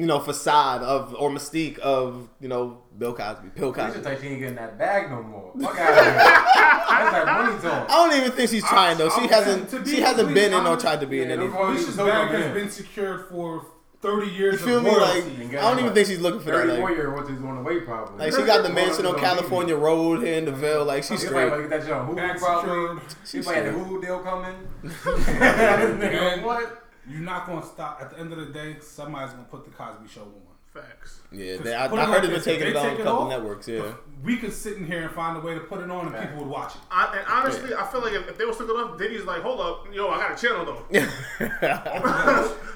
you 0.00 0.06
know 0.06 0.18
facade 0.18 0.82
of 0.82 1.14
or 1.14 1.30
mystique 1.30 1.78
of 1.80 2.28
you 2.40 2.48
know 2.48 2.78
Bill 2.98 3.12
Cosby, 3.14 3.48
Bill 3.54 3.72
Phylicia 3.72 3.86
Cosby. 3.94 4.02
like 4.02 4.20
she 4.20 4.26
ain't 4.28 4.40
getting 4.40 4.54
that 4.56 4.78
bag 4.78 5.10
no 5.10 5.22
more. 5.22 5.52
Fuck 5.60 5.78
out 5.78 5.90
of 5.98 6.04
here. 6.04 6.14
That's 6.14 7.12
that 7.12 7.26
money 7.26 7.86
I 7.88 8.08
don't 8.08 8.16
even 8.18 8.32
think 8.32 8.50
she's 8.50 8.64
trying 8.64 8.96
though. 8.98 9.10
She 9.10 9.20
I'm- 9.20 9.28
hasn't 9.28 9.84
be 9.84 9.90
she 9.90 10.00
hasn't 10.00 10.28
completely 10.28 10.50
been 10.50 10.60
in 10.60 10.66
or 10.66 10.76
tried 10.76 11.00
to 11.00 11.06
be 11.06 11.20
in 11.22 11.28
yeah, 11.28 11.34
any. 11.34 11.46
no 11.46 11.50
problem. 11.52 11.96
Bag 12.06 12.28
has 12.30 12.54
been 12.54 12.70
secured 12.70 13.28
for 13.28 13.66
30 14.02 14.30
years 14.30 14.60
You 14.60 14.66
feel 14.66 14.78
of 14.78 14.84
me? 14.84 14.90
Like 14.96 15.24
I 15.62 15.68
don't 15.70 15.78
even 15.78 15.92
think 15.92 16.06
she's 16.08 16.20
looking 16.20 16.40
for 16.40 16.46
that. 16.46 16.66
Thirty-four 16.66 16.88
Like, 16.88 16.96
year, 16.96 17.14
what 17.14 17.26
she's 17.28 17.36
on 17.42 17.62
the 17.62 17.80
probably. 17.80 18.18
like 18.18 18.32
she 18.34 18.46
got 18.46 18.62
the 18.62 18.70
mansion 18.70 19.04
on 19.04 19.12
Well, 19.12 19.22
California 19.22 19.76
Road 19.76 20.22
here 20.24 20.34
in 20.38 20.46
Deville. 20.46 20.86
Like 20.86 21.02
she's 21.04 21.20
She's 21.20 21.28
straight. 21.28 21.50
like 21.52 21.68
that 21.68 21.82
shit 21.82 21.92
on 21.92 22.08
Hulu 22.08 22.38
probably. 22.38 23.02
She 23.26 23.42
probably 23.42 23.62
had 23.62 23.74
the 23.74 23.78
Hulu 23.78 24.00
deal 24.02 24.18
coming. 24.20 24.56
What? 26.44 26.84
You're 27.10 27.20
not 27.20 27.46
going 27.46 27.60
to 27.60 27.66
stop. 27.66 27.98
At 28.00 28.10
the 28.10 28.18
end 28.18 28.32
of 28.32 28.38
the 28.38 28.46
day, 28.46 28.76
somebody's 28.80 29.32
going 29.32 29.44
to 29.44 29.50
put 29.50 29.64
the 29.64 29.70
Cosby 29.70 30.08
Show 30.08 30.22
on. 30.22 30.32
Facts. 30.72 31.18
Yeah, 31.32 31.56
they, 31.56 31.74
I, 31.74 31.86
I 31.86 31.86
it 31.86 31.90
heard 31.90 31.98
like 31.98 32.08
it's 32.18 32.20
been 32.26 32.30
this, 32.34 32.44
taking 32.44 32.66
if 32.68 32.74
it 32.74 32.76
on 32.76 32.86
a 32.86 32.90
take 32.90 32.98
it 33.00 33.02
couple 33.02 33.22
off, 33.24 33.28
networks. 33.30 33.66
Yeah. 33.66 33.92
We 34.22 34.36
could 34.36 34.52
sit 34.52 34.76
in 34.76 34.86
here 34.86 35.02
and 35.02 35.10
find 35.10 35.36
a 35.36 35.40
way 35.40 35.54
to 35.54 35.60
put 35.60 35.80
it 35.80 35.90
on 35.90 36.06
and 36.06 36.14
Right. 36.14 36.28
people 36.28 36.44
would 36.44 36.48
watch 36.48 36.76
it. 36.76 36.80
I, 36.92 37.16
and 37.18 37.26
honestly, 37.28 37.74
I 37.74 37.84
feel 37.88 38.02
like 38.02 38.12
if, 38.12 38.28
if 38.28 38.38
they 38.38 38.44
were 38.44 38.52
still 38.52 38.70
enough, 38.78 38.96
Diddy's 38.96 39.24
like, 39.24 39.42
hold 39.42 39.60
up, 39.60 39.92
yo, 39.92 40.08
I 40.10 40.18
got 40.18 40.38
a 40.38 40.40
channel 40.40 40.64
though. 40.64 40.84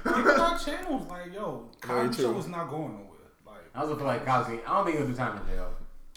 People 0.05 0.25
got 0.25 0.65
channels 0.65 1.09
like, 1.09 1.33
yo, 1.33 1.69
Cosby 1.81 2.23
Show 2.23 2.37
is 2.39 2.49
not 2.49 2.69
going 2.69 2.93
nowhere. 2.95 3.31
Like, 3.47 3.57
I 3.75 3.81
also 3.83 3.97
feel 3.97 4.07
like 4.07 4.27
Cosby. 4.27 4.59
I 4.67 4.75
don't 4.77 4.85
think 4.87 4.99
he'll 4.99 5.07
do 5.07 5.15
time 5.15 5.41
in 5.41 5.47
jail. 5.47 5.71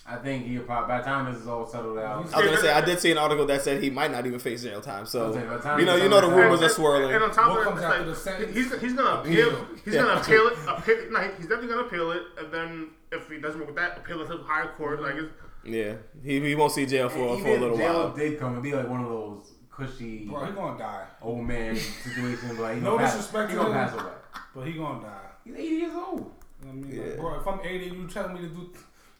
I 0.10 0.16
think 0.16 0.46
he'll 0.46 0.64
probably 0.64 0.88
by 0.88 1.00
the 1.00 1.04
time 1.04 1.32
this 1.34 1.42
is 1.42 1.48
all 1.50 1.66
settled 1.68 1.98
out. 1.98 2.18
I 2.18 2.20
was 2.22 2.32
gonna 2.32 2.58
say 2.58 2.72
I 2.72 2.80
did 2.82 2.98
see 3.00 3.12
an 3.12 3.18
article 3.18 3.46
that 3.48 3.62
said 3.62 3.84
he 3.84 3.90
might 3.90 4.10
not 4.12 4.26
even 4.26 4.40
face 4.40 4.64
jail 4.64 4.80
time. 4.80 5.06
So 5.06 5.24
Okay, 5.26 5.42
by 5.46 5.58
the 5.58 5.62
time 5.62 5.80
you 5.80 5.86
know, 5.86 5.96
you 5.98 6.08
know 6.08 6.22
the 6.22 6.30
rumors 6.34 6.62
are 6.62 6.70
swirling. 6.70 7.14
And 7.14 7.24
on 7.26 7.32
top 7.32 7.50
What 7.50 7.60
of 7.60 7.66
comes 7.66 7.82
that, 7.82 8.08
it's 8.08 8.26
like, 8.26 8.50
he's 8.54 8.80
he's 8.80 8.94
gonna 8.94 9.20
appeal. 9.22 9.68
He's 9.84 9.94
Yeah. 9.96 10.04
gonna 10.04 10.22
appeal 10.22 10.48
it. 10.48 10.54
Appeal, 10.68 10.96
no, 11.12 11.20
he's 11.38 11.48
definitely 11.48 11.68
gonna 11.68 11.82
appeal 11.88 12.12
it, 12.12 12.22
and 12.40 12.52
then 12.54 12.88
if 13.12 13.30
he 13.30 13.38
doesn't 13.40 13.60
work 13.60 13.68
with 13.68 13.76
that, 13.78 13.98
appeal 13.98 14.22
it 14.22 14.28
to 14.28 14.38
the 14.38 14.44
higher 14.44 14.70
court. 14.78 15.02
Like, 15.02 15.16
it's, 15.16 15.32
Yeah, 15.66 15.94
he, 16.24 16.40
he 16.40 16.56
won't 16.56 16.72
see 16.72 16.86
jail 16.86 17.10
for 17.10 17.20
And 17.20 17.42
for 17.42 17.48
a 17.48 17.50
even 17.52 17.62
little 17.62 17.76
if 17.78 17.82
jail 17.82 17.94
while. 17.94 18.14
did 18.14 18.40
come, 18.40 18.52
it'd 18.54 18.64
be 18.64 18.74
like 18.74 18.88
one 18.88 19.02
of 19.04 19.10
those 19.10 19.52
cushy 19.70 20.26
bro, 20.26 20.46
he 20.46 20.52
gonna 20.54 20.78
die. 20.80 21.06
old 21.22 21.46
man 21.46 21.76
situations. 21.76 22.58
Like 22.58 22.78
No 22.78 22.92
gonna 22.92 23.04
pass, 23.04 23.16
disrespect 23.16 23.50
he 23.52 23.58
to 23.58 23.64
gonna 23.64 23.78
him. 23.78 23.88
pass 23.90 23.94
away. 24.02 24.14
But 24.56 24.62
he 24.68 24.74
gonna 24.74 25.02
die. 25.04 25.20
He's 25.44 25.54
80 25.56 25.64
years 25.68 25.94
old. 25.94 26.20
You 26.20 26.24
know 26.24 26.32
what 26.62 26.72
I 26.72 26.74
mean? 26.74 26.92
Yeah. 26.96 27.04
Like, 27.04 27.18
bro, 27.20 27.40
if 27.42 27.48
I'm 27.48 27.60
80 27.64 27.86
you 27.86 28.08
tell 28.08 28.30
me 28.30 28.40
to 28.42 28.48
do, 28.48 28.70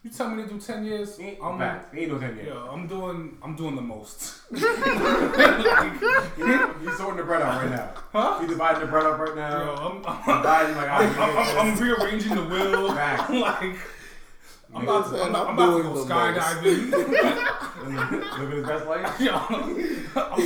you 0.08 0.14
tell 0.16 0.30
me 0.30 0.42
to 0.42 0.48
do 0.48 0.58
10 0.60 0.84
years, 0.84 1.16
He 1.18 1.24
ain't, 1.24 1.38
I'm, 1.42 1.58
facts. 1.58 1.94
He 1.94 2.00
ain't 2.00 2.12
no 2.12 2.18
10 2.18 2.36
years. 2.36 2.46
yo, 2.48 2.68
I'm 2.72 2.86
doing, 2.86 3.38
I'm 3.42 3.54
doing 3.56 3.76
the 3.76 3.82
most. 3.82 4.40
You 4.50 4.60
sorting 6.96 7.16
the 7.18 7.24
bread 7.24 7.42
out 7.42 7.62
right 7.62 7.70
now. 7.70 7.90
Huh? 8.12 8.38
You 8.40 8.48
dividing 8.48 8.80
the 8.80 8.86
bread 8.86 9.04
up 9.06 9.18
right 9.18 9.36
now. 9.36 9.58
Yo, 9.58 9.64
now. 9.66 9.74
I'm, 9.76 9.96
I'm, 10.06 10.42
dividing 10.42 10.76
like 10.76 10.88
I'm, 10.88 11.20
I 11.20 11.22
I'm, 11.58 11.68
I'm 11.72 11.78
rearranging 11.78 12.34
the 12.34 12.44
will. 12.44 12.94
Facts. 12.94 13.30
like, 13.30 13.76
I'm 14.74 14.82
about 14.82 15.10
to, 15.10 15.22
I'm, 15.22 15.34
I'm 15.34 15.48
I'm 15.48 15.54
about 15.54 15.66
to 15.66 15.82
doing 15.82 15.94
go 15.94 16.04
the 16.04 16.08
most. 16.08 16.08
skydiving. 16.08 16.90
Living 18.38 18.56
his 18.58 18.66
best 18.66 18.86
life. 18.86 19.20
Yo, 19.20 19.32
I'm, 19.34 20.38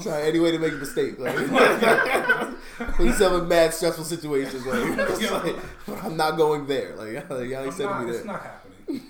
Try 0.00 0.22
any 0.22 0.40
way 0.40 0.50
to 0.52 0.58
make 0.58 0.72
a 0.72 0.76
mistake. 0.76 1.18
Like, 1.18 1.36
he's 2.98 3.18
having 3.18 3.46
mad 3.48 3.74
stressful 3.74 4.04
situations. 4.04 4.64
Like, 4.66 4.78
it's 5.20 5.30
like, 5.30 6.04
I'm 6.04 6.16
not 6.16 6.36
going 6.36 6.66
there. 6.66 6.96
Like, 6.96 7.28
like 7.28 7.48
y'all 7.48 7.64
ain't 7.64 7.66
I'm 7.66 7.72
sending 7.72 7.86
not, 7.96 8.06
me 8.06 8.10
it's 8.12 8.24
not 8.24 8.42
happening. 8.42 9.02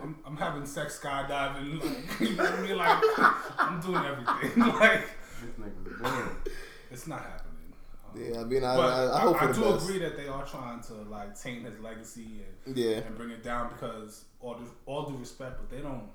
I'm, 0.00 0.16
I'm 0.24 0.36
having 0.36 0.64
sex 0.66 1.00
skydiving. 1.02 1.80
Like, 1.82 2.20
you 2.20 2.36
know 2.36 2.44
what 2.44 2.52
I 2.52 2.62
mean? 2.62 2.76
Like, 2.76 3.02
I'm 3.58 3.80
doing 3.80 4.04
everything. 4.04 4.62
Like, 4.62 5.08
This 5.40 5.54
nigga's 5.58 6.00
boring. 6.02 6.36
it's 6.90 7.06
not 7.06 7.20
happening. 7.20 7.72
Um, 8.14 8.22
Yeah, 8.22 8.40
I 8.40 8.44
mean, 8.44 8.64
I, 8.64 8.74
I, 8.74 9.16
I 9.16 9.20
hope 9.20 9.38
for 9.38 9.46
the 9.48 9.54
do 9.54 9.72
best. 9.72 9.84
agree 9.84 9.98
that 10.00 10.16
they 10.16 10.28
are 10.28 10.44
trying 10.46 10.80
to 10.82 10.94
like 11.10 11.40
taint 11.40 11.64
his 11.64 11.78
legacy 11.80 12.44
and, 12.66 12.76
Yeah, 12.76 12.98
and 12.98 13.16
bring 13.16 13.30
it 13.30 13.42
down 13.42 13.70
because 13.72 14.24
all 14.40 14.54
due, 14.54 14.70
all 14.86 15.10
due 15.10 15.16
respect, 15.16 15.56
but 15.58 15.70
they 15.70 15.82
don't 15.82 16.08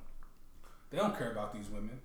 they 0.90 0.98
don't 0.98 1.18
care 1.18 1.32
about 1.32 1.54
these 1.54 1.70
women 1.70 2.00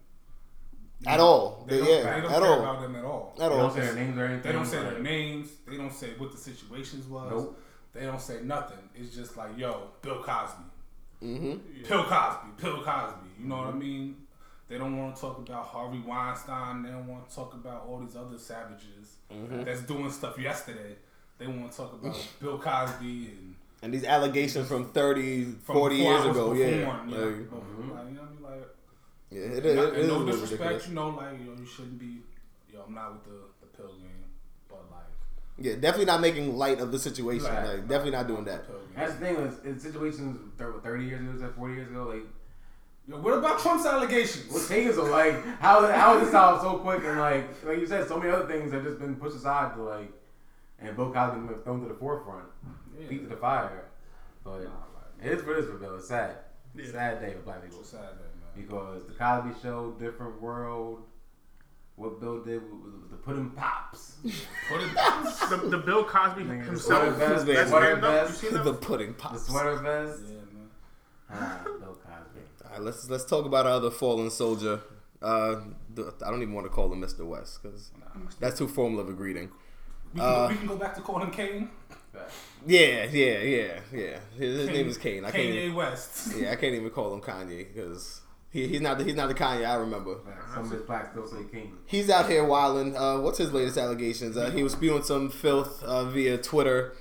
at 1.07 1.20
all. 1.20 1.64
They 1.68 1.78
don't, 1.78 1.88
yeah, 1.88 2.14
they 2.14 2.20
don't 2.22 2.32
at 2.32 2.38
care 2.40 2.48
all. 2.53 2.61
about 2.61 2.80
them 2.82 2.96
at 2.96 3.05
all. 3.05 3.32
At 3.34 3.38
They 3.38 3.44
all. 3.55 3.61
don't 3.68 3.74
say 3.74 3.80
their 3.80 3.94
names 3.94 4.18
or 4.18 4.24
anything. 4.24 4.42
They 4.42 4.53
don't 4.53 4.66
say 4.66 4.78
like- 4.80 4.90
their 4.90 5.03
names. 5.03 5.48
They 5.66 5.76
don't 5.76 5.92
say 5.92 6.09
what 6.18 6.32
the 6.32 6.38
situations 6.38 7.07
was. 7.07 7.30
Nope. 7.30 7.59
They 7.92 8.03
don't 8.03 8.20
say 8.20 8.40
nothing. 8.42 8.78
It's 8.94 9.14
just 9.14 9.36
like, 9.36 9.57
yo, 9.59 9.88
Bill 10.00 10.22
Cosby, 10.22 10.62
Mm-hmm. 11.22 11.82
Bill 11.88 12.05
Cosby, 12.05 12.48
Bill 12.61 12.82
Cosby. 12.82 13.28
You 13.40 13.48
know 13.48 13.57
what 13.59 13.66
I 13.66 13.72
mean? 13.72 14.16
They 14.68 14.78
don't 14.78 14.96
want 14.96 15.14
to 15.14 15.20
talk 15.20 15.38
about 15.38 15.66
Harvey 15.66 16.00
Weinstein. 16.00 16.82
They 16.82 16.88
don't 16.90 17.07
want 17.07 17.28
to 17.28 17.34
talk 17.34 17.53
about 17.55 17.84
all 17.86 17.98
these 17.98 18.16
other 18.16 18.38
savages 18.38 19.16
Mm-hmm. 19.32 19.64
that's 19.64 19.82
doing 19.82 20.11
stuff 20.11 20.38
yesterday. 20.38 20.96
They 21.38 21.46
want 21.46 21.70
to 21.70 21.76
talk 21.76 21.92
about 21.92 22.16
Bill 22.40 22.59
Cosby 22.59 23.26
and 23.32 23.55
And 23.82 23.92
these 23.94 24.05
allegations 24.05 24.68
from 24.68 24.90
30, 24.92 25.44
from 25.64 25.74
40 25.76 25.96
years 25.96 26.20
I 26.22 26.26
was 26.28 26.36
ago. 26.36 26.46
born, 26.46 26.59
Yeah. 26.59 26.66
you 26.68 26.80
know? 26.80 26.86
Like, 26.86 26.96
Like, 26.96 27.11
you 27.11 27.16
know 27.16 27.94
what 27.94 28.00
I 28.00 28.05
mean? 28.05 28.18
Like, 28.42 28.68
yeah, 29.32 29.40
it, 29.56 29.66
it, 29.66 29.76
not- 29.76 29.94
it 29.94 29.98
and 30.00 30.08
no 30.08 30.24
disrespect, 30.26 30.60
ridiculous. 30.60 30.88
you 30.88 30.94
know, 30.94 31.08
like 31.10 31.38
yo, 31.44 31.52
you 31.58 31.66
shouldn't 31.66 31.98
be. 31.98 32.18
Yo, 32.72 32.82
I'm 32.86 32.94
not 32.94 33.12
with 33.14 33.24
the 33.24 33.38
the 33.60 33.66
pill 33.76 33.88
game, 33.88 34.24
but 34.68 34.78
like, 34.90 35.04
Yeah, 35.58 35.74
definitely 35.74 36.06
not 36.06 36.20
making 36.20 36.56
light 36.56 36.80
of 36.80 36.90
the 36.92 36.98
situation. 36.98 37.46
Right. 37.46 37.66
Like, 37.66 37.88
definitely 37.88 38.12
not 38.12 38.26
doing 38.28 38.44
that. 38.44 38.66
pill 38.66 38.76
game. 38.78 38.88
That's 38.96 39.12
the 39.14 39.18
thing 39.20 39.36
is, 39.36 39.58
in 39.64 39.78
situations 39.80 40.38
thir- 40.58 40.80
30 40.82 41.04
years 41.04 41.20
ago, 41.20 41.44
like 41.46 41.56
40 41.56 41.74
years 41.74 41.88
ago, 41.90 42.04
like, 42.04 42.22
Yo, 43.08 43.16
what 43.20 43.36
about 43.36 43.58
Trump's 43.60 43.84
allegations? 43.84 44.50
what's 44.52 44.68
taking 44.68 44.92
so, 44.92 45.04
like, 45.04 45.34
how, 45.58 45.84
how 45.90 46.14
is 46.16 46.22
this 46.22 46.30
solved 46.30 46.62
so 46.62 46.78
quick? 46.78 47.02
And, 47.04 47.18
like, 47.18 47.44
like 47.64 47.78
you 47.80 47.86
said, 47.86 48.06
so 48.06 48.16
many 48.18 48.30
other 48.30 48.46
things 48.46 48.72
have 48.72 48.84
just 48.84 49.00
been 49.00 49.16
pushed 49.16 49.34
aside 49.36 49.74
to, 49.74 49.82
like, 49.82 50.12
and 50.78 50.94
Bill 50.96 51.12
Cosby 51.12 51.40
been 51.48 51.62
thrown 51.62 51.82
to 51.82 51.88
the 51.88 51.94
forefront, 51.94 52.44
Yeah. 52.98 53.08
feet 53.08 53.22
to 53.24 53.28
the 53.28 53.36
fire. 53.36 53.86
But 54.44 54.50
Nah, 54.64 54.70
like, 54.94 55.26
it 55.26 55.32
is 55.38 55.44
what 55.44 55.56
it 55.56 55.64
is 55.64 55.66
for 55.70 55.78
Bill. 55.78 55.96
It's 55.96 56.06
sad. 56.08 56.36
Yeah. 56.76 56.86
Sad 56.92 57.20
day 57.20 57.32
for 57.34 57.40
black 57.40 57.62
people. 57.62 57.80
it's 57.80 57.88
sad 57.90 58.00
that 58.02 58.14
man. 58.20 58.31
Because 58.57 59.07
the 59.07 59.14
Cosby 59.14 59.50
Show, 59.62 59.92
different 59.98 60.40
world. 60.40 61.05
What 61.96 62.20
Bill 62.20 62.42
did 62.42 62.62
was, 62.62 62.94
was 63.03 63.11
to 63.11 63.16
put 63.16 63.55
pops. 63.57 64.16
Put 64.68 64.80
it. 64.80 65.61
the, 65.62 65.68
the 65.70 65.78
Bill 65.78 66.05
Cosby 66.05 66.42
Nigga, 66.42 66.61
the 66.61 66.64
himself. 66.70 66.80
sweater 66.86 67.11
vest, 67.12 67.46
the 67.46 67.53
That's 67.53 67.70
sweater 67.70 67.86
stand 67.98 68.05
up. 68.05 68.12
You 68.22 68.26
vest, 68.28 68.40
seen 68.40 68.53
the 68.55 68.62
that? 68.72 68.80
pudding 68.80 69.09
The 69.09 69.14
pops. 69.14 69.46
sweater 69.46 69.76
vest. 69.76 70.22
Yeah, 70.26 70.34
man. 70.34 70.70
Ah, 71.30 71.61
Bill 71.64 71.76
Cosby. 72.03 72.40
All 72.64 72.70
right, 72.72 72.80
let's 72.80 73.11
let's 73.11 73.24
talk 73.26 73.44
about 73.44 73.66
our 73.66 73.72
other 73.72 73.90
fallen 73.90 74.30
soldier, 74.30 74.80
Uh, 75.20 75.57
the, 75.94 76.14
I 76.26 76.30
don't 76.30 76.40
even 76.42 76.55
want 76.55 76.64
to 76.66 76.70
call 76.70 76.90
him 76.92 77.00
Mr. 77.03 77.26
West 77.26 77.62
because 77.62 77.90
that's 78.40 78.59
too 78.59 78.68
formal 78.68 78.98
of 79.00 79.09
a 79.11 79.12
greeting. 79.12 79.50
We 80.14 80.20
can, 80.20 80.28
Uh, 80.28 80.48
we 80.48 80.55
can 80.57 80.66
go 80.66 80.76
back 80.76 80.94
to 80.94 81.03
calling 81.03 81.26
him 81.26 81.30
Kane. 81.30 81.70
Yeah, 82.66 83.05
yeah, 83.05 83.38
yeah, 83.40 83.80
yeah. 83.92 84.18
His, 84.38 84.57
his 84.57 84.66
Kane- 84.66 84.74
name 84.76 84.88
is 84.88 84.98
Kane. 84.98 85.24
I 85.26 85.30
can't. 85.30 85.44
Kanye 85.44 85.64
Even, 85.64 85.76
West. 85.76 86.34
yeah, 86.36 86.53
I 86.53 86.57
can't 86.57 86.74
even 86.74 86.90
call 86.90 87.12
him 87.14 87.20
Kanye 87.20 87.66
because 87.72 88.21
he, 88.53 88.68
he's 88.68 88.80
not 88.80 88.98
the, 88.98 89.05
he's 89.05 89.14
not 89.14 89.28
the 89.28 89.34
Kanye 89.34 89.66
I 89.66 89.74
remember. 89.74 90.16
Some 90.53 90.64
of 90.64 90.70
his 90.70 90.82
still 90.82 91.26
say 91.26 91.44
King. 91.50 91.72
He's 91.86 92.11
out 92.11 92.28
here 92.28 92.44
wilding. 92.44 92.96
Uh, 92.96 93.18
what's 93.18 93.38
his 93.38 93.53
latest 93.53 93.78
allegations? 93.78 94.36
Uh, 94.36 94.50
he 94.50 94.62
was 94.62 94.72
spewing 94.72 95.03
some 95.03 95.30
filth 95.30 95.82
uh, 95.82 96.05
via 96.05 96.36
Twitter, 96.36 96.94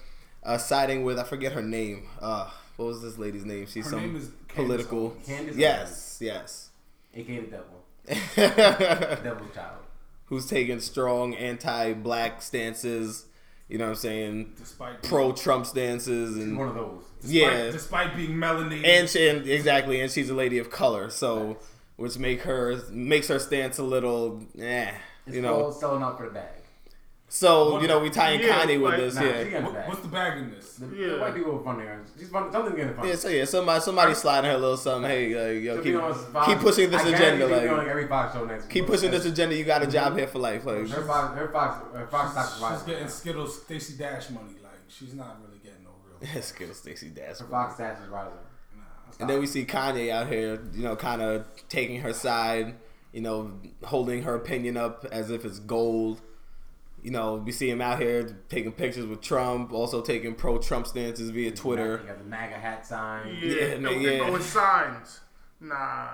uh, 0.43 0.57
siding 0.57 1.03
with 1.03 1.19
I 1.19 1.23
forget 1.23 1.51
her 1.51 1.61
name. 1.61 2.07
Uh, 2.21 2.49
what 2.77 2.85
was 2.85 3.01
this 3.01 3.17
lady's 3.17 3.45
name? 3.45 3.65
She's 3.67 3.83
Her 3.85 3.91
some 3.91 3.99
name 3.99 4.15
is 4.15 4.29
Candace 4.47 4.55
political. 4.55 4.99
Owens. 4.99 5.27
Candace 5.27 5.57
yes, 5.57 6.17
yes. 6.21 6.69
AKA 7.13 7.41
the 7.41 7.47
devil. 7.47 7.83
Devil's 9.23 9.53
child. 9.53 9.77
Who's 10.25 10.47
taking 10.47 10.79
strong 10.79 11.35
anti-black 11.35 12.41
stances? 12.41 13.25
You 13.71 13.77
know 13.77 13.85
what 13.85 13.91
I'm 13.91 13.95
saying? 13.95 14.53
Despite 14.57 15.01
Pro-Trump 15.01 15.65
stances 15.65 16.35
and 16.35 16.57
one 16.57 16.67
of 16.67 16.75
those. 16.75 17.03
despite, 17.21 17.33
yeah. 17.33 17.71
despite 17.71 18.15
being 18.17 18.31
melanated. 18.31 18.85
and, 18.85 19.09
she, 19.09 19.29
and 19.29 19.47
exactly, 19.47 20.01
and 20.01 20.11
she's 20.11 20.29
a 20.29 20.33
lady 20.33 20.57
of 20.57 20.69
color, 20.69 21.09
so 21.09 21.57
which 21.95 22.17
make 22.17 22.41
her 22.41 22.81
makes 22.91 23.29
her 23.29 23.39
stance 23.39 23.77
a 23.77 23.83
little, 23.83 24.43
eh, 24.59 24.91
It's 25.25 25.37
you 25.37 25.41
know. 25.41 25.71
selling 25.71 26.03
out 26.03 26.17
for 26.17 26.25
the 26.25 26.33
bag. 26.33 26.60
So 27.33 27.79
you 27.81 27.87
know, 27.87 27.99
we 27.99 28.09
tie 28.09 28.31
in 28.31 28.41
Yeah, 28.41 28.59
Kanye 28.61 28.81
with 28.81 28.91
like- 28.91 28.99
this, 28.99 29.15
Nah, 29.15 29.21
yeah. 29.21 29.43
the 29.43 29.61
What- 29.61 29.87
what's 29.87 30.01
the 30.01 30.07
bag 30.09 30.37
in 30.37 30.51
this? 30.51 30.73
The, 30.75 30.85
Yeah. 30.93 31.07
the 31.13 31.19
white 31.19 31.33
people 31.33 31.59
are 31.59 31.63
funny. 31.63 31.85
She's 32.19 32.27
fun. 32.29 32.51
Something's 32.51 32.75
getting 32.75 32.93
funny. 32.93 33.07
Yeah, 33.07 33.15
so 33.15 33.29
yeah, 33.29 33.45
somebody 33.45 33.79
somebody 33.81 34.13
sliding 34.15 34.49
her 34.51 34.57
a 34.57 34.59
little 34.59 34.75
something. 34.75 35.09
Hey, 35.09 35.27
like, 35.27 35.63
yo, 35.63 35.75
She'll 35.75 35.83
keep, 35.83 35.93
be 35.93 35.95
on 35.95 36.13
Fox- 36.13 36.47
keep 36.47 36.59
pushing 36.59 36.89
this 36.91 37.01
I 37.01 37.03
guarantee 37.05 37.23
agenda, 37.23 37.47
she'll 37.47 37.61
be 37.61 37.67
on 37.69 37.77
like 37.77 37.87
every 37.87 38.07
Fox 38.07 38.33
show 38.33 38.43
next 38.45 38.67
keep 38.69 38.83
week. 38.83 38.91
pushing 38.91 39.11
this 39.11 39.23
agenda. 39.25 39.55
You 39.55 39.63
got 39.63 39.81
a 39.81 39.87
job 39.87 40.09
mm-hmm. 40.09 40.17
here 40.17 40.27
for 40.27 40.39
life, 40.39 40.65
like 40.65 40.89
Her 40.89 41.03
Fox, 41.03 41.37
her 41.37 41.47
Fox, 41.47 41.95
her 41.95 42.07
Fox 42.07 42.31
stock 42.33 42.45
is 42.47 42.53
She's 42.53 42.61
rising. 42.63 42.87
getting 42.87 43.07
Skittles 43.07 43.61
Stacey 43.61 43.97
Dash 43.97 44.29
money. 44.29 44.55
Like 44.61 44.73
she's 44.89 45.13
not 45.13 45.37
really 45.45 45.59
getting 45.63 45.85
no 45.85 45.91
real. 46.33 46.41
Skittle 46.41 46.75
Stacey 46.75 47.07
Dash. 47.11 47.37
Her 47.39 47.45
Fox 47.45 47.75
stash 47.75 47.97
is 48.03 48.09
rising. 48.09 48.33
And 49.21 49.29
then 49.29 49.39
we 49.39 49.47
see 49.47 49.63
Kanye 49.65 50.09
out 50.09 50.27
here, 50.27 50.61
you 50.73 50.83
know, 50.83 50.97
kind 50.97 51.21
of 51.21 51.45
taking 51.69 52.01
her 52.01 52.11
side, 52.11 52.75
you 53.13 53.21
know, 53.21 53.53
holding 53.85 54.23
her 54.23 54.35
opinion 54.35 54.75
up 54.75 55.05
as 55.13 55.29
if 55.31 55.45
it's 55.45 55.59
gold. 55.59 56.19
You 57.03 57.11
know, 57.11 57.35
we 57.35 57.51
see 57.51 57.69
him 57.69 57.81
out 57.81 57.99
here 57.99 58.37
taking 58.49 58.71
pictures 58.71 59.05
with 59.07 59.21
Trump, 59.21 59.73
also 59.73 60.01
taking 60.01 60.35
pro-Trump 60.35 60.85
stances 60.87 61.29
via 61.31 61.49
He 61.49 61.55
Twitter. 61.55 61.97
got 61.97 62.17
the 62.19 62.23
MAGA 62.25 62.53
hat 62.55 62.85
sign. 62.85 63.37
Yeah, 63.41 63.53
Yeah, 63.53 63.77
no, 63.77 63.91
man, 63.91 64.01
yeah. 64.01 64.17
no, 64.27 64.35
it's 64.35 64.45
signs. 64.45 65.19
Nah. 65.59 66.07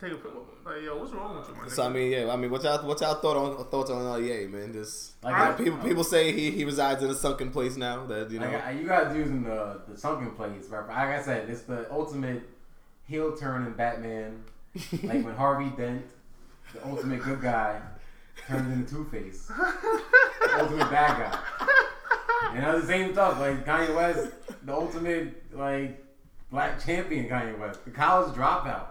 Take 0.00 0.12
a 0.12 0.16
pic- 0.16 0.32
like 0.66 0.82
yo, 0.82 0.98
what's 0.98 1.12
wrong 1.12 1.38
with 1.38 1.48
you, 1.48 1.54
man? 1.54 1.70
So 1.70 1.84
I 1.84 1.88
mean, 1.88 2.10
yeah, 2.10 2.32
I 2.32 2.36
mean, 2.36 2.50
what's 2.50 2.64
y'all 2.64 2.84
what's 2.84 3.00
y'all 3.00 3.14
thought 3.14 3.36
on 3.36 3.64
thoughts 3.70 3.90
on 3.90 4.04
uh, 4.04 4.16
Ye, 4.16 4.46
man? 4.48 4.72
Just 4.72 5.22
Like, 5.22 5.32
you 5.32 5.38
know, 5.44 5.50
I- 5.50 5.52
people 5.54 5.78
people 5.88 6.04
say 6.04 6.32
he, 6.32 6.50
he 6.50 6.64
resides 6.64 7.00
in 7.02 7.08
a 7.10 7.14
sunken 7.14 7.50
place 7.52 7.76
now. 7.76 8.04
That 8.06 8.28
you 8.30 8.40
know, 8.40 8.46
Like, 8.50 8.66
I- 8.66 8.70
you 8.72 8.86
guys 8.88 9.14
using 9.16 9.44
the 9.44 9.80
the 9.86 9.96
sunken 9.96 10.32
place, 10.32 10.66
right? 10.68 10.86
Like 10.88 11.20
I 11.20 11.22
said, 11.22 11.48
it's 11.48 11.62
the 11.62 11.86
ultimate 11.92 12.42
heel 13.06 13.36
turn 13.36 13.66
in 13.66 13.72
Batman. 13.74 14.42
like 15.04 15.24
when 15.24 15.36
Harvey 15.36 15.70
Dent, 15.76 16.04
the 16.74 16.84
ultimate 16.84 17.22
good 17.22 17.40
guy, 17.40 17.80
turned 18.46 18.72
into 18.72 18.94
Two 18.94 19.04
Face, 19.06 19.46
the 19.48 20.60
ultimate 20.60 20.90
bad 20.90 21.32
guy. 21.32 21.38
And 22.54 22.64
that's 22.64 22.82
the 22.82 22.86
same 22.86 23.12
stuff. 23.12 23.38
Like 23.38 23.64
Kanye 23.66 23.94
West, 23.94 24.32
the 24.64 24.72
ultimate 24.72 25.42
like 25.52 26.04
black 26.50 26.82
champion. 26.84 27.28
Kanye 27.28 27.58
West, 27.58 27.84
the 27.84 27.90
college 27.90 28.34
dropout. 28.34 28.86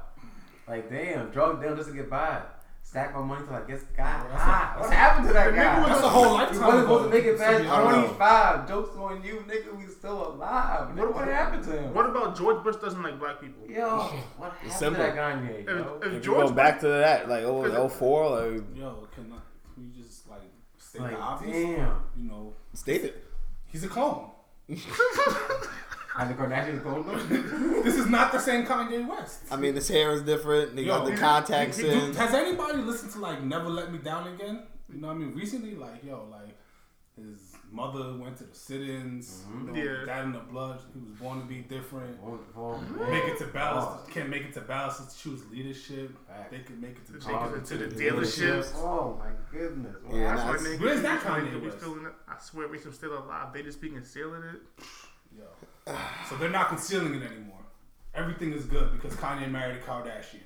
Like 0.67 0.89
damn, 0.89 1.31
drug 1.31 1.61
deal 1.61 1.75
just 1.75 1.89
to 1.89 1.95
get 1.95 2.09
by. 2.09 2.41
Stack 2.83 3.13
my 3.13 3.21
money 3.21 3.45
till 3.45 3.55
I 3.55 3.61
guess 3.61 3.81
God. 3.95 4.29
That's 4.29 4.43
a- 4.77 4.79
Ah, 4.79 4.81
what 4.81 4.93
happened 4.93 5.27
to 5.27 5.33
that 5.33 5.45
The 5.45 5.51
nigga 5.51 5.63
guy? 5.63 5.79
was- 5.79 5.89
That's 5.89 6.03
a 6.03 6.09
whole 6.09 6.23
He 6.23 6.33
lifetime. 6.33 6.61
wasn't 6.61 6.81
supposed 6.83 7.03
to 7.03 7.09
make 7.17 7.25
it 7.25 7.37
past 7.37 7.53
I 7.53 7.57
don't 7.57 7.91
know. 7.91 8.01
25. 8.07 8.67
Jokes 8.67 8.97
on 8.97 9.23
you, 9.23 9.43
nigga. 9.47 9.77
We 9.77 9.85
still 9.87 10.27
alive. 10.33 10.89
Nigga, 10.95 11.13
what 11.13 11.27
happened 11.27 11.63
to 11.65 11.71
him? 11.71 11.93
What 11.93 12.05
about 12.05 12.35
George 12.37 12.63
Bush 12.63 12.75
doesn't 12.77 13.01
like 13.01 13.19
black 13.19 13.39
people? 13.41 13.69
Yo, 13.69 13.97
what 14.37 14.51
happened 14.51 14.71
simple. 14.71 15.03
to 15.05 15.11
that 15.11 15.15
Kanye? 15.15 15.59
If, 15.61 15.67
Yo? 15.67 15.97
if 16.01 16.07
if 16.07 16.13
you 16.13 16.19
George 16.19 16.47
go 16.47 16.53
back 16.53 16.79
to 16.81 16.87
that, 16.87 17.27
like 17.29 17.43
oh, 17.43 17.65
oh 17.65 17.89
four, 17.89 18.29
like 18.29 18.61
Yo, 18.75 19.07
can, 19.13 19.31
I, 19.33 19.39
can 19.73 19.91
we 19.93 20.01
just 20.01 20.27
like 20.29 20.41
state 20.77 21.01
Like, 21.01 21.11
the 21.11 21.17
obvious? 21.21 21.53
damn. 21.77 22.01
You 22.15 22.29
know, 22.29 22.53
state 22.73 23.03
it. 23.03 23.25
he's 23.65 23.83
a 23.83 23.87
clone. 23.87 24.31
Had 26.17 26.29
the 26.29 26.33
Kardashians 26.33 26.81
clone 26.81 27.05
them? 27.05 27.81
This 27.83 27.95
is 27.95 28.07
not 28.09 28.31
the 28.31 28.39
same 28.39 28.65
Kanye 28.65 29.07
West. 29.07 29.41
I 29.51 29.55
mean, 29.55 29.75
his 29.75 29.87
hair 29.87 30.11
is 30.11 30.23
different. 30.23 30.77
He 30.77 30.85
got 30.85 31.01
Yo, 31.01 31.05
the 31.05 31.11
he- 31.11 31.17
contacts 31.17 31.77
Dude, 31.77 31.91
in. 31.91 32.13
Has 32.15 32.33
anybody 32.33 32.79
listened 32.79 33.11
to 33.13 33.19
like 33.19 33.43
Never 33.43 33.69
Let 33.69 33.91
Me 33.91 33.99
Down 33.99 34.27
Again? 34.33 34.63
You 34.91 34.99
know 35.01 35.07
what 35.07 35.13
I 35.13 35.17
mean? 35.19 35.35
Recently, 35.35 35.75
like 35.75 36.03
yo, 36.03 36.27
like 36.31 36.57
his 37.15 37.53
mother 37.71 38.15
went 38.17 38.37
to 38.37 38.43
the 38.45 38.55
sit-ins. 38.55 39.43
Mm-hmm. 39.47 39.75
You 39.75 39.83
know, 39.85 39.91
Yeah. 39.99 40.05
Dad 40.05 40.23
in 40.25 40.31
the 40.33 40.39
blood. 40.39 40.79
He 40.93 40.99
was 40.99 41.11
born 41.19 41.39
to 41.41 41.45
be 41.45 41.59
different. 41.59 42.21
Well, 42.21 42.39
well, 42.55 42.81
Make 43.09 43.25
it 43.25 43.37
to 43.39 43.45
balance. 43.47 43.85
Oh. 44.07 44.11
Can't 44.11 44.29
make 44.29 44.43
it 44.43 44.53
to 44.53 44.61
balance 44.61 44.97
to 45.13 45.19
choose 45.21 45.41
leadership. 45.51 46.11
Facts. 46.27 46.51
They 46.51 46.59
can 46.59 46.79
make 46.81 46.97
it 46.97 47.05
to 47.07 47.13
Take 47.13 47.23
Jacob. 47.23 47.55
it 47.57 47.65
to 47.65 47.77
the 47.77 48.03
Yeah. 48.03 48.11
dealerships. 48.11 48.71
Oh 48.75 49.19
my 49.19 49.31
goodness. 49.51 49.95
What 50.03 50.15
Yeah, 50.15 50.23
That's 50.35 50.41
nah, 50.41 50.47
why 50.47 50.55
it's- 50.55 50.67
niggas 50.67 50.79
Where's 50.81 51.01
that 51.03 51.21
Kanye 51.21 51.59
be 51.61 51.67
West? 51.67 51.79
feeling 51.79 52.05
it. 52.05 52.13
I 52.27 52.39
swear, 52.39 52.67
we 52.67 52.77
some 52.79 52.93
still 52.93 53.17
alive. 53.17 53.53
They 53.53 53.61
just 53.63 53.79
be 53.81 53.89
concealing 53.89 54.43
it. 54.43 54.61
Yo. 55.37 55.43
So 56.29 56.35
they're 56.37 56.49
not 56.49 56.69
concealing 56.69 57.15
it 57.15 57.23
anymore. 57.23 57.59
Everything 58.13 58.51
is 58.53 58.65
good 58.65 58.91
because 58.93 59.13
Kanye 59.17 59.49
married 59.49 59.77
a 59.77 59.79
Kardashian. 59.79 60.41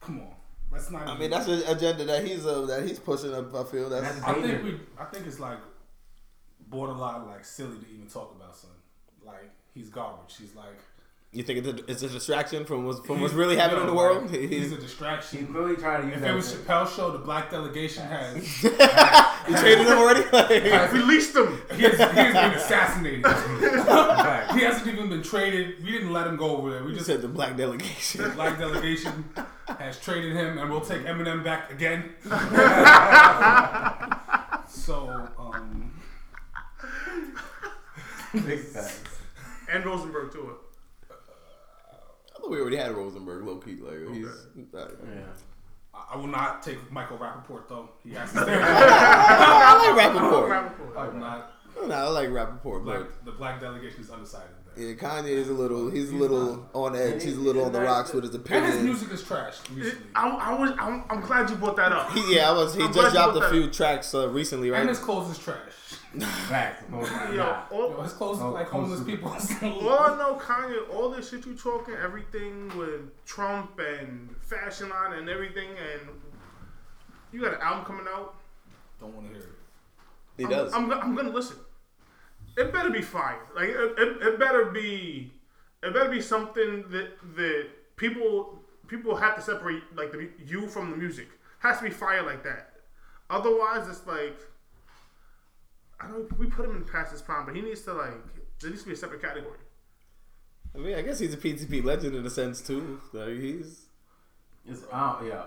Come 0.00 0.20
on, 0.20 0.34
let's 0.70 0.90
not. 0.90 1.06
I 1.08 1.16
mean, 1.18 1.30
that's 1.30 1.48
an 1.48 1.62
agenda 1.66 2.04
that 2.04 2.24
he's 2.26 2.44
uh, 2.44 2.62
that 2.66 2.86
he's 2.86 2.98
pushing. 2.98 3.32
Up, 3.34 3.54
I 3.54 3.64
feel 3.64 3.88
that's. 3.88 4.02
That's- 4.06 4.22
I 4.24 4.32
think 4.34 4.46
danger. 4.46 4.62
we. 4.64 4.80
I 4.98 5.04
think 5.04 5.26
it's 5.26 5.40
like 5.40 5.58
borderline 6.68 7.26
like 7.26 7.44
silly 7.44 7.78
to 7.78 7.86
even 7.94 8.06
talk 8.08 8.34
about 8.36 8.56
son. 8.56 8.70
Like 9.24 9.50
he's 9.74 9.88
garbage. 9.88 10.36
He's 10.38 10.54
like 10.54 10.78
You 11.36 11.42
think 11.42 11.58
it's 11.58 11.68
a, 11.68 11.90
it's 11.90 12.02
a 12.02 12.08
distraction 12.08 12.64
from 12.64 12.86
what's 12.86 13.00
from 13.00 13.20
what's 13.20 13.34
really 13.34 13.56
happening 13.56 13.82
yo, 13.82 13.88
in 13.88 13.90
the 13.90 13.94
world? 13.94 14.30
like, 14.30 14.40
He's, 14.40 14.48
he's 14.50 14.72
a 14.72 14.74
He's 14.76 14.84
distraction. 14.84 15.46
clearly 15.48 15.76
trying 15.76 16.00
to 16.02 16.06
use 16.08 16.16
If 16.16 16.22
that. 16.22 16.30
it 16.30 16.34
was 16.34 16.52
to- 16.52 16.58
Chappelle's 16.58 16.94
show, 16.94 17.10
the 17.10 17.18
black 17.18 17.50
delegation 17.50 18.04
has 18.04 18.62
you 18.64 18.70
traded 19.56 19.86
him 19.86 19.98
already. 19.98 20.22
Like, 20.32 20.92
Release 20.92 21.32
them. 21.32 21.60
he 21.74 21.82
has, 21.82 21.96
he 21.98 22.04
has 22.04 22.34
been 22.34 22.52
assassinated. 22.58 23.26
He 24.56 24.62
hasn't 24.64 24.86
even 24.86 25.08
been 25.10 25.22
traded. 25.22 25.84
We 25.84 25.92
didn't 25.92 26.12
let 26.12 26.26
him 26.26 26.36
go 26.36 26.56
over 26.56 26.70
there. 26.70 26.82
We 26.82 26.90
you 26.90 26.94
just 26.96 27.06
said 27.06 27.20
the 27.20 27.28
black 27.28 27.56
delegation. 27.56 28.22
the 28.22 28.30
black 28.30 28.58
delegation 28.58 29.24
has 29.78 30.00
traded 30.00 30.32
him, 30.34 30.56
and 30.58 30.70
we'll 30.70 30.80
take 30.80 31.02
Eminem 31.02 31.44
back 31.44 31.70
again. 31.70 32.14
so, 34.68 35.28
um, 35.38 35.92
Big 38.32 38.60
facts. 38.60 39.02
And 39.72 39.84
Rosenberg 39.84 40.32
too. 40.32 40.50
I 40.50 40.52
thought 42.46 42.52
we 42.54 42.60
already 42.60 42.76
had 42.76 42.92
Rosenberg 42.92 43.44
low 43.44 43.56
key. 43.56 43.76
Like 43.76 44.14
he's. 44.14 44.26
Like, 44.72 44.88
Yeah. 45.04 45.20
I 45.94 46.14
I 46.14 46.16
will 46.16 46.26
not 46.26 46.62
take 46.62 46.90
Michael 46.92 47.18
Rapaport 47.18 47.68
though. 47.68 47.88
He 48.04 48.12
has 48.12 48.32
to 48.32 48.38
stay. 48.42 48.58
I 48.60 49.94
like 49.94 50.14
Rapaport. 50.14 50.48
Rapaport. 50.48 50.96
I 50.96 51.08
will 51.08 51.18
not. 51.18 51.52
No, 51.86 51.94
I 51.94 52.08
like 52.08 52.28
Rapaport, 52.30 52.84
Black, 52.84 53.00
but 53.00 53.24
the 53.26 53.32
black 53.32 53.60
delegation 53.60 54.00
is 54.00 54.10
undecided. 54.10 54.48
There. 54.74 54.88
yeah, 54.88 54.94
Kanye 54.94 55.28
is 55.28 55.50
a 55.50 55.52
little. 55.52 55.90
He's 55.90 56.10
a 56.10 56.14
little 56.14 56.68
on 56.72 56.96
edge. 56.96 57.22
He's 57.22 57.36
a 57.36 57.40
little 57.40 57.64
on 57.64 57.72
the 57.72 57.82
rocks 57.82 58.14
with 58.14 58.24
his 58.24 58.34
And 58.34 58.64
his 58.64 58.82
music 58.82 59.10
is 59.12 59.22
trash 59.22 59.58
recently. 59.70 60.06
I, 60.14 60.28
I 60.28 60.58
was. 60.58 60.70
I'm, 60.78 61.04
I'm 61.10 61.20
glad 61.20 61.50
you 61.50 61.56
brought 61.56 61.76
that 61.76 61.92
up. 61.92 62.12
He, 62.12 62.34
yeah, 62.36 62.50
I 62.50 62.52
was. 62.52 62.74
He 62.74 62.82
I'm 62.82 62.92
just 62.92 63.14
dropped 63.14 63.36
a 63.36 63.50
few 63.50 63.64
that 63.64 63.72
tracks 63.74 64.14
uh, 64.14 64.28
recently, 64.30 64.70
right? 64.70 64.80
And 64.80 64.88
right? 64.88 64.96
his 64.96 65.04
clothes 65.04 65.30
is 65.30 65.38
trash. 65.38 65.58
Facts. 66.20 66.84
Nah. 66.90 67.30
Yo, 67.32 67.62
all, 67.70 67.90
Yo, 67.90 68.00
his 68.02 68.12
clothes 68.12 68.38
Oh, 68.40 68.46
look 68.46 68.54
like 68.54 68.68
homeless 68.68 69.00
clothes. 69.00 69.50
people. 69.60 69.88
all 69.88 69.98
I 70.14 70.16
know, 70.16 70.34
Kanye, 70.38 70.94
all 70.94 71.10
this 71.10 71.30
shit 71.30 71.44
you 71.46 71.54
talking, 71.54 71.94
everything 71.94 72.76
with 72.76 73.24
Trump 73.26 73.78
and 73.78 74.34
fashion 74.40 74.88
line 74.88 75.14
and 75.14 75.28
everything, 75.28 75.68
and 75.70 76.08
you 77.32 77.40
got 77.42 77.54
an 77.54 77.60
album 77.60 77.84
coming 77.84 78.06
out. 78.08 78.34
Don't 79.00 79.14
want 79.14 79.26
to 79.28 79.32
hear 79.34 79.42
it. 79.42 79.48
He 80.38 80.44
I'm, 80.44 80.50
does. 80.50 80.72
I'm, 80.74 80.88
go- 80.88 80.98
I'm 81.00 81.14
gonna 81.14 81.30
listen. 81.30 81.56
It 82.56 82.72
better 82.72 82.90
be 82.90 83.02
fire. 83.02 83.40
Like 83.54 83.68
it, 83.68 83.94
it, 83.98 84.22
it 84.22 84.38
better 84.38 84.66
be. 84.66 85.32
It 85.82 85.92
better 85.92 86.10
be 86.10 86.20
something 86.22 86.84
that 86.90 87.10
that 87.36 87.66
people 87.96 88.58
people 88.86 89.14
have 89.16 89.36
to 89.36 89.42
separate 89.42 89.82
like 89.94 90.12
the 90.12 90.28
you 90.46 90.66
from 90.66 90.90
the 90.90 90.96
music. 90.96 91.28
Has 91.58 91.78
to 91.78 91.84
be 91.84 91.90
fire 91.90 92.22
like 92.22 92.42
that. 92.44 92.72
Otherwise, 93.28 93.88
it's 93.88 94.06
like 94.06 94.38
I 96.00 96.08
don't. 96.08 96.38
We 96.38 96.46
put 96.46 96.64
him 96.66 96.76
in 96.76 96.84
past 96.84 97.12
his 97.12 97.22
prime, 97.22 97.46
but 97.46 97.54
he 97.56 97.62
needs 97.62 97.82
to 97.82 97.92
like. 97.94 98.12
There 98.60 98.70
needs 98.70 98.82
to 98.82 98.88
be 98.88 98.94
a 98.94 98.96
separate 98.96 99.22
category. 99.22 99.58
I 100.74 100.78
mean, 100.78 100.94
I 100.94 101.02
guess 101.02 101.18
he's 101.18 101.32
a 101.32 101.36
PTP 101.38 101.82
legend 101.84 102.14
in 102.14 102.24
a 102.26 102.30
sense 102.30 102.60
too. 102.60 103.00
Like 103.12 103.28
he's. 103.38 103.82
It's, 104.68 104.82
out, 104.92 105.22
yeah. 105.26 105.44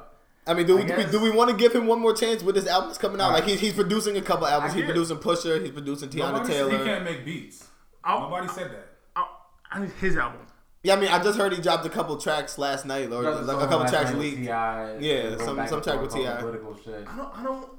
I 0.47 0.53
mean, 0.53 0.65
do 0.65 0.77
we, 0.77 0.83
I 0.83 0.85
do 0.87 0.93
we 0.95 1.03
guess- 1.03 1.11
do 1.11 1.19
we 1.21 1.29
want 1.29 1.51
to 1.51 1.55
give 1.57 1.73
him 1.75 1.85
one 1.85 1.99
more 1.99 2.13
chance 2.15 2.41
with 2.41 2.55
his 2.55 2.65
albums 2.67 2.97
coming 2.97 3.19
out? 3.21 3.31
Like 3.33 3.43
he's 3.43 3.59
he's 3.59 3.73
producing 3.73 4.17
a 4.17 4.21
couple 4.21 4.47
albums. 4.47 4.73
He's 4.73 4.85
producing 4.85 5.17
Pusha. 5.17 5.61
He's 5.61 5.71
producing 5.71 6.09
Teyana 6.09 6.31
Nobody 6.33 6.53
said 6.53 6.71
he 6.71 6.77
can't 6.77 7.03
make 7.03 7.25
beats. 7.25 7.67
I'll- 8.03 8.21
Nobody 8.21 8.47
said 8.47 8.71
that. 8.71 8.87
I, 9.15 9.27
I 9.71 9.79
need 9.81 9.91
his 9.99 10.17
album. 10.17 10.41
Yeah, 10.81 10.95
I 10.95 10.99
mean, 10.99 11.09
I 11.09 11.21
just 11.21 11.37
heard 11.37 11.51
he 11.51 11.61
dropped 11.61 11.85
a 11.85 11.89
couple 11.89 12.15
tracks 12.17 12.57
last 12.57 12.85
night, 12.85 13.11
or 13.11 13.21
like 13.21 13.57
a 13.57 13.67
couple 13.67 13.85
tracks 13.89 14.11
with 14.11 14.21
leaked. 14.21 14.37
T.I., 14.37 14.97
Yeah, 14.99 15.37
some- 15.37 15.57
back 15.57 15.67
some 15.69 15.81
track 15.81 16.01
with 16.01 16.13
T.I. 16.13 16.37
Political 16.39 16.77
shit. 16.77 17.05
I 17.07 17.17
don't. 17.17 17.37
I 17.37 17.43
don't. 17.43 17.69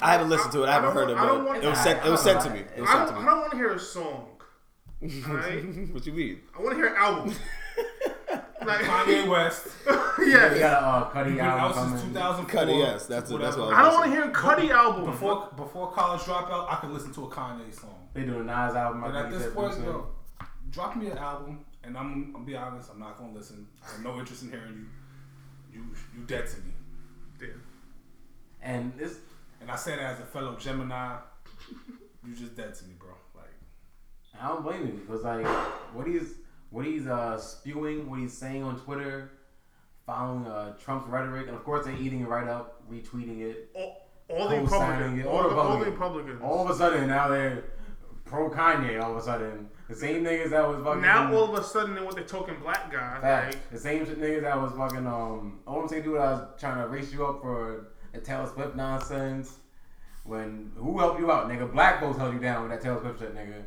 Yo, 0.00 0.06
I 0.06 0.12
haven't 0.12 0.28
listened 0.30 0.52
to 0.52 0.64
it. 0.64 0.68
I 0.68 0.72
haven't 0.72 0.92
heard 0.92 1.10
it, 1.10 1.14
want- 1.14 1.24
I 1.24 1.28
don't 1.28 1.46
but 1.46 1.64
it 1.64 1.68
was 1.68 1.78
sent. 1.80 2.04
It 2.06 2.10
was 2.10 2.22
sent 2.22 2.40
to 2.42 2.50
me. 2.50 2.60
It 2.76 2.80
was 2.80 2.90
I 2.90 2.92
sent 2.92 3.06
don't, 3.10 3.14
to 3.16 3.20
I 3.20 3.24
don't 3.30 3.40
want 3.40 3.50
to 3.52 3.56
hear 3.56 3.72
a 3.72 3.78
song. 3.78 4.26
Alright? 5.02 5.64
what 5.92 6.06
you 6.06 6.12
mean? 6.12 6.40
I 6.56 6.62
want 6.62 6.70
to 6.72 6.76
hear 6.76 6.86
an 6.88 6.96
album. 6.96 7.34
like, 8.66 8.80
Kanye 8.80 9.28
West. 9.28 9.68
We 10.18 10.32
yeah. 10.32 10.58
got 10.58 10.82
a 10.82 10.86
uh, 10.86 11.10
Cudi 11.12 11.36
Been 11.36 11.40
out 11.40 11.58
album 11.60 11.88
since 11.90 12.00
coming. 12.02 12.14
2004. 12.14 12.60
Cudi, 12.60 12.78
yes, 12.78 13.06
that's 13.06 13.30
it, 13.30 13.38
that's 13.40 13.56
whatever. 13.56 13.60
what 13.62 13.74
I 13.74 13.82
don't 13.82 13.94
want 13.94 14.04
to 14.04 14.10
hear 14.10 14.24
a 14.24 14.32
Cudi 14.32 14.70
album. 14.70 15.06
Before 15.06 15.48
before 15.56 15.90
college 15.92 16.20
dropout, 16.22 16.70
I 16.70 16.76
could 16.76 16.90
listen 16.90 17.10
to 17.14 17.24
a 17.24 17.28
Kanye 17.28 17.72
song. 17.74 17.96
They 18.12 18.24
do 18.24 18.38
a 18.40 18.44
Nas 18.44 18.74
album. 18.74 19.02
I 19.02 19.08
But 19.08 19.14
think 19.14 19.24
at 19.34 19.38
this 19.38 19.54
point, 19.54 19.72
pretty 19.72 19.86
yo, 19.88 20.08
drop 20.70 20.94
me 20.96 21.06
an 21.06 21.16
album, 21.16 21.64
and 21.84 21.96
I'm 21.96 22.34
I'm 22.36 22.44
be 22.44 22.54
honest, 22.54 22.90
I'm 22.92 23.00
not 23.00 23.16
gonna 23.16 23.32
listen. 23.32 23.66
I 23.82 23.92
have 23.92 24.04
no 24.04 24.18
interest 24.18 24.42
in 24.42 24.50
hearing 24.50 24.86
you. 25.72 25.80
You 25.80 25.86
you 26.14 26.26
dead 26.26 26.46
to 26.48 26.56
me. 26.58 26.72
Damn. 27.38 27.62
And 28.60 28.92
this, 28.98 29.16
And 29.60 29.70
I 29.70 29.76
say 29.76 29.92
that 29.96 30.00
as 30.14 30.20
a 30.20 30.24
fellow 30.24 30.56
Gemini. 30.56 31.16
You 32.26 32.34
just 32.34 32.56
dead 32.56 32.74
to 32.74 32.84
me, 32.84 32.94
bro. 32.98 33.10
Like 33.34 33.46
I 34.42 34.48
don't 34.48 34.62
blame 34.62 34.86
him 34.86 34.96
because 35.06 35.24
like 35.24 35.46
what 35.94 36.06
he's 36.06 36.34
what 36.70 36.84
he's 36.86 37.06
uh, 37.06 37.38
spewing, 37.38 38.08
what 38.08 38.20
he's 38.20 38.36
saying 38.36 38.62
on 38.62 38.78
Twitter, 38.80 39.32
following 40.06 40.46
uh, 40.46 40.76
Trump's 40.76 41.08
rhetoric, 41.08 41.46
and 41.48 41.56
of 41.56 41.64
course 41.64 41.84
they're 41.86 41.96
eating 41.96 42.20
it 42.20 42.28
right 42.28 42.46
up, 42.48 42.82
retweeting 42.90 43.40
it. 43.40 43.70
All, 43.74 44.06
all 44.28 44.48
the 44.48 44.56
Co-signing 44.58 45.16
Republicans. 45.16 45.20
it. 45.20 45.26
All, 45.26 45.48
the, 45.48 45.56
all 45.56 45.78
the 45.78 45.84
Republicans. 45.90 46.40
All 46.42 46.64
of 46.64 46.70
a 46.70 46.74
sudden 46.74 47.08
now 47.08 47.28
they're 47.28 47.64
pro 48.24 48.50
Kanye. 48.50 49.02
All 49.02 49.12
of 49.12 49.16
a 49.16 49.22
sudden, 49.22 49.68
the 49.88 49.96
same 49.96 50.22
niggas 50.22 50.50
that 50.50 50.66
was 50.68 50.84
fucking 50.84 51.02
now 51.02 51.34
all 51.34 51.52
of 51.52 51.60
a 51.60 51.64
sudden 51.66 51.94
they 51.94 52.02
want 52.02 52.16
the 52.16 52.22
token 52.22 52.56
black 52.62 52.92
guy. 52.92 53.18
Facts. 53.20 53.56
Like, 53.56 53.70
The 53.70 53.78
same 53.78 54.06
shit 54.06 54.20
niggas 54.20 54.42
that 54.42 54.60
was 54.60 54.72
fucking 54.72 55.06
um 55.06 55.60
all 55.66 55.80
I'm 55.80 55.88
saying 55.88 56.02
dude 56.04 56.18
I 56.18 56.32
was 56.32 56.48
trying 56.60 56.82
to 56.82 56.88
race 56.88 57.12
you 57.12 57.26
up 57.26 57.40
for 57.42 57.89
the 58.12 58.20
Taylor 58.20 58.46
Swift 58.52 58.76
nonsense. 58.76 59.58
When 60.24 60.72
who 60.76 60.98
helped 60.98 61.18
you 61.20 61.30
out, 61.32 61.48
nigga? 61.48 61.70
Black 61.72 62.00
folks 62.00 62.18
held 62.18 62.34
you 62.34 62.40
down 62.40 62.62
with 62.62 62.70
that 62.72 62.82
Taylor 62.82 63.00
Swift 63.00 63.20
shit, 63.20 63.34
nigga. 63.34 63.62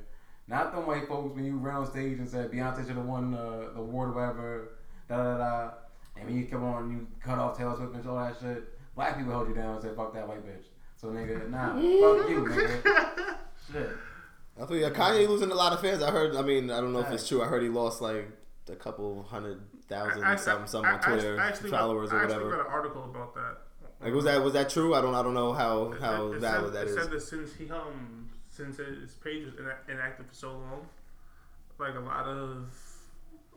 Not 0.47 0.73
them 0.73 0.85
white 0.85 1.07
folks 1.07 1.35
when 1.35 1.45
you 1.45 1.57
ran 1.57 1.77
on 1.77 1.85
stage 1.89 2.19
and 2.19 2.29
said 2.29 2.51
Beyonce 2.51 2.85
should 2.85 2.95
have 2.97 3.05
won 3.05 3.33
uh, 3.33 3.69
the 3.73 3.79
award 3.79 4.09
or 4.09 4.13
whatever. 4.13 4.69
Da 5.09 5.17
da 5.17 5.37
da. 5.37 5.69
And 6.15 6.25
when 6.27 6.37
you 6.37 6.45
come 6.45 6.63
on, 6.63 6.91
you 6.91 7.07
cut 7.21 7.39
off 7.39 7.57
Taylor 7.57 7.75
Swift 7.75 7.95
and 7.95 8.07
all 8.07 8.17
that 8.17 8.35
shit. 8.39 8.63
Black 8.95 9.17
people 9.17 9.31
held 9.31 9.47
you 9.49 9.55
down 9.55 9.73
and 9.75 9.81
said 9.81 9.95
fuck 9.95 10.13
that 10.13 10.27
white 10.27 10.45
bitch. 10.45 10.65
So 10.95 11.07
nigga, 11.07 11.49
nah, 11.49 11.69
fuck 11.73 12.29
you, 12.29 12.45
nigga. 12.45 13.35
Shit. 13.71 13.89
I 14.61 14.65
feel 14.67 14.77
yeah, 14.77 14.89
Kanye 14.89 15.27
losing 15.27 15.49
a 15.51 15.55
lot 15.55 15.73
of 15.73 15.81
fans. 15.81 16.03
I 16.03 16.11
heard. 16.11 16.35
I 16.35 16.43
mean, 16.43 16.69
I 16.69 16.79
don't 16.79 16.93
know 16.93 16.99
if 16.99 17.09
it's 17.09 17.27
true. 17.27 17.41
I 17.41 17.45
heard 17.47 17.63
he 17.63 17.69
lost 17.69 18.01
like 18.01 18.27
a 18.69 18.75
couple 18.75 19.23
hundred 19.23 19.61
thousand 19.89 20.23
I- 20.23 20.33
I- 20.33 20.35
some 20.35 20.67
some 20.67 20.85
I- 20.85 20.93
on 20.93 20.99
Twitter 21.01 21.39
I 21.39 21.47
actually 21.47 21.71
got- 21.71 21.79
followers 21.79 22.13
or 22.13 22.21
whatever. 22.21 22.21
I 22.21 22.35
actually 22.35 22.43
whatever. 22.45 22.63
got 22.63 22.67
an 22.67 22.71
article 22.73 23.03
about 23.05 23.33
that. 23.35 23.57
Like 24.03 24.13
was 24.13 24.25
that 24.25 24.43
was 24.43 24.53
that 24.53 24.69
true? 24.69 24.93
I 24.93 25.01
don't 25.01 25.15
I 25.15 25.23
don't 25.23 25.33
know 25.33 25.53
how 25.53 25.91
how 25.99 26.31
it, 26.31 26.35
it 26.35 26.39
valid 26.41 26.73
said, 26.73 26.73
that 26.73 26.87
it 26.87 26.89
is. 26.89 26.95
said 26.95 27.11
that 27.11 27.21
since 27.21 27.53
he 27.55 27.69
um 27.69 28.29
since 28.49 28.77
his 28.77 29.13
page 29.23 29.45
was 29.45 29.53
inactive 29.87 30.27
for 30.27 30.33
so 30.33 30.51
long, 30.51 30.87
like 31.79 31.95
a 31.95 31.99
lot 31.99 32.25
of 32.25 32.67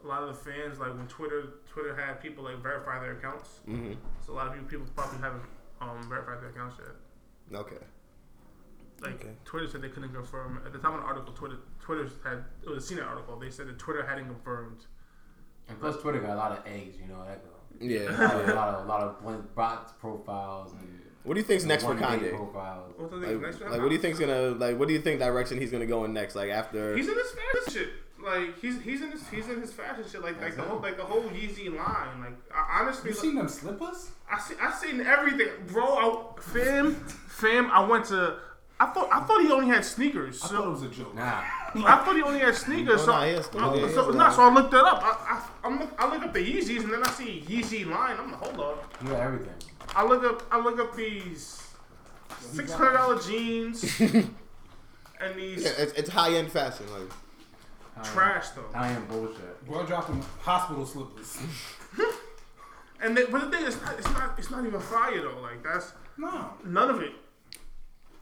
a 0.03 0.07
lot 0.07 0.23
of 0.23 0.29
the 0.29 0.35
fans 0.51 0.79
like 0.79 0.95
when 0.97 1.07
Twitter 1.09 1.45
Twitter 1.69 1.95
had 1.97 2.21
people 2.21 2.45
like 2.45 2.63
verify 2.63 3.01
their 3.01 3.13
accounts. 3.19 3.61
hmm 3.65 3.93
So 4.25 4.33
a 4.33 4.35
lot 4.35 4.47
of 4.47 4.53
people 4.55 4.69
people 4.69 4.87
probably 4.95 5.19
haven't 5.19 5.43
um 5.81 6.03
verified 6.09 6.41
their 6.43 6.51
accounts 6.51 6.77
yet. 6.79 7.59
Okay. 7.61 7.77
Like 9.03 9.15
Okay. 9.17 9.33
Twitter 9.45 9.69
said 9.69 9.83
they 9.83 9.89
couldn't 9.91 10.13
confirm 10.15 10.63
at 10.65 10.73
the 10.73 10.79
time 10.79 10.95
of 10.95 11.01
the 11.01 11.07
article. 11.07 11.33
Twitter 11.35 11.57
Twitter 11.81 12.09
had 12.25 12.45
it 12.63 12.69
was 12.71 12.91
a 12.91 12.95
CNET 12.95 13.07
article. 13.07 13.39
They 13.39 13.51
said 13.51 13.67
that 13.69 13.79
Twitter 13.79 14.07
hadn't 14.07 14.27
confirmed. 14.27 14.87
And 15.69 15.79
plus 15.81 15.97
Twitter 16.01 16.21
got 16.21 16.31
a 16.31 16.37
lot 16.37 16.53
of 16.53 16.65
eggs, 16.67 16.97
you 17.01 17.09
know 17.09 17.25
that 17.27 17.43
go. 17.45 17.51
Yeah. 17.81 18.01
A 18.01 18.11
lot 18.11 18.35
of, 18.35 18.47
yeah. 18.49 18.53
a 18.53 18.55
lot 18.55 18.69
of, 18.75 18.85
a 18.85 18.89
lot 18.89 19.01
of 19.03 19.23
blank 19.23 19.55
bots 19.55 19.93
profiles 20.01 20.73
and 20.73 21.01
What 21.25 21.35
do 21.35 21.41
you 21.41 21.47
think's 21.47 21.65
next 21.65 21.85
for 21.85 21.89
one-day 21.95 22.05
Kanye? 22.05 22.37
profiles. 22.37 22.93
What 22.97 23.13
Like, 23.13 23.41
next 23.41 23.61
like, 23.61 23.81
what 23.81 23.89
do 23.89 23.95
you 23.95 24.01
think's 24.01 24.19
gonna 24.19 24.51
like? 24.51 24.79
What 24.79 24.89
do 24.89 24.95
you 24.95 25.01
think 25.01 25.21
direction 25.21 25.59
he's 25.59 25.71
gonna 25.71 25.87
go 25.87 26.05
in 26.05 26.13
next? 26.13 26.35
Like 26.35 26.51
after? 26.51 26.97
He's 26.97 27.09
in 27.09 27.15
his 27.15 27.31
fashion 27.33 27.73
shit. 27.73 27.89
Like 28.25 28.59
he's 28.61 28.81
he's 28.81 29.03
in 29.03 29.11
his 29.13 29.29
he's 29.29 29.49
in 29.49 29.61
his 29.61 29.73
fashion 29.73 30.05
shit. 30.11 30.23
Like 30.23 30.41
like 30.41 30.57
the 30.57 30.63
whole 30.63 30.81
like 30.81 30.97
the 30.97 31.05
whole 31.05 31.23
Yeezy 31.25 31.69
line. 31.69 32.21
Like 32.21 32.37
I, 32.53 32.81
honestly, 32.81 33.11
you 33.11 33.17
seen 33.17 33.35
them 33.37 33.49
slippers? 33.49 34.11
I 34.31 34.39
see 34.41 34.55
I 34.61 34.73
seen 34.73 35.01
everything, 35.01 35.49
bro. 35.67 35.85
I, 35.85 36.41
fam, 36.41 36.95
fam. 37.29 37.71
I 37.71 37.85
went 37.85 38.07
to. 38.07 38.39
I 38.79 38.87
thought 38.87 39.09
I 39.11 39.21
thought 39.21 39.41
he 39.41 39.51
only 39.51 39.69
had 39.69 39.85
sneakers. 39.85 40.43
I 40.43 40.49
So, 40.49 40.55
thought 40.57 40.67
it 40.67 40.71
was 40.71 40.83
a 40.83 40.89
joke. 40.89 41.15
Nah, 41.15 41.43
I 41.75 42.03
thought 42.05 42.15
he 42.15 42.23
only 42.23 42.41
had 42.41 42.55
sneakers. 42.55 43.05
So, 43.05 43.13
nah, 43.13 43.25
he 43.25 43.31
I, 43.31 43.33
yeah, 43.33 43.87
he 43.87 43.93
so, 43.95 44.11
a 44.11 44.15
nah, 44.15 44.31
so 44.31 44.43
I 44.43 44.53
looked 44.53 44.71
that 44.73 44.85
up. 44.85 45.01
I, 45.03 45.09
I, 45.35 45.49
I'm 45.67 45.79
look, 45.81 45.95
I 45.99 46.11
look 46.13 46.23
up 46.23 46.33
the 46.35 46.41
Yeezys 46.41 46.85
and 46.85 46.93
then 46.93 47.03
I 47.03 47.11
see 47.11 47.43
Yeezy 47.49 47.87
line. 47.87 48.17
I'm 48.19 48.33
like, 48.33 48.41
hold 48.41 48.61
up. 48.61 48.93
he 49.03 49.09
got 49.09 49.21
everything. 49.21 49.55
I 49.95 50.05
look 50.05 50.25
up 50.25 50.43
I 50.51 50.61
look 50.61 50.79
up 50.79 50.95
these 50.95 51.63
six 52.41 52.73
hundred 52.73 52.95
dollar 52.95 53.19
jeans 53.23 53.83
and 54.01 54.31
these 55.37 55.65
Yeah, 55.65 55.71
it's, 55.79 55.93
it's 55.95 56.11
high 56.11 56.35
end 56.35 56.53
fashion. 56.53 56.87
Like 56.93 58.05
trash 58.05 58.51
though. 58.51 58.65
I 58.75 58.89
am 58.89 59.07
bullshit. 59.07 59.67
Bro 59.67 59.87
dropped 59.87 60.09
them 60.09 60.23
hospital 60.41 60.85
slippers. 60.85 61.39
And 62.99 63.17
they, 63.17 63.27
but 63.27 63.43
the 63.43 63.51
thing 63.57 63.67
is, 63.67 63.75
it's 63.77 63.85
not, 63.85 63.99
it's 63.99 64.11
not 64.11 64.39
it's 64.39 64.51
not 64.51 64.65
even 64.67 64.81
fire 64.81 65.21
though. 65.21 65.39
Like 65.43 65.63
that's 65.63 65.93
no. 66.17 66.51
none 66.65 66.89
of 66.91 67.03
it. 67.03 67.13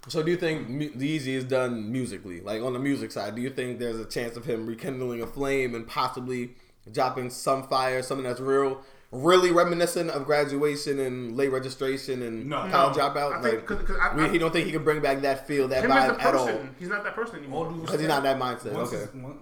So 0.09 0.23
do 0.23 0.31
you 0.31 0.37
think 0.37 0.69
mu- 0.69 0.91
Yeezy 0.91 1.29
is 1.29 1.45
done 1.45 1.91
musically? 1.91 2.41
Like 2.41 2.63
on 2.63 2.73
the 2.75 2.79
music 2.79 3.11
side, 3.11 3.35
do 3.35 3.43
you 3.43 3.51
think 3.51 3.79
there's 3.79 3.99
a 3.99 4.05
chance 4.05 4.37
of 4.37 4.45
him 4.45 4.67
rekindling 4.67 5.23
a 5.23 5.27
flame 5.27 5.75
and 5.75 5.87
possibly 5.87 6.55
dropping 6.93 7.31
some 7.31 7.67
fire, 7.69 8.03
something 8.03 8.25
that's 8.25 8.41
real, 8.41 8.83
really 9.11 9.51
reminiscent 9.51 10.11
of 10.11 10.27
graduation 10.27 10.99
and 10.99 11.37
late 11.37 11.49
registration 11.51 12.21
and 12.23 12.47
No. 12.51 12.69
college 12.71 12.97
No. 12.99 13.03
dropout? 13.09 13.33
I 13.39 13.43
think- 13.43 13.55
like, 13.55 13.67
'cause- 13.67 13.83
'cause 13.89 13.97
I- 13.99 14.15
we- 14.15 14.25
I- 14.25 14.29
he 14.29 14.39
don't 14.39 14.53
think 14.53 14.67
he 14.67 14.73
can 14.73 14.85
bring 14.85 15.01
back 15.01 15.23
that 15.23 15.47
feel, 15.47 15.69
that 15.69 15.83
Him 15.85 15.91
as 15.93 16.13
vibe 16.13 16.23
at 16.23 16.35
all. 16.35 16.61
he's 16.79 16.89
not 16.89 17.03
that 17.05 17.15
person 17.15 17.37
anymore. 17.39 17.71
Because 17.73 18.01
he's 18.01 18.09
not 18.09 18.23
that 18.25 18.39
mindset. 18.39 18.73
Once, 18.73 18.89
Okay. 18.93 18.99
his, 18.99 19.15
once, 19.15 19.39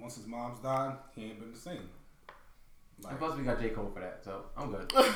once 0.00 0.16
his 0.16 0.26
mom's 0.26 0.58
died, 0.60 0.96
he 1.14 1.26
ain't 1.26 1.38
been 1.38 1.52
the 1.52 1.58
same. 1.58 1.76
And 2.96 3.04
Like, 3.04 3.18
plus 3.18 3.36
we 3.38 3.44
got 3.44 3.60
J 3.60 3.68
Cole 3.70 3.90
for 3.94 4.00
that, 4.00 4.20
so 4.24 4.46
I'm 4.56 4.70
good. 4.72 4.92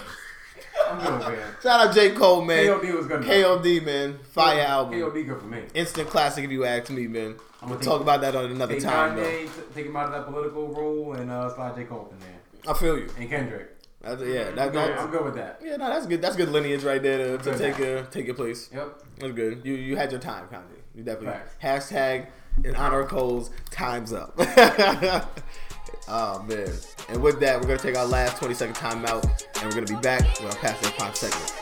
I'm 0.90 1.18
good. 1.20 1.38
Shout 1.62 1.86
out 1.88 1.94
J 1.94 2.10
Cole, 2.12 2.42
man. 2.44 2.66
KOD 2.66 2.94
was 2.96 3.06
good. 3.06 3.22
KOD, 3.22 3.84
man, 3.84 4.18
fire 4.32 4.60
album, 4.62 4.94
KOD 4.98 5.26
good 5.26 5.40
for 5.40 5.46
me. 5.46 5.62
instant 5.74 6.08
classic 6.08 6.44
if 6.44 6.50
you 6.50 6.64
ask 6.64 6.90
me, 6.90 7.06
man. 7.06 7.36
I'm 7.60 7.68
We'll 7.70 7.78
gonna 7.78 7.90
talk 7.90 8.00
about 8.00 8.20
that 8.20 8.34
on 8.36 8.46
another 8.50 8.74
Take 8.74 8.84
time, 8.84 9.16
though. 9.16 9.22
Kanye, 9.24 9.44
t- 9.46 9.50
take 9.74 9.86
him 9.86 9.96
out 9.96 10.06
of 10.06 10.12
that 10.12 10.26
political 10.26 10.68
role, 10.68 11.14
and 11.14 11.30
uh, 11.30 11.52
slide 11.54 11.74
J 11.76 11.84
Cole 11.84 12.08
in 12.12 12.18
there, 12.20 12.72
I 12.72 12.78
feel 12.78 12.96
you. 12.98 13.08
and 13.18 13.28
Kendrick. 13.28 13.74
That's, 14.00 14.22
yeah, 14.22 14.50
that, 14.52 14.58
I'm 14.58 14.72
good, 14.72 14.74
that's, 14.90 15.02
I'm 15.02 15.10
good 15.10 15.24
with 15.24 15.34
that. 15.34 15.60
yeah, 15.62 15.76
no, 15.76 15.88
that's 15.88 16.06
good. 16.06 16.22
That's 16.22 16.36
good 16.36 16.50
lineage 16.50 16.84
right 16.84 17.02
there 17.02 17.36
to, 17.36 17.44
to 17.44 17.58
take 17.58 17.76
your 17.78 18.02
take 18.04 18.26
your 18.26 18.36
place. 18.36 18.70
Yep. 18.72 19.02
That's 19.18 19.32
good. 19.32 19.60
You 19.64 19.74
you 19.74 19.96
had 19.96 20.12
your 20.12 20.20
time, 20.20 20.46
Kanye. 20.46 20.62
You 20.94 21.02
definitely 21.02 21.40
Facts. 21.60 21.90
hashtag 21.90 22.26
in 22.64 22.76
honor 22.76 23.00
of 23.00 23.08
Cole's 23.08 23.50
times 23.72 24.12
up. 24.12 24.38
oh 26.08 26.42
man! 26.42 26.72
And 27.08 27.22
with 27.22 27.40
that, 27.40 27.60
we're 27.60 27.66
gonna 27.66 27.78
take 27.78 27.96
our 27.96 28.06
last 28.06 28.38
twenty 28.38 28.54
second 28.54 28.74
time 28.74 29.04
out, 29.06 29.24
and 29.56 29.64
we're 29.64 29.80
gonna 29.80 29.86
be 29.86 30.00
back 30.00 30.22
with 30.40 30.54
our 30.54 30.60
past 30.60 30.82
that 30.82 31.16
segment. 31.16 31.54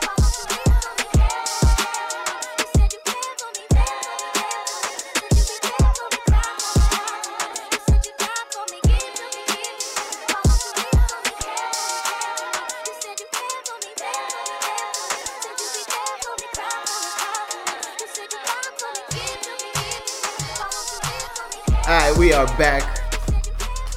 All 21.89 21.93
right, 21.93 22.19
we 22.19 22.33
are 22.33 22.47
back 22.59 23.06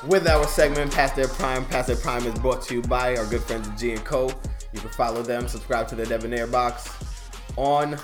with 0.08 0.28
our 0.28 0.48
segment 0.48 0.94
Past 0.94 1.16
Their 1.16 1.28
Prime. 1.28 1.66
Past 1.66 1.88
Their 1.88 1.98
Prime 1.98 2.26
is 2.26 2.40
brought 2.40 2.62
to 2.64 2.76
you 2.76 2.82
by 2.84 3.18
our 3.18 3.26
good 3.26 3.44
friends 3.44 3.68
at 3.68 3.78
G 3.78 3.92
and 3.92 4.06
Co. 4.06 4.28
You 4.74 4.80
can 4.80 4.90
follow 4.92 5.22
them, 5.22 5.48
subscribe 5.48 5.88
to 5.90 5.96
their 5.96 6.06
Debonair 6.06 6.48
box 6.48 6.90
on 7.58 7.98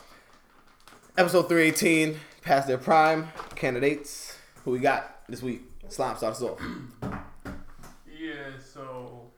Episode 1.18 1.48
318, 1.48 2.18
Past 2.42 2.68
Their 2.68 2.78
Prime 2.78 3.28
candidates. 3.54 4.38
Who 4.64 4.70
we 4.72 4.78
got 4.78 5.22
this 5.28 5.42
week? 5.42 5.62
Slime, 5.88 6.16
start 6.16 6.34
us 6.34 6.42
off. 6.42 6.60
Yeah, 8.06 8.50
so 8.72 9.30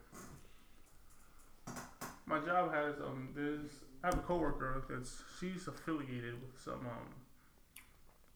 my 2.39 2.47
job 2.47 2.73
has 2.73 2.94
um 3.01 3.28
there's 3.35 3.70
I 4.02 4.09
have 4.09 4.19
a 4.19 4.23
coworker 4.23 4.85
that's 4.89 5.23
she's 5.39 5.66
affiliated 5.66 6.35
with 6.35 6.60
some 6.62 6.81
um 6.86 7.15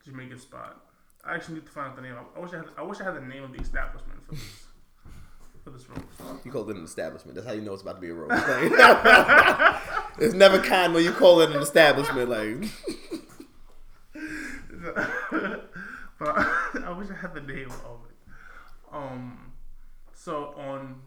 Jamaican 0.05 0.39
spot. 0.39 0.85
I 1.25 1.35
actually 1.35 1.57
need 1.57 1.67
to 1.67 1.73
find 1.73 1.91
out 1.91 1.97
the 1.97 2.03
name. 2.03 2.15
I, 2.15 2.39
I 2.39 2.43
wish 2.43 2.53
I 2.53 2.57
had 2.57 2.67
I 2.77 2.83
wish 2.83 3.01
I 3.01 3.05
had 3.05 3.15
the 3.15 3.21
name 3.21 3.45
of 3.45 3.53
the 3.53 3.59
establishment 3.59 4.25
for 4.25 4.33
this 4.35 4.67
for 5.65 5.71
this 5.71 5.89
room. 5.89 6.05
You 6.45 6.51
called 6.51 6.71
it 6.71 6.77
an 6.77 6.85
establishment. 6.85 7.37
That's 7.37 7.47
how 7.47 7.53
you 7.53 7.63
know 7.63 7.73
it's 7.73 7.83
about 7.83 7.97
to 7.97 8.01
be 8.01 8.11
a 8.11 8.15
road. 8.15 8.31
It's 10.19 10.35
never 10.35 10.59
kind 10.59 10.93
when 10.93 11.05
you 11.05 11.13
call 11.13 11.41
it 11.41 11.51
an 11.53 11.63
establishment. 11.63 12.29
Like, 12.29 12.71
but 16.19 16.37
I 16.85 16.95
wish 16.97 17.09
I 17.11 17.15
had 17.15 17.33
the 17.33 17.41
name 17.41 17.71
of 17.71 18.01
it. 18.09 18.15
Um, 18.93 19.53
so 20.13 20.55
on 20.57 21.01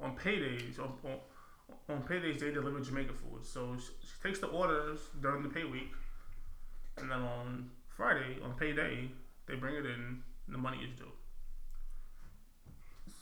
on 0.00 0.16
paydays 0.16 0.78
on, 0.78 0.92
on 1.04 1.18
on 1.88 2.02
paydays 2.02 2.38
they 2.38 2.50
deliver 2.50 2.80
Jamaica 2.80 3.12
food. 3.12 3.44
So 3.44 3.76
she, 3.78 3.92
she 4.00 4.28
takes 4.28 4.38
the 4.38 4.46
orders 4.48 4.98
during 5.20 5.42
the 5.42 5.48
pay 5.48 5.64
week, 5.64 5.92
and 6.98 7.10
then 7.10 7.20
on 7.20 7.70
Friday 7.88 8.38
on 8.42 8.54
payday 8.54 9.10
they 9.46 9.54
bring 9.54 9.74
it 9.74 9.86
in. 9.86 10.22
and 10.46 10.54
The 10.54 10.58
money 10.58 10.78
is 10.78 10.98
due. 10.98 11.12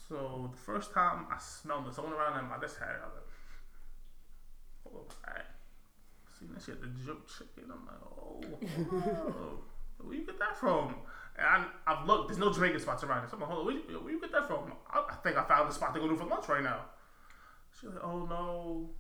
So 0.09 0.51
the 0.53 0.59
first 0.59 0.93
time 0.93 1.27
I 1.31 1.39
smelled 1.39 1.87
it, 1.89 1.95
someone 1.95 2.13
around 2.13 2.39
and 2.39 2.49
my 2.49 2.59
desk 2.59 2.79
had 2.79 2.91
it. 2.91 3.01
I 3.03 3.07
was 3.07 3.15
like, 3.15 3.29
hold 4.85 5.07
up, 5.07 5.15
alright. 5.27 5.47
See 6.39 6.47
that 6.53 6.63
shit, 6.63 6.81
the 6.81 6.89
jerk 7.05 7.27
chicken. 7.27 7.71
I'm 7.73 7.87
like, 7.87 8.03
oh, 8.05 9.59
where 10.05 10.15
you 10.15 10.27
get 10.27 10.39
that 10.39 10.57
from? 10.57 10.97
And 11.39 11.47
I, 11.47 11.67
I've 11.87 12.07
looked. 12.07 12.29
There's 12.29 12.39
no 12.39 12.53
Jamaican 12.53 12.81
spots 12.81 13.05
around 13.05 13.21
here. 13.21 13.29
So 13.31 13.37
I'm 13.37 13.41
like, 13.41 13.51
hold 13.51 13.61
on, 13.61 13.67
where 13.67 13.75
you, 13.75 14.01
where 14.01 14.13
you 14.13 14.21
get 14.21 14.33
that 14.33 14.47
from? 14.47 14.73
I, 14.93 15.03
I 15.11 15.15
think 15.23 15.37
I 15.39 15.45
found 15.45 15.71
the 15.71 15.75
spot 15.75 15.95
to 15.95 16.01
go 16.01 16.09
to 16.09 16.17
for 16.17 16.27
lunch 16.27 16.49
right 16.49 16.63
now. 16.63 16.81
She's 17.83 17.91
like, 17.91 18.05
oh 18.05 18.27
no, 18.27 18.91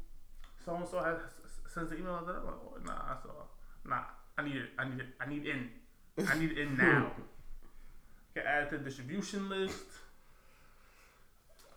so 0.64 0.74
and 0.74 0.88
so 0.88 0.98
has 0.98 1.18
sends 1.72 1.90
the 1.90 1.98
email. 1.98 2.14
I'm 2.14 2.26
like, 2.26 2.36
oh, 2.36 2.76
nah, 2.84 3.16
so 3.22 3.30
nah. 3.88 4.02
I 4.36 4.42
need 4.42 4.56
it. 4.56 4.70
I 4.78 4.88
need 4.88 4.98
it. 4.98 5.06
I 5.20 5.28
need 5.28 5.46
in. 5.46 5.68
I 6.28 6.38
need 6.38 6.52
it 6.52 6.58
in 6.58 6.76
now. 6.78 7.12
Get 8.34 8.44
added 8.44 8.70
to 8.70 8.78
the 8.78 8.84
distribution 8.84 9.48
list. 9.48 9.84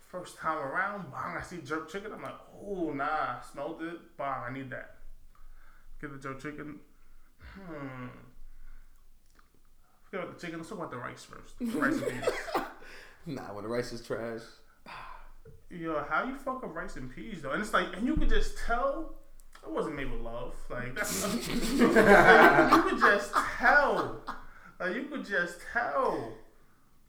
First 0.08 0.38
time 0.38 0.58
around, 0.58 1.10
bang, 1.12 1.36
I 1.38 1.42
see 1.42 1.58
jerk 1.58 1.90
chicken. 1.90 2.12
I'm 2.12 2.22
like, 2.22 2.34
oh 2.64 2.92
nah, 2.92 3.40
smelled 3.40 3.82
it. 3.82 4.16
Bang, 4.16 4.44
I 4.48 4.52
need 4.52 4.70
that. 4.70 4.96
Get 6.00 6.12
the 6.12 6.18
jerk 6.18 6.40
chicken. 6.40 6.80
Hmm. 7.40 8.06
Forget 10.04 10.24
about 10.24 10.38
the 10.38 10.46
chicken. 10.46 10.58
Let's 10.58 10.70
talk 10.70 10.78
about 10.78 10.90
the 10.90 10.96
rice 10.96 11.24
first. 11.24 11.58
The 11.58 11.78
rice 11.78 12.00
nah, 13.26 13.52
when 13.52 13.64
the 13.64 13.68
rice 13.68 13.92
is 13.92 14.00
trash. 14.00 14.40
Yo, 15.70 16.04
how 16.08 16.24
you 16.24 16.36
fuck 16.36 16.62
up 16.62 16.74
rice 16.74 16.96
and 16.96 17.14
peas 17.14 17.42
though? 17.42 17.52
And 17.52 17.62
it's 17.62 17.72
like, 17.72 17.96
and 17.96 18.06
you 18.06 18.16
could 18.16 18.28
just 18.28 18.56
tell 18.66 19.14
it 19.66 19.72
wasn't 19.72 19.96
made 19.96 20.10
with 20.10 20.20
love. 20.20 20.54
Like 20.70 20.96
like, 20.96 21.48
you 21.48 21.88
could 21.88 23.00
just 23.00 23.32
tell. 23.58 24.20
Like 24.78 24.94
you 24.94 25.04
could 25.04 25.24
just 25.24 25.58
tell. 25.72 26.32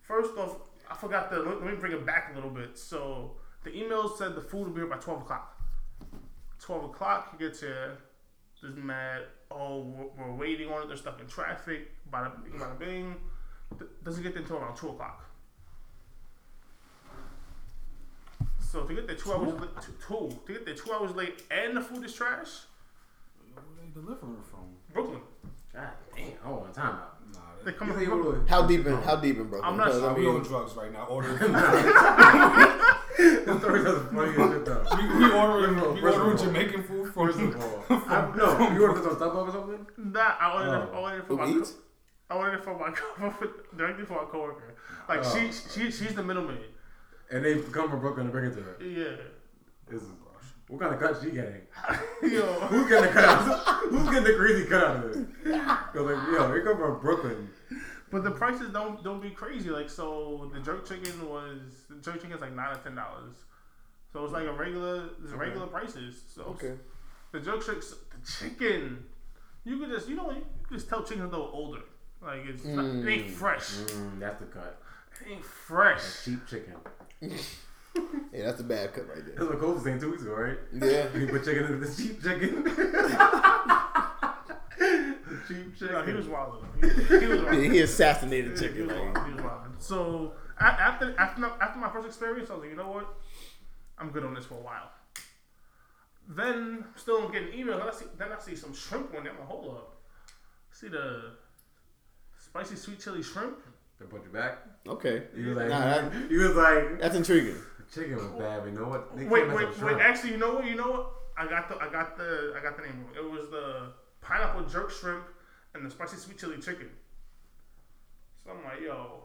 First 0.01 0.37
off, 0.37 0.57
I 0.89 0.95
forgot 0.95 1.29
to 1.31 1.39
let 1.39 1.63
me 1.63 1.75
bring 1.75 1.93
it 1.93 2.05
back 2.05 2.31
a 2.31 2.35
little 2.35 2.49
bit. 2.49 2.77
So 2.77 3.33
the 3.63 3.75
email 3.77 4.09
said 4.09 4.35
the 4.35 4.41
food 4.41 4.67
will 4.67 4.73
be 4.73 4.81
here 4.81 4.87
by 4.87 4.97
twelve 4.97 5.21
o'clock. 5.21 5.61
Twelve 6.59 6.85
o'clock, 6.85 7.31
he 7.31 7.43
gets 7.45 7.59
here. 7.59 7.97
Just 8.59 8.75
mad. 8.75 9.23
Oh, 9.51 9.81
we're, 9.81 10.25
we're 10.25 10.35
waiting 10.35 10.69
on 10.69 10.81
it. 10.81 10.87
They're 10.87 10.97
stuck 10.97 11.21
in 11.21 11.27
traffic. 11.27 11.91
Bada 12.11 12.43
bing, 12.43 12.59
bada 12.59 12.79
bing. 12.79 13.15
Doesn't 14.03 14.23
get 14.23 14.33
there 14.33 14.41
until 14.41 14.57
around 14.57 14.75
two 14.75 14.89
o'clock. 14.89 15.26
So 18.69 18.83
to 18.83 18.93
get 18.93 19.07
there 19.07 19.15
two 19.15 19.31
hours 19.33 19.53
late, 19.59 19.69
two, 19.81 19.93
two 20.07 20.37
to 20.45 20.53
get 20.53 20.65
there 20.65 20.75
two 20.75 20.91
hours 20.91 21.15
late, 21.15 21.43
and 21.49 21.77
the 21.77 21.81
food 21.81 22.03
is 22.05 22.13
trash. 22.13 22.49
Where 23.53 23.63
they 23.81 23.87
delivering 23.93 24.43
from? 24.51 24.65
Brooklyn. 24.93 25.21
God 25.73 25.87
damn, 26.15 26.25
I 26.43 26.49
want 26.49 26.73
time 26.73 26.95
out. 26.95 27.17
Nah, 27.33 27.39
They 27.63 27.71
they, 27.71 27.77
come 27.77 27.93
from 27.93 28.03
Brooklyn. 28.05 28.47
How 28.47 28.63
deep 28.67 28.85
in? 28.85 28.93
How 29.01 29.15
deep 29.15 29.37
in 29.37 29.47
Brooklyn? 29.47 29.61
I'm 29.63 29.77
not 29.77 29.85
Because, 29.85 30.01
sure. 30.01 30.09
I 30.09 30.13
we 30.13 30.27
on 30.27 30.43
drugs 30.43 30.73
right 30.75 30.91
now. 30.91 31.05
Order. 31.05 31.31
we, 31.39 31.45
The 33.45 33.59
story 33.59 33.83
doesn't 33.83 34.13
funny 34.13 34.29
as 34.31 34.35
shit 34.35 34.65
though. 34.65 34.85
we 35.17 35.31
ordering. 35.31 35.75
We 35.95 36.01
ordering 36.01 36.37
Jamaican 36.37 36.83
food. 36.83 37.13
First 37.13 37.39
of 37.39 37.55
all, 37.55 37.85
I, 37.89 38.33
no, 38.35 38.71
you 38.73 38.81
ordered 38.83 39.01
this 39.01 39.07
on 39.13 39.15
StubHub 39.15 39.47
or 39.47 39.51
something? 39.51 39.87
Nah, 39.97 40.35
I 40.39 40.53
ordered, 40.53 40.83
it, 40.83 40.89
Oh. 40.93 41.03
I 41.03 41.05
ordered 41.05 41.19
it 41.19 41.25
for 41.27 41.33
Uber 41.33 41.45
my. 41.47 41.51
co- 41.61 41.73
I 42.29 42.35
ordered 42.35 42.55
it 42.59 42.63
for 42.65 42.77
my 42.77 42.89
co- 42.91 43.47
directly 43.77 44.05
for 44.05 44.13
my 44.23 44.29
coworker. 44.29 44.75
Like 45.07 45.21
Oh. 45.23 45.33
she, 45.35 45.51
she, 45.51 45.89
she's 45.91 46.13
the 46.15 46.23
middleman. 46.23 46.57
And 47.29 47.43
they 47.43 47.59
come 47.71 47.89
from 47.89 47.99
Brooklyn 47.99 48.25
to 48.25 48.31
bring 48.31 48.45
it 48.45 48.55
to 48.55 48.61
her. 48.61 48.77
Yeah. 48.83 49.17
This 49.89 50.01
is 50.01 50.09
what 50.67 50.81
kind 50.81 50.93
of 50.93 50.99
cut 50.99 51.17
she 51.23 51.31
getting? 51.31 51.61
Yo. 52.29 52.45
Who's 52.67 52.89
getting 52.89 53.05
the 53.05 53.13
cut 53.13 53.25
out? 53.25 53.83
Who's 53.89 54.09
getting 54.09 54.23
the 54.25 54.33
greasy 54.33 54.65
cut 54.65 54.83
out 54.83 54.95
of 54.97 55.13
this? 55.13 55.25
Cause 55.93 56.01
like, 56.01 56.27
yo, 56.33 56.53
they 56.53 56.61
come 56.61 56.77
from 56.77 56.99
Brooklyn. 56.99 57.49
But 58.11 58.23
the 58.23 58.31
prices 58.31 58.71
don't 58.71 59.01
don't 59.03 59.21
be 59.21 59.29
crazy. 59.29 59.69
Like 59.69 59.89
so, 59.89 60.51
the 60.53 60.59
jerk 60.59 60.87
chicken 60.87 61.29
was 61.29 61.85
the 61.89 61.95
jerk 62.01 62.15
chicken 62.15 62.33
is 62.33 62.41
like 62.41 62.53
nine 62.53 62.75
or 62.75 62.79
ten 62.79 62.95
dollars. 62.95 63.35
So 64.11 64.23
it's 64.23 64.33
like 64.33 64.45
a 64.45 64.51
regular, 64.51 65.09
it's 65.23 65.31
regular 65.31 65.67
prices. 65.67 66.21
So 66.33 66.43
okay. 66.43 66.73
the 67.31 67.39
jerk 67.39 67.65
chicks, 67.65 67.93
the 68.11 68.31
chicken, 68.31 69.05
you 69.63 69.79
could 69.79 69.89
just 69.89 70.09
you 70.09 70.15
know 70.15 70.31
you 70.31 70.45
could 70.67 70.77
just 70.77 70.89
tell 70.89 71.03
chicken's 71.03 71.33
a 71.33 71.37
little 71.37 71.51
older. 71.53 71.81
Like 72.21 72.41
it's 72.45 72.65
not, 72.65 72.85
it 72.85 73.07
ain't 73.07 73.29
fresh. 73.29 73.69
Mm, 73.69 74.19
that's 74.19 74.39
the 74.39 74.47
cut. 74.47 74.81
It 75.21 75.33
ain't 75.33 75.45
fresh. 75.45 76.25
Cheap 76.25 76.45
chicken. 76.47 76.75
Yeah, 78.31 78.45
that's 78.45 78.59
a 78.59 78.63
bad 78.63 78.93
cut 78.93 79.07
right 79.07 79.15
there. 79.25 79.33
That's 79.35 79.39
there. 79.39 79.47
what 79.47 79.59
Cole 79.59 79.73
was 79.73 79.83
saying 79.83 79.99
two 79.99 80.11
weeks 80.11 80.21
ago, 80.21 80.33
right? 80.35 80.57
Yeah. 80.71 81.07
You 81.17 81.27
put 81.27 81.43
chicken 81.43 81.63
into 81.65 81.77
the 81.77 81.95
cheap 81.95 82.21
chicken. 82.21 82.63
cheap 85.47 85.75
chicken. 85.77 85.93
No, 85.93 86.03
he 86.05 86.13
was 86.13 86.27
wild. 86.27 86.63
He, 86.79 86.87
he 87.19 87.25
was 87.25 87.41
wild. 87.41 87.55
He 87.63 87.79
assassinated 87.87 88.51
He 88.51 88.57
chicken. 88.67 88.87
was 88.87 88.95
Like, 88.95 89.15
wild. 89.15 89.27
He 89.27 89.33
was 89.33 89.43
wild. 89.43 89.61
So 89.79 90.33
after 90.59 91.15
after 91.17 91.41
my, 91.41 91.51
after 91.59 91.79
my 91.79 91.89
first 91.89 92.07
experience, 92.07 92.49
I 92.49 92.53
was 92.53 92.61
like, 92.61 92.69
you 92.71 92.77
know 92.77 92.91
what, 92.91 93.07
I'm 93.97 94.09
good 94.11 94.23
on 94.23 94.33
this 94.35 94.45
for 94.45 94.55
a 94.55 94.61
while. 94.61 94.91
Then 96.29 96.85
still 96.95 97.29
getting 97.29 97.49
emails. 97.49 97.79
Then 97.79 97.87
I 97.87 97.91
see 97.91 98.05
then 98.17 98.27
I 98.37 98.39
see 98.39 98.55
some 98.55 98.73
shrimp 98.75 99.15
on 99.15 99.23
there. 99.23 99.33
I'm 99.33 99.39
like, 99.39 99.47
hold 99.47 99.75
up. 99.75 99.97
See 100.71 100.89
the 100.89 101.31
spicy 102.37 102.75
sweet 102.75 102.99
chili 102.99 103.23
shrimp. 103.23 103.57
They 103.99 104.05
put 104.05 104.23
you 104.23 104.29
back. 104.29 104.59
okay. 104.87 105.23
He 105.35 105.43
was 105.43 105.57
like, 105.57 105.69
Nah, 105.69 105.79
that- 105.79 106.13
he 106.29 106.37
was 106.37 106.55
like, 106.55 106.99
That's 107.01 107.15
intriguing. 107.15 107.55
chicken 107.93 108.15
was 108.15 108.25
bad. 108.39 108.61
But 108.63 108.71
you 108.73 108.79
know 108.79 108.87
what? 108.89 109.15
They 109.17 109.25
Wait, 109.25 109.47
wait, 109.49 109.81
wait. 109.81 109.97
Actually, 109.99 110.31
you 110.31 110.37
know 110.37 110.55
what? 110.55 110.65
You 110.65 110.75
know 110.75 110.91
what? 110.91 111.11
I 111.37 111.47
got 111.47 111.69
the 111.69 111.75
I 111.77 111.89
got 111.91 112.17
the 112.17 112.53
I 112.57 112.61
got 112.63 112.75
the 112.77 112.83
name 112.83 113.03
wrong. 113.03 113.13
It 113.15 113.29
was 113.31 113.49
the 113.49 113.93
pineapple 114.21 114.63
jerk 114.63 114.89
shrimp 114.91 115.25
and 115.75 115.85
the 115.85 115.89
spicy 115.91 116.17
sweet 116.17 116.37
chili 116.39 116.57
chicken. 116.57 116.89
So 118.43 118.51
I'm 118.51 118.63
like, 118.63 118.81
yo, 118.81 119.23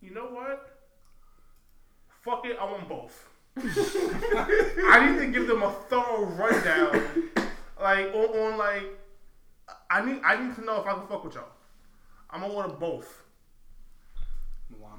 you 0.00 0.12
know 0.14 0.26
what? 0.26 0.70
Fuck 2.22 2.46
it, 2.46 2.56
I 2.60 2.64
want 2.64 2.88
both. 2.88 3.28
I 3.56 5.08
need 5.10 5.18
to 5.20 5.26
give 5.32 5.46
them 5.46 5.62
a 5.62 5.70
thorough 5.88 6.24
rundown, 6.26 7.30
like 7.80 8.06
on, 8.14 8.36
on 8.52 8.58
like, 8.58 8.82
I 9.90 10.04
need 10.04 10.20
I 10.24 10.42
need 10.44 10.54
to 10.56 10.64
know 10.64 10.80
if 10.80 10.86
I 10.86 10.94
can 10.94 11.06
fuck 11.06 11.24
with 11.24 11.34
y'all. 11.34 11.44
I'm 12.30 12.40
gonna 12.40 12.52
order 12.52 12.68
both. 12.74 13.23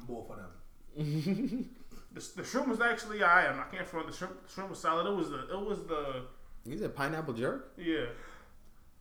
Well, 0.07 0.19
I'm 0.21 0.27
both 0.27 0.29
of 0.31 0.37
them. 0.37 1.69
The, 2.15 2.25
the 2.37 2.43
shrimp 2.45 2.69
was 2.69 2.79
actually 2.79 3.21
I 3.23 3.45
am. 3.47 3.59
I 3.59 3.63
can't 3.63 3.85
front 3.85 4.07
the 4.07 4.13
shrimp. 4.13 4.47
The 4.47 4.53
shrimp 4.53 4.69
was 4.69 4.79
solid. 4.79 5.05
It 5.05 5.13
was 5.13 5.29
the 5.31 5.39
it 5.53 5.59
was 5.59 5.79
the 5.83 6.21
You 6.65 6.77
said 6.77 6.95
pineapple 6.95 7.33
jerk? 7.33 7.73
Yeah. 7.77 8.05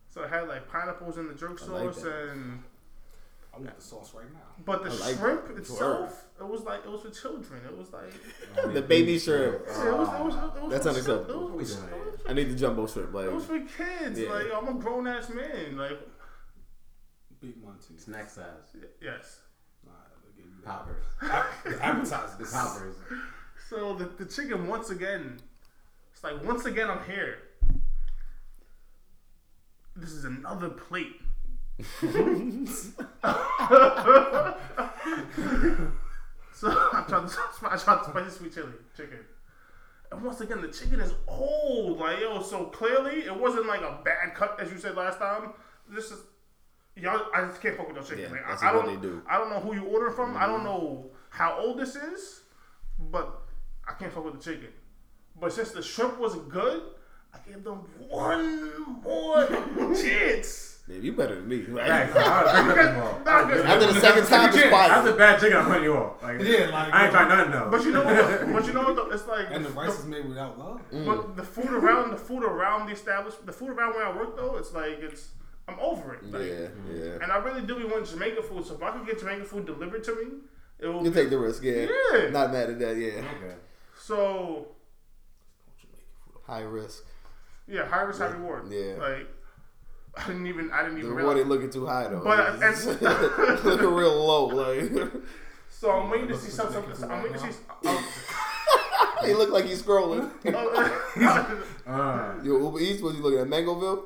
So 0.09 0.23
it 0.23 0.29
had 0.29 0.49
like 0.49 0.67
pineapples 0.69 1.17
in 1.17 1.29
the 1.29 1.33
jerk 1.33 1.61
I 1.63 1.65
like 1.71 1.93
sauce 1.93 2.03
that. 2.03 2.29
and 2.31 2.61
I 3.53 3.57
want 3.59 3.73
the 3.77 3.81
sauce 3.81 4.13
right 4.13 4.25
now. 4.33 4.39
but 4.65 4.83
the 4.83 4.89
like 4.89 5.15
shrimp 5.15 5.47
that. 5.47 5.57
itself, 5.59 6.25
it 6.37 6.45
was 6.45 6.63
like 6.63 6.81
it 6.83 6.91
was 6.91 7.03
for 7.03 7.09
children. 7.09 7.61
It 7.65 7.77
was 7.77 7.93
like 7.93 8.11
The 8.73 8.81
baby 8.81 9.17
shrimp. 9.17 9.61
you. 9.65 9.71
it 9.87 9.97
was, 9.97 10.09
it 10.09 10.25
was, 10.25 10.35
it 10.57 10.61
was 10.63 10.71
That's 10.71 10.83
for 10.83 10.89
unacceptable. 10.89 11.25
chil- 11.25 11.35
It 11.35 11.41
What 11.41 11.51
we 11.51 11.57
was, 11.59 11.75
doing 11.75 11.87
it 11.87 11.93
here? 11.93 12.11
was, 12.11 12.19
I 12.27 12.33
need 12.33 12.49
the 12.49 12.55
jumbo 12.55 12.85
shrimp. 12.87 13.13
Like, 13.13 13.25
it 13.27 13.33
was 13.33 13.45
for 13.45 13.59
kids. 13.59 14.19
Yeah. 14.19 14.29
Like 14.29 14.47
I'm 14.53 14.67
a 14.67 14.73
grown 14.73 15.07
ass 15.07 15.29
man. 15.29 15.77
Like 15.77 15.99
Big 17.39 17.63
Monty. 17.63 17.97
Snack 17.97 18.29
size. 18.29 18.75
yes. 19.01 19.39
Nah, 19.85 19.91
they 20.21 20.35
gave 20.35 20.47
you 20.47 20.51
that. 20.51 20.53
Poppers. 20.65 21.03
The 21.63 21.83
appetizers. 21.83 22.51
The 22.51 22.57
poppers. 22.57 22.95
So 23.69 23.95
the 23.95 24.05
the 24.05 24.25
chicken 24.25 24.67
once 24.67 24.89
again, 24.89 25.39
it's 26.13 26.23
like 26.23 26.43
once 26.43 26.65
again 26.65 26.89
I'm 26.89 27.03
here. 27.05 27.37
This 29.95 30.11
is 30.11 30.25
another 30.25 30.69
plate. 30.69 31.21
So 36.55 36.69
I 36.69 37.03
tried 37.07 37.27
the 37.27 37.37
I 37.69 37.77
tried 37.77 37.99
the 37.99 38.03
spicy 38.05 38.29
sweet 38.29 38.53
chili 38.53 38.71
chicken. 38.95 39.19
And 40.11 40.23
once 40.23 40.39
again, 40.39 40.61
the 40.61 40.69
chicken 40.69 41.01
is 41.01 41.13
old. 41.27 41.99
Like 41.99 42.21
yo, 42.21 42.41
so 42.41 42.65
clearly 42.65 43.25
it 43.25 43.37
wasn't 43.37 43.67
like 43.67 43.81
a 43.81 43.99
bad 44.03 44.35
cut 44.35 44.57
as 44.59 44.71
you 44.71 44.77
said 44.77 44.95
last 44.95 45.19
time. 45.19 45.51
This 45.89 46.11
is 46.11 46.19
y'all. 46.95 47.27
I 47.33 47.45
just 47.45 47.61
can't 47.61 47.75
fuck 47.77 47.87
with 47.87 47.97
your 47.97 48.05
chicken. 48.05 48.23
Yeah, 48.23 48.29
man. 48.29 48.43
that's 48.47 48.63
I, 48.63 48.69
I 48.69 48.73
don't. 48.73 48.87
they 48.87 49.07
do. 49.07 49.21
I 49.29 49.37
don't 49.37 49.49
know 49.49 49.59
who 49.59 49.75
you 49.75 49.85
order 49.85 50.11
from. 50.11 50.35
I 50.37 50.45
don't 50.45 50.57
mm-hmm. 50.57 50.65
know 50.65 51.11
how 51.29 51.57
old 51.59 51.79
this 51.79 51.95
is, 51.95 52.41
but 52.99 53.41
I 53.87 53.93
can't 53.93 54.11
fuck 54.11 54.25
with 54.25 54.41
the 54.41 54.51
chicken. 54.51 54.69
But 55.39 55.53
since 55.53 55.71
the 55.71 55.81
shrimp 55.81 56.17
was 56.17 56.35
good, 56.35 56.81
I 57.33 57.37
gave 57.49 57.63
them 57.63 57.79
one 58.09 59.01
more 59.03 59.45
chance. 59.95 60.75
Man, 60.87 61.01
you 61.01 61.13
better 61.13 61.35
than 61.35 61.47
me. 61.47 61.65
Like, 61.65 61.87
Facts. 61.87 62.15
I 62.15 62.43
would 62.43 62.51
have 62.51 62.75
picked 62.75 62.87
up 62.87 62.93
the 62.93 63.23
ball. 63.23 63.35
I 63.35 63.41
would've 63.41 63.57
given 63.57 63.71
after 63.71 63.93
the 63.93 63.99
second 63.99 64.25
time, 64.27 64.49
it's 64.49 64.57
Yeah, 64.57 64.69
That's 64.69 65.07
a 65.07 65.13
bad 65.13 65.39
chicken. 65.39 65.57
I'm 65.57 65.65
putting 65.65 65.83
you 65.83 65.97
off. 65.97 66.21
Like, 66.21 66.41
Yeah, 66.41 66.69
like- 66.69 66.93
I 66.93 67.03
ain't 67.05 67.11
trying 67.11 67.29
nothing 67.29 67.51
though. 67.51 67.69
But 67.71 67.83
you 67.83 67.91
know 67.91 68.03
what? 68.03 68.53
But 68.53 68.67
you 68.67 68.73
know 68.73 68.83
what? 68.83 68.95
Though? 68.95 69.09
It's 69.09 69.27
like 69.27 69.47
And 69.49 69.65
the 69.65 69.69
the, 69.69 69.75
rice 69.75 69.97
is 69.97 70.05
made 70.05 70.29
without 70.29 70.59
love. 70.59 70.81
but 70.91 71.35
the 71.35 71.43
food 71.43 71.71
around 71.71 72.11
the 72.11 72.17
food 72.17 72.43
around 72.43 72.85
the 72.85 72.93
establishment, 72.93 73.47
the 73.47 73.51
food 73.51 73.69
around 73.69 73.95
where 73.95 74.05
I 74.05 74.15
work 74.15 74.37
though, 74.37 74.57
it's 74.57 74.73
like 74.73 74.99
it's 74.99 75.29
I'm 75.67 75.79
over 75.79 76.13
it. 76.15 76.31
Like, 76.31 76.41
Yeah, 76.43 76.67
yeah. 76.93 77.23
And 77.23 77.31
I 77.31 77.37
really 77.37 77.61
do 77.61 77.75
be 77.77 77.85
wanting 77.85 78.05
Jamaican 78.05 78.43
food. 78.43 78.65
So 78.65 78.75
if 78.75 78.83
I 78.83 78.91
could 78.91 79.05
get 79.07 79.19
Jamaican 79.19 79.45
food 79.45 79.65
delivered 79.65 80.03
to 80.03 80.15
me, 80.15 80.31
it 80.79 80.87
will. 80.87 81.03
You 81.03 81.11
take 81.11 81.29
the 81.29 81.37
risk, 81.39 81.63
yeah. 81.63 81.87
Yeah. 82.13 82.29
Not 82.29 82.51
mad 82.51 82.69
at 82.69 82.79
that, 82.79 82.97
yeah. 82.97 83.11
Okay. 83.37 83.55
so 83.97 84.67
High 86.45 86.61
risk. 86.61 87.03
yeah, 87.67 87.85
high 87.87 88.01
risk, 88.03 88.19
high 88.19 88.27
reward. 88.27 88.71
Yeah. 88.71 88.93
Like 88.99 89.27
I 90.17 90.27
didn't 90.27 90.45
even 90.47 90.71
I 90.71 90.83
didn't 90.83 90.99
even. 90.99 91.09
The 91.09 91.13
even 91.13 91.15
reward 91.15 91.37
realize. 91.37 91.39
ain't 91.39 91.49
looking 91.49 91.69
too 91.71 91.85
high 91.87 92.07
though. 92.07 92.21
But- 92.23 92.57
It's 92.61 92.85
and- 92.85 93.63
looking 93.63 93.93
real 93.93 94.13
low. 94.25 94.45
Like 94.47 94.91
So 95.69 95.91
I'm 95.91 96.09
waiting 96.11 96.27
to 96.29 96.37
see 96.37 96.51
something. 96.51 96.83
Jamaican 96.83 97.11
I'm 97.11 97.23
waiting 97.23 97.37
to 97.39 97.43
right 97.43 97.99
see. 99.21 99.27
he 99.27 99.33
look 99.33 99.49
like 99.49 99.65
he's 99.65 99.81
scrolling. 99.81 100.29
Oh, 100.53 101.61
Uh, 101.87 102.33
Yo, 102.43 102.59
Uber 102.65 102.79
Eats, 102.79 103.01
was 103.01 103.15
you 103.15 103.23
looking 103.23 103.39
at 103.39 103.47
Mangoville? 103.47 104.03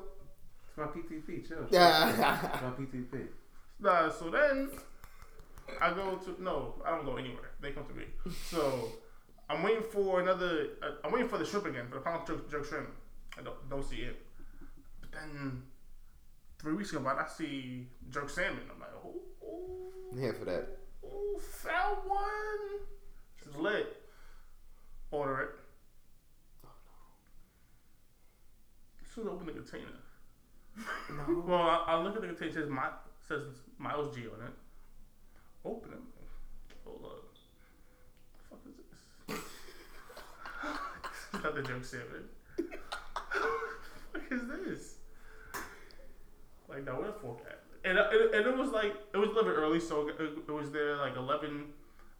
It's 0.79 0.95
my 0.95 1.01
PTP. 1.01 1.47
Chill. 1.47 1.67
Yeah. 1.71 2.09
It's 2.09 2.61
my 2.61 2.69
PTP. 2.69 3.27
Nah, 3.79 4.09
so 4.09 4.29
then 4.29 4.69
I 5.81 5.93
go 5.93 6.15
to 6.15 6.43
no, 6.43 6.81
I 6.85 6.91
don't 6.91 7.05
go 7.05 7.17
anywhere. 7.17 7.51
They 7.61 7.71
come 7.71 7.85
to 7.85 7.93
me. 7.93 8.05
So 8.49 8.89
I'm 9.49 9.63
waiting 9.63 9.83
for 9.83 10.21
another. 10.21 10.67
Uh, 10.81 10.91
I'm 11.03 11.11
waiting 11.11 11.29
for 11.29 11.37
the 11.37 11.45
shrimp 11.45 11.65
again 11.65 11.87
for 11.87 11.95
the 11.95 12.01
pound 12.01 12.27
jerk, 12.27 12.49
jerk 12.49 12.65
shrimp. 12.65 12.89
I 13.37 13.41
don't 13.41 13.69
don't 13.69 13.83
see 13.83 13.97
it. 13.97 14.21
But 14.99 15.11
then 15.11 15.63
three 16.59 16.73
weeks 16.73 16.91
ago, 16.91 17.05
I 17.07 17.27
see 17.27 17.87
jerk 18.09 18.29
salmon. 18.29 18.61
I'm 18.73 18.79
like, 18.79 18.89
oh, 19.03 19.15
oh, 19.45 20.19
Here 20.19 20.33
for 20.33 20.45
that. 20.45 20.67
oh 21.05 21.39
found 21.39 21.97
one. 22.05 22.81
It's 23.45 23.55
lit. 23.55 23.95
Order 25.11 25.39
it. 25.41 25.49
As 29.03 29.15
soon 29.15 29.23
as 29.23 29.29
I 29.29 29.33
open 29.33 29.47
the 29.47 29.53
container. 29.53 30.08
Well, 31.45 31.61
I, 31.61 31.83
I 31.87 32.01
look 32.01 32.15
at 32.15 32.21
the 32.21 32.27
container. 32.27 32.51
It 32.51 32.53
says 32.53 32.69
my 32.69 32.89
says 33.27 33.43
Miles 33.77 34.15
G 34.15 34.21
on 34.23 34.45
it. 34.45 34.53
Open 35.65 35.91
it. 35.93 35.99
Hold 36.85 37.05
up. 37.05 37.25
What 38.49 38.59
The 38.63 38.73
fuck 39.29 39.37
is 39.37 39.39
this? 41.33 41.43
Not 41.43 41.55
the 41.55 41.61
joke 41.61 41.83
salmon. 41.83 42.25
what 44.11 44.23
is 44.31 44.47
this? 44.47 44.95
Like 46.67 46.85
that? 46.85 47.05
the 47.05 47.13
fork 47.13 47.39
at? 47.47 47.59
And 47.83 47.97
uh, 47.97 48.09
it, 48.11 48.35
and 48.35 48.47
it 48.47 48.57
was 48.57 48.71
like 48.71 48.93
it 49.13 49.17
was 49.17 49.29
a 49.29 49.33
little 49.33 49.49
bit 49.49 49.57
early, 49.57 49.79
so 49.79 50.07
it, 50.09 50.15
it 50.19 50.51
was 50.51 50.71
there 50.71 50.97
like 50.97 51.15
eleven. 51.15 51.65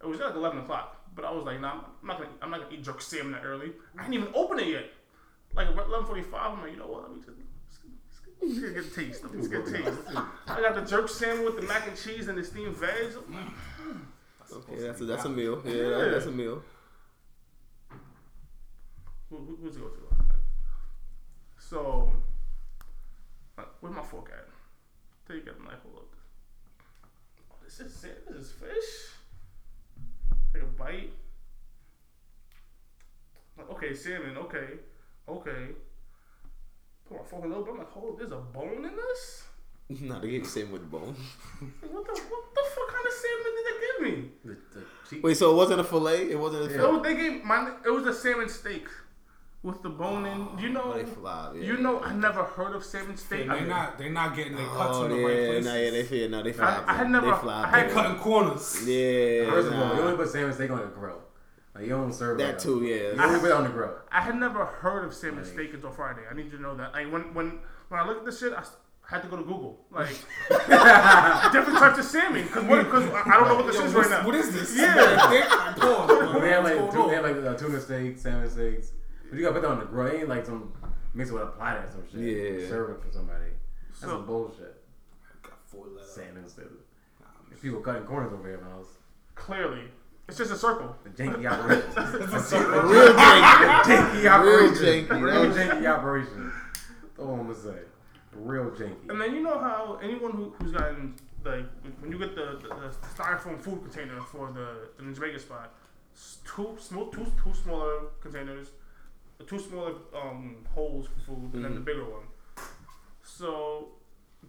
It 0.02 0.08
was 0.08 0.20
like 0.20 0.36
eleven 0.36 0.60
o'clock. 0.60 0.96
But 1.16 1.26
I 1.26 1.32
was 1.32 1.46
like, 1.46 1.60
nah, 1.60 1.82
I'm 2.02 2.08
not 2.08 2.18
gonna 2.18 2.30
I'm 2.42 2.50
not 2.50 2.62
gonna 2.62 2.74
eat 2.74 2.84
jerk 2.84 3.02
salmon 3.02 3.34
that 3.34 3.44
early. 3.44 3.72
I 3.98 4.04
didn't 4.04 4.14
even 4.16 4.30
open 4.34 4.60
it 4.60 4.68
yet. 4.68 4.86
Like 5.54 5.68
eleven 5.68 6.06
forty 6.06 6.24
five. 6.24 6.54
I'm 6.54 6.62
like, 6.62 6.72
you 6.72 6.78
know 6.78 6.88
what? 6.88 7.04
Let 7.04 7.12
me 7.12 7.22
just. 7.26 7.38
Let's 8.42 8.60
get 8.60 8.78
a 8.78 8.84
taste. 8.90 9.24
Let's 9.34 9.48
get 9.48 9.68
a 9.68 9.72
taste. 9.72 9.98
I 10.48 10.62
got 10.62 10.76
the 10.76 10.82
jerk 10.82 11.10
salmon 11.10 11.46
with 11.46 11.56
the 11.58 11.62
mac 11.64 11.88
and 11.88 11.98
cheese 11.98 12.28
and 12.28 12.38
the 12.38 12.44
steamed 12.44 12.76
veg. 12.76 13.14
Okay, 14.52 14.76
that's 14.82 15.02
a, 15.02 15.06
that's 15.06 15.26
a 15.26 15.30
meal. 15.30 15.62
Yeah, 15.66 15.74
that- 15.90 16.12
that's 16.14 16.26
a 16.26 16.32
meal. 16.32 16.64
Who, 19.30 19.38
who, 19.38 19.58
who's 19.62 19.76
it 19.76 19.80
go 19.82 19.90
to? 19.90 19.96
So, 21.60 22.12
uh, 23.60 23.64
where's 23.80 23.96
my 23.96 24.02
fork 24.02 24.32
at? 24.34 24.48
Take. 25.32 25.46
I'm 25.48 25.64
like, 25.66 25.80
hold 25.84 25.98
up. 25.98 26.16
Oh, 27.52 27.56
this 27.64 27.80
is 27.80 28.04
it. 28.04 28.28
This 28.28 28.38
is 28.48 28.52
fish. 28.54 29.14
Take 30.52 30.64
a 30.64 30.66
bite. 30.66 31.14
Like, 33.56 33.70
okay, 33.70 33.94
salmon. 33.94 34.36
Okay, 34.38 34.68
okay. 35.28 35.68
Put 37.10 37.18
my 37.18 37.24
fork 37.24 37.44
a 37.46 37.48
little 37.48 37.64
bit. 37.64 37.72
I'm 37.74 37.80
like, 37.80 37.92
hold, 37.92 38.20
there's 38.20 38.32
a 38.32 38.38
bone 38.38 38.86
in 38.86 38.96
this. 38.96 39.44
No, 40.02 40.20
they 40.20 40.30
gave 40.30 40.42
you 40.42 40.46
salmon 40.46 40.74
with 40.74 40.82
the 40.84 40.88
bone. 40.88 41.16
What 41.92 42.06
the 42.06 42.22
what 42.22 42.44
the 42.54 42.64
fuck 42.76 42.90
kind 42.94 43.08
of 43.08 43.14
salmon 43.24 43.52
did 43.56 43.66
they 43.66 43.78
give 43.86 43.98
me? 44.24 44.30
The, 44.46 44.80
the 44.80 44.86
cheap. 45.10 45.24
Wait, 45.24 45.36
so 45.36 45.50
it 45.52 45.56
wasn't 45.56 45.80
a 45.80 45.84
fillet? 45.84 46.30
It 46.30 46.40
wasn't 46.40 46.62
a 46.62 46.66
It 46.66 46.74
fillet? 46.78 46.92
was, 46.92 47.02
they 47.02 47.16
gave 47.16 47.44
my. 47.44 47.72
It 47.84 47.90
was 47.90 48.06
a 48.06 48.14
salmon 48.14 48.50
steak 48.50 48.88
with 49.64 49.82
the 49.82 49.90
bone 49.90 50.28
in. 50.28 50.38
You 50.64 50.70
oh, 50.70 50.72
know, 50.74 50.84
Oh, 50.94 50.94
they 50.94 51.06
fly, 51.06 51.54
yeah. 51.56 51.64
you 51.64 51.78
know, 51.78 52.00
I 52.02 52.14
never 52.14 52.44
heard 52.44 52.76
of 52.76 52.86
salmon 52.86 53.18
steak. 53.18 53.48
They're 53.48 53.56
I, 53.56 53.62
not. 53.66 53.98
They're 53.98 54.12
not 54.12 54.36
getting 54.36 54.56
their 54.58 54.68
cuts 54.68 54.98
Oh, 54.98 55.06
in 55.06 55.10
the 55.10 55.18
yeah, 55.18 55.26
right 55.26 55.48
places. 55.48 55.66
nah, 55.66 55.74
yeah, 55.74 55.90
they 55.90 56.04
feel, 56.04 56.30
no, 56.30 56.44
they 56.44 56.54
fly. 56.54 56.84
I 56.86 56.94
had 56.94 57.10
never- 57.10 57.32
They 57.32 57.38
fly. 57.38 57.64
I 57.64 57.68
had- 57.70 57.88
They're 57.88 57.94
cutting 57.96 58.18
corners. 58.20 58.88
Yeah, 58.88 59.50
First 59.50 59.68
of 59.70 59.74
all, 59.74 59.90
you 59.90 59.96
nah. 59.96 60.02
only 60.06 60.18
put 60.18 60.30
salmon 60.30 60.54
steak 60.54 60.70
on 60.70 60.78
the 60.82 60.86
grill. 60.86 61.20
Like 61.76 61.84
you 61.84 61.90
don't 61.92 62.12
serve 62.14 62.38
that 62.40 62.48
like 62.54 62.60
too, 62.60 62.84
You 62.84 63.14
yeah. 63.16 63.24
only 63.24 63.40
put 63.40 63.48
it 63.48 63.52
on 63.54 63.64
the 63.64 63.70
grill. 63.70 63.96
I 64.12 64.22
had 64.22 64.36
never 64.36 64.66
heard 64.66 65.06
of 65.06 65.14
salmon 65.14 65.44
Like- 65.44 65.54
steak 65.54 65.74
until 65.74 65.92
Friday. 65.92 66.22
I 66.30 66.34
need 66.34 66.46
you 66.46 66.58
to 66.58 66.62
know 66.62 66.76
that. 66.76 66.94
Like 66.94 67.12
when 67.12 67.34
when 67.34 67.60
when 67.90 68.00
I 68.00 68.06
looked 68.08 68.20
at 68.22 68.26
this 68.26 68.40
shit, 68.40 68.54
I 68.54 68.64
had 69.08 69.22
to 69.24 69.28
go 69.28 69.38
to 69.38 69.44
Google. 69.44 69.86
Like 69.92 70.10
different 71.52 71.80
types 71.80 72.00
of 72.00 72.06
salmon 72.06 72.44
because 72.44 72.64
because 72.86 73.10
I 73.14 73.22
I 73.26 73.40
don't 73.40 73.48
know 73.48 73.56
what 73.56 73.68
this 73.68 73.76
Yo, 73.76 73.86
is 73.86 73.94
what's- 73.94 74.10
right 74.10 74.20
now. 74.22 74.26
What 74.26 74.36
is 74.36 74.52
this? 74.54 74.78
Yeah. 74.78 75.74
Pause. 75.78 76.42
They 76.42 76.50
have 76.50 76.64
like 76.64 76.80
What's 76.82 76.96
they 77.10 77.16
have 77.16 77.24
like 77.24 77.36
uh, 77.38 77.56
tuna 77.56 77.80
steaks, 77.80 78.22
salmon 78.22 78.50
steaks. 78.50 78.92
But 79.30 79.38
you 79.38 79.44
gotta 79.46 79.54
put 79.56 79.62
that 79.62 79.72
on 79.72 79.80
the 79.80 79.86
grill. 79.86 80.08
It 80.08 80.20
ain't 80.22 80.30
like 80.30 80.46
some 80.46 80.74
mix 81.14 81.30
it 81.30 81.34
with 81.34 81.44
a 81.44 81.48
platter 81.48 81.82
or 81.88 81.92
some 81.92 82.04
shit. 82.12 82.62
Yeah. 82.62 82.68
Serve 82.68 82.90
it 82.98 83.02
for 83.06 83.12
somebody. 83.12 83.46
That's 83.90 84.02
So- 84.02 84.08
some 84.08 84.26
bullshit. 84.26 84.76
Got 85.44 85.54
four 85.66 85.86
letters. 85.88 86.10
Salmon 86.12 86.48
steak. 86.50 86.66
There's 87.50 87.62
people 87.62 87.80
cutting 87.82 88.04
corners 88.04 88.34
over 88.34 88.48
here, 88.48 88.58
man. 88.60 88.84
Clearly, 89.36 89.84
it's 90.30 90.38
just 90.38 90.52
a 90.52 90.56
circle. 90.56 90.96
The 91.04 91.10
janky 91.10 91.52
operation. 91.52 91.92
A 91.98 92.86
real 92.86 93.14
janky. 93.14 93.84
janky 93.84 94.30
operation. 94.30 94.84
Real 94.84 95.10
janky. 95.10 95.22
Real 95.22 95.52
janky 95.52 95.98
operation. 95.98 96.52
That's 97.02 97.20
all 97.20 97.34
I'm 97.34 97.48
gonna 97.48 97.56
say. 97.56 97.80
Real 98.34 98.70
janky. 98.70 99.10
And 99.10 99.20
then 99.20 99.34
you 99.34 99.42
know 99.42 99.58
how 99.58 100.00
anyone 100.04 100.32
who, 100.34 100.54
who's 100.60 100.72
gotten 100.72 101.16
like 101.44 101.66
when 102.00 102.12
you 102.12 102.20
get 102.20 102.36
the, 102.36 102.60
the, 102.62 102.68
the 102.70 102.96
styrofoam 103.16 103.60
food 103.60 103.82
container 103.82 104.22
for 104.22 104.52
the 104.52 104.90
the 105.04 105.12
Jamaican 105.12 105.40
spot, 105.40 105.74
two 106.46 106.78
small 106.80 107.08
two 107.08 107.26
two 107.44 107.54
smaller 107.64 108.02
containers, 108.22 108.68
two 109.48 109.58
smaller 109.58 109.94
um, 110.16 110.58
holes 110.76 111.08
for 111.08 111.20
food, 111.32 111.54
and 111.54 111.66
then 111.66 111.74
the 111.74 111.82
bigger 111.82 112.04
one. 112.04 112.28
So 113.24 113.88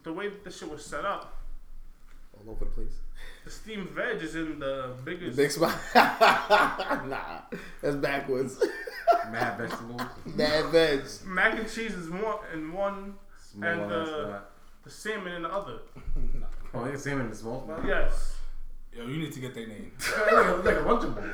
the 0.03 0.13
way 0.13 0.29
that 0.29 0.45
this 0.45 0.59
shit 0.59 0.71
was 0.71 0.85
set 0.85 1.07
up, 1.07 1.43
All 2.35 2.53
over 2.53 2.67
the 2.67 2.71
place. 2.71 3.01
The 3.45 3.51
steamed 3.51 3.91
veg 3.91 4.23
is 4.23 4.35
in 4.35 4.59
the 4.59 4.95
The 4.97 5.03
biggest. 5.05 5.37
big 5.37 5.51
spot. 5.51 5.75
nah, 5.95 7.41
that's 7.83 7.97
backwards. 7.97 8.63
Mad 9.31 9.59
vegetables. 9.59 10.03
Mad 10.37 10.67
veg. 10.67 11.01
mac 11.27 11.59
and 11.59 11.69
cheese 11.71 11.95
is 11.95 12.09
one 12.11 12.39
in 12.55 12.73
one, 12.73 13.15
Small 13.53 13.69
And, 13.69 13.81
ass 13.93 14.09
uh, 14.09 14.41
the 14.85 14.91
salmon 14.91 15.33
in 15.35 15.43
the 15.43 15.49
other. 15.53 15.79
Oh, 16.73 16.85
they 16.85 16.97
salmon 16.97 17.25
in 17.25 17.31
the 17.31 17.37
small 17.37 17.65
spot? 17.65 17.81
Yes. 17.85 18.37
Yo, 18.93 19.05
you 19.07 19.19
need 19.19 19.33
to 19.33 19.41
get 19.41 19.55
their 19.55 19.67
name. 19.67 19.91
Like 20.33 20.33
a, 20.47 20.59
it's 20.59 20.87
Lunchable. 20.87 21.25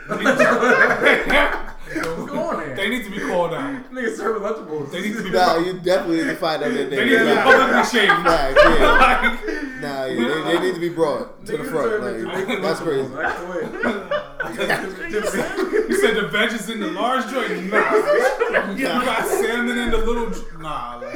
What's 2.17 2.31
going 2.31 2.71
on 2.71 2.75
They 2.77 2.89
need 2.89 3.05
to 3.05 3.11
be 3.11 3.19
called 3.19 3.53
out. 3.55 3.91
Niggas 3.93 4.17
serving 4.17 4.43
Lunchables. 4.43 4.91
They 4.93 5.03
need 5.03 5.15
to 5.17 5.23
be. 5.23 5.31
Nah, 5.31 5.59
you 5.59 5.75
definitely 5.75 6.19
need 6.19 6.25
to 6.31 6.37
find 6.37 6.63
out 6.63 6.73
their 6.73 6.89
They 6.89 7.05
need 7.05 7.11
to 7.19 7.19
be 7.19 7.35
Nah, 7.35 7.43
publicly 7.45 7.85
shamed. 8.01 8.25
Facts, 8.25 8.61
yeah. 8.65 8.97
Like, 8.97 9.66
Nah, 9.81 10.05
yeah, 10.07 10.29
they, 10.29 10.43
they 10.43 10.61
need 10.61 10.75
to 10.75 10.81
be 10.81 10.89
brought 10.89 11.45
to 11.47 11.57
the 11.57 11.65
front. 11.65 12.03
Like, 12.03 12.63
that's 12.63 12.81
crazy. 12.81 13.09
Lunchables. 13.09 14.13
I 14.43 14.55
quit. 14.55 15.89
you 15.89 15.97
said 16.01 16.17
the 16.17 16.29
veg 16.29 16.53
is 16.53 16.71
in 16.71 16.81
the 16.81 16.91
large 16.91 17.29
joint. 17.31 17.71
Nah, 17.71 17.95
you 18.75 18.85
got 18.85 19.27
salmon 19.27 19.79
in 19.79 19.91
the 19.91 19.99
little. 19.99 20.31
Nah, 20.61 20.97
like, 20.97 21.15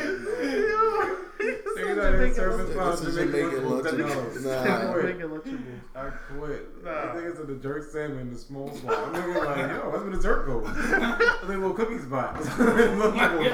Niggas 2.01 2.14
out 2.14 2.18
here 2.18 2.35
serving 2.35 2.66
This 2.90 3.01
is 3.02 3.14
Jamaican 3.16 3.60
Lunchables. 3.64 4.44
Nah. 4.44 4.62
I 4.62 4.93
quit. 4.93 5.05
Making 5.05 5.31
Lunchables. 5.31 5.81
I 5.94 6.10
quit. 6.10 6.85
Nah. 6.85 6.90
I 6.90 7.14
think 7.14 7.27
it's 7.27 7.39
in 7.40 7.47
the 7.47 7.55
jerk 7.56 7.82
salmon 7.90 8.18
in 8.18 8.32
the 8.32 8.39
small 8.39 8.74
spot. 8.74 8.98
I'm 8.98 9.12
looking 9.12 9.35
like, 9.44 9.56
yo, 9.59 9.90
that's 9.90 10.02
where 10.02 10.16
the 10.16 10.22
jerk 10.22 10.47
goes. 10.47 10.64
That's 10.90 10.90
like 11.43 11.43
a 11.43 11.47
little 11.47 11.72
cookie 11.74 11.98
spot. 11.98 12.35
Lunchables. 12.36 13.44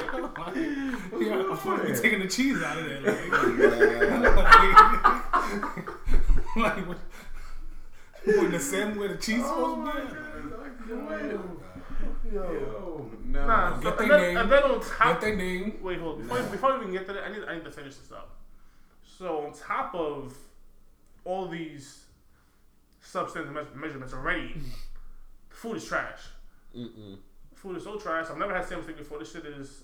yeah, 1.20 1.34
I'm 1.34 1.56
supposed 1.56 1.82
to 1.82 1.92
be 1.92 1.98
taking 1.98 2.20
the 2.20 2.28
cheese 2.28 2.62
out 2.62 2.78
of 2.78 2.84
there. 2.84 3.00
Like, 3.02 3.30
Nah. 6.56 6.62
like 6.62 6.88
what? 6.88 6.98
Putting 8.24 8.50
the 8.50 8.58
salmon 8.60 8.98
where 8.98 9.08
the 9.08 9.16
cheese 9.16 9.42
Oh 9.44 9.48
supposed 9.48 9.78
my 9.80 9.92
to 9.92 10.06
be. 10.06 10.12
Oh 10.92 10.96
god, 10.96 11.12
at? 11.12 11.24
I 11.24 11.28
quit. 11.28 11.40
Yo. 12.32 12.42
Yo, 12.52 13.10
Nah, 13.26 13.46
nah. 13.46 13.76
so, 13.76 13.82
Get 13.90 14.00
and, 14.00 14.10
their 14.10 14.18
then, 14.18 14.20
name. 14.28 14.36
and 14.38 14.52
then 14.52 14.62
on 14.64 14.80
Get 14.80 15.20
their 15.20 15.36
name. 15.36 15.78
wait, 15.82 15.98
hold 16.00 16.16
on. 16.20 16.22
Before, 16.28 16.42
before 16.44 16.72
we 16.78 16.80
even 16.82 16.92
get 16.92 17.06
to 17.06 17.12
that, 17.12 17.24
I 17.24 17.32
need, 17.32 17.44
I 17.48 17.54
need 17.54 17.64
to 17.64 17.70
finish 17.70 17.96
this 17.96 18.12
up. 18.12 18.30
So 19.18 19.46
on 19.46 19.52
top 19.52 19.94
of 19.94 20.36
all 21.24 21.48
these 21.48 22.04
substance 23.00 23.48
me- 23.50 23.80
measurements 23.80 24.12
already, 24.14 24.54
the 25.50 25.54
food 25.56 25.76
is 25.76 25.84
trash. 25.84 26.20
Mm-mm. 26.76 27.16
Food 27.54 27.76
is 27.78 27.84
so 27.84 27.96
trash. 27.98 28.26
I've 28.30 28.38
never 28.38 28.54
had 28.54 28.66
salmon 28.66 28.84
steak 28.84 28.98
before. 28.98 29.18
This 29.18 29.32
shit 29.32 29.46
is, 29.46 29.82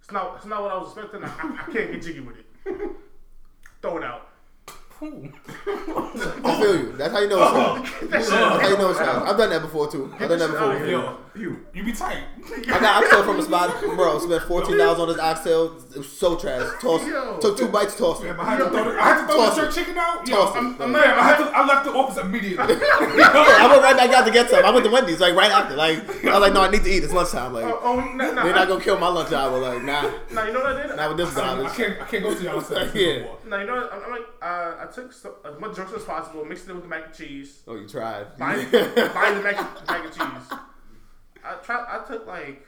it's 0.00 0.12
not, 0.12 0.36
it's 0.36 0.46
not 0.46 0.62
what 0.62 0.72
I 0.72 0.78
was 0.78 0.92
expecting. 0.92 1.24
I, 1.24 1.28
I, 1.28 1.62
I 1.68 1.72
can't 1.72 1.92
get 1.92 2.02
jiggy 2.02 2.20
with 2.20 2.36
it. 2.36 2.46
throw 3.82 3.98
it 3.98 4.04
out. 4.04 4.28
I 5.04 6.58
feel 6.60 6.76
you. 6.78 6.92
That's 6.96 7.12
how 7.12 7.20
you 7.20 7.28
know 7.28 7.42
it's 7.42 7.50
oh, 7.52 7.82
trash. 7.84 8.10
That's 8.10 8.30
how 8.30 8.68
you 8.68 8.78
know 8.78 8.90
it's 8.90 8.98
trash. 8.98 9.22
I've 9.28 9.36
done 9.36 9.50
that 9.50 9.60
before 9.62 9.90
too. 9.90 10.10
I've 10.18 10.28
done 10.28 10.38
that 10.38 10.50
before. 10.50 10.72
Oh, 10.72 10.84
Yo, 10.84 11.18
You. 11.36 11.66
you 11.74 11.82
be 11.84 11.92
tight. 11.92 12.22
I 12.68 12.78
got 12.78 13.02
oxtail 13.02 13.24
from 13.24 13.40
a 13.40 13.42
spot, 13.42 13.80
bro. 13.96 14.18
Spent 14.20 14.42
fourteen 14.44 14.78
dollars 14.78 15.00
on 15.00 15.08
this 15.08 15.18
oxtail. 15.18 15.76
It 15.92 15.98
was 15.98 16.08
so 16.12 16.36
trash. 16.36 16.62
Tossed. 16.80 17.06
Yo. 17.08 17.38
Took 17.40 17.58
two 17.58 17.66
bites, 17.68 17.96
tossed 17.98 18.22
it. 18.22 18.26
Man, 18.26 18.38
I 18.38 18.44
had 18.50 18.58
to 18.58 18.70
throw 18.70 18.84
the, 18.84 18.90
I 19.00 19.02
had 19.02 19.20
to 19.26 19.32
throw 19.32 19.46
the 19.46 19.52
it. 19.52 19.56
jerk 19.56 19.74
chicken 19.74 19.98
out. 19.98 20.28
Yo, 20.28 20.36
Toss 20.36 20.54
it. 20.54 20.58
I'm, 20.58 20.80
I'm 20.82 20.92
mad. 20.92 21.18
I, 21.18 21.22
had 21.24 21.36
to, 21.38 21.44
I 21.50 21.66
left 21.66 21.84
the 21.86 21.92
office 21.92 22.18
immediately. 22.18 22.74
Yeah, 22.74 22.78
I 23.34 23.66
went 23.68 23.82
right 23.82 23.96
back 23.96 24.10
out 24.10 24.24
to 24.26 24.30
get 24.32 24.48
some. 24.48 24.64
I 24.64 24.70
went 24.70 24.84
to 24.84 24.92
Wendy's 24.92 25.18
like 25.18 25.34
right 25.34 25.50
after. 25.50 25.74
Like 25.74 25.98
I 26.24 26.30
was 26.30 26.40
like, 26.40 26.52
no, 26.52 26.60
I 26.62 26.70
need 26.70 26.84
to 26.84 26.90
eat. 26.90 27.02
It's 27.02 27.12
lunchtime. 27.12 27.52
Like 27.52 27.64
Oh, 27.64 27.80
oh 27.82 27.96
nah, 28.14 28.30
nah, 28.30 28.44
they're 28.44 28.54
not 28.54 28.68
gonna 28.68 28.84
kill 28.84 28.98
my 29.00 29.08
lunch 29.08 29.32
hour. 29.32 29.58
Like 29.58 29.82
nah, 29.82 30.02
nah, 30.32 30.44
you 30.46 30.52
know 30.52 30.60
what 30.60 30.76
I 30.76 30.86
did? 30.86 30.96
not 30.96 31.08
with 31.08 31.18
this 31.18 31.36
I 31.36 31.40
garbage. 31.56 31.72
can't, 31.76 32.00
I 32.00 32.04
can't 32.04 32.22
go 32.22 32.34
to 32.34 32.42
y'all 32.44 32.60
side 32.60 32.90
Yeah. 32.94 33.06
anymore. 33.08 33.38
Nah, 33.48 33.60
you 33.60 33.66
know 33.66 33.74
what? 33.74 33.92
I'm, 33.92 34.02
I'm 34.04 34.10
like, 34.12 34.26
uh, 34.40 34.74
I 34.82 34.86
took 34.94 35.12
so, 35.12 35.34
as 35.44 35.58
much 35.58 35.74
jerks 35.74 35.92
as 35.94 36.04
possible, 36.04 36.44
mixed 36.44 36.68
it 36.68 36.74
with 36.74 36.84
the 36.84 36.88
mac 36.88 37.06
and 37.06 37.14
cheese, 37.14 37.58
Oh, 37.66 37.74
you 37.74 37.88
tried. 37.88 38.38
bind, 38.38 38.70
bind 38.72 38.84
the 38.86 39.42
mac, 39.42 39.88
mac 39.88 40.04
and 40.04 40.12
cheese. 40.12 40.58
I 41.44 41.54
tried. 41.56 41.84
I 41.88 42.04
took 42.06 42.26
like 42.26 42.66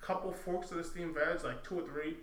a 0.00 0.04
couple 0.04 0.32
forks 0.32 0.70
of 0.70 0.78
the 0.78 0.84
steamed 0.84 1.14
veg, 1.14 1.42
like 1.44 1.62
two 1.64 1.80
or 1.80 1.82
three. 1.82 2.16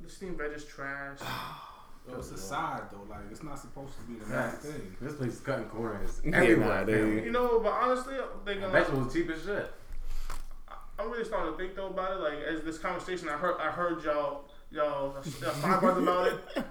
The 0.00 0.10
steamed 0.10 0.38
veg 0.38 0.52
is 0.52 0.64
trash. 0.64 1.18
Yo, 2.08 2.18
it's 2.18 2.30
a 2.30 2.38
side 2.38 2.82
though. 2.92 3.02
Like 3.10 3.20
it's 3.30 3.42
not 3.42 3.58
supposed 3.58 3.94
to 3.96 4.02
be 4.02 4.18
the 4.18 4.26
main 4.26 4.50
thing. 4.50 4.96
This 5.00 5.14
place 5.14 5.32
is 5.32 5.40
cutting 5.40 5.64
corners 5.66 6.20
Yeah, 6.24 6.36
everywhere. 6.42 6.84
nah, 6.86 6.92
You 7.24 7.32
know, 7.32 7.58
but 7.60 7.72
honestly, 7.72 8.14
I'm 8.14 8.44
thinking 8.44 8.62
like, 8.64 8.72
Vegetables 8.72 9.12
cheap 9.12 9.28
as 9.30 9.42
shit. 9.42 9.72
I'm 10.98 11.10
really 11.10 11.24
starting 11.24 11.52
to 11.52 11.58
think 11.58 11.74
though 11.74 11.88
about 11.88 12.12
it. 12.12 12.20
Like 12.20 12.38
as 12.44 12.62
this 12.62 12.78
conversation, 12.78 13.28
I 13.28 13.32
heard, 13.32 13.56
I 13.60 13.70
heard 13.72 14.04
y'all, 14.04 14.44
y'all, 14.70 15.14
y'all 15.42 15.52
sidebars 15.54 16.00
about 16.02 16.28
it. 16.28 16.64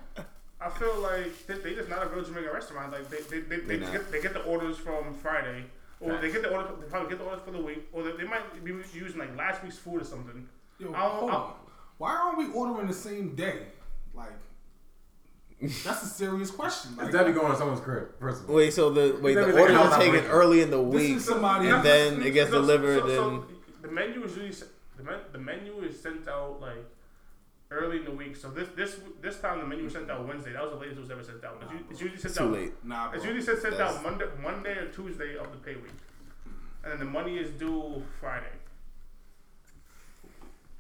I 0.62 0.70
feel 0.70 0.98
like 1.00 1.46
they, 1.48 1.58
they 1.58 1.76
just 1.76 1.90
not 1.90 2.04
a 2.04 2.10
real 2.10 2.24
Jamaican 2.24 2.52
restaurant. 2.54 2.92
Like 2.94 3.10
they, 3.10 3.20
they, 3.22 3.42
they, 3.42 3.58
they, 3.58 3.76
They 3.78 3.92
get, 3.92 4.12
they 4.12 4.22
get 4.22 4.34
the 4.34 4.42
orders 4.44 4.78
from 4.78 5.14
Friday, 5.16 5.66
or 6.02 6.18
they 6.18 6.32
get 6.32 6.42
the 6.42 6.50
order, 6.50 6.70
they 6.80 6.88
probably 6.88 7.10
get 7.10 7.20
the 7.20 7.26
orders 7.26 7.42
for 7.46 7.52
the 7.52 7.62
week, 7.62 7.88
or 7.94 8.04
they, 8.04 8.12
they 8.18 8.24
might 8.24 8.64
be 8.64 8.72
using 8.94 9.18
like 9.18 9.36
last 9.38 9.64
week's 9.64 9.78
food 9.78 10.02
or 10.02 10.06
something. 10.06 10.48
Yo, 10.80 10.92
I'll- 10.94 11.10
hold 11.10 11.32
I'll- 11.32 11.38
on. 11.38 11.54
Why 11.98 12.12
aren't 12.14 12.38
we 12.38 12.52
ordering 12.52 12.88
the 12.88 12.94
same 12.94 13.36
day? 13.36 13.68
Like, 14.14 14.34
that's 15.62 16.04
a 16.04 16.08
serious 16.08 16.52
question. 16.52 16.96
Like, 16.98 17.06
It's 17.08 17.14
definitely 17.14 17.40
going 17.40 17.52
on 17.54 17.58
someone's 17.58 17.80
crib, 17.80 18.10
first 18.20 18.44
of 18.44 18.50
all. 18.50 18.56
Wait, 18.58 18.74
so 18.74 18.90
the 18.90 19.18
wait, 19.22 19.36
the 19.36 19.42
Everything 19.42 19.62
orders 19.62 19.78
else 19.78 19.94
are 19.94 20.00
taken 20.00 20.16
operating. 20.16 20.32
early 20.32 20.62
in 20.62 20.70
the 20.72 20.84
this 20.84 20.94
week, 21.02 21.16
is 21.18 21.26
somebody. 21.26 21.70
and 21.70 21.84
then 21.84 22.22
it 22.22 22.32
gets 22.32 22.50
So- 22.52 22.60
delivered. 22.62 23.00
so- 23.04 23.08
so 23.08 23.30
and 23.30 23.44
the 23.82 23.88
menu 23.92 24.24
is 24.24 24.36
really 24.36 24.50
s- 24.50 24.66
the, 24.98 25.04
men, 25.04 25.20
the 25.32 25.38
menu 25.38 25.80
is 25.80 26.02
sent 26.02 26.28
out 26.28 26.60
like 26.60 26.84
early 27.72 27.98
in 27.98 28.06
the 28.06 28.12
week. 28.12 28.36
So 28.36 28.50
this 28.50 28.70
this 28.76 28.98
this 29.22 29.40
time 29.40 29.60
the 29.60 29.66
menu 29.66 29.84
was 29.86 29.94
sent 29.94 30.10
out 30.10 30.28
Wednesday. 30.28 30.54
That 30.54 30.64
was 30.64 30.72
the 30.72 30.78
latest 30.80 30.98
it 30.98 31.02
was 31.02 31.12
ever 31.12 31.24
sent 31.24 31.44
out. 31.44 31.62
It's, 31.62 31.92
it's 31.92 32.02
usually 32.02 32.20
sent 32.20 32.26
it's 32.32 32.38
too 32.38 32.44
out. 32.46 32.52
late. 32.52 32.74
nah, 32.86 33.08
bro. 33.10 33.16
It's 33.18 33.26
usually 33.26 33.44
sent, 33.44 33.60
sent 33.62 33.76
out 33.82 34.02
Monday, 34.04 34.26
Monday 34.42 34.72
or 34.78 34.88
Tuesday 34.88 35.36
of 35.38 35.52
the 35.52 35.58
pay 35.58 35.76
week, 35.76 35.92
and 36.84 36.92
then 36.94 37.00
the 37.00 37.06
money 37.06 37.38
is 37.38 37.50
due 37.52 38.04
Friday. 38.20 38.46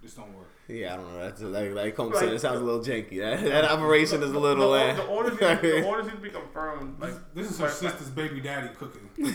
This 0.01 0.13
don't 0.13 0.31
work. 0.35 0.49
Yeah, 0.67 0.93
I 0.93 0.97
don't 0.97 1.07
know. 1.13 1.19
That's 1.19 1.41
like 1.41 1.71
like 1.73 1.95
Combs 1.95 2.13
Like- 2.13 2.23
said. 2.25 2.33
It 2.33 2.39
sounds 2.41 2.59
a 2.61 2.63
little 2.63 2.79
janky. 2.81 3.17
That, 3.19 3.43
that 3.43 3.65
operation 3.65 4.21
is 4.21 4.31
a 4.31 4.39
little. 4.39 4.71
The, 4.73 4.93
the, 4.93 5.05
orders 5.05 5.39
need, 5.39 5.61
the 5.61 5.83
orders 5.83 6.05
need 6.05 6.11
to 6.15 6.21
be 6.21 6.29
confirmed. 6.41 6.99
Like 6.99 7.13
This 7.33 7.49
is 7.49 7.57
her 7.57 7.65
like- 7.65 7.73
sister's 7.73 8.09
baby 8.09 8.39
daddy 8.41 8.69
cooking. 8.75 9.09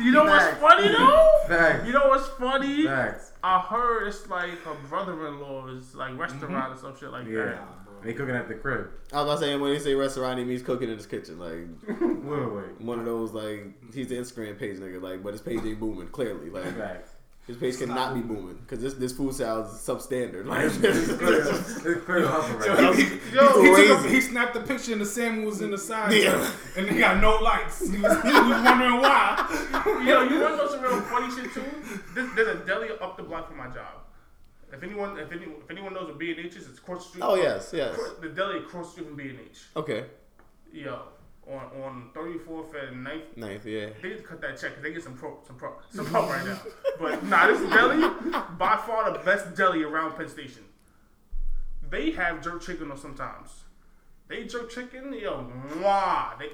You 0.00 0.10
know 0.12 0.24
what's 0.24 0.58
funny 0.58 0.88
though? 0.88 1.27
Facts. 1.48 1.86
You 1.86 1.92
know 1.92 2.08
what's 2.08 2.28
funny? 2.28 2.84
Facts. 2.84 3.32
I 3.42 3.60
heard 3.60 4.08
it's 4.08 4.28
like 4.28 4.62
her 4.62 4.74
brother-in-law's 4.88 5.94
like 5.94 6.16
restaurant 6.18 6.74
or 6.74 6.80
some 6.80 6.96
shit 6.98 7.10
like 7.10 7.26
Yeah. 7.26 7.44
that. 7.44 7.56
Nah. 7.56 7.66
They 8.04 8.12
cooking 8.14 8.34
at 8.36 8.46
the 8.46 8.54
crib. 8.54 8.90
I 9.12 9.22
was 9.22 9.26
not 9.26 9.38
saying 9.40 9.60
when 9.60 9.72
they 9.72 9.78
say 9.80 9.94
restaurant, 9.94 10.38
he 10.38 10.44
means 10.44 10.62
cooking 10.62 10.88
in 10.88 10.96
his 10.96 11.06
kitchen. 11.06 11.38
Like 11.40 11.66
Literally. 12.00 12.68
one 12.78 13.00
of 13.00 13.04
those 13.04 13.32
like 13.32 13.72
he's 13.92 14.06
the 14.08 14.14
Instagram 14.16 14.56
page 14.58 14.76
nigga. 14.78 15.02
Like, 15.02 15.22
but 15.22 15.32
his 15.32 15.42
page 15.42 15.60
ain't 15.64 15.80
booming. 15.80 16.08
Clearly, 16.08 16.48
like 16.50 16.76
Facts. 16.76 17.10
His 17.48 17.56
page 17.56 17.78
cannot 17.78 18.14
be 18.14 18.20
booming 18.20 18.58
because 18.62 18.80
this 18.80 18.94
this 18.94 19.12
food 19.12 19.34
sounds 19.34 19.68
substandard. 19.70 20.46
Like 20.46 20.66
It's 20.66 20.76
clear. 21.16 21.42
It's 21.48 22.04
clear 22.04 22.26
hustle 22.28 22.64
Yo, 22.66 22.92
he, 22.92 23.02
Yo, 23.34 23.62
he, 23.62 23.68
took 23.70 23.90
a, 23.90 24.00
crazy. 24.02 24.08
he 24.14 24.20
snapped 24.20 24.54
the 24.54 24.60
picture 24.60 24.92
and 24.92 25.00
the 25.00 25.06
salmon 25.06 25.44
was 25.44 25.60
in 25.62 25.70
the 25.72 25.78
side, 25.78 26.12
Yeah. 26.12 26.50
and 26.76 26.88
he 26.88 26.98
got 27.00 27.20
no 27.20 27.36
likes. 27.38 27.80
He 27.80 27.98
was, 27.98 28.22
he 28.22 28.28
was 28.28 28.62
wondering 28.64 29.00
why. 29.00 29.46
Yo, 30.06 30.22
you 30.22 30.40
want 30.40 30.52
to 30.52 30.56
know 30.58 30.68
some 30.68 30.82
real 30.82 31.00
funny 31.02 31.34
shit 31.34 31.52
too? 31.52 31.64
There's, 32.14 32.32
there's 32.36 32.48
a 32.60 32.64
deli 32.66 32.88
up 33.00 33.16
the 33.16 33.22
block 33.24 33.48
from 33.48 33.56
my 33.58 33.66
job. 33.68 33.94
If 34.70 34.82
anyone, 34.82 35.18
if 35.18 35.32
anyone, 35.32 35.56
if 35.64 35.70
anyone 35.70 35.94
knows 35.94 36.08
what 36.08 36.18
B 36.18 36.30
and 36.30 36.40
H 36.40 36.54
is, 36.56 36.68
it's 36.68 36.78
across 36.78 37.04
the 37.04 37.08
street. 37.10 37.22
oh 37.24 37.34
yes, 37.36 37.70
yes. 37.74 37.98
The 38.20 38.28
deli 38.28 38.58
across 38.58 38.92
street 38.92 39.06
from 39.06 39.16
B 39.16 39.30
and 39.30 39.38
H. 39.40 39.60
Okay, 39.74 40.04
Yo, 40.70 41.00
on 41.50 41.82
on 41.82 42.10
34th 42.14 42.88
and 42.88 43.06
9th. 43.06 43.36
ninth. 43.36 43.66
Yeah. 43.66 43.88
They 44.02 44.10
need 44.10 44.18
to 44.18 44.22
cut 44.22 44.40
that 44.40 44.60
check 44.60 44.70
because 44.70 44.82
they 44.82 44.92
get 44.92 45.02
some 45.02 45.14
pro, 45.14 45.38
some 45.46 45.56
pro, 45.56 45.72
some 45.90 46.06
pro 46.06 46.28
right 46.28 46.44
now. 46.44 46.58
But 46.98 47.24
nah, 47.24 47.46
this 47.46 47.60
deli, 47.70 48.00
by 48.58 48.76
far 48.76 49.10
the 49.12 49.18
best 49.20 49.54
deli 49.54 49.82
around 49.82 50.16
Penn 50.16 50.28
Station. 50.28 50.64
They 51.88 52.10
have 52.10 52.42
jerk 52.42 52.62
chicken 52.62 52.90
on 52.90 52.98
sometimes. 52.98 53.64
They 54.28 54.44
jerk 54.44 54.70
chicken, 54.70 55.12
yo, 55.14 55.50
mwah. 55.76 56.38
They, 56.38 56.50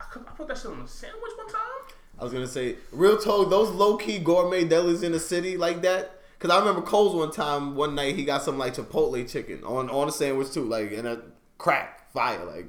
I, 0.00 0.04
could, 0.04 0.22
I 0.26 0.30
put 0.30 0.48
that 0.48 0.56
shit 0.56 0.70
on 0.70 0.80
a 0.80 0.88
sandwich 0.88 1.32
one 1.36 1.48
time. 1.48 1.96
I 2.18 2.24
was 2.24 2.32
gonna 2.32 2.46
say, 2.46 2.76
real 2.92 3.18
talk, 3.18 3.50
those 3.50 3.70
low 3.70 3.98
key 3.98 4.18
gourmet 4.18 4.64
delis 4.64 5.02
in 5.02 5.12
the 5.12 5.20
city 5.20 5.56
like 5.56 5.82
that. 5.82 6.12
Cause 6.38 6.50
I 6.50 6.58
remember 6.58 6.82
Cole's 6.82 7.14
one 7.14 7.32
time, 7.32 7.74
one 7.76 7.94
night 7.94 8.14
he 8.14 8.24
got 8.24 8.42
some 8.42 8.58
like 8.58 8.74
Chipotle 8.74 9.30
chicken 9.30 9.64
on 9.64 9.88
on 9.90 10.08
a 10.08 10.12
sandwich 10.12 10.52
too, 10.52 10.64
like 10.64 10.92
in 10.92 11.06
a 11.06 11.22
crack 11.58 12.10
fire, 12.12 12.44
like. 12.44 12.68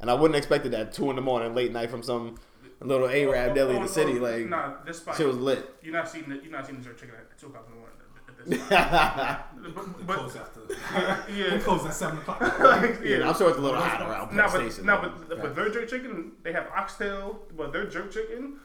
And 0.00 0.10
I 0.10 0.14
wouldn't 0.14 0.36
expected 0.36 0.72
that 0.72 0.92
two 0.92 1.10
in 1.10 1.16
the 1.16 1.22
morning, 1.22 1.54
late 1.54 1.72
night 1.72 1.90
from 1.90 2.02
some 2.02 2.36
little 2.80 3.08
Arab 3.08 3.54
deli 3.54 3.76
in 3.76 3.82
the 3.82 3.88
city, 3.88 4.18
like 4.18 4.46
nah, 4.46 4.74
this 4.84 4.98
spot. 4.98 5.16
shit 5.16 5.26
was 5.26 5.36
lit. 5.36 5.68
You're 5.82 5.92
not 5.92 6.08
seeing 6.08 6.28
the, 6.28 6.36
you're 6.36 6.52
not 6.52 6.66
seeing 6.66 6.78
the 6.78 6.84
jerk 6.84 6.98
chicken 6.98 7.14
at 7.16 7.38
two 7.38 7.46
o'clock 7.46 7.66
in 7.66 7.74
the 7.74 7.78
morning. 7.78 7.94
At 8.28 8.46
this 8.46 8.68
but, 9.74 10.06
but, 10.06 10.16
close 10.18 10.36
after. 10.36 10.60
yeah, 11.32 11.50
They 11.50 11.58
close 11.58 11.84
at 11.84 11.94
seven 11.94 12.18
o'clock. 12.18 12.40
like, 12.60 13.00
Yeah, 13.02 13.28
I'm 13.28 13.34
sure 13.34 13.48
it's 13.48 13.58
a 13.58 13.60
little 13.60 13.80
hot 13.80 14.08
around 14.08 14.36
No, 14.36 14.44
but 14.44 14.70
Station. 14.70 14.86
no, 14.86 15.00
though. 15.00 15.12
but 15.28 15.42
but 15.42 15.56
their 15.56 15.70
jerk 15.70 15.88
chicken, 15.88 16.32
they 16.44 16.52
have 16.52 16.68
oxtail, 16.74 17.40
but 17.56 17.72
their 17.72 17.86
jerk 17.86 18.12
chicken. 18.12 18.60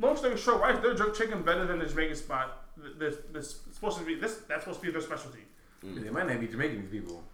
Long 0.00 0.16
story 0.16 0.36
short, 0.36 0.60
why 0.60 0.72
is 0.74 0.80
their 0.80 0.94
jerk 0.94 1.16
chicken 1.16 1.42
better 1.42 1.66
than 1.66 1.80
the 1.80 1.86
Jamaican 1.86 2.14
spot? 2.16 2.68
This 2.96 3.16
this 3.32 3.62
supposed 3.72 3.98
to 3.98 4.04
be 4.04 4.14
this 4.14 4.36
that's 4.48 4.62
supposed 4.62 4.80
to 4.80 4.86
be 4.86 4.92
their 4.92 5.00
specialty. 5.00 5.40
They 5.82 6.10
might 6.10 6.28
not 6.28 6.40
be 6.40 6.46
Jamaican 6.46 6.82
these 6.82 6.90
people. 6.90 7.24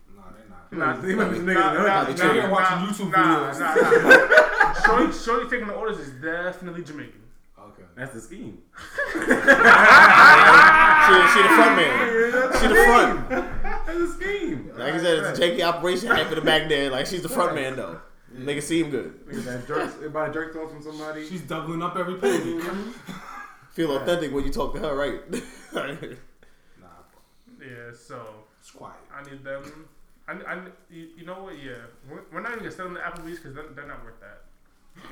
Nah, 0.70 0.96
they're 0.96 0.96
not. 0.96 0.96
Nah, 0.96 1.02
They 1.06 1.14
might 1.14 1.30
be 1.30 1.38
niggas 1.38 1.54
nah, 1.54 1.68
in 1.68 1.74
the 1.74 1.80
hood. 1.80 1.86
nah, 1.86 2.04
They 2.04 2.10
nah, 2.12 2.16
chicken. 2.16 2.36
nah, 2.36 2.50
watching 2.50 2.78
YouTube 2.86 3.10
nah, 3.12 3.52
videos. 3.52 3.60
Nah, 3.60 3.74
nah. 4.10 4.74
Shorty, 4.86 5.12
Shorty 5.18 5.48
taking 5.50 5.66
the 5.68 5.74
orders 5.74 5.98
is 5.98 6.10
definitely 6.22 6.82
Jamaican. 6.84 7.20
Okay. 7.58 7.82
That's 7.96 8.12
the 8.14 8.20
scheme. 8.20 8.58
she, 9.12 9.18
she 9.20 9.26
the 11.42 11.48
front 11.54 11.76
man. 11.76 11.92
She 12.60 12.66
the 12.68 12.74
front. 12.86 13.28
That's 13.30 13.98
the 13.98 14.08
scheme. 14.08 14.70
Like 14.76 14.94
I 14.94 14.98
said, 14.98 15.18
it's 15.18 15.38
a 15.38 15.42
janky 15.42 15.62
operation 15.62 16.08
half 16.08 16.28
in 16.30 16.34
the 16.36 16.40
back 16.42 16.68
there. 16.68 16.90
Like 16.90 17.06
she's 17.06 17.22
the 17.22 17.28
front 17.28 17.54
man 17.54 17.76
though. 17.76 18.00
Make 18.32 18.58
it 18.58 18.62
seem 18.62 18.90
good. 18.90 19.24
Niggas 19.26 19.44
that 19.44 19.66
jerks, 19.68 19.94
everybody 19.94 20.32
jerked 20.32 20.56
off 20.56 20.70
from 20.72 20.82
somebody. 20.82 21.26
She's 21.28 21.42
doubling 21.42 21.82
up 21.82 21.96
every 21.96 22.16
page. 22.16 22.62
Feel 23.70 23.96
authentic 23.96 24.32
when 24.32 24.44
you 24.44 24.50
talk 24.52 24.74
to 24.74 24.80
her, 24.80 24.94
right? 24.94 25.20
Nah, 25.74 25.86
Yeah, 27.60 27.92
so 27.96 28.24
it's 28.60 28.70
quiet. 28.70 28.96
I 29.12 29.22
need 29.28 29.42
them. 29.44 29.88
I, 30.26 30.32
I 30.32 30.54
you, 30.90 31.08
you 31.18 31.24
know 31.26 31.42
what? 31.44 31.54
Yeah, 31.62 31.72
we're, 32.10 32.22
we're 32.32 32.40
not 32.40 32.52
even 32.52 32.60
gonna 32.64 32.70
sell 32.72 32.86
them 32.86 32.94
the 32.94 33.00
Applebee's 33.00 33.38
because 33.38 33.54
they're, 33.54 33.64
they're 33.74 33.86
not 33.86 34.02
worth 34.04 34.18
that. 34.20 34.40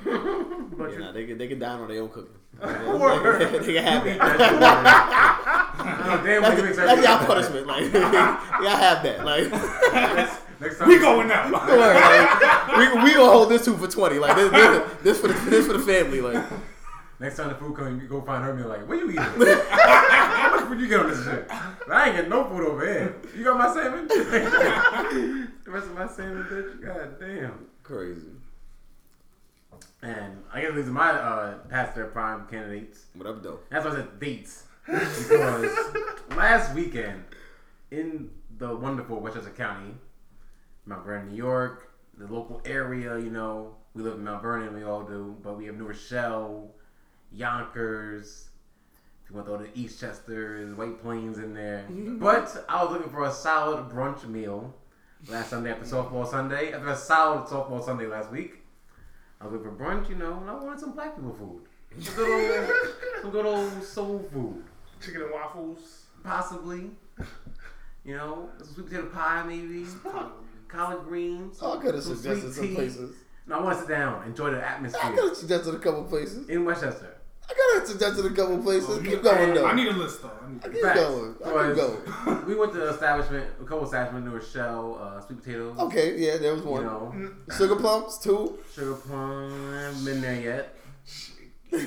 but 0.78 0.90
yeah, 0.90 0.94
you, 0.94 0.98
nah, 1.00 1.12
they 1.12 1.26
can 1.26 1.36
they 1.38 1.48
can 1.48 1.58
dine 1.58 1.80
on 1.80 1.88
their 1.88 2.00
own 2.02 2.08
cooking. 2.08 2.34
Word. 2.62 3.62
they 3.64 3.74
can 3.74 3.82
have 3.84 4.06
it. 4.12 4.18
Oh, 4.20 4.28
damn, 6.24 6.42
That's, 6.42 6.56
we 6.60 6.66
make 6.68 6.76
that's 6.76 7.02
y'all 7.02 7.18
that- 7.18 7.26
punishment. 7.26 7.66
Like 7.66 7.92
y'all 7.92 8.76
have 8.76 9.02
that. 9.02 9.24
Like, 9.24 9.50
Next 10.60 10.78
time 10.78 10.88
We 10.88 10.98
going 11.00 11.26
now. 11.28 11.50
don't 11.50 11.80
like 11.80 12.78
we 12.78 12.86
we 13.02 13.14
gonna 13.14 13.32
hold 13.32 13.48
this 13.50 13.64
two 13.64 13.76
for 13.76 13.88
twenty. 13.88 14.18
Like 14.20 14.36
this, 14.36 14.50
this, 14.52 14.82
this 15.02 15.18
for 15.20 15.26
the 15.28 15.34
this 15.50 15.66
for 15.66 15.72
the 15.72 15.80
family. 15.80 16.20
Like 16.20 16.44
Next 17.22 17.36
time 17.36 17.50
the 17.50 17.54
food 17.54 17.76
comes, 17.76 18.02
you 18.02 18.08
go 18.08 18.20
find 18.20 18.42
her 18.42 18.50
and 18.50 18.58
be 18.60 18.68
like, 18.68 18.88
"What 18.88 18.98
you 18.98 19.08
eating? 19.08 19.22
How 19.70 20.56
much 20.56 20.66
food 20.66 20.80
you 20.80 20.88
get 20.88 20.98
on 20.98 21.08
this 21.08 21.24
shit? 21.24 21.48
I 21.48 22.06
ain't 22.06 22.16
getting 22.16 22.30
no 22.30 22.48
food 22.48 22.66
over 22.66 22.84
here. 22.84 23.14
You 23.36 23.44
got 23.44 23.58
my 23.58 23.72
salmon? 23.72 24.08
the 24.08 25.70
rest 25.70 25.86
of 25.86 25.94
my 25.94 26.08
salmon, 26.08 26.42
bitch. 26.50 26.84
God 26.84 27.20
damn." 27.20 27.66
crazy. 27.84 28.26
And 30.02 30.42
I 30.52 30.62
guess 30.62 30.74
these 30.74 30.88
are 30.88 30.90
my 30.90 31.10
uh, 31.10 31.58
past 31.68 31.94
their 31.94 32.06
prime 32.06 32.48
candidates. 32.48 33.04
What 33.14 33.28
up 33.28 33.40
though? 33.40 33.60
That's 33.70 33.84
why 33.84 33.92
I 33.92 33.94
said 33.94 34.18
dates. 34.18 34.64
Because 34.86 35.70
last 36.30 36.74
weekend 36.74 37.22
in 37.92 38.30
the 38.58 38.74
wonderful 38.74 39.20
Westchester 39.20 39.50
County, 39.50 39.94
Mount 40.86 41.06
Vernon, 41.06 41.28
New 41.28 41.36
York, 41.36 41.92
the 42.18 42.26
local 42.26 42.60
area, 42.64 43.16
you 43.16 43.30
know, 43.30 43.76
we 43.94 44.02
live 44.02 44.14
in 44.14 44.24
Mount 44.24 44.42
Vernon, 44.42 44.74
we 44.74 44.82
all 44.82 45.04
do, 45.04 45.36
but 45.40 45.56
we 45.56 45.66
have 45.66 45.76
New 45.76 45.86
Rochelle, 45.86 46.74
Yonkers, 47.34 48.48
if 49.24 49.30
you 49.30 49.36
want 49.36 49.46
to 49.48 49.56
throw 49.56 49.62
the 49.62 49.68
Eastchester, 49.70 50.62
and 50.62 50.76
White 50.76 51.00
Plains 51.02 51.38
in 51.38 51.54
there. 51.54 51.84
But 51.90 52.64
I 52.68 52.82
was 52.84 52.92
looking 52.92 53.10
for 53.10 53.24
a 53.24 53.32
solid 53.32 53.88
brunch 53.88 54.26
meal 54.26 54.74
last 55.28 55.50
Sunday 55.50 55.70
after 55.70 55.84
softball 55.84 56.26
Sunday. 56.28 56.72
After 56.72 56.88
a 56.88 56.96
solid 56.96 57.46
softball 57.46 57.84
Sunday 57.84 58.06
last 58.06 58.30
week, 58.30 58.62
I 59.40 59.44
was 59.44 59.52
looking 59.54 59.76
for 59.76 59.84
brunch, 59.84 60.08
you 60.08 60.16
know, 60.16 60.38
and 60.40 60.50
I 60.50 60.54
wanted 60.54 60.80
some 60.80 60.92
black 60.92 61.16
people 61.16 61.32
food. 61.34 61.62
Some 62.02 62.14
good 62.14 62.26
old, 62.58 62.70
some 63.22 63.30
good 63.30 63.46
old 63.46 63.82
soul 63.84 64.18
food, 64.32 64.64
Chicken 65.04 65.22
and 65.22 65.32
waffles. 65.32 66.06
possibly. 66.24 66.90
You 68.04 68.16
know, 68.16 68.48
some 68.58 68.74
sweet 68.74 68.86
potato 68.86 69.06
pie 69.10 69.44
maybe, 69.44 69.84
collard 70.68 71.04
greens. 71.04 71.58
Oh, 71.62 71.78
I 71.78 71.82
could 71.82 71.94
have 71.94 72.02
suggested 72.02 72.52
some 72.52 72.68
tea. 72.68 72.74
places. 72.74 73.14
No, 73.46 73.58
I 73.58 73.62
want 73.62 73.74
to 73.76 73.80
sit 73.82 73.88
down, 73.90 74.24
enjoy 74.26 74.50
the 74.50 74.64
atmosphere. 74.64 75.00
I 75.02 75.06
atmosphere 75.08 75.22
could 75.22 75.28
have 75.30 75.36
suggested 75.38 75.74
a 75.74 75.78
couple 75.78 76.04
places. 76.04 76.48
in 76.48 76.64
Westchester. 76.64 77.16
I 77.52 77.54
could 77.54 77.80
have 77.80 77.88
suggested 77.88 78.24
a 78.26 78.34
couple 78.34 78.58
places. 78.62 78.88
Oh, 78.90 79.02
Keep 79.02 79.22
going 79.22 79.54
though. 79.54 79.66
I 79.66 79.74
need 79.74 79.88
a 79.88 79.92
list 79.92 80.22
though. 80.22 80.30
I 80.42 80.50
need- 80.50 80.64
I 80.64 80.68
keep 80.68 80.82
Facts. 80.82 81.00
going. 81.00 81.34
I 81.44 81.66
keep 81.66 81.76
going. 81.76 82.46
we 82.46 82.54
went 82.54 82.72
to 82.72 82.88
an 82.88 82.94
establishment, 82.94 83.46
a 83.60 83.64
couple 83.64 83.84
establishments. 83.84 84.26
There 84.26 84.38
was 84.38 84.50
Shell, 84.50 84.98
uh, 85.00 85.20
sweet 85.20 85.42
potatoes. 85.42 85.78
Okay, 85.78 86.16
yeah, 86.18 86.36
there 86.38 86.54
was 86.54 86.62
You 86.62 86.68
one. 86.70 86.84
know, 86.84 87.30
Sugar 87.56 87.76
plums, 87.76 88.18
two. 88.18 88.58
sugar 88.74 88.94
plum. 88.94 89.74
I 89.74 89.80
haven't 89.82 90.04
been 90.04 90.20
there 90.22 90.40
yet. 90.40 90.74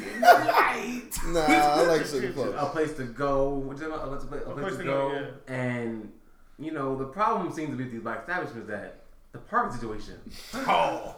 Nah, 1.28 1.40
I 1.42 1.84
like 1.88 2.06
sugar 2.06 2.32
plums. 2.34 2.56
A 2.58 2.66
place 2.68 2.94
to 2.94 3.04
go. 3.06 3.50
What's 3.50 3.82
it, 3.82 3.90
a, 3.90 3.98
place, 3.98 4.22
a 4.24 4.50
place, 4.52 4.56
place 4.56 4.72
to 4.74 4.78
to 4.80 4.84
go. 4.84 5.10
go, 5.10 5.28
And 5.48 6.12
you 6.60 6.72
know, 6.72 6.96
the 6.98 7.06
problem 7.06 7.52
seems 7.54 7.70
to 7.72 7.76
be 7.76 7.84
with 7.84 7.94
these 7.94 8.02
black 8.02 8.22
establishments 8.22 8.64
is 8.64 8.68
that 8.70 9.02
the 9.32 9.38
parking 9.40 9.74
situation. 9.78 10.16
Oh, 10.56 11.16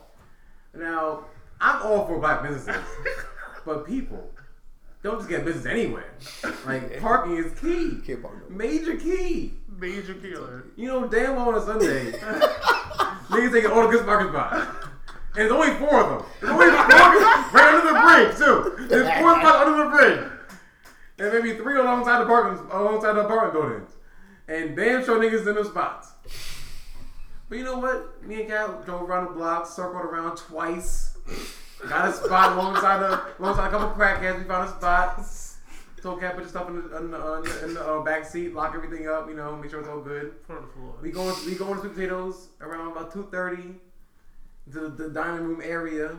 Now, 0.74 1.26
I'm 1.61 1.82
all 1.84 2.06
for 2.07 2.19
black 2.19 2.44
businesses, 2.44 2.82
but 3.65 3.86
people 3.86 4.30
don't 5.03 5.18
just 5.18 5.30
get 5.30 5.45
business 5.45 5.65
anywhere. 5.65 6.14
Like 6.65 6.99
parking 6.99 7.38
is 7.38 7.57
key, 7.60 7.99
Can't 8.06 8.22
park 8.22 8.49
no. 8.49 8.56
major 8.56 8.98
key. 8.98 9.53
Major 9.80 10.15
killer. 10.15 10.65
You 10.76 10.88
know 10.88 11.07
damn 11.07 11.36
well 11.36 11.49
on 11.49 11.56
a 11.56 11.61
Sunday, 11.65 12.11
niggas 13.30 13.52
taking 13.53 13.72
all 13.72 13.84
the 13.88 13.90
good 13.98 14.06
parking 14.06 14.30
spots. 14.30 14.56
And 15.36 15.36
there's 15.36 15.52
only 15.52 15.74
four 15.76 16.02
of 16.02 16.10
them. 16.10 16.30
There's 16.41 16.52
only 16.52 16.68
four 16.68 17.52
right 17.53 17.74
under 17.74 17.94
the 17.94 17.99
bridge 18.02 18.38
too. 18.38 18.88
There's 18.88 19.19
four 19.19 19.40
spots 19.40 19.68
under 19.68 19.84
the 19.84 19.90
bridge. 19.90 20.32
And 21.19 21.34
maybe 21.34 21.57
three 21.57 21.80
alongside 21.80 22.19
the 22.22 22.26
parking 22.26 22.65
alongside 22.72 23.14
the 23.14 23.22
apartment 23.22 23.53
buildings. 23.53 23.91
And 24.48 24.76
damn 24.76 25.03
sure 25.06 25.19
niggas 25.19 25.48
in 25.48 25.56
those 25.56 25.68
spots. 25.68 26.10
But 27.49 27.57
you 27.60 27.64
know 27.64 27.78
what? 27.80 28.24
Me 28.24 28.41
and 28.41 28.49
Cal 28.49 28.82
drove 28.84 29.03
around 29.10 29.26
the 29.26 29.32
block, 29.32 29.68
circled 29.68 30.03
around 30.03 30.38
twice. 30.38 31.18
Got 31.87 32.09
a 32.09 32.13
spot 32.13 32.53
alongside 32.53 32.99
the 32.99 33.21
alongside 33.39 33.67
a 33.67 33.69
couple 33.69 33.89
crackheads. 33.89 34.39
We 34.39 34.45
found 34.45 34.69
a 34.69 34.71
spot. 34.71 35.25
Told 36.01 36.19
Cat 36.19 36.35
put 36.35 36.41
your 36.41 36.49
stuff 36.49 36.69
in 36.69 36.75
the, 36.75 36.97
in 36.97 37.11
the, 37.11 37.17
uh, 37.17 37.37
in 37.37 37.43
the, 37.43 37.65
in 37.65 37.73
the 37.73 37.83
uh, 37.83 38.03
back 38.03 38.23
seat, 38.23 38.53
lock 38.53 38.73
everything 38.75 39.07
up, 39.07 39.27
you 39.27 39.35
know, 39.35 39.55
make 39.55 39.71
sure 39.71 39.79
it's 39.79 39.89
all 39.89 39.99
good. 39.99 40.35
Front 40.45 40.63
of 40.63 40.67
the 40.67 40.73
floor. 40.73 40.93
We 41.01 41.11
going 41.11 41.35
we 41.45 41.55
going 41.55 41.73
to 41.73 41.79
sweet 41.81 41.95
potatoes 41.95 42.49
around 42.61 42.91
about 42.91 43.11
two 43.11 43.27
thirty 43.31 43.75
to 44.71 44.79
the, 44.79 44.89
the 44.89 45.09
dining 45.09 45.43
room 45.45 45.61
area, 45.63 46.15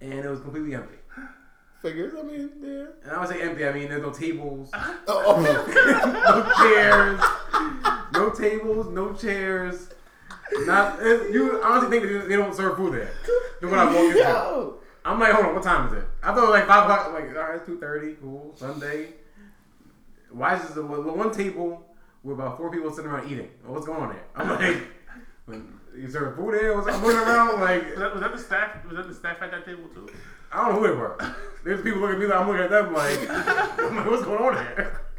and 0.00 0.12
it 0.12 0.28
was 0.28 0.40
completely 0.40 0.74
empty. 0.74 0.96
Figures, 1.82 2.14
I 2.18 2.22
mean, 2.22 2.50
yeah. 2.62 2.86
And 3.04 3.12
I 3.12 3.20
would 3.20 3.28
say 3.28 3.42
empty. 3.42 3.66
I 3.66 3.72
mean, 3.72 3.88
there's 3.90 4.02
no 4.02 4.10
tables, 4.10 4.70
Oh, 5.08 5.40
no 6.54 6.64
chairs, 6.64 7.20
no 8.12 8.30
tables, 8.30 8.88
no 8.88 9.12
chairs. 9.12 9.90
Not 10.52 10.98
it, 11.00 11.32
you 11.32 11.60
honestly 11.62 11.90
think 11.90 12.12
that 12.12 12.28
they 12.28 12.36
don't 12.36 12.54
serve 12.54 12.76
food 12.76 12.94
there. 12.94 13.10
Then 13.60 13.70
when 13.70 13.80
I 13.80 13.84
walk 13.86 13.96
in, 13.96 14.16
Yo. 14.16 14.78
I'm 15.04 15.20
like, 15.20 15.32
hold 15.32 15.46
on, 15.46 15.54
what 15.54 15.62
time 15.62 15.86
is 15.88 15.92
it? 15.94 16.04
I 16.22 16.34
thought 16.34 16.38
it 16.38 16.40
was 16.42 16.50
like 16.50 16.66
five 16.66 16.84
o'clock. 16.84 17.06
I'm 17.06 17.14
like, 17.14 17.36
all 17.36 17.50
right, 17.50 17.64
two 17.64 17.78
thirty, 17.78 18.14
cool, 18.14 18.52
Sunday. 18.56 19.14
Why 20.30 20.56
is 20.56 20.62
this 20.62 20.72
the 20.72 20.82
one 20.82 21.30
table 21.30 21.86
with 22.22 22.38
about 22.38 22.58
four 22.58 22.70
people 22.70 22.92
sitting 22.92 23.10
around 23.10 23.30
eating? 23.30 23.50
What's 23.64 23.86
going 23.86 24.02
on 24.02 24.08
there? 24.10 24.24
I'm 24.34 24.48
like, 24.48 24.82
when 25.46 25.78
you 25.96 26.10
serve 26.10 26.36
food 26.36 26.54
there? 26.54 26.74
What's 26.76 26.88
I'm 26.88 27.02
looking 27.02 27.20
around 27.20 27.60
like 27.60 27.90
Was 27.90 27.98
that, 27.98 28.12
was 28.12 28.22
that 28.22 28.32
the 28.32 28.38
staff? 28.38 28.84
Was 28.86 28.96
that 28.96 29.08
the 29.08 29.14
staff 29.14 29.40
at 29.40 29.50
that 29.52 29.64
table 29.64 29.88
too? 29.94 30.08
I 30.52 30.58
don't 30.58 30.74
know 30.74 30.80
who 30.80 30.86
they 30.88 30.94
were. 30.94 31.16
There's 31.64 31.82
people 31.82 32.00
looking 32.00 32.16
at 32.16 32.20
me 32.20 32.26
like 32.26 32.40
I'm 32.40 32.46
looking 32.48 32.62
at 32.64 32.70
them 32.70 32.92
like, 32.92 33.18
I'm 33.78 33.96
like, 33.96 34.06
what's 34.10 34.24
going 34.24 34.42
on 34.42 34.54
here? 34.54 35.00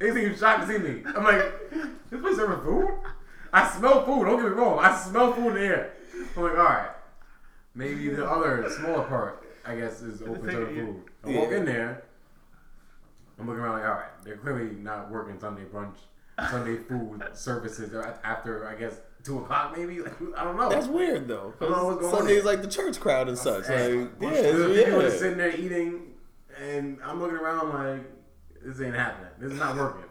They 0.00 0.12
seem 0.12 0.36
shocked 0.36 0.66
to 0.66 0.66
see 0.66 0.78
me. 0.78 1.02
I'm 1.06 1.22
like, 1.22 1.70
this 2.10 2.20
place 2.20 2.34
serving 2.34 2.64
food? 2.64 2.98
I 3.54 3.70
smell 3.70 4.04
food. 4.04 4.24
Don't 4.24 4.36
get 4.36 4.46
me 4.46 4.50
wrong. 4.50 4.80
I 4.80 4.94
smell 4.96 5.32
food 5.32 5.48
in 5.50 5.54
the 5.54 5.60
air. 5.60 5.92
I'm 6.36 6.42
like, 6.42 6.58
all 6.58 6.64
right. 6.64 6.90
Maybe 7.74 8.08
the 8.08 8.28
other 8.28 8.68
smaller 8.68 9.04
part, 9.04 9.44
I 9.64 9.76
guess, 9.76 10.02
is 10.02 10.22
open 10.22 10.42
to 10.46 10.60
the 10.60 10.66
food. 10.66 11.02
I 11.24 11.30
walk 11.30 11.52
in 11.52 11.64
there. 11.64 12.02
I'm 13.38 13.46
looking 13.46 13.60
around 13.62 13.80
like, 13.80 13.88
all 13.88 13.94
right, 13.94 14.24
they're 14.24 14.36
clearly 14.36 14.74
not 14.76 15.10
working 15.10 15.38
Sunday 15.38 15.64
brunch, 15.64 15.96
Sunday 16.50 16.76
food 16.76 17.22
services 17.32 17.92
after, 18.22 18.68
I 18.68 18.74
guess, 18.74 19.00
two 19.24 19.38
o'clock 19.38 19.76
maybe. 19.76 20.00
Like, 20.00 20.14
I 20.36 20.44
don't 20.44 20.56
know. 20.56 20.68
That's 20.68 20.86
weird 20.86 21.26
though. 21.26 21.54
I 21.60 21.64
don't 21.64 21.72
know 21.72 21.84
what's 21.86 22.00
going 22.00 22.12
on 22.12 22.20
Sunday's 22.20 22.44
like 22.44 22.62
the 22.62 22.68
church 22.68 23.00
crowd 23.00 23.28
and 23.28 23.38
such. 23.38 23.66
Hey, 23.66 23.94
Like, 23.96 24.10
yeah, 24.20 24.30
there's 24.30 24.84
people 24.84 25.00
just 25.00 25.14
yeah. 25.14 25.20
sitting 25.20 25.38
there 25.38 25.56
eating, 25.56 26.12
and 26.60 26.98
I'm 27.04 27.20
looking 27.20 27.36
around 27.36 27.70
like, 27.70 28.02
this 28.64 28.80
ain't 28.80 28.94
happening. 28.94 29.30
This 29.40 29.52
is 29.52 29.58
not 29.58 29.76
working. 29.76 30.04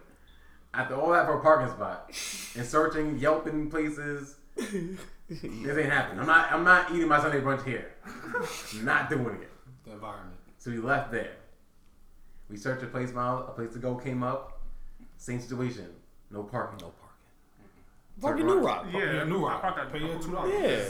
After 0.73 0.95
all 0.95 1.11
that 1.11 1.25
for 1.25 1.37
a 1.37 1.41
parking 1.41 1.69
spot 1.73 2.07
and 2.55 2.65
searching, 2.65 3.17
yelping 3.19 3.69
places, 3.69 4.35
this 4.55 4.97
ain't 5.29 5.91
happening. 5.91 6.19
I'm 6.19 6.25
not. 6.27 6.51
I'm 6.51 6.63
not 6.63 6.91
eating 6.91 7.07
my 7.07 7.21
Sunday 7.21 7.41
brunch 7.41 7.63
here. 7.63 7.93
not 8.81 9.09
doing 9.09 9.35
it. 9.41 9.49
the 9.85 9.91
environment. 9.91 10.37
So 10.57 10.71
we 10.71 10.77
left 10.77 11.11
there. 11.11 11.33
We 12.49 12.57
searched 12.57 12.83
a 12.83 12.87
place 12.87 13.15
out. 13.15 13.47
A 13.49 13.51
place 13.51 13.71
to 13.73 13.79
go 13.79 13.95
came 13.95 14.23
up. 14.23 14.61
Same 15.17 15.39
situation. 15.39 15.87
No 16.31 16.43
parking. 16.43 16.79
No 16.81 16.91
parking. 16.91 16.99
Parking 18.21 18.45
New 18.47 18.59
Rock. 18.59 18.85
Yeah, 18.91 19.13
Yeah, 19.13 19.23
New 19.25 19.45
Rock. 19.45 19.63
I. 19.63 19.85
Pay 19.91 19.99
your 19.99 20.19
two 20.19 20.31
Yeah. 20.31 20.83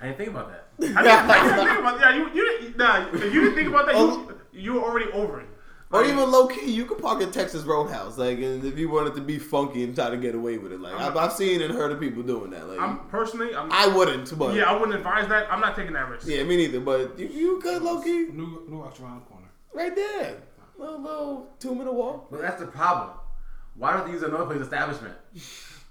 I 0.00 0.06
didn't 0.08 0.18
think 0.18 0.30
about 0.30 0.48
that. 0.50 0.66
I 0.80 1.02
didn't, 1.02 1.30
I 1.30 1.42
didn't 1.44 1.66
think 1.66 1.78
about 1.78 2.00
that. 2.00 2.14
yeah. 2.14 2.16
You 2.16 2.34
you 2.34 2.58
didn't 2.60 2.76
nah. 2.76 3.06
You 3.12 3.40
didn't 3.40 3.54
think 3.54 3.68
about 3.68 3.86
that, 3.86 3.94
Oh. 3.94 4.28
you 4.52 4.60
you 4.60 4.72
were 4.74 4.80
already 4.80 5.10
over 5.12 5.40
it. 5.40 5.46
Or 5.94 6.00
Like, 6.02 6.10
even 6.12 6.28
low 6.32 6.48
key, 6.48 6.72
you 6.72 6.86
could 6.86 6.98
park 6.98 7.22
at 7.22 7.32
Texas 7.32 7.62
Roadhouse, 7.62 8.18
like, 8.18 8.38
and 8.38 8.64
if 8.64 8.76
you 8.76 8.88
wanted 8.90 9.14
to 9.14 9.20
be 9.20 9.38
funky 9.38 9.84
and 9.84 9.94
try 9.94 10.10
to 10.10 10.16
get 10.16 10.34
away 10.34 10.58
with 10.58 10.72
it, 10.72 10.80
like, 10.80 10.92
I've, 10.94 11.16
I've 11.16 11.32
seen 11.32 11.62
and 11.62 11.72
heard 11.72 11.92
of 11.92 12.00
people 12.00 12.24
doing 12.24 12.50
that. 12.50 12.68
Like, 12.68 12.80
I'm 12.80 12.98
personally, 13.10 13.54
I'm. 13.54 13.70
I 13.70 13.86
wouldn't, 13.86 14.36
but 14.36 14.54
yeah, 14.56 14.64
I 14.64 14.72
wouldn't 14.72 14.96
advise 14.98 15.28
that. 15.28 15.46
I'm 15.52 15.60
not 15.60 15.76
taking 15.76 15.92
that 15.92 16.08
risk. 16.08 16.26
yeah, 16.26 16.42
me 16.42 16.56
neither. 16.56 16.80
But 16.80 17.16
you, 17.16 17.28
you 17.28 17.60
could 17.60 17.80
low 17.82 18.00
key 18.02 18.26
New 18.32 18.66
New 18.68 18.82
Rock's 18.82 18.98
around 18.98 19.20
the 19.20 19.26
corner. 19.26 19.46
right 19.72 19.94
there, 19.94 20.34
little 20.76 21.00
little 21.00 21.48
two 21.60 21.74
minute 21.76 21.94
walk. 21.94 22.28
But 22.30 22.40
that's 22.40 22.60
the 22.60 22.66
problem. 22.66 23.10
Why 23.76 23.92
don't 23.92 24.06
they 24.06 24.12
use 24.14 24.22
another 24.24 24.46
place 24.46 24.60
establishment? 24.60 25.14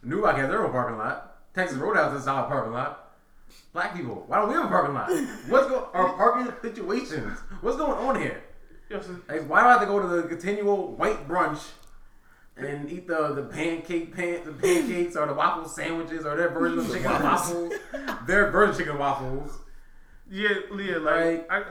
New 0.04 0.22
Rock 0.22 0.36
has 0.36 0.50
their 0.50 0.66
own 0.66 0.72
parking 0.72 0.98
lot. 0.98 1.38
Texas 1.54 1.78
Roadhouse 1.78 2.12
has 2.12 2.22
a 2.22 2.24
solid 2.26 2.48
parking 2.50 2.74
lot. 2.74 3.00
Black 3.72 3.96
people, 3.96 4.24
why 4.28 4.38
don't 4.40 4.50
we 4.50 4.56
have 4.56 4.66
a 4.66 4.68
parking 4.68 4.94
lot? 4.94 5.10
What's 5.48 5.68
going? 5.70 5.86
Our 5.94 6.14
parking 6.14 6.54
situations. 6.62 7.40
What's 7.62 7.78
going 7.78 7.92
on 8.08 8.20
here? 8.22 8.43
Yo, 8.94 9.02
so- 9.02 9.20
Like, 9.28 9.50
why 9.50 9.62
do 9.62 9.68
I 9.68 9.72
have 9.72 9.82
to 9.82 9.88
go 9.88 10.00
to 10.00 10.08
the 10.08 10.24
continual 10.28 10.94
white 10.96 11.28
brunch 11.28 11.70
and 12.56 12.90
eat 12.92 13.08
the, 13.08 13.30
the 13.34 13.42
pancake 13.44 14.16
pan, 14.16 14.42
the 14.46 14.52
pancakes 14.54 15.16
or 15.16 15.26
the 15.26 15.34
waffle 15.34 15.68
sandwiches 15.68 16.26
or 16.26 16.36
their 16.38 16.50
version 16.50 16.78
of 16.80 16.88
chicken 16.92 17.12
waffles? 17.12 17.74
Their 18.28 18.52
version 18.52 18.72
of 18.72 18.78
chicken 18.78 18.98
waffles. 19.00 19.60
yeah, 20.30 20.50
Leah, 20.70 21.00
Like- 21.00 21.50
like, 21.50 21.52
I, 21.52 21.64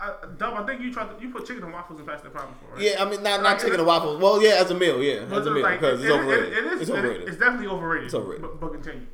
I, 0.00 0.14
Dub, 0.36 0.54
I 0.54 0.64
think 0.66 0.80
you 0.80 0.92
tried 0.92 1.16
to, 1.16 1.22
you 1.24 1.30
put 1.30 1.46
chicken 1.46 1.62
and 1.64 1.72
waffles 1.72 1.98
in 2.00 2.06
Fast 2.06 2.24
and 2.24 2.32
Problem 2.32 2.54
before, 2.54 2.74
right? 2.76 2.82
Yeah, 2.82 3.02
I 3.02 3.08
mean, 3.08 3.22
not 3.22 3.42
not 3.42 3.52
Like, 3.52 3.58
chicken 3.60 3.74
and 3.80 3.86
waffles. 3.86 4.20
Well, 4.22 4.40
yeah, 4.42 4.50
as 4.60 4.70
a 4.70 4.74
meal, 4.74 5.00
yeah, 5.02 5.24
But 5.28 5.40
as 5.40 5.46
a 5.46 5.50
meal 5.52 5.62
like, 5.62 5.80
because 5.80 6.00
it- 6.00 6.04
it's 6.06 6.12
overrated. 6.14 6.52
It, 6.52 6.52
it 6.58 6.64
is. 6.66 6.72
It's 6.72 6.74
it 6.74 6.82
is- 6.82 6.90
overrated. 6.90 7.28
it's 7.28 7.36
definitely 7.36 7.66
overrated. 7.68 8.04
It's 8.06 8.14
overrated. 8.14 8.42
But, 8.42 8.60
but 8.60 8.72
continue. 8.72 9.06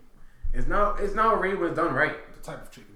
It's 0.54 0.66
not. 0.68 1.00
It's 1.00 1.14
not 1.14 1.26
already 1.34 1.54
when 1.56 1.68
it's 1.70 1.76
done 1.76 1.92
right. 1.94 2.16
The 2.34 2.40
type 2.40 2.62
of 2.62 2.70
chicken 2.70 2.84
matters. 2.92 2.93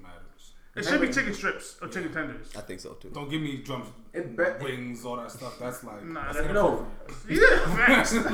It 0.78 0.84
should 0.84 1.00
be 1.00 1.09
chicken 1.09 1.34
strips 1.34 1.76
or 1.82 1.88
chicken 1.88 2.12
tenders. 2.12 2.48
I 2.56 2.60
think 2.60 2.80
so 2.80 2.92
too. 2.94 3.10
Don't 3.10 3.28
give 3.30 3.40
me 3.42 3.59
drums, 3.59 3.88
It 4.12 4.36
be- 4.36 4.44
wings, 4.64 5.05
all 5.05 5.16
that 5.16 5.30
stuff. 5.30 5.59
That's 5.59 5.82
like 5.84 6.05
Nah, 6.05 6.24
that's 6.32 6.38
that's 6.38 6.52
No, 6.55 6.86
Yeah, 7.28 7.76
facts. 7.76 8.14
like, 8.14 8.30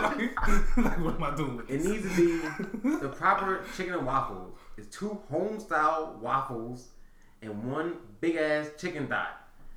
like, 0.76 0.98
what 1.04 1.14
am 1.16 1.22
I 1.22 1.34
doing 1.36 1.56
with 1.56 1.70
It 1.70 1.78
this? 1.78 1.86
needs 1.86 2.02
to 2.16 2.16
be 2.84 2.90
the 2.98 3.08
proper 3.08 3.64
chicken 3.76 3.94
and 3.94 4.06
waffles. 4.06 4.56
It's 4.76 4.94
two 4.96 5.18
home 5.30 5.58
style 5.60 6.18
waffles 6.20 6.88
and 7.42 7.70
one 7.72 7.94
big 8.20 8.36
ass 8.36 8.68
chicken 8.78 9.06
thigh. 9.06 9.28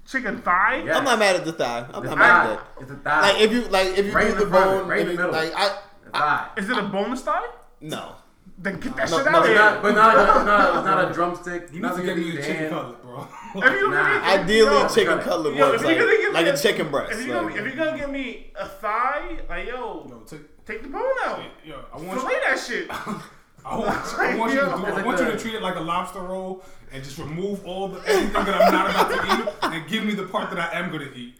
chicken 0.06 0.42
thigh. 0.42 0.84
Yeah. 0.86 0.98
I'm 0.98 1.04
not 1.04 1.20
mad 1.20 1.36
at 1.38 1.46
the 1.46 1.54
thigh. 1.54 1.86
I'm 1.94 2.04
The 2.04 2.10
not 2.10 2.18
mad 2.18 2.30
at 2.30 2.48
thigh. 2.48 2.56
that. 2.56 2.82
It's 2.82 2.92
a 2.92 2.96
thigh. 2.96 3.22
Like 3.22 3.42
if 3.42 3.52
you 3.52 3.62
like 3.70 3.88
if 3.98 4.06
you 4.06 4.12
Right 4.14 4.28
do 4.28 4.34
in 4.34 4.38
the 4.40 4.46
the 4.46 4.52
front, 4.52 4.66
bone, 4.82 4.88
right 4.90 5.00
in 5.02 5.10
if 5.10 5.18
the 5.18 5.24
it- 5.24 5.32
middle. 5.32 5.32
like 5.32 5.54
I 5.56 5.80
the 6.06 6.10
thigh. 6.12 6.50
Is 6.58 6.70
it 6.70 6.78
a 6.78 6.84
boneless 6.84 7.22
thigh? 7.22 7.46
no. 7.82 8.16
Then 8.60 8.80
get 8.80 8.96
that 8.96 9.10
No, 9.12 9.18
shit 9.18 9.26
no, 9.26 9.32
out 9.32 9.34
no, 9.34 9.40
of 9.42 9.46
here. 9.46 9.56
not, 9.56 9.82
but 9.84 9.96
not, 9.96 10.18
it's 10.38 10.46
not, 10.46 10.86
not 10.86 11.12
a 11.12 11.14
drumstick. 11.14 11.68
You 11.68 11.74
need 11.74 11.82
nothing 11.84 12.06
to 12.08 12.16
give 12.16 12.18
you 12.18 12.34
me 12.34 12.40
a 12.40 12.42
chicken 12.42 12.56
hand. 12.56 12.70
cutlet, 12.72 13.02
bro. 13.04 13.28
If 13.56 13.72
you 13.80 13.92
Nah. 13.92 14.24
Ideally, 14.26 14.72
yo, 14.72 14.86
a 14.86 14.90
chicken 14.90 15.06
cut 15.08 15.20
it. 15.20 15.24
cutlet 15.24 15.56
yo, 15.56 15.70
works 15.72 15.84
like, 15.84 15.98
like 16.00 16.46
me 16.46 16.50
a 16.52 16.58
chicken 16.58 16.90
breast. 16.90 17.12
If 17.14 17.28
you're, 17.28 17.36
like- 17.42 17.50
gonna, 17.56 17.68
if 17.68 17.76
you're 17.76 17.86
gonna 17.86 17.98
give 18.00 18.10
me 18.10 18.52
a 18.60 18.68
thigh, 18.68 19.38
like 19.48 19.68
yo, 19.68 20.08
Yo, 20.10 20.20
take, 20.26 20.66
take 20.66 20.82
the 20.82 20.90
bone 20.90 21.04
out. 21.26 21.42
yo, 21.64 21.86
I 21.94 21.98
want 21.98 22.14
you, 22.14 22.20
Fillet 22.28 22.40
that 22.46 22.60
shit. 22.60 22.88
I 23.66 23.78
want, 23.78 23.90
I 24.18 24.36
want 24.38 24.54
you 24.54 24.60
to 24.62 24.66
do. 24.66 24.72
I 24.72 25.04
want 25.04 25.20
you 25.20 25.26
to 25.26 25.38
treat 25.38 25.54
it 25.54 25.62
like 25.62 25.76
a 25.76 25.80
lobster 25.82 26.22
roll 26.22 26.64
and 26.92 27.04
just 27.04 27.18
remove 27.18 27.66
all 27.66 27.90
the 27.90 28.00
anything 28.10 28.32
that 28.34 28.62
I'm 28.62 28.74
not 28.74 28.90
about 28.90 29.10
to 29.12 29.52
eat 29.52 29.74
and 29.74 29.88
give 29.90 30.04
me 30.06 30.14
the 30.14 30.24
part 30.24 30.50
that 30.52 30.60
I 30.74 30.80
am 30.80 30.90
gonna 30.92 31.10
eat. 31.14 31.36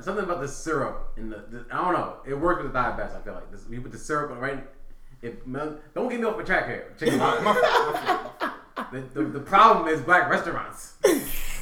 Something 0.00 0.24
about 0.24 0.40
the 0.40 0.48
syrup 0.48 1.12
in 1.16 1.28
the, 1.28 1.44
the 1.50 1.66
I 1.70 1.84
don't 1.84 1.92
know. 1.92 2.16
It 2.26 2.34
works 2.34 2.62
with 2.62 2.72
the 2.72 2.78
thigh 2.78 2.96
best. 2.96 3.14
I 3.16 3.20
feel 3.20 3.34
like 3.34 3.50
this, 3.50 3.66
we 3.68 3.78
put 3.78 3.92
the 3.92 3.98
syrup 3.98 4.40
right 4.40 4.64
If 5.22 5.46
Mel- 5.46 5.78
don't 5.94 6.08
get 6.08 6.20
me 6.20 6.26
off 6.26 6.36
the 6.36 6.44
track 6.44 6.66
here, 6.66 6.94
chicken 6.98 7.18
waffles. 7.18 7.56
the, 8.92 9.00
the, 9.14 9.24
the 9.30 9.40
problem 9.40 9.88
is 9.88 10.00
black 10.00 10.30
restaurants. 10.30 10.94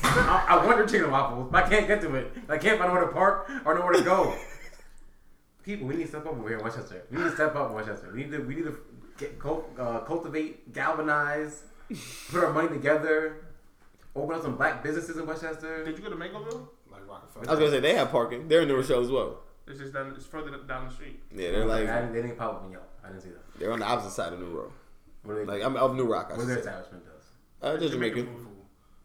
I, 0.03 0.47
I 0.49 0.67
want 0.67 0.79
your 0.79 0.87
chicken 0.87 1.11
waffles, 1.11 1.49
but 1.51 1.65
I 1.65 1.69
can't 1.69 1.87
get 1.89 2.01
to 2.03 2.15
it. 2.15 2.33
I 2.49 2.59
can't 2.59 2.79
find 2.79 2.93
nowhere 2.93 3.07
to 3.07 3.13
park 3.13 3.51
or 3.65 3.75
nowhere 3.75 3.95
to 3.95 4.03
go. 4.03 4.35
People, 5.65 5.89
we 5.89 5.97
need 5.97 6.03
to 6.05 6.09
step 6.09 6.27
up 6.27 6.33
over 6.33 6.49
here 6.49 6.59
in 6.59 6.65
Westchester. 6.65 7.03
We 7.11 7.19
need 7.19 7.25
to 7.25 7.35
step 7.35 7.57
up 7.57 7.71
in 7.71 7.77
Westchester. 7.77 8.11
We 8.15 8.23
need 8.25 8.33
to 8.33 8.39
we 8.39 8.55
need 8.57 8.65
to 8.65 8.79
get 9.19 9.35
uh, 9.45 10.01
cultivate, 10.01 10.73
galvanize, 10.73 11.63
put 12.31 12.45
our 12.45 12.53
money 12.53 12.69
together, 12.69 13.47
open 14.15 14.37
up 14.37 14.43
some 14.43 14.57
black 14.57 14.83
businesses 14.85 15.17
in 15.17 15.27
Westchester. 15.27 15.85
Did 15.85 15.97
you 15.97 16.05
go 16.05 16.11
to 16.11 16.17
Mangoville? 16.17 16.69
Like 16.91 17.09
Rockefeller. 17.09 17.49
I 17.49 17.51
was 17.53 17.59
gonna 17.59 17.71
say 17.73 17.81
they 17.81 17.95
have 17.95 18.11
parking. 18.11 18.47
They're 18.49 18.63
in 18.63 18.69
New 18.69 18.77
Rochelle 18.77 19.01
as 19.01 19.11
well. 19.11 19.41
It's 19.67 19.81
just 19.81 19.93
down. 19.93 20.13
It's 20.17 20.27
further 20.27 20.51
down 20.69 20.87
the 20.89 20.95
street. 20.95 21.21
Yeah, 21.35 21.51
they're 21.51 21.63
I 21.63 21.67
like 21.67 21.87
didn't, 21.87 22.13
they 22.13 22.23
didn't 22.23 22.39
pop 22.39 22.55
up 22.55 22.65
in 22.67 22.73
Yelp. 22.73 22.89
I 23.07 23.09
didn't 23.11 23.23
see 23.23 23.29
that. 23.31 23.59
they're 23.59 23.73
on 23.73 23.79
the 23.79 23.87
opposite 23.87 24.11
side 24.13 24.33
of 24.33 24.41
New 24.41 24.47
Road. 24.47 24.71
What 25.23 25.37
are 25.37 25.45
they? 25.47 25.53
Like 25.53 25.63
I'm 25.65 25.77
of 25.77 25.95
New 25.95 26.05
Rock. 26.05 26.29
I 26.33 26.37
what 26.37 26.41
should 26.41 26.49
their 26.49 26.57
say. 26.57 26.61
establishment 26.61 27.05
does? 27.05 27.25
Uh, 27.63 27.77
just 27.79 27.93
Jamaican 27.93 28.19
Jamaican. 28.25 28.45
food. 28.45 28.53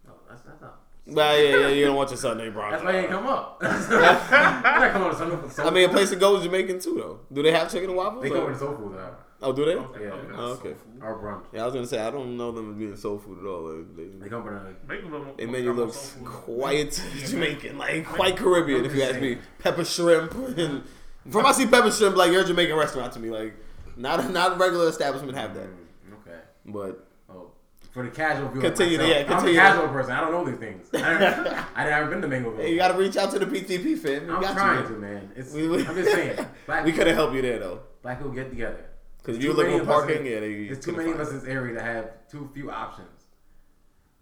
No, 0.07 0.13
that's 0.29 0.41
that's 0.43 0.61
not. 0.61 0.77
But 1.07 1.39
yeah, 1.39 1.57
yeah, 1.57 1.67
you 1.69 1.85
don't 1.85 1.95
want 1.95 2.09
your 2.11 2.17
Sunday 2.17 2.49
brunch. 2.51 2.71
That's 2.71 2.83
why 2.83 2.91
they 2.91 3.01
didn't 3.01 3.13
come 3.15 3.25
up. 3.27 3.59
They're 3.59 3.69
not 3.99 4.91
coming 4.93 5.09
to 5.09 5.15
Sunday 5.15 5.35
for 5.37 5.49
soul. 5.49 5.67
I 5.67 5.69
mean, 5.71 5.89
a 5.89 5.91
place 5.91 6.09
to 6.11 6.15
go 6.15 6.37
is 6.37 6.43
Jamaican 6.43 6.79
too, 6.79 6.93
though. 6.95 7.19
Do 7.33 7.41
they 7.41 7.51
have 7.51 7.71
chicken 7.71 7.89
and 7.89 7.97
waffles? 7.97 8.23
they 8.23 8.29
or- 8.29 8.35
come 8.35 8.45
with 8.45 8.59
soul 8.59 8.75
food 8.77 8.93
though. 8.95 9.15
Oh, 9.43 9.51
do 9.51 9.65
they? 9.65 9.73
Yeah. 9.73 9.79
okay. 10.11 10.33
Oh, 10.35 10.51
okay. 10.51 10.75
Or 11.01 11.17
brunch. 11.17 11.45
Yeah, 11.51 11.63
I 11.63 11.65
was 11.65 11.73
gonna 11.73 11.87
say 11.87 11.99
I 11.99 12.11
don't 12.11 12.37
know 12.37 12.51
them 12.51 12.69
as 12.73 12.77
being 12.77 12.95
soul 12.95 13.17
food 13.17 13.39
at 13.39 13.45
all. 13.47 13.63
Like, 13.63 13.95
They 13.95 14.03
they, 14.25 14.29
come 14.29 14.43
with 14.45 14.53
a 14.53 14.75
Mangoville. 14.87 15.35
their 15.35 15.47
menu 15.47 15.65
got 15.69 15.75
more 15.75 15.85
looks 15.87 15.97
soul 15.97 16.23
food. 16.25 16.27
quite 16.27 17.03
Jamaican, 17.25 17.77
like 17.79 18.05
quite 18.05 18.37
Caribbean, 18.37 18.85
if 18.85 18.93
you 18.93 19.01
ask 19.01 19.19
me. 19.19 19.39
Pepper 19.57 19.83
shrimp, 19.83 20.33
and 20.59 20.83
from 21.31 21.47
I 21.47 21.51
see 21.53 21.65
pepper 21.65 21.89
shrimp, 21.91 22.15
like 22.15 22.31
you're 22.31 22.43
a 22.43 22.45
Jamaican 22.45 22.75
restaurant 22.77 23.11
to 23.13 23.19
me. 23.19 23.31
Like, 23.31 23.55
not 23.97 24.29
not 24.31 24.53
a 24.53 24.55
regular 24.55 24.87
establishment 24.89 25.37
have 25.37 25.53
that. 25.55 25.67
Mm, 25.67 26.13
okay. 26.21 26.39
But 26.65 27.07
Oh, 27.29 27.51
for 27.91 28.03
the 28.03 28.09
casual 28.09 28.49
viewer, 28.49 28.61
Continue 28.61 28.97
to- 28.97 29.03
myself, 29.03 29.27
yeah, 29.27 29.37
I'm 29.37 29.47
a 29.47 29.53
casual 29.53 29.87
person. 29.89 30.11
I 30.11 30.19
don't 30.21 30.31
know 30.31 30.45
these 30.45 30.59
things. 30.59 30.89
I 30.93 30.97
never, 31.17 31.65
I 31.75 31.83
never 31.85 32.09
been 32.09 32.21
to 32.21 32.27
Mango. 32.27 32.55
hey, 32.57 32.71
you 32.71 32.77
gotta 32.77 32.97
reach 32.97 33.15
out 33.17 33.31
to 33.31 33.39
the 33.39 33.45
PTP 33.45 33.97
fam. 33.97 34.27
We 34.27 34.33
I'm 34.33 34.41
got 34.41 34.53
trying 34.53 34.83
you. 34.83 34.87
to, 34.95 34.99
man. 34.99 35.31
It's, 35.35 35.53
We- 35.53 35.67
we- 35.67 35.85
I'm 35.85 35.95
just 35.95 36.11
saying. 36.11 36.45
Black, 36.65 36.85
We 36.85 36.91
couldn't 36.91 37.15
help 37.15 37.33
you 37.33 37.41
there 37.41 37.59
though, 37.59 37.81
black 38.01 38.17
people 38.19 38.31
get 38.33 38.49
together. 38.49 38.85
because 39.17 39.35
if 39.37 39.41
Too 39.41 39.47
you're 39.47 39.55
looking 39.55 39.71
many 39.73 39.85
for 39.85 39.91
parking, 39.91 40.25
in- 40.25 40.31
yeah, 40.31 40.39
they, 40.41 40.65
There's 40.67 40.79
too 40.83 40.91
many 40.93 41.11
of 41.11 41.19
us 41.19 41.29
in 41.29 41.39
this 41.39 41.45
area 41.47 41.73
that 41.75 41.83
have 41.83 42.11
too 42.29 42.49
few 42.53 42.69
options. 42.71 43.07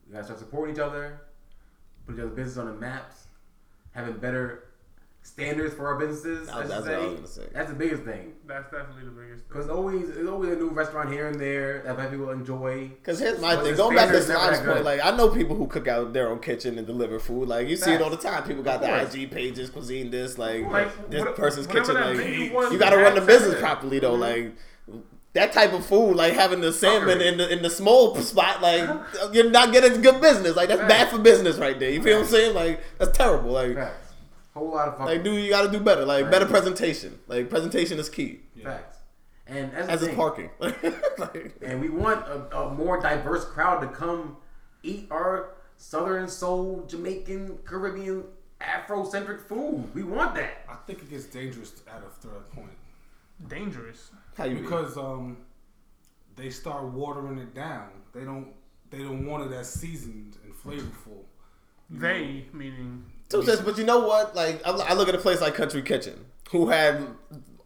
We 0.07 0.13
gotta 0.13 0.23
start 0.25 0.39
supporting 0.39 0.75
each 0.75 0.81
other, 0.81 1.21
put 2.05 2.15
each 2.15 2.21
other's 2.21 2.35
business 2.35 2.57
on 2.57 2.65
the 2.67 2.73
maps, 2.73 3.27
having 3.91 4.17
better 4.17 4.63
standards 5.21 5.73
for 5.75 5.87
our 5.87 5.95
businesses. 5.99 6.47
That's- 6.47 6.65
I 6.65 6.67
that's 6.67 6.85
what 6.87 6.93
I 6.95 6.97
was 7.05 7.13
gonna 7.15 7.27
say. 7.27 7.47
That's 7.53 7.69
the 7.69 7.75
biggest 7.75 8.03
thing. 8.03 8.33
That's 8.47 8.71
definitely 8.71 9.03
the 9.05 9.11
biggest. 9.11 9.43
thing. 9.45 9.47
Because 9.49 9.69
always, 9.69 10.07
there's 10.13 10.27
always 10.29 10.51
a 10.51 10.55
new 10.55 10.69
restaurant 10.69 11.11
here 11.11 11.27
and 11.27 11.39
there 11.39 11.81
that 11.85 11.95
black 11.95 12.09
people 12.11 12.29
enjoy. 12.31 12.87
Because 12.89 13.19
here's 13.19 13.39
my 13.39 13.55
But 13.55 13.63
thing. 13.65 13.75
Going 13.75 13.95
back 13.95 14.09
to 14.09 14.21
standard's 14.21 14.57
Slime's 14.59 14.73
point, 14.73 14.85
like 14.85 15.01
I 15.03 15.15
know 15.15 15.29
people 15.29 15.55
who 15.55 15.67
cook 15.67 15.87
out 15.87 16.13
their 16.13 16.29
own 16.29 16.39
kitchen 16.39 16.77
and 16.77 16.87
deliver 16.87 17.19
food. 17.19 17.47
Like 17.47 17.67
you 17.67 17.75
see 17.75 17.91
it 17.93 18.01
all 18.01 18.09
the 18.09 18.17
time. 18.17 18.43
People 18.43 18.63
got 18.63 18.81
the. 18.81 18.89
IG 18.89 19.31
pages, 19.31 19.69
cuisine 19.69 20.09
this, 20.11 20.37
like, 20.37 20.65
Like, 20.69 21.09
this 21.09 21.21
what- 21.23 21.35
person's 21.35 21.67
kitchen. 21.67 21.93
Like 21.95 22.17
menu 22.17 22.45
you 22.71 22.77
got 22.77 22.89
to 22.91 22.97
run 22.97 23.15
the 23.15 23.21
business 23.21 23.53
it. 23.55 23.59
properly 23.59 23.99
though. 23.99 24.15
Mhm. 24.17 24.19
Like 24.19 24.51
that 25.33 25.53
type 25.53 25.73
of 25.73 25.85
food, 25.85 26.15
like 26.15 26.33
having 26.33 26.59
the 26.59 26.73
salmon 26.73 27.21
in 27.21 27.37
the 27.37 27.47
in 27.53 27.61
the 27.61 27.69
small 27.69 28.15
spot, 28.15 28.61
like 28.61 28.89
you're 29.31 29.49
not 29.51 29.71
getting 29.71 30.01
good 30.01 30.19
business. 30.21 30.55
Like 30.55 30.69
that's 30.69 30.81
bad 30.81 31.09
for 31.09 31.19
business 31.19 31.57
right 31.57 31.77
there. 31.79 31.91
You 31.91 32.01
feel 32.01 32.17
what 32.17 32.25
I'm 32.25 32.31
saying? 32.31 32.55
Like 32.55 32.81
that's 32.97 33.15
terrible. 33.15 33.51
Like 33.51 33.75
Facts. 33.75 34.08
Whole 34.59 34.71
lot 34.71 34.87
of 34.89 34.93
fucking 34.97 35.05
like 35.05 35.23
dude, 35.23 35.43
you 35.43 35.49
got 35.49 35.63
to 35.63 35.71
do 35.71 35.79
better. 35.83 36.05
Like 36.05 36.23
Right. 36.23 36.31
better 36.31 36.45
presentation. 36.45 37.19
Like 37.27 37.49
presentation 37.49 37.97
is 37.99 38.09
key. 38.09 38.41
facts. 38.63 38.97
And 39.47 39.73
as, 39.73 39.87
As 39.89 40.01
the 40.01 40.09
is 40.09 40.15
parking. 40.15 40.49
like, 40.59 41.55
And 41.63 41.81
we 41.81 41.89
want 41.89 42.27
a, 42.27 42.55
a 42.55 42.73
more 42.75 43.01
diverse 43.01 43.45
crowd 43.45 43.79
to 43.79 43.87
come 43.87 44.37
eat 44.83 45.07
our 45.09 45.55
Southern 45.77 46.27
soul, 46.27 46.85
Jamaican, 46.87 47.59
Caribbean, 47.65 48.25
Afrocentric 48.61 49.41
food. 49.41 49.89
We 49.95 50.03
want 50.03 50.35
that. 50.35 50.65
I 50.69 50.75
think 50.85 50.99
it 50.99 51.09
gets 51.09 51.25
dangerous 51.25 51.81
at 51.87 52.03
a 52.03 52.09
third 52.09 52.47
point 52.51 52.71
dangerous. 53.47 54.11
how 54.37 54.45
you 54.45 54.59
because 54.61 54.97
um, 54.97 55.37
they 56.35 56.49
start 56.49 56.83
watering 56.85 57.37
it 57.39 57.55
down. 57.55 57.89
They 58.13 58.23
don't. 58.25 58.47
They 58.89 58.99
don't 58.99 59.25
want 59.25 59.51
it 59.51 59.55
as 59.55 59.71
seasoned 59.71 60.37
and 60.43 60.53
flavorful. 60.53 61.23
They 61.89 62.45
meaning 62.53 63.05
Two 63.29 63.43
cents, 63.43 63.61
but 63.61 63.77
you 63.77 63.83
know 63.83 63.99
what? 63.99 64.35
Like, 64.35 64.65
I, 64.65 64.71
I 64.71 64.93
look 64.93 65.07
at 65.07 65.15
a 65.15 65.19
place 65.19 65.39
like 65.39 65.53
Country 65.53 65.81
Kitchen, 65.81 66.25
who 66.51 66.69
had 66.69 67.05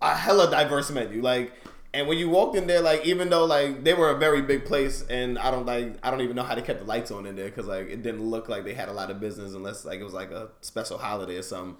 a 0.01 0.15
hella 0.15 0.51
diverse 0.51 0.91
menu. 0.91 1.21
Like, 1.21 1.53
and 1.93 2.07
when 2.07 2.17
you 2.17 2.29
walked 2.29 2.55
in 2.57 2.67
there, 2.67 2.81
like, 2.81 3.05
even 3.05 3.29
though 3.29 3.45
like 3.45 3.83
they 3.83 3.93
were 3.93 4.09
a 4.09 4.17
very 4.17 4.41
big 4.41 4.65
place, 4.65 5.05
and 5.09 5.39
I 5.39 5.51
don't 5.51 5.65
like, 5.65 5.95
I 6.03 6.11
don't 6.11 6.21
even 6.21 6.35
know 6.35 6.43
how 6.43 6.55
they 6.55 6.61
kept 6.61 6.79
the 6.79 6.85
lights 6.85 7.11
on 7.11 7.25
in 7.25 7.35
there 7.35 7.45
because 7.45 7.67
like 7.67 7.89
it 7.89 8.03
didn't 8.03 8.23
look 8.23 8.49
like 8.49 8.65
they 8.65 8.73
had 8.73 8.89
a 8.89 8.93
lot 8.93 9.09
of 9.09 9.19
business 9.19 9.53
unless 9.53 9.85
like 9.85 9.99
it 9.99 10.03
was 10.03 10.13
like 10.13 10.31
a 10.31 10.49
special 10.61 10.97
holiday 10.97 11.37
or 11.37 11.43
something. 11.43 11.77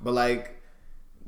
But 0.00 0.14
like. 0.14 0.55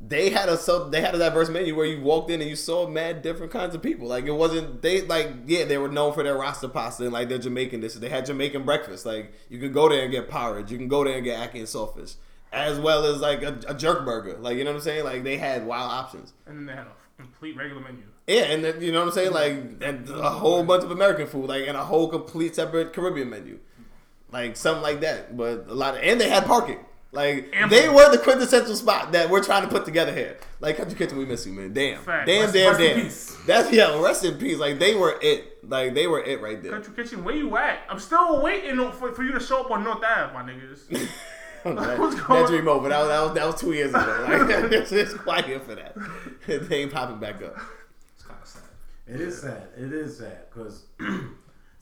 They 0.01 0.29
had 0.29 0.47
a 0.47 0.57
so 0.57 0.89
they 0.89 1.01
had 1.01 1.13
a 1.13 1.19
diverse 1.19 1.49
menu 1.49 1.75
where 1.75 1.85
you 1.85 2.01
walked 2.01 2.31
in 2.31 2.39
and 2.39 2.49
you 2.49 2.55
saw 2.55 2.87
mad 2.87 3.21
different 3.21 3.51
kinds 3.51 3.75
of 3.75 3.83
people. 3.83 4.07
Like 4.07 4.25
it 4.25 4.31
wasn't 4.31 4.81
they 4.81 5.01
like 5.01 5.29
yeah 5.45 5.65
they 5.65 5.77
were 5.77 5.89
known 5.89 6.13
for 6.13 6.23
their 6.23 6.37
rasta 6.37 6.69
pasta 6.69 7.03
and 7.03 7.13
like 7.13 7.27
their 7.29 7.37
Jamaican 7.37 7.81
dishes. 7.81 7.99
They 7.99 8.09
had 8.09 8.25
Jamaican 8.25 8.63
breakfast. 8.63 9.05
Like 9.05 9.33
you 9.49 9.59
can 9.59 9.73
go 9.73 9.89
there 9.89 10.03
and 10.03 10.11
get 10.11 10.29
porridge. 10.29 10.71
You 10.71 10.77
can 10.77 10.87
go 10.87 11.03
there 11.03 11.15
and 11.15 11.23
get 11.23 11.37
ackee 11.37 11.59
and 11.59 11.67
saltfish 11.67 12.15
as 12.51 12.79
well 12.79 13.05
as 13.05 13.19
like 13.19 13.43
a, 13.43 13.59
a 13.67 13.73
jerk 13.73 14.05
burger. 14.05 14.37
Like 14.39 14.57
you 14.57 14.63
know 14.63 14.71
what 14.71 14.77
I'm 14.77 14.83
saying? 14.83 15.03
Like 15.03 15.23
they 15.23 15.37
had 15.37 15.65
wild 15.65 15.91
options. 15.91 16.33
and 16.45 16.57
then 16.57 16.65
they 16.65 16.73
had 16.73 16.87
a 16.87 16.93
complete 17.17 17.55
regular 17.57 17.81
menu. 17.81 18.03
Yeah, 18.27 18.43
and 18.43 18.63
then, 18.63 18.81
you 18.81 18.91
know 18.91 18.99
what 18.99 19.07
I'm 19.07 19.13
saying? 19.13 19.31
Like 19.31 19.53
and 19.81 20.09
a 20.09 20.29
whole 20.29 20.63
bunch 20.63 20.83
of 20.83 20.91
American 20.91 21.27
food, 21.27 21.49
like 21.49 21.67
and 21.67 21.75
a 21.75 21.83
whole 21.83 22.07
complete 22.07 22.55
separate 22.55 22.93
Caribbean 22.93 23.29
menu, 23.29 23.59
like 24.31 24.55
something 24.55 24.83
like 24.83 25.01
that. 25.01 25.35
But 25.35 25.65
a 25.67 25.73
lot 25.73 25.95
of 25.95 26.03
and 26.03 26.21
they 26.21 26.29
had 26.29 26.45
parking. 26.45 26.79
Like 27.11 27.49
Ample. 27.53 27.75
they 27.75 27.89
were 27.89 28.11
the 28.11 28.19
quintessential 28.19 28.75
spot 28.75 29.13
that 29.13 29.29
we're 29.29 29.43
trying 29.43 29.63
to 29.63 29.67
put 29.67 29.83
together 29.83 30.13
here. 30.13 30.37
Like 30.59 30.77
Country 30.77 30.95
Kitchen, 30.95 31.17
we 31.17 31.25
miss 31.25 31.45
you, 31.45 31.53
man. 31.53 31.73
Damn, 31.73 32.01
Fact. 32.03 32.27
damn, 32.27 32.41
Rest- 32.41 32.53
damn, 32.53 32.67
rest 32.69 32.79
in 32.81 32.95
damn. 32.95 33.05
peace. 33.05 33.37
That's 33.47 33.71
yeah, 33.71 34.01
rest 34.01 34.23
in 34.23 34.37
peace. 34.37 34.57
Like 34.59 34.77
they 34.77 34.93
were 34.93 35.17
it. 35.21 35.67
Like 35.67 35.95
they 35.95 36.05
were 36.05 36.21
it 36.23 36.39
right 36.39 36.61
there. 36.61 36.71
Country 36.71 36.93
Kitchen, 36.93 37.23
where 37.23 37.35
you 37.35 37.57
at? 37.57 37.79
I'm 37.89 37.99
still 37.99 38.41
waiting 38.43 38.77
for, 38.91 39.11
for 39.11 39.23
you 39.23 39.31
to 39.31 39.39
show 39.39 39.61
up 39.61 39.71
on 39.71 39.83
North 39.83 40.03
Ave, 40.03 40.33
my 40.33 40.43
niggas. 40.43 40.87
that, 41.63 41.99
What's 41.99 42.15
that 42.15 42.27
going 42.27 42.45
dream 42.45 42.67
over. 42.67 42.89
That 42.89 42.99
was, 42.99 43.07
that 43.09 43.21
was 43.23 43.33
that 43.33 43.45
was 43.47 43.59
two 43.59 43.73
years 43.73 43.89
ago. 43.89 44.25
Like 44.29 44.71
it's, 44.71 44.91
it's 44.91 45.13
quiet 45.15 45.63
for 45.65 45.75
that. 45.75 45.95
they 46.45 46.83
ain't 46.83 46.93
popping 46.93 47.19
back 47.19 47.41
up. 47.41 47.57
It's 48.15 48.23
kind 48.23 48.39
of 48.39 48.47
sad. 48.47 48.63
It 49.07 49.19
is 49.21 49.41
sad. 49.41 49.67
It 49.75 49.91
is 49.93 50.17
sad 50.19 50.41
because 50.53 50.83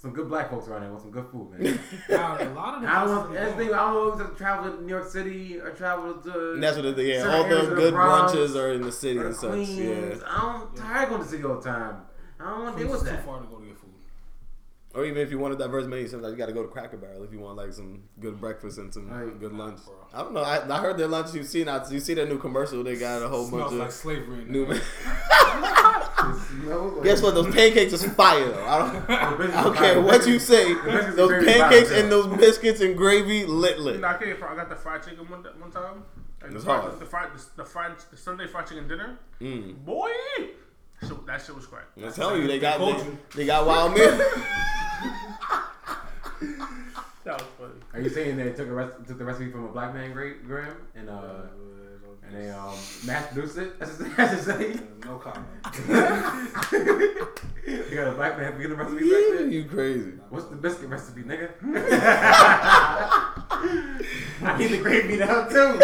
some 0.07 0.15
good 0.15 0.29
black 0.29 0.49
folks 0.49 0.67
around 0.67 0.81
here 0.83 0.91
want 0.91 1.01
some 1.01 1.11
good 1.11 1.25
food, 1.31 1.51
man. 1.59 1.79
Now, 2.09 2.37
a 2.39 2.45
lot 2.53 2.75
of 2.75 2.81
the 2.81 2.87
I 2.89 3.05
don't 3.05 3.07
places 3.07 3.17
want. 3.17 3.29
we 3.29 3.35
That's 3.35 3.51
the 3.51 3.57
go- 3.57 3.65
thing. 3.65 3.73
I 3.73 3.77
don't 3.93 4.17
want 4.19 4.31
to 4.31 4.35
travel 4.37 4.71
to 4.71 4.81
New 4.83 4.89
York 4.89 5.09
City 5.09 5.59
or 5.59 5.71
travel 5.71 6.13
to. 6.15 6.53
And 6.53 6.63
that's 6.63 6.77
what 6.77 6.85
it, 6.85 6.97
yeah. 6.99 7.21
certain 7.23 7.33
All 7.35 7.43
the 7.69 7.75
good 7.75 7.93
Bronx 7.93 8.33
brunches 8.33 8.55
are 8.55 8.71
in 8.73 8.81
the 8.81 8.91
city 8.91 9.19
and 9.19 9.35
such. 9.35 9.51
Queens. 9.51 9.77
Yeah. 9.77 10.15
I'm 10.25 10.75
tired 10.75 11.09
going 11.09 11.21
to 11.21 11.25
the 11.25 11.31
city 11.31 11.43
all 11.43 11.55
the 11.55 11.61
time. 11.61 11.97
I 12.39 12.49
don't 12.51 12.63
want 12.63 12.77
to 12.77 12.83
deal 12.83 12.93
It's 12.93 13.01
with 13.03 13.09
too 13.11 13.15
that. 13.17 13.25
far 13.25 13.39
to 13.41 13.47
go 13.47 13.59
to 13.59 13.65
get 13.65 13.77
food. 13.77 13.89
Or 14.93 15.05
even 15.05 15.21
if 15.21 15.29
you 15.29 15.37
want 15.39 15.53
a 15.53 15.57
diverse 15.57 15.85
menu, 15.85 16.07
sometimes 16.07 16.31
you 16.31 16.37
got 16.37 16.45
to 16.47 16.53
go 16.53 16.63
to 16.63 16.69
Cracker 16.69 16.97
Barrel 16.97 17.23
if 17.23 17.31
you 17.31 17.39
want 17.39 17.57
like 17.57 17.71
some 17.73 18.03
good 18.19 18.39
breakfast 18.39 18.77
and 18.79 18.91
some 18.93 19.09
Right. 19.09 19.37
good 19.39 19.53
lunch. 19.53 19.79
I 20.13 20.19
don't 20.23 20.33
know. 20.33 20.41
I, 20.41 20.67
I 20.67 20.79
heard 20.81 20.97
their 20.97 21.07
lunch. 21.07 21.33
You 21.35 21.43
see 21.43 21.63
now? 21.63 21.83
You 21.89 21.99
see 21.99 22.13
that 22.15 22.27
new 22.29 22.37
commercial? 22.39 22.83
They 22.83 22.95
got 22.95 23.21
a 23.21 23.27
whole 23.27 23.45
smells 23.45 23.71
bunch 23.71 23.79
like 23.79 23.87
of 23.89 23.93
slavery. 23.93 24.45
New. 24.45 24.65
there. 26.65 26.75
Like- 26.77 27.03
Guess 27.03 27.21
what? 27.21 27.35
Those 27.35 27.53
pancakes 27.53 27.93
is 27.93 28.05
fire. 28.13 28.49
Though. 28.49 28.65
I 28.65 28.77
don't. 28.79 29.09
I 29.53 29.63
don't 29.63 29.75
care 29.75 30.01
what 30.01 30.27
you 30.27 30.39
say. 30.39 30.73
Those 31.11 31.43
pancakes 31.45 31.91
and 31.91 32.11
those 32.11 32.27
biscuits 32.37 32.81
and 32.81 32.95
gravy 32.97 33.45
lit 33.45 33.79
lit. 33.79 33.99
Nah, 33.99 34.11
I 34.11 34.17
can't. 34.17 34.41
I 34.41 34.55
got 34.55 34.69
the 34.69 34.75
fried 34.75 35.03
chicken 35.03 35.27
one, 35.29 35.43
one 35.59 35.71
time. 35.71 36.03
And 36.41 36.53
It's 36.53 36.63
the 36.63 36.69
fried, 36.69 36.81
hard. 36.81 36.99
The 36.99 37.05
fried, 37.05 37.29
the, 37.35 37.63
the 37.63 37.65
fried, 37.65 37.91
the 38.11 38.17
Sunday 38.17 38.47
fried 38.47 38.67
chicken 38.67 38.87
dinner. 38.87 39.17
Mm. 39.41 39.83
Boy, 39.83 40.11
so 41.01 41.15
that 41.25 41.41
shit 41.41 41.55
was 41.55 41.65
crack. 41.65 41.85
I'm 42.01 42.13
telling 42.13 42.41
you, 42.43 42.47
they 42.47 42.59
got 42.59 42.79
they, 42.79 43.05
they 43.35 43.45
got 43.45 43.65
wild 43.65 43.93
meal. 43.93 44.19
That 47.23 47.41
was 47.41 47.47
funny. 47.59 47.73
Are 47.93 47.99
you 47.99 48.09
saying 48.09 48.37
they 48.37 48.51
took 48.53 48.69
a 48.69 48.71
rec- 48.71 49.05
took 49.05 49.17
the 49.17 49.25
recipe 49.25 49.51
from 49.51 49.65
a 49.65 49.67
black 49.67 49.93
man 49.93 50.13
gra- 50.13 50.35
Graham 50.45 50.77
and 50.95 51.09
uh 51.09 51.41
and 52.27 52.35
they 52.43 52.49
um 52.51 52.75
mass 53.05 53.27
produced 53.31 53.57
it? 53.57 53.79
That's 53.79 53.99
what 53.99 54.15
that's 54.17 54.45
what 54.47 54.57
they 54.59 54.73
say. 54.73 54.79
No 55.05 55.17
comment. 55.17 55.47
You 57.67 57.95
got 57.95 58.07
a 58.07 58.11
black 58.15 58.37
man 58.37 58.53
forget 58.53 58.69
the 58.69 58.75
recipe 58.77 58.99
back 59.01 59.09
Yeah, 59.11 59.37
there? 59.39 59.47
you 59.49 59.65
crazy. 59.65 60.11
What's 60.29 60.45
the 60.45 60.55
biscuit 60.55 60.87
recipe, 60.87 61.23
nigga? 61.23 61.49
I 64.41 64.57
need 64.57 64.67
the 64.71 64.77
gravy 64.77 65.17
now 65.17 65.43
too. 65.47 65.77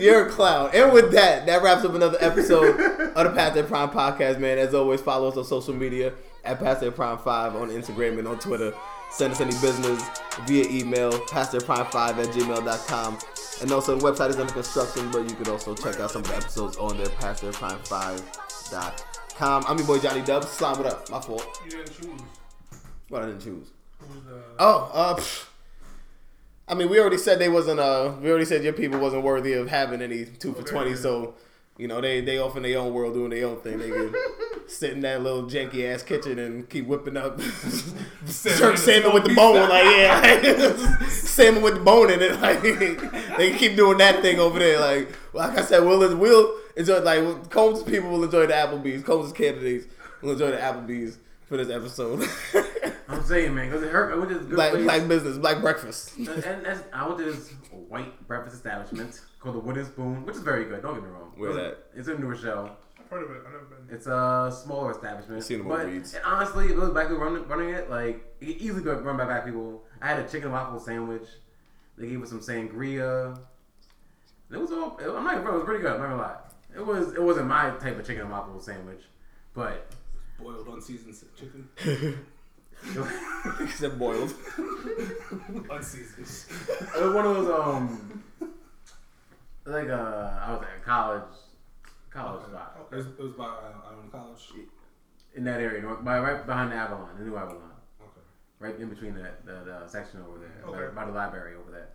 You're 0.00 0.26
a 0.26 0.30
clown. 0.30 0.70
And 0.72 0.92
with 0.92 1.12
that, 1.12 1.44
that 1.46 1.62
wraps 1.62 1.84
up 1.84 1.94
another 1.94 2.16
episode 2.20 2.80
of 2.80 3.24
the 3.24 3.30
Past 3.36 3.54
That 3.56 3.68
Prime 3.68 3.90
podcast, 3.90 4.38
man. 4.40 4.56
As 4.58 4.72
always, 4.74 5.00
follow 5.02 5.28
us 5.28 5.36
on 5.36 5.44
social 5.44 5.74
media 5.74 6.12
at 6.44 6.58
Past 6.58 6.80
That 6.80 6.96
Prime 6.96 7.18
5 7.18 7.56
on 7.56 7.68
Instagram 7.68 8.18
and 8.18 8.26
on 8.26 8.38
Twitter. 8.38 8.72
Send 9.10 9.32
us 9.32 9.40
any 9.40 9.52
business 9.60 10.02
via 10.46 10.64
email, 10.68 11.12
pastthatprime5 11.12 11.94
at 11.94 12.28
gmail.com. 12.34 13.18
And 13.62 13.70
also, 13.72 13.96
the 13.96 14.04
website 14.04 14.30
is 14.30 14.36
under 14.36 14.52
construction, 14.52 15.10
but 15.10 15.28
you 15.28 15.36
could 15.36 15.48
also 15.48 15.74
check 15.74 16.00
out 16.00 16.10
some 16.10 16.22
of 16.22 16.28
the 16.28 16.36
episodes 16.36 16.76
on 16.76 16.96
there, 16.98 17.06
pastthatprime5 17.06 18.20
Applebee's.com. 18.70 19.64
I'm 19.68 19.78
your 19.78 19.86
boy 19.86 19.98
Johnny 19.98 20.22
Dubs. 20.22 20.48
Slime 20.48 20.80
it 20.80 20.86
up. 20.86 21.10
My 21.10 21.20
fault. 21.20 21.46
You 21.64 21.70
didn't 21.70 21.92
choose. 22.00 22.20
What 23.08 23.22
I 23.22 23.26
didn't 23.26 23.42
choose. 23.42 23.68
The? 24.00 24.40
Oh, 24.58 24.90
uh, 24.92 25.14
pff. 25.16 25.46
I 26.66 26.74
mean, 26.74 26.88
we 26.88 26.98
already 26.98 27.18
said 27.18 27.38
they 27.38 27.48
wasn't. 27.48 27.80
Uh, 27.80 28.12
we 28.20 28.30
already 28.30 28.44
said 28.46 28.64
your 28.64 28.72
people 28.72 28.98
wasn't 28.98 29.22
worthy 29.22 29.52
of 29.52 29.68
having 29.68 30.00
any 30.02 30.24
two 30.24 30.52
for 30.52 30.60
Okay. 30.62 30.70
twenty. 30.70 30.96
So, 30.96 31.34
you 31.76 31.86
know, 31.88 32.00
they 32.00 32.20
they 32.20 32.38
off 32.38 32.56
in 32.56 32.62
their 32.62 32.78
own 32.78 32.92
world 32.94 33.14
doing 33.14 33.30
their 33.30 33.46
own 33.46 33.60
thing. 33.60 33.78
They 33.78 33.90
sit 34.66 34.92
in 34.92 35.00
that 35.00 35.22
little 35.22 35.44
janky 35.44 35.92
ass 35.92 36.02
kitchen 36.02 36.38
and 36.38 36.68
keep 36.68 36.86
whipping 36.86 37.16
up 37.16 37.38
jerk 38.58 38.76
salmon 38.78 39.12
with 39.12 39.24
the 39.24 39.34
bone. 39.34 39.68
Like 39.68 39.84
yeah, 39.84 40.98
like, 41.00 41.10
salmon 41.10 41.62
with 41.62 41.74
the 41.74 41.80
bone 41.80 42.10
in 42.10 42.22
it. 42.22 42.34
Like 42.44 42.62
they 43.36 43.56
keep 43.56 43.76
doing 43.76 43.98
that 43.98 44.20
thing 44.22 44.38
over 44.38 44.58
there. 44.58 44.80
Like 44.80 45.08
like 45.32 45.58
I 45.58 45.62
said, 45.62 45.80
we'll 45.80 46.16
we'll 46.16 46.58
enjoy. 46.76 47.00
Like 47.00 47.50
Combs 47.50 47.82
people 47.82 48.10
will 48.10 48.24
enjoy 48.24 48.46
the 48.46 48.52
Applebee's. 48.52 49.02
Combs 49.02 49.32
candidates 49.32 49.86
will 50.20 50.32
enjoy 50.32 50.50
the 50.50 50.58
Applebee's 50.58 51.18
for 51.46 51.56
this 51.56 51.70
episode. 51.70 52.28
I'm 53.08 53.22
saying, 53.24 53.54
man, 53.54 53.70
because 53.70 53.82
it 53.82 53.90
hurt. 53.90 54.12
I 54.12 54.16
went 54.16 54.30
to 54.30 54.38
this 54.38 54.46
good 54.46 54.56
black 54.56 54.72
place. 54.72 54.84
black 54.84 55.08
business, 55.08 55.38
black 55.38 55.60
breakfast. 55.60 56.16
and, 56.16 56.28
and 56.28 56.64
that's, 56.64 56.82
I 56.92 57.06
went 57.06 57.18
to 57.18 57.24
this 57.24 57.50
white 57.88 58.26
breakfast 58.26 58.56
establishment 58.56 59.20
called 59.40 59.56
the 59.56 59.60
Wooden 59.60 59.84
Spoon, 59.84 60.24
which 60.24 60.36
is 60.36 60.42
very 60.42 60.64
good. 60.64 60.82
Don't 60.82 60.94
get 60.94 61.04
me 61.04 61.10
wrong. 61.10 61.32
Where's 61.36 61.56
that? 61.56 61.78
It's 61.94 62.08
in 62.08 62.20
New 62.20 62.28
Rochelle. 62.28 62.76
I've 63.14 63.20
heard 63.20 63.30
of 63.30 63.36
it. 63.36 63.42
I've 63.46 63.52
never 63.52 63.64
been. 63.64 63.94
It's 63.94 64.06
a 64.06 64.56
smaller 64.64 64.90
establishment. 64.90 65.38
I've 65.38 65.44
seen 65.44 65.58
them 65.58 65.68
but 65.68 65.80
on 65.80 65.86
Reeds. 65.86 66.14
and 66.14 66.24
honestly, 66.24 66.66
it 66.66 66.76
was 66.76 66.90
black 66.90 67.08
people 67.08 67.22
running, 67.24 67.46
running 67.48 67.70
it, 67.70 67.90
like 67.90 68.24
it 68.40 68.46
could 68.46 68.56
easily 68.56 68.82
be 68.82 68.90
run 68.90 69.16
by 69.16 69.24
black 69.24 69.44
people. 69.44 69.84
I 70.02 70.08
had 70.08 70.18
a 70.20 70.28
chicken 70.28 70.50
waffle 70.52 70.80
sandwich. 70.80 71.26
They 71.96 72.08
gave 72.08 72.22
us 72.22 72.28
some 72.30 72.40
sangria. 72.40 73.38
It 74.50 74.56
was 74.58 74.70
all. 74.72 74.98
I'm 75.00 75.24
not 75.24 75.36
gonna. 75.44 75.50
It 75.50 75.58
was 75.58 75.64
pretty 75.64 75.82
good. 75.82 75.92
I'm 75.92 76.00
not 76.00 76.08
gonna 76.08 76.22
lie. 76.22 76.36
It 76.74 76.84
was. 76.84 77.12
It 77.14 77.22
wasn't 77.22 77.46
my 77.46 77.70
type 77.70 77.98
of 77.98 78.06
chicken 78.06 78.22
and 78.22 78.30
waffle 78.30 78.60
sandwich, 78.60 79.02
but 79.54 79.86
Boiled 80.40 80.66
unseasoned 80.66 81.14
chicken. 81.36 81.68
Except 83.60 83.98
boiled. 83.98 84.34
Unseasoned. 85.70 86.26
it 86.96 87.02
was 87.02 87.14
one 87.14 87.24
of 87.24 87.36
those 87.36 87.60
um, 87.60 88.22
like 89.64 89.88
uh, 89.88 90.30
I 90.42 90.52
was 90.52 90.62
at 90.62 90.84
college, 90.84 91.22
college 92.14 92.44
spot 92.46 92.86
It 92.90 92.94
was, 92.96 93.06
it 93.06 93.18
was 93.18 93.32
by 93.32 93.44
uh, 93.44 94.08
college. 94.10 94.40
in 95.34 95.44
that 95.44 95.60
area, 95.60 95.82
by 96.02 96.18
right 96.20 96.46
behind 96.46 96.70
the 96.72 96.76
Avalon, 96.76 97.10
the 97.18 97.24
new 97.24 97.36
Avalon. 97.36 97.70
Okay. 98.00 98.20
right 98.60 98.78
in 98.78 98.88
between 98.88 99.14
the, 99.14 99.30
the, 99.44 99.64
the 99.64 99.88
section 99.88 100.20
over 100.26 100.38
there, 100.38 100.64
Okay. 100.66 100.94
by, 100.94 101.02
by 101.02 101.06
the 101.10 101.12
library 101.12 101.56
over 101.56 101.70
there. 101.70 101.88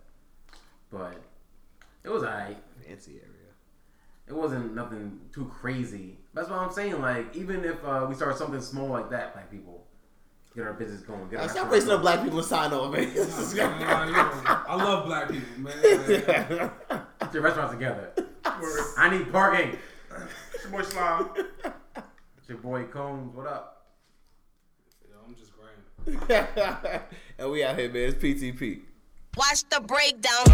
But 0.90 1.14
it 2.04 2.08
was 2.10 2.22
alright. 2.22 2.58
Fancy 2.86 3.12
area. 3.12 3.26
It 4.28 4.34
wasn't 4.34 4.74
nothing 4.74 5.18
too 5.32 5.46
crazy. 5.46 6.18
That's 6.34 6.48
what 6.48 6.58
I'm 6.58 6.70
saying. 6.72 7.00
Like 7.00 7.34
even 7.34 7.64
if 7.64 7.82
uh, 7.84 8.06
we 8.08 8.14
start 8.14 8.36
something 8.38 8.60
small 8.60 8.88
like 8.88 9.10
that, 9.10 9.32
black 9.32 9.50
people 9.50 9.86
get 10.54 10.64
our 10.64 10.72
business 10.74 11.00
going. 11.02 11.28
Get 11.28 11.40
our 11.40 11.48
Stop 11.48 11.70
restaurant 11.70 11.72
racing 11.72 11.90
up 11.92 12.00
black 12.02 12.22
people 12.22 12.38
to 12.40 12.44
sign 12.46 12.72
over, 12.72 12.96
man. 12.96 13.14
Nah, 13.14 14.04
you 14.06 14.12
know, 14.12 14.30
I 14.68 14.74
love 14.76 15.06
black 15.06 15.30
people, 15.30 15.60
man. 15.60 15.74
Like, 16.88 17.20
Get 17.20 17.34
your 17.34 17.42
restaurants 17.42 17.72
together. 17.74 18.12
I 18.44 19.08
need 19.10 19.30
parking. 19.32 19.76
It's 20.72 20.76
your 20.76 20.82
boy 20.82 20.88
Slime. 20.88 21.30
It's 22.38 22.48
your 22.48 22.58
boy 22.58 22.84
Combs. 22.84 23.34
What 23.34 23.46
up? 23.48 23.86
yo, 25.02 25.16
I'm 25.26 25.34
just 25.34 25.50
grand. 25.56 27.02
and 27.38 27.50
we 27.50 27.64
out 27.64 27.76
here, 27.76 27.88
man. 27.90 28.14
It's 28.14 28.22
PTP. 28.22 28.82
Watch 29.36 29.64
the 29.68 29.80
breakdown. 29.80 30.44